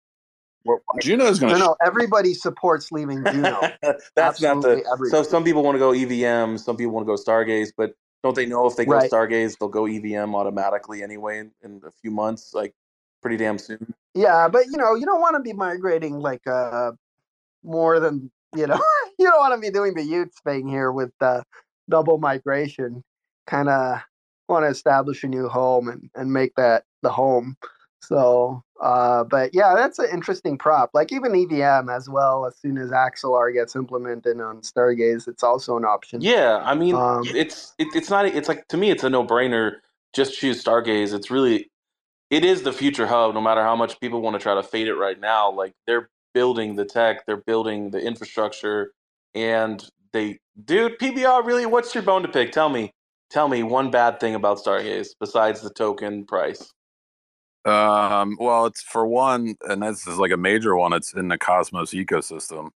What- 0.67 0.83
Juno's 1.03 1.41
No, 1.41 1.49
going 1.49 1.59
to. 1.61 1.67
no. 1.67 1.77
Everybody 1.85 2.35
supports 2.35 2.93
leaving 2.93 3.25
Juno. 3.33 3.61
That's 4.15 4.41
not 4.43 4.63
the. 4.63 4.83
everybody. 4.93 5.11
So 5.11 5.23
some 5.23 5.45
people 5.45 5.63
want 5.63 5.77
to 5.77 5.79
go 5.79 5.93
EVM, 5.93 6.57
some 6.59 6.77
people 6.77 6.93
want 6.93 7.07
to 7.07 7.15
go 7.15 7.17
Stargaze, 7.17 7.73
but 7.77 7.95
don't 8.23 8.35
they 8.35 8.47
know 8.47 8.67
if 8.67 8.77
they 8.77 8.85
go 8.85 8.93
Right. 8.93 9.11
Stargaze, 9.11 9.57
they'll 9.59 9.69
go 9.69 9.87
EVM 9.87 10.35
automatically 10.35 11.03
anyway 11.03 11.39
in, 11.39 11.53
in 11.63 11.81
a 11.87 11.91
few 11.91 12.11
months, 12.11 12.53
like 12.55 12.75
pretty 13.23 13.37
damn 13.37 13.59
soon. 13.59 13.95
Yeah, 14.15 14.49
but 14.49 14.67
you 14.67 14.77
know, 14.79 14.95
you 14.95 15.07
don't 15.07 15.21
want 15.21 15.37
to 15.37 15.43
be 15.43 15.53
migrating 15.53 16.19
like 16.21 16.47
uh 16.47 16.93
more 17.65 18.01
than 18.01 18.31
you 18.57 18.67
know. 18.67 18.81
you 19.19 19.27
don't 19.29 19.41
want 19.41 19.55
to 19.55 19.61
be 19.61 19.71
doing 19.73 19.95
the 19.95 20.03
Utes 20.05 20.41
thing 20.43 20.69
here 20.69 20.93
with 20.93 21.13
uh, 21.21 21.43
double 21.91 22.19
migration. 22.19 23.03
Kind 23.47 23.69
of 23.69 24.01
want 24.49 24.65
to 24.65 24.69
establish 24.69 25.25
a 25.25 25.29
new 25.29 25.49
home 25.49 25.89
and 25.89 26.11
and 26.17 26.33
make 26.33 26.55
that 26.57 26.85
the 27.03 27.11
home. 27.11 27.57
So, 28.03 28.63
uh, 28.81 29.25
but 29.25 29.51
yeah, 29.55 29.75
that's 29.75 29.99
an 29.99 30.09
interesting 30.13 30.59
prop. 30.59 30.91
Like 30.93 31.13
even 31.13 31.35
EVM 31.35 31.89
as 31.89 32.09
well. 32.09 32.47
As 32.47 32.57
soon 32.57 32.79
as 32.79 32.91
Axelar 32.91 33.53
gets 33.53 33.75
implemented 33.75 34.41
on 34.41 34.61
Stargaze, 34.61 35.29
it's 35.29 35.43
also 35.43 35.77
an 35.77 35.85
option. 35.85 36.21
Yeah, 36.21 36.61
I 36.63 36.75
mean, 36.75 36.95
Um, 36.95 37.25
it's 37.35 37.75
it, 37.79 37.89
it's 37.95 38.11
not. 38.11 38.27
It's 38.27 38.49
like 38.49 38.69
to 38.69 38.77
me, 38.77 38.91
it's 38.91 39.05
a 39.05 39.11
no 39.11 39.25
brainer. 39.25 39.77
Just 40.15 40.39
choose 40.39 40.63
Stargaze. 40.63 41.15
It's 41.15 41.31
really, 41.31 41.71
it 42.31 42.45
is 42.45 42.63
the 42.63 42.73
future 42.73 43.07
hub. 43.07 43.35
No 43.35 43.41
matter 43.41 43.63
how 43.63 43.77
much 43.77 43.99
people 44.01 44.21
want 44.21 44.35
to 44.35 44.41
try 44.41 44.55
to 44.55 44.63
fade 44.63 44.89
it 44.89 44.95
right 44.95 45.19
now, 45.19 45.51
like 45.51 45.73
they're 45.87 46.11
building 46.35 46.77
the 46.77 46.85
tech, 46.85 47.25
they're 47.27 47.37
building 47.39 47.91
the 47.91 48.01
infrastructure, 48.01 48.93
and 49.35 49.89
they, 50.13 50.39
dude, 50.65 50.99
PBR. 50.99 51.45
Really, 51.47 51.67
what's 51.67 51.95
your 51.95 52.03
bone 52.03 52.23
to 52.23 52.29
pick? 52.29 52.53
Tell 52.53 52.69
me, 52.69 52.93
tell 53.31 53.49
me 53.49 53.63
one 53.63 53.91
bad 53.91 54.21
thing 54.21 54.35
about 54.35 54.59
Stargaze 54.59 55.09
besides 55.19 55.63
the 55.63 55.71
token 55.71 56.27
price. 56.27 56.73
Um, 57.67 58.37
well, 58.41 58.67
it's 58.67 58.83
for 58.83 59.07
one, 59.07 59.57
and 59.69 59.83
this 59.83 60.07
is 60.07 60.19
like 60.19 60.33
a 60.33 60.39
major 60.39 60.77
one. 60.77 60.93
It's 60.95 61.15
in 61.15 61.29
the 61.29 61.39
Cosmos 61.39 61.93
ecosystem. 61.93 62.71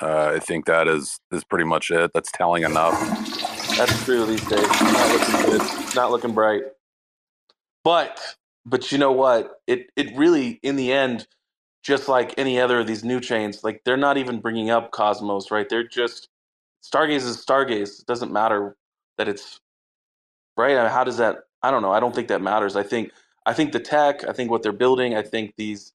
Uh, 0.00 0.32
I 0.36 0.38
think 0.38 0.66
that 0.66 0.88
is 0.88 1.20
is 1.32 1.44
pretty 1.44 1.64
much 1.66 1.90
it. 1.90 2.12
That's 2.14 2.32
telling 2.32 2.64
enough. 2.64 2.98
That's 3.76 4.04
true 4.04 4.26
these 4.26 4.46
days. 4.48 4.62
Not 4.62 5.10
looking 5.12 5.58
good. 5.58 5.94
Not 5.96 6.10
looking 6.12 6.32
bright. 6.34 6.62
But 7.84 8.20
but 8.66 8.92
you 8.92 8.98
know 8.98 9.12
what? 9.12 9.60
It 9.66 9.90
it 9.96 10.16
really 10.16 10.60
in 10.62 10.76
the 10.76 10.92
end, 10.92 11.26
just 11.82 12.08
like 12.08 12.34
any 12.38 12.60
other 12.60 12.80
of 12.80 12.86
these 12.86 13.04
new 13.04 13.20
chains, 13.20 13.64
like 13.64 13.82
they're 13.84 13.96
not 13.96 14.18
even 14.18 14.40
bringing 14.40 14.70
up 14.70 14.92
Cosmos, 14.92 15.50
right? 15.50 15.68
They're 15.68 15.88
just 15.88 16.28
Stargaze 16.84 17.26
is 17.26 17.44
Stargaze. 17.44 18.00
It 18.00 18.06
doesn't 18.06 18.32
matter 18.32 18.76
that 19.18 19.28
it's 19.28 19.60
right. 20.56 20.76
I 20.76 20.84
mean, 20.84 20.92
How 20.92 21.04
does 21.04 21.18
that? 21.18 21.38
I 21.62 21.70
don't 21.70 21.82
know. 21.82 21.92
I 21.92 22.00
don't 22.00 22.14
think 22.14 22.28
that 22.28 22.42
matters. 22.42 22.76
I 22.76 22.82
think 22.84 23.12
I 23.46 23.52
think 23.52 23.72
the 23.72 23.80
tech. 23.80 24.26
I 24.28 24.32
think 24.32 24.50
what 24.50 24.62
they're 24.62 24.72
building. 24.72 25.14
I 25.16 25.22
think 25.22 25.54
these 25.56 25.92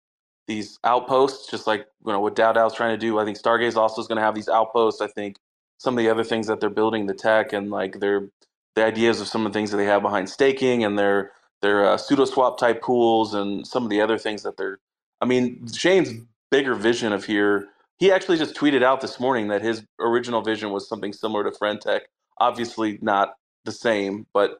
these 0.47 0.79
outposts, 0.83 1.49
just 1.49 1.67
like 1.67 1.87
you 2.05 2.11
know 2.11 2.19
what 2.19 2.35
DAO's 2.35 2.73
trying 2.73 2.93
to 2.93 2.97
do. 2.97 3.19
I 3.19 3.25
think 3.25 3.39
Stargaze 3.39 3.75
also 3.75 4.01
is 4.01 4.07
going 4.07 4.17
to 4.17 4.23
have 4.23 4.35
these 4.35 4.49
outposts. 4.49 5.01
I 5.01 5.07
think 5.07 5.37
some 5.77 5.93
of 5.97 6.03
the 6.03 6.09
other 6.09 6.23
things 6.23 6.47
that 6.47 6.59
they're 6.59 6.69
building, 6.69 7.05
the 7.07 7.13
tech 7.13 7.53
and 7.53 7.69
like 7.71 7.99
their 7.99 8.29
the 8.75 8.83
ideas 8.85 9.21
of 9.21 9.27
some 9.27 9.45
of 9.45 9.53
the 9.53 9.57
things 9.57 9.71
that 9.71 9.77
they 9.77 9.85
have 9.85 10.01
behind 10.01 10.29
staking 10.29 10.83
and 10.83 10.97
their 10.99 11.31
their 11.61 11.85
uh, 11.85 11.97
sudoswap 11.97 12.57
type 12.57 12.81
pools 12.81 13.33
and 13.33 13.65
some 13.65 13.83
of 13.83 13.89
the 13.89 14.01
other 14.01 14.17
things 14.17 14.43
that 14.43 14.57
they're. 14.57 14.79
I 15.21 15.25
mean, 15.25 15.67
Shane's 15.73 16.11
bigger 16.51 16.75
vision 16.75 17.13
of 17.13 17.25
here. 17.25 17.69
He 17.97 18.11
actually 18.11 18.37
just 18.37 18.55
tweeted 18.55 18.83
out 18.83 19.01
this 19.01 19.19
morning 19.19 19.47
that 19.47 19.63
his 19.63 19.83
original 19.99 20.41
vision 20.41 20.69
was 20.71 20.87
something 20.87 21.13
similar 21.13 21.43
to 21.43 21.51
Friendtech. 21.51 22.01
Obviously, 22.39 22.99
not 23.01 23.35
the 23.65 23.71
same, 23.71 24.27
but 24.33 24.59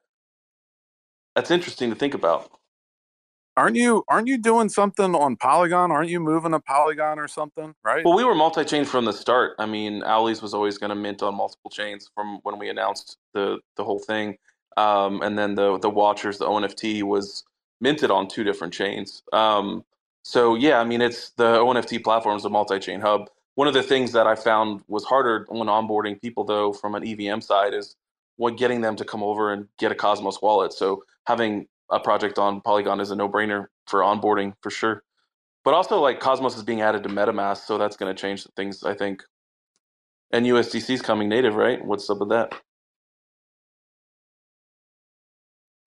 that's 1.35 1.51
interesting 1.51 1.89
to 1.91 1.95
think 1.97 2.13
about. 2.15 2.51
Aren't 3.57 3.77
you 3.77 4.03
aren't 4.09 4.27
you 4.27 4.37
doing 4.37 4.67
something 4.67 5.15
on 5.15 5.37
Polygon? 5.37 5.91
Aren't 5.91 6.09
you 6.09 6.19
moving 6.19 6.53
a 6.53 6.59
Polygon 6.59 7.19
or 7.19 7.27
something? 7.27 7.73
Right? 7.83 8.03
Well, 8.03 8.15
we 8.15 8.25
were 8.25 8.35
multi-chain 8.35 8.83
from 8.83 9.05
the 9.05 9.13
start. 9.13 9.55
I 9.59 9.65
mean, 9.65 10.01
Owleez 10.01 10.41
was 10.41 10.53
always 10.53 10.77
going 10.77 10.89
to 10.89 10.95
mint 10.95 11.23
on 11.23 11.35
multiple 11.35 11.71
chains 11.71 12.09
from 12.13 12.39
when 12.43 12.59
we 12.59 12.69
announced 12.69 13.17
the 13.33 13.59
the 13.77 13.83
whole 13.83 13.99
thing, 13.99 14.37
um, 14.75 15.21
and 15.21 15.37
then 15.37 15.55
the 15.55 15.77
the 15.79 15.89
Watchers, 15.89 16.37
the 16.37 16.45
ONFT 16.45 17.03
was 17.03 17.45
minted 17.79 18.11
on 18.11 18.27
two 18.27 18.43
different 18.43 18.73
chains. 18.73 19.23
Um, 19.31 19.85
so 20.23 20.55
yeah, 20.55 20.79
I 20.79 20.83
mean, 20.83 21.01
it's 21.01 21.29
the 21.31 21.59
ONFT 21.59 22.03
platform 22.03 22.35
is 22.35 22.45
a 22.45 22.49
multi-chain 22.49 22.99
hub. 22.99 23.29
One 23.55 23.69
of 23.69 23.73
the 23.73 23.83
things 23.83 24.11
that 24.11 24.27
I 24.27 24.35
found 24.35 24.81
was 24.89 25.05
harder 25.05 25.45
when 25.47 25.69
onboarding 25.69 26.21
people, 26.21 26.43
though, 26.43 26.73
from 26.73 26.93
an 26.95 27.07
EVM 27.07 27.39
side, 27.39 27.73
is 27.73 27.95
what 28.35 28.57
getting 28.57 28.81
them 28.81 28.97
to 28.97 29.05
come 29.05 29.23
over 29.23 29.53
and 29.53 29.69
get 29.77 29.93
a 29.93 29.95
Cosmos 29.95 30.41
wallet. 30.41 30.73
So 30.73 31.03
having 31.25 31.67
a 31.91 31.99
project 31.99 32.39
on 32.39 32.61
Polygon 32.61 32.99
is 32.99 33.11
a 33.11 33.15
no-brainer 33.15 33.67
for 33.87 34.01
onboarding 34.01 34.53
for 34.61 34.69
sure. 34.69 35.03
But 35.63 35.73
also, 35.73 35.99
like 35.99 36.19
Cosmos 36.19 36.55
is 36.55 36.63
being 36.63 36.81
added 36.81 37.03
to 37.03 37.09
MetaMask, 37.09 37.65
so 37.65 37.77
that's 37.77 37.97
going 37.97 38.13
to 38.15 38.19
change 38.19 38.45
things, 38.55 38.83
I 38.83 38.93
think. 38.93 39.23
And 40.31 40.45
USDC 40.45 40.89
is 40.91 41.01
coming 41.01 41.29
native, 41.29 41.55
right? 41.55 41.83
What's 41.83 42.09
up 42.09 42.19
with 42.19 42.29
that? 42.29 42.53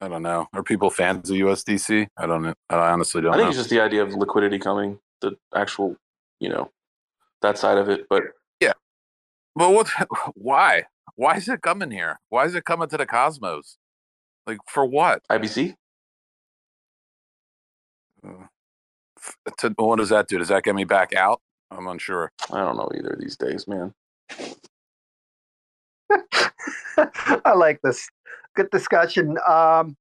I 0.00 0.08
don't 0.08 0.22
know. 0.22 0.46
Are 0.52 0.62
people 0.62 0.90
fans 0.90 1.28
of 1.30 1.36
USDC? 1.36 2.06
I 2.16 2.26
don't 2.26 2.42
know. 2.42 2.54
I 2.70 2.90
honestly 2.90 3.20
don't 3.20 3.32
I 3.32 3.36
think 3.36 3.44
know. 3.44 3.48
it's 3.48 3.58
just 3.58 3.70
the 3.70 3.80
idea 3.80 4.02
of 4.02 4.14
liquidity 4.14 4.58
coming, 4.58 4.98
the 5.20 5.36
actual, 5.54 5.96
you 6.40 6.48
know, 6.48 6.70
that 7.42 7.58
side 7.58 7.78
of 7.78 7.88
it. 7.88 8.06
But 8.08 8.22
yeah. 8.60 8.72
But 9.56 9.72
what? 9.72 9.88
Why? 10.34 10.84
Why 11.16 11.36
is 11.36 11.48
it 11.48 11.62
coming 11.62 11.90
here? 11.90 12.20
Why 12.28 12.44
is 12.44 12.54
it 12.54 12.64
coming 12.64 12.88
to 12.88 12.96
the 12.96 13.06
Cosmos? 13.06 13.76
Like 14.46 14.58
for 14.68 14.84
what? 14.86 15.22
IBC, 15.30 15.74
To, 18.24 19.72
what 19.76 19.96
does 19.96 20.10
that 20.10 20.28
do? 20.28 20.38
Does 20.38 20.48
that 20.48 20.62
get 20.62 20.74
me 20.74 20.84
back 20.84 21.14
out? 21.14 21.40
I'm 21.70 21.86
unsure. 21.86 22.32
I 22.52 22.58
don't 22.58 22.76
know 22.76 22.90
either 22.96 23.16
these 23.18 23.36
days, 23.36 23.66
man. 23.66 23.92
I 27.44 27.52
like 27.54 27.80
this. 27.82 28.08
Good 28.54 28.70
discussion. 28.70 29.36
Um, 29.46 29.96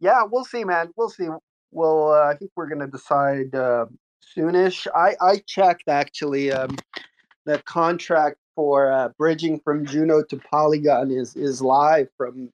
yeah, 0.00 0.22
we'll 0.28 0.44
see, 0.44 0.64
man. 0.64 0.90
We'll 0.96 1.08
see. 1.08 1.28
Well, 1.70 2.12
uh, 2.12 2.26
I 2.26 2.34
think 2.36 2.50
we're 2.56 2.68
gonna 2.68 2.86
decide 2.86 3.54
uh, 3.54 3.86
soonish. 4.36 4.86
I 4.94 5.14
I 5.20 5.42
checked 5.46 5.88
actually. 5.88 6.52
Um, 6.52 6.76
the 7.44 7.58
contract 7.64 8.36
for 8.54 8.92
uh, 8.92 9.08
bridging 9.18 9.60
from 9.60 9.86
Juno 9.86 10.22
to 10.22 10.36
Polygon 10.36 11.10
is 11.10 11.36
is 11.36 11.62
live 11.62 12.08
from 12.16 12.52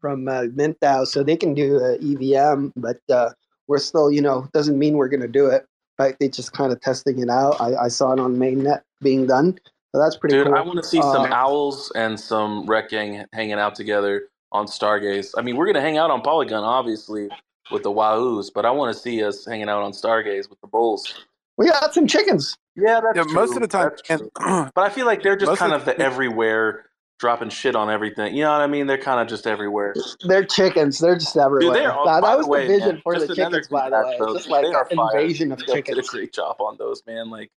from 0.00 0.28
uh, 0.28 0.42
MintDAO, 0.42 1.06
so 1.06 1.22
they 1.22 1.36
can 1.36 1.52
do 1.52 1.78
uh, 1.78 1.96
EVM, 2.00 2.68
but 2.76 3.00
uh, 3.10 3.30
we're 3.70 3.78
still, 3.78 4.10
you 4.10 4.20
know, 4.20 4.48
doesn't 4.52 4.76
mean 4.78 4.96
we're 4.96 5.08
gonna 5.08 5.28
do 5.28 5.46
it. 5.46 5.64
Right? 5.98 6.16
They 6.18 6.28
just 6.28 6.52
kind 6.52 6.72
of 6.72 6.80
testing 6.80 7.20
it 7.20 7.28
out. 7.30 7.60
I, 7.60 7.84
I 7.84 7.88
saw 7.88 8.12
it 8.12 8.18
on 8.18 8.36
mainnet 8.36 8.80
being 9.00 9.26
done. 9.26 9.58
So 9.94 10.00
that's 10.02 10.16
pretty 10.16 10.34
Dude, 10.36 10.46
cool. 10.46 10.56
I 10.56 10.60
want 10.60 10.78
to 10.78 10.82
see 10.88 11.00
some 11.00 11.22
Uh, 11.32 11.34
owls 11.34 11.92
and 11.94 12.18
some 12.18 12.66
Rekt 12.66 12.88
Gang 12.90 13.24
hanging 13.32 13.54
out 13.54 13.74
together 13.76 14.24
on 14.50 14.66
Stargaze. 14.66 15.32
I 15.38 15.42
mean, 15.42 15.56
we're 15.56 15.66
gonna 15.66 15.80
hang 15.80 15.98
out 15.98 16.10
on 16.10 16.20
Polygon, 16.22 16.64
obviously, 16.64 17.28
with 17.70 17.82
the 17.84 17.90
Wahoos, 17.90 18.50
but 18.52 18.66
I 18.66 18.70
want 18.72 18.92
to 18.94 19.00
see 19.00 19.22
us 19.22 19.46
hanging 19.46 19.68
out 19.68 19.82
on 19.82 19.92
Stargaze 19.92 20.50
with 20.50 20.60
the 20.60 20.66
Bulls. 20.66 21.14
we 21.56 21.66
got 21.68 21.92
some 21.94 22.06
chickens. 22.08 22.56
Yeah, 22.74 23.00
that's 23.00 23.16
Yeah, 23.16 23.22
true. 23.24 23.32
most 23.34 23.54
of 23.54 23.60
the 23.60 23.68
time, 23.68 23.90
and- 24.08 24.30
But 24.74 24.82
I 24.84 24.88
feel 24.88 25.06
like 25.06 25.22
they're 25.22 25.36
just 25.36 25.50
Most 25.50 25.58
kind 25.60 25.72
of 25.72 25.86
of 25.86 25.96
the 25.96 26.00
everywhere, 26.00 26.86
dropping 27.20 27.50
shit 27.50 27.76
on 27.76 27.90
everything. 27.90 28.34
You 28.34 28.44
know 28.44 28.52
what 28.52 28.62
I 28.62 28.66
mean? 28.66 28.86
They're 28.86 28.98
kind 28.98 29.20
of 29.20 29.28
just 29.28 29.46
everywhere. 29.46 29.94
They're 30.24 30.44
chickens. 30.44 30.98
They're 30.98 31.18
just 31.18 31.36
everywhere. 31.36 31.74
Dude, 31.74 31.82
they're 31.82 31.92
all, 31.92 32.06
that, 32.06 32.22
by 32.22 32.30
that 32.30 32.32
the 32.32 32.38
was 32.38 32.46
way, 32.48 32.66
the 32.66 32.72
vision 32.72 32.94
man, 32.94 33.00
for 33.02 33.18
the 33.18 33.34
chickens, 33.34 33.68
by 33.68 33.90
the 33.90 33.96
feedback, 33.96 34.04
way. 34.06 34.16
though. 34.18 34.34
Just 34.34 34.48
like 34.48 34.64
an 34.64 34.98
invasion 34.98 35.52
of 35.52 35.58
chickens. 35.58 35.82
guys 35.82 35.94
did 35.96 35.98
a 35.98 36.08
great 36.08 36.32
job 36.32 36.56
on 36.60 36.76
those, 36.78 37.02
man. 37.06 37.28
Like, 37.28 37.50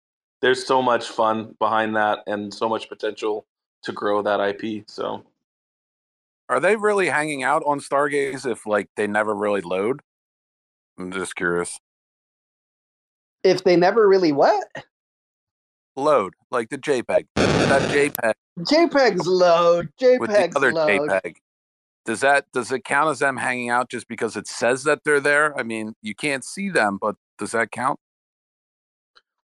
there's 0.42 0.66
so 0.66 0.82
much 0.82 1.10
fun 1.10 1.56
behind 1.60 1.96
that, 1.96 2.20
and 2.26 2.52
so 2.52 2.68
much 2.68 2.90
potential 2.90 3.46
to 3.84 3.92
grow 3.92 4.24
that 4.24 4.40
IP. 4.40 4.84
So, 4.90 5.24
Are 6.50 6.60
they 6.60 6.76
really 6.76 7.10
hanging 7.10 7.44
out 7.44 7.62
on 7.66 7.80
Stargaze 7.80 8.50
if 8.50 8.66
like 8.66 8.90
they 8.96 9.06
never 9.06 9.36
really 9.36 9.62
load? 9.62 10.02
I'm 10.98 11.12
just 11.12 11.36
curious. 11.36 11.80
If 13.44 13.64
they 13.64 13.76
never 13.76 14.08
really 14.08 14.32
what? 14.32 14.66
Load 15.96 16.34
like 16.52 16.70
the 16.70 16.78
JPEG, 16.78 17.26
that 17.36 17.82
JPEG 17.92 18.34
JPEGs 18.60 19.26
load. 19.26 19.90
JPEGs 20.00 20.20
with 20.20 20.30
the 20.30 20.50
other 20.56 20.72
load. 20.72 21.10
JPEG. 21.10 21.36
Does 22.06 22.22
that 22.22 22.46
does 22.54 22.72
it 22.72 22.84
count 22.84 23.10
as 23.10 23.20
them 23.20 23.38
hanging 23.38 23.70
out 23.70 23.90
just 23.90 24.08
because 24.08 24.36
it 24.36 24.48
says 24.48 24.84
that 24.86 25.04
they're 25.04 25.20
there? 25.20 25.58
I 25.58 25.64
mean, 25.64 25.94
you 26.02 26.16
can't 26.16 26.44
see 26.44 26.70
them, 26.70 26.98
but 27.00 27.16
does 27.38 27.52
that 27.52 27.72
count? 27.72 28.00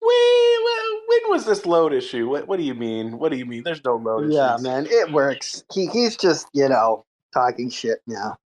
we, 0.03 0.65
when 1.09 1.31
was 1.31 1.45
this 1.45 1.67
load 1.67 1.93
issue? 1.93 2.29
What, 2.29 2.49
what 2.49 2.57
do 2.59 2.63
you 2.65 2.75
mean? 2.75 3.19
What 3.19 3.31
do 3.31 3.39
you 3.39 3.47
mean? 3.47 3.63
There's 3.65 3.85
no 3.85 3.97
load 3.97 4.33
Yeah, 4.33 4.55
issues. 4.55 4.65
man, 4.65 4.87
it 4.89 5.13
works. 5.13 5.65
He, 5.73 5.87
he's 5.87 6.17
just, 6.17 6.49
you 6.53 6.69
know, 6.69 7.05
talking 7.33 7.71
shit 7.71 8.01
now. 8.07 8.37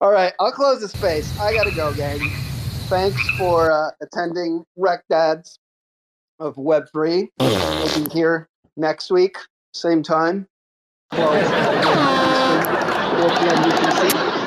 All 0.00 0.12
right, 0.12 0.32
I'll 0.38 0.52
close 0.52 0.80
the 0.80 0.88
space. 0.88 1.38
I 1.40 1.52
gotta 1.54 1.74
go, 1.74 1.92
gang. 1.94 2.20
Thanks 2.88 3.28
for 3.30 3.72
uh, 3.72 3.90
attending 4.00 4.64
Rekt 4.78 5.02
Dads 5.10 5.58
of 6.38 6.56
Web3. 6.56 7.28
We'll 7.38 8.04
be 8.04 8.10
here 8.12 8.48
next 8.76 9.10
week, 9.10 9.36
same 9.74 10.02
time, 10.02 10.46
12 11.14 11.42
Eastern, 11.42 11.52
4 13.18 13.28
p.m. 13.30 13.56
UTC. 13.64 14.38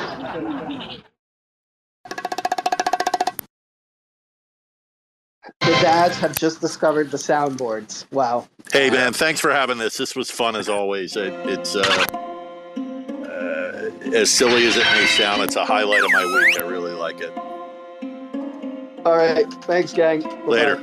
The 5.60 5.70
dads 5.80 6.18
have 6.18 6.36
just 6.36 6.60
discovered 6.60 7.10
the 7.10 7.16
soundboards. 7.16 8.06
Wow. 8.10 8.48
Hey 8.72 8.90
man, 8.90 9.12
thanks 9.12 9.40
for 9.40 9.52
having 9.52 9.78
this. 9.78 9.96
This 9.96 10.16
was 10.16 10.30
fun 10.30 10.56
as 10.56 10.68
always. 10.68 11.16
It, 11.16 11.32
it's 11.48 11.76
uh, 11.76 11.82
uh, 13.24 13.90
as 14.12 14.30
silly 14.30 14.66
as 14.66 14.76
it 14.76 14.84
may 14.92 15.06
sound, 15.06 15.42
it's 15.42 15.56
a 15.56 15.64
highlight 15.64 16.02
of 16.02 16.10
my 16.12 16.24
week. 16.24 16.60
I 16.60 16.66
really 16.66 16.92
like 16.92 17.20
it. 17.20 17.32
All 19.04 19.16
right, 19.16 19.52
thanks, 19.64 19.92
gang. 19.92 20.22
Later. 20.48 20.82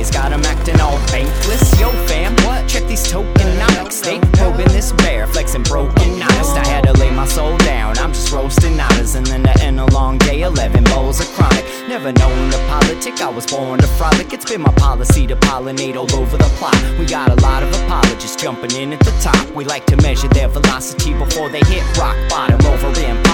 days 0.00 0.10
got 0.10 0.32
'em 0.32 0.42
acting 0.44 0.80
all 0.80 0.98
bankless. 1.12 1.78
Yo, 1.80 1.88
fam, 2.08 2.34
what? 2.44 2.66
Check 2.66 2.86
these 2.86 3.06
tokenomics. 3.12 4.00
They 4.02 4.18
probing 4.38 4.72
this 4.76 4.92
bear, 4.92 5.26
flexing 5.26 5.64
broken 5.64 6.22
honest. 6.22 6.56
I 6.56 6.66
had 6.66 6.84
to 6.84 6.92
lay 6.94 7.10
my 7.10 7.26
soul 7.26 7.56
down. 7.58 7.98
I'm 7.98 8.12
just 8.12 8.32
roasting 8.32 8.80
honors, 8.80 9.14
and 9.14 9.26
then 9.26 9.42
to 9.42 9.54
end 9.62 9.78
a 9.78 9.86
long 9.98 10.18
day, 10.18 10.42
11 10.42 10.84
bowls 10.84 11.20
of 11.20 11.28
chronic. 11.34 11.64
Never 11.88 12.12
known 12.12 12.50
to 12.50 12.58
politic, 12.68 13.20
I 13.20 13.28
was 13.28 13.46
born 13.46 13.78
to 13.80 13.88
frolic. 13.98 14.32
It's 14.32 14.48
been 14.50 14.62
my 14.62 14.72
policy 14.86 15.26
to 15.26 15.36
pollinate 15.36 15.96
all 15.96 16.10
over 16.20 16.36
the 16.36 16.50
plot. 16.58 16.80
We 16.98 17.04
got 17.04 17.28
a 17.36 17.38
lot 17.48 17.62
of 17.62 17.70
apologists 17.82 18.36
jumping 18.42 18.74
in 18.80 18.92
at 18.92 19.00
the 19.00 19.14
top. 19.28 19.44
We 19.54 19.64
like 19.64 19.84
to 19.86 19.96
measure 19.96 20.28
their 20.28 20.48
velocity 20.48 21.12
before 21.24 21.48
they 21.50 21.62
hit 21.72 21.84
rock 21.98 22.16
bottom 22.30 22.60
over 22.66 22.90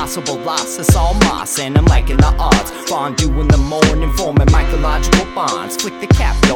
impossible 0.07 0.39
loss. 0.45 0.79
It's 0.79 0.95
all 0.97 1.15
moss, 1.15 1.59
and 1.59 1.77
I'm 1.77 1.85
liking 1.87 2.17
the 2.17 2.33
odds. 2.39 2.71
Fondue 2.89 3.41
in 3.41 3.49
the 3.49 3.59
morning, 3.59 4.13
forming 4.13 4.47
mycological 4.49 5.27
bonds. 5.35 5.77
Flick 5.77 6.01
the 6.01 6.07
cap, 6.07 6.37
yo, 6.47 6.56